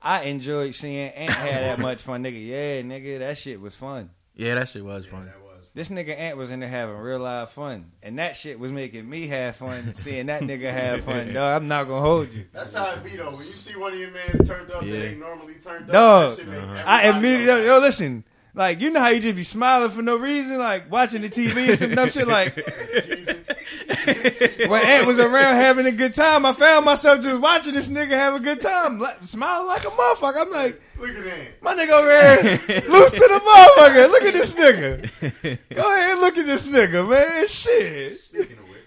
[0.00, 2.44] I enjoyed seeing Ant had that much fun, nigga.
[2.44, 4.10] Yeah, nigga, that shit was fun.
[4.34, 5.30] Yeah, that shit was fun.
[5.44, 5.68] Was.
[5.74, 9.08] This nigga Ant was in there having real live fun, and that shit was making
[9.08, 9.92] me have fun.
[9.94, 11.60] Seeing that nigga have fun, dog.
[11.62, 13.30] I'm not gonna hold you, That's how it be though.
[13.30, 14.92] When you see one of your mans turned up Yeah.
[14.92, 16.30] that ain't normally turned up, dog.
[16.30, 16.82] that shit make uh-huh.
[16.86, 18.24] I immediately yo, listen.
[18.54, 21.70] Like you know how you just be smiling for no reason, like watching the TV
[21.70, 22.28] and some dumb shit.
[22.28, 22.54] Like
[24.68, 28.10] when Ant was around having a good time, I found myself just watching this nigga
[28.10, 30.42] have a good time, like, smiling like a motherfucker.
[30.42, 31.62] I'm like, Look at that.
[31.62, 32.60] my nigga over here,
[32.90, 34.08] loose to the motherfucker.
[34.10, 35.58] Look at this nigga.
[35.74, 37.46] Go ahead, look at this nigga, man.
[37.48, 38.18] Shit.
[38.18, 38.80] Speaking of which,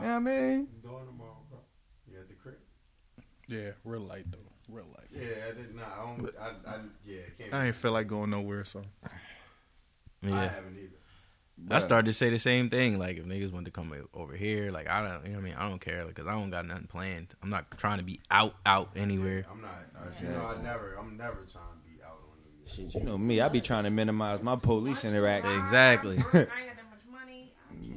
[0.00, 0.32] You know what I mean?
[0.32, 1.58] I'm doing tomorrow, bro.
[2.10, 2.56] You at the crib?
[3.48, 4.38] Yeah, real light though.
[4.70, 5.08] Real light.
[5.12, 5.88] Yeah, I did not.
[5.98, 6.20] I don't.
[6.38, 6.90] I, I yeah, can't.
[7.52, 8.82] I ain't feel like going nowhere, so
[10.22, 10.34] Yeah.
[10.34, 10.94] I haven't either.
[11.70, 12.98] I started to say the same thing.
[12.98, 15.44] Like if niggas want to come over here, like I don't, you know what I
[15.44, 15.54] mean.
[15.58, 17.34] I don't care because I don't got nothing planned.
[17.42, 19.44] I'm not trying to be out, out anywhere.
[19.50, 19.70] I'm not.
[19.96, 20.96] I, you know, I never.
[20.98, 22.92] I'm never trying to be out on New Year's.
[22.92, 23.40] Shit, you know me.
[23.40, 25.58] I be trying to minimize my police interaction.
[25.58, 26.18] Exactly.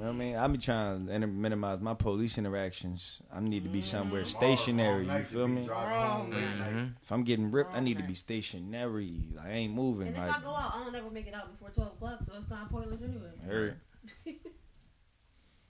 [0.01, 0.35] You know what I mean?
[0.35, 3.21] I be trying to inter- minimize my police interactions.
[3.31, 5.05] I need to be somewhere stationary.
[5.05, 5.61] You feel me?
[5.61, 6.95] Mhm.
[6.99, 9.21] If I'm getting ripped, I need to be stationary.
[9.39, 10.07] I ain't moving.
[10.07, 12.19] And if Like, I go out, I don't ever make it out before twelve o'clock,
[12.25, 13.29] so it's kind of pointless anyway.
[13.45, 13.79] Heard.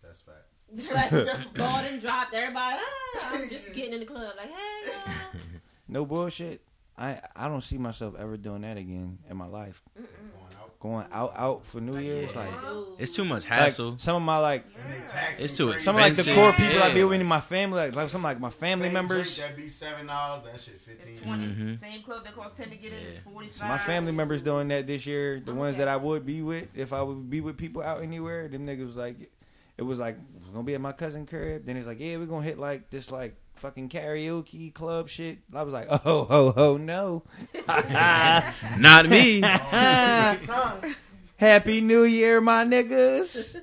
[0.01, 0.61] That's facts.
[0.93, 2.33] Like, just and dropped.
[2.33, 4.33] Everybody, ah, I'm just getting in the club.
[4.37, 5.13] Like, hey, y'all.
[5.89, 6.61] no bullshit.
[6.97, 9.83] I I don't see myself ever doing that again in my life.
[10.81, 12.49] Going out out for New Year's, like
[12.97, 13.99] It's too much like, hassle.
[13.99, 14.65] some of my like,
[15.37, 15.81] It's too expensive.
[15.83, 18.23] some of like the core people I be with in my family, like, like some
[18.23, 19.35] like my family Same members.
[19.37, 20.43] Drink, that be seven dollars.
[20.51, 21.17] That shit fifteen.
[21.23, 21.79] Mhm.
[21.79, 23.53] Same club that costs ten to get in is forty five.
[23.53, 25.39] So my family members doing that this year.
[25.39, 28.47] The ones that I would be with, if I would be with people out anywhere,
[28.47, 29.29] them niggas was like,
[29.77, 30.17] it was like
[30.47, 31.63] we're gonna be at my cousin crib.
[31.67, 35.37] Then it's like, yeah, we're gonna hit like this like fucking karaoke club shit.
[35.53, 37.23] I was like, oh ho ho no,
[38.77, 39.41] Not me.
[41.37, 43.61] Happy New Year, my niggas.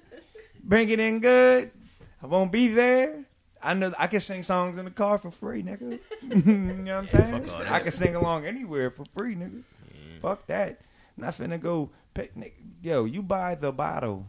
[0.63, 1.73] Bring it in good.
[2.23, 3.25] I won't be there.
[3.61, 5.99] I know I can sing songs in the car for free, nigga.
[6.23, 7.51] you know what I'm saying?
[7.51, 7.63] all.
[7.69, 9.65] I can sing along anywhere for free, nigga.
[10.23, 10.81] Fuck that.
[11.17, 11.91] Not finna go.
[12.15, 12.53] Pay, nigga,
[12.83, 14.27] yo, you buy the bottle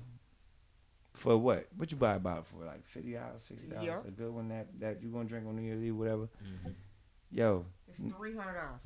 [1.20, 1.68] for what?
[1.76, 2.66] What you buy a bottle for?
[2.66, 3.86] Like fifty dollars, sixty dollars.
[3.86, 4.00] Yeah.
[4.08, 6.24] A good one that that you gonna drink on New Year's Eve, whatever.
[6.24, 6.70] Mm-hmm.
[7.32, 8.82] Yo, It's three hundred dollars.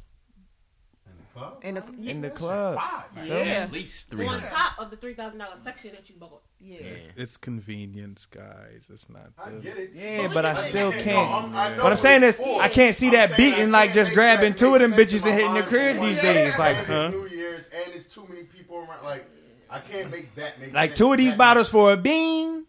[1.05, 1.59] In the club.
[1.63, 2.75] In the in the club.
[2.77, 3.25] Five.
[3.25, 3.45] Feel me?
[3.45, 3.63] Yeah.
[3.63, 6.41] At least three on top of the three thousand dollars section that you bought.
[6.59, 6.79] Yeah.
[7.15, 8.89] it's convenience, guys.
[8.91, 9.31] It's not.
[9.37, 9.91] I the- get it.
[9.93, 11.29] Yeah, but I still no, can't.
[11.31, 12.39] I'm- I know What I'm saying is.
[12.39, 15.53] I can't see I'm that beating like just grabbing two of them bitches and hitting
[15.53, 16.57] the crib these days.
[16.57, 17.09] Like, huh?
[17.09, 19.03] New Year's and it's too many people around.
[19.03, 19.25] Like,
[19.73, 20.99] I can't make that make like sense.
[20.99, 22.65] two of these That- bottles for a bean,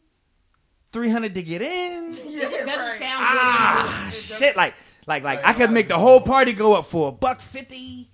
[0.92, 2.16] three hundred to get in.
[2.26, 4.14] It doesn't sound Ah, good.
[4.18, 4.56] shit!
[4.56, 4.74] Like,
[5.06, 8.10] like, like I could make the whole party go up for a buck fifty.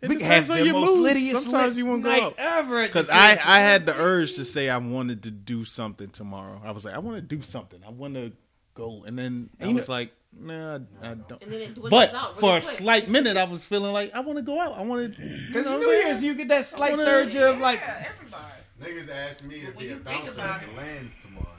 [0.00, 1.06] It we can have the most mood.
[1.16, 2.34] littiest Sometimes lit you won't go night out.
[2.38, 2.82] ever.
[2.86, 3.32] Because I.
[3.32, 6.60] I had the urge to say I wanted to do something tomorrow.
[6.64, 7.80] I was like, I want to do something.
[7.86, 8.32] I want to
[8.74, 9.02] go.
[9.06, 11.42] And then I And you was know- like, nah, I don't.
[11.42, 12.76] And then it dwindles But out really for a quick.
[12.76, 14.72] slight minute, I was feeling like I want to go out.
[14.78, 15.22] I want to.
[15.48, 17.82] Because New Year's, you get that slight wanna- surge of like,
[18.82, 21.57] Niggas asked me to be a bouncer about at the lands tomorrow night.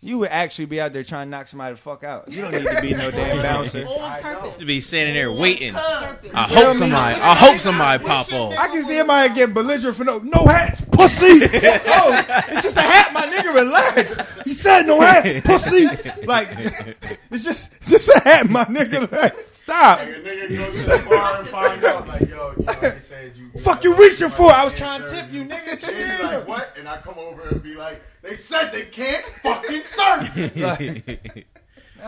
[0.00, 2.30] You would actually be out there trying to knock somebody the fuck out.
[2.30, 3.84] You don't need to be no damn bouncer.
[3.84, 5.74] To be standing there waiting.
[5.74, 7.20] I hope somebody.
[7.20, 8.54] I hope somebody pop off.
[8.56, 11.26] I can see somebody get belligerent for no no hats, pussy.
[11.42, 13.54] oh, it's just a hat, my nigga.
[13.54, 14.18] Relax.
[14.44, 15.86] He said no hat, pussy.
[16.26, 16.48] Like
[17.30, 19.10] it's just it's just a hat, my nigga.
[19.10, 19.98] Like, stop.
[19.98, 23.00] Like, a nigga go to the bar and find out, like, yo, you know, they
[23.00, 23.60] said you.
[23.60, 24.50] Fuck you reaching for?
[24.52, 25.80] I was trying to tip you, nigga.
[25.80, 26.76] She'd be like, what?
[26.78, 31.00] And I come over and be like, they said they can't fucking serve you.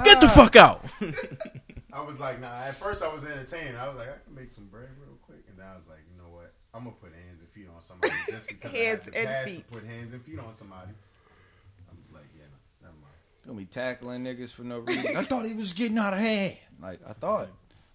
[0.05, 0.85] Get the fuck out.
[1.93, 2.63] I was like, nah.
[2.63, 3.77] At first, I was entertained.
[3.77, 5.43] I was like, I can make some bread real quick.
[5.49, 6.53] And then I was like, you know what?
[6.73, 9.51] I'm gonna put hands and feet on somebody just because I have Hands the and
[9.51, 9.67] feet.
[9.73, 10.91] to put hands and feet on somebody.
[11.91, 13.15] I'm like, yeah, no, never mind.
[13.45, 15.17] Gonna be tackling niggas for no reason.
[15.17, 16.57] I thought he was getting out of hand.
[16.81, 17.49] Like I thought.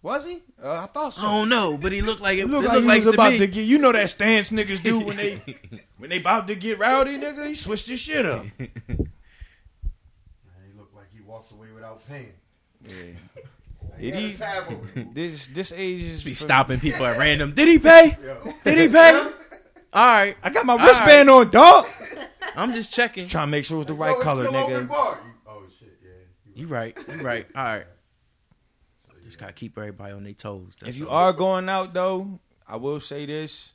[0.05, 0.43] Was he?
[0.63, 1.25] Uh, I thought so.
[1.25, 2.41] I don't know, but he looked like it.
[2.41, 3.39] It It looked looked like he was to about me.
[3.39, 3.65] to get.
[3.65, 5.41] You know that stance niggas do when they
[5.97, 7.47] when they about to get rowdy, nigga.
[7.47, 8.45] He switched his shit up.
[8.59, 12.33] Man, he looked like he walked away without paying.
[12.87, 12.93] Yeah.
[13.97, 15.05] He It had is- tab over there.
[15.13, 17.53] This this age is Be for- stopping people at random.
[17.55, 18.15] Did he pay?
[18.23, 18.53] Yo.
[18.63, 19.11] Did he pay?
[19.91, 20.37] All right.
[20.43, 21.87] I got my All wristband on, dog.
[22.55, 23.27] I'm just checking.
[23.27, 24.87] Trying to make sure it's the right color, nigga.
[25.47, 26.11] oh shit, yeah.
[26.53, 26.95] You right.
[27.07, 27.47] You right.
[27.55, 27.85] All right.
[29.25, 30.73] Just gotta keep everybody on their toes.
[30.79, 31.15] That's if you all.
[31.29, 33.71] are going out though, I will say this: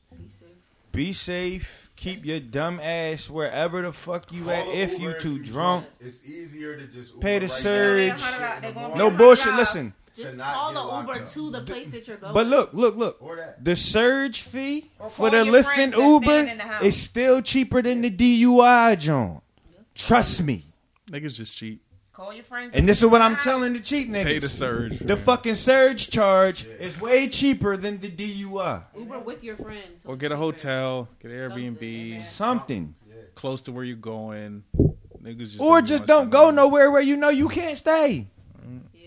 [0.93, 1.91] be safe.
[1.97, 4.65] Keep your dumb ass wherever the fuck you at.
[4.65, 7.47] Call a If Uber you if too you drunk, It's easier to just pay the
[7.47, 8.21] right surge.
[8.75, 8.95] now.
[8.95, 9.55] No bullshit.
[9.55, 9.93] Listen.
[10.15, 11.29] Just call the Uber up.
[11.31, 12.33] to the place that you're going.
[12.33, 13.21] But look, look, look.
[13.61, 18.11] The surge fee for the your Lyft and Uber in is still cheaper than the
[18.11, 19.43] DUI joint.
[19.97, 20.65] Trust me.
[21.11, 21.81] Niggas just cheat.
[22.21, 22.75] Call your friends.
[22.75, 24.25] And this is what I'm telling the cheap niggas.
[24.25, 24.99] Pay the surge.
[24.99, 28.83] The fucking surge charge is way cheaper than the DUI.
[28.95, 30.05] Uber with your friends.
[30.05, 32.95] Or get a hotel, get Airbnb, Something.
[33.35, 34.65] close to where you're going.
[35.23, 38.29] Niggas just Or don't just don't go nowhere where you know you can't stay.
[38.93, 39.03] Yeah,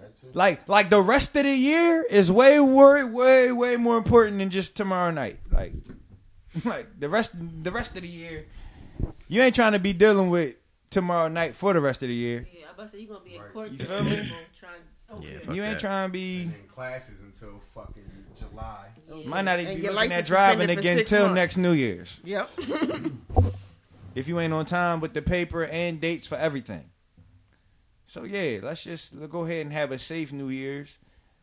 [0.00, 0.34] that's it.
[0.34, 4.48] Like like the rest of the year is way way way way more important than
[4.48, 5.38] just tomorrow night.
[5.52, 5.74] Like
[6.64, 7.32] like the rest
[7.62, 8.46] the rest of the year,
[9.28, 10.56] you ain't trying to be dealing with
[10.90, 12.46] tomorrow night for the rest of the year.
[12.52, 13.70] Yeah, I'm about to say you're gonna be in court.
[13.70, 14.32] You feel me?
[14.58, 15.80] Trying, Yeah, You ain't that.
[15.80, 18.04] trying to be in classes until fucking
[18.36, 18.88] July.
[19.24, 21.34] might not even And be your looking at driving again till months.
[21.34, 22.20] next New Year's.
[22.24, 22.50] Yep.
[24.14, 26.90] if you ain't on time with the paper and dates for everything.
[28.06, 30.98] So yeah, let's just go ahead and have a safe New Year's.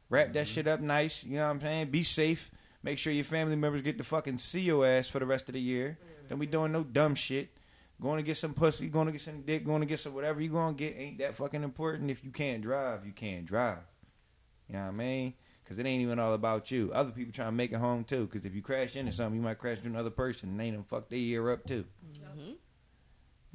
[0.10, 0.54] Wrap that mm-hmm.
[0.54, 1.24] shit up nice.
[1.24, 1.92] You know what I'm saying?
[1.92, 2.52] Be safe.
[2.84, 5.54] Make sure your family members get to fucking see your ass for the rest of
[5.54, 5.98] the year.
[6.00, 6.28] Mm-hmm.
[6.30, 7.57] Don't be doing no dumb shit.
[8.02, 10.40] Going to get some pussy, going to get some dick, going to get some whatever
[10.40, 12.12] you going to get ain't that fucking important.
[12.12, 13.80] If you can't drive, you can't drive.
[14.70, 15.34] You know what I mean?
[15.64, 16.92] Because it ain't even all about you.
[16.94, 18.26] Other people trying to make it home too.
[18.28, 20.84] Because if you crash into something, you might crash into another person and they done
[20.84, 21.86] fuck their year up too.
[22.06, 22.52] Mm-hmm.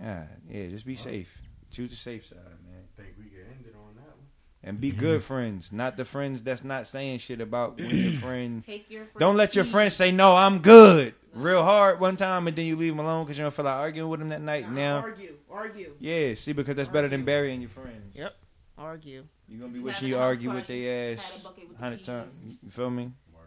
[0.02, 1.40] Yeah, yeah, just be safe.
[1.70, 2.84] Choose the safe side, man.
[2.96, 4.26] Think we can end it on that one.
[4.64, 8.62] And be good friends, not the friends that's not saying shit about when your friend.
[8.62, 12.46] Take your friends Don't let your friends say no, I'm good, real hard one time,
[12.46, 14.40] and then you leave them alone because you don't feel like arguing with them that
[14.40, 14.70] night.
[14.70, 15.34] Now, Argue.
[15.50, 15.94] Argue.
[15.98, 18.14] yeah, see, because that's better than burying your friends.
[18.14, 18.36] Yep.
[18.78, 19.24] Argue.
[19.48, 21.68] You're gonna be You wishing you a house argue with party, their ass a bucket
[21.68, 22.44] with the hundred times.
[22.62, 23.12] You feel me?
[23.34, 23.42] Word.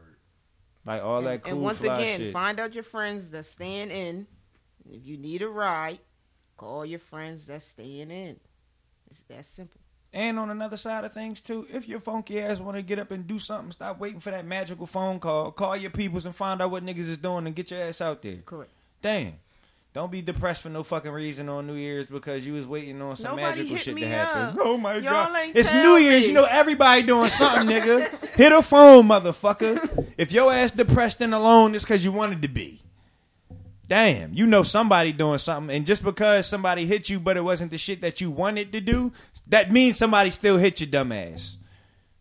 [0.86, 2.34] Like all that and, cool and once fly again, shit.
[2.34, 4.28] find out your friends that's staying in.
[4.92, 6.00] If you need a ride,
[6.58, 8.38] call your friends that's staying in.
[9.10, 9.80] It's that simple.
[10.16, 13.12] And on another side of things too, if your funky ass want to get up
[13.12, 15.52] and do something, stop waiting for that magical phone call.
[15.52, 18.22] Call your peoples and find out what niggas is doing and get your ass out
[18.22, 18.38] there.
[18.46, 18.72] Correct.
[19.02, 19.34] Damn.
[19.94, 23.18] Don't be depressed for no fucking reason on New Year's because you was waiting on
[23.18, 24.42] some Nobody magical shit to happen.
[24.42, 24.56] up.
[24.60, 25.52] Oh my Y'all god.
[25.54, 26.28] It's New Year's, me.
[26.30, 28.10] you know everybody doing something, nigga.
[28.36, 30.08] Hit a phone, motherfucker.
[30.18, 32.82] If your ass depressed and alone, it's cause you wanted to be.
[33.88, 37.70] Damn, you know somebody doing something, and just because somebody hit you, but it wasn't
[37.70, 39.12] the shit that you wanted to do,
[39.48, 41.58] that means somebody still hit your dumb ass.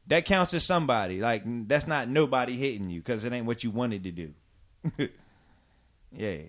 [0.09, 1.21] That counts as somebody.
[1.21, 4.35] Like that's not nobody hitting you because it ain't what you wanted to do.
[6.13, 6.43] yeah,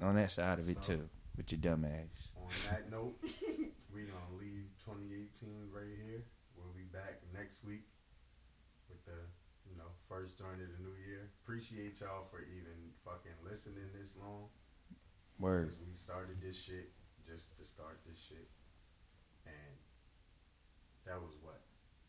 [0.00, 2.28] on that side of it too, with your dumb ass.
[2.40, 3.14] On that note,
[3.92, 6.24] we gonna leave 2018 right here.
[6.56, 7.84] We'll be back next week
[8.88, 9.20] with the
[9.68, 11.28] you know first joint of the new year.
[11.44, 12.65] Appreciate y'all for even
[13.56, 14.48] fucking listening this long.
[15.38, 15.68] Word.
[15.70, 16.92] 'Cause We started this shit
[17.26, 18.48] just to start this shit,
[19.44, 19.76] and
[21.04, 21.62] that was what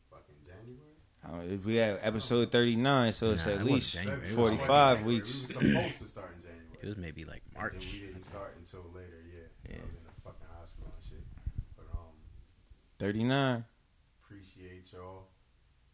[0.10, 0.96] fucking January.
[1.24, 4.28] Uh, if we have episode thirty nine, so it's Nah, at it least January.
[4.30, 5.34] It forty five weeks.
[5.34, 5.42] We
[5.74, 6.54] were supposed to start in January.
[6.80, 7.92] It was maybe like And then March.
[7.92, 9.20] we didn't start until later.
[9.26, 9.82] Yeah, Yeah.
[9.82, 11.26] I was in the fucking hospital and shit.
[11.76, 12.14] But um,
[13.00, 13.66] Thirty nine.
[14.24, 15.28] appreciate y'all.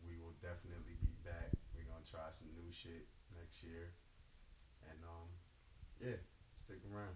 [0.05, 1.55] We will definitely be back.
[1.73, 3.93] We're gonna try some new shit next year.
[4.91, 5.29] And um
[6.03, 6.19] yeah,
[6.53, 7.15] stick around.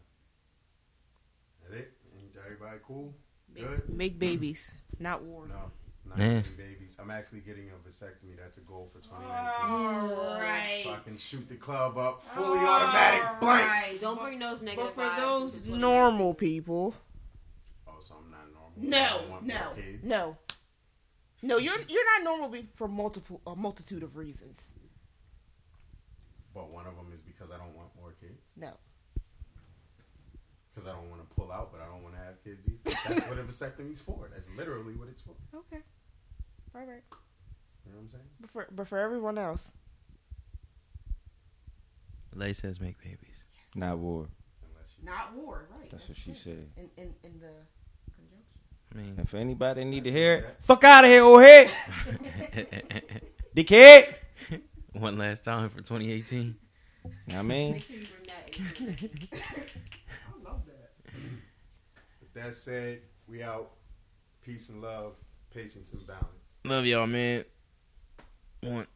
[1.67, 1.97] That it?
[2.15, 3.13] Ain't everybody cool?
[3.53, 3.89] Good?
[3.89, 5.47] Make babies, not war.
[5.47, 5.71] No.
[6.05, 6.25] Not Yeah.
[6.35, 6.97] having babies.
[6.99, 8.37] I'm actually getting a vasectomy.
[8.37, 10.11] That's a goal for 2019.
[10.17, 10.85] Alright.
[10.85, 12.23] Fucking shoot the club up.
[12.23, 13.99] Fully automatic blanks.
[13.99, 16.95] Don't bring those negative But for those normal people,
[17.87, 18.71] Oh, so I'm not normal.
[18.77, 20.37] No, don't want more no, no,
[21.41, 21.57] no.
[21.57, 24.61] You're you're not normal for multiple a multitude of reasons.
[26.53, 28.53] But one of them is because I don't want more kids.
[28.55, 28.71] No.
[30.73, 32.06] Because I don't want to pull out, but I don't want to have
[32.47, 32.97] kids either.
[33.07, 34.29] That's what a vasectomy's for.
[34.33, 35.33] That's literally what it's for.
[35.53, 35.81] Okay.
[36.75, 37.03] All right.
[37.85, 38.23] You know what I'm saying?
[38.39, 39.71] But for but for everyone else,
[42.33, 43.35] Lay says make babies.
[43.75, 44.27] Not war.
[45.03, 45.89] not war, right?
[45.91, 46.69] That's what she said.
[46.77, 47.53] In in in the
[48.15, 48.93] conjunction.
[48.93, 51.69] I mean, And for anybody need to hear it, fuck out of here, old head.
[53.55, 54.15] Dickhead.
[54.93, 56.55] one last time for 2018.
[57.03, 57.71] Know what I mean?
[57.73, 58.79] Make sure you bring that.
[58.79, 59.09] in.
[59.31, 60.91] I love that.
[62.21, 63.71] With that said, we out.
[64.43, 65.13] Peace and love,
[65.53, 66.53] patience and balance.
[66.63, 67.43] Love y'all, man.
[68.61, 68.87] One.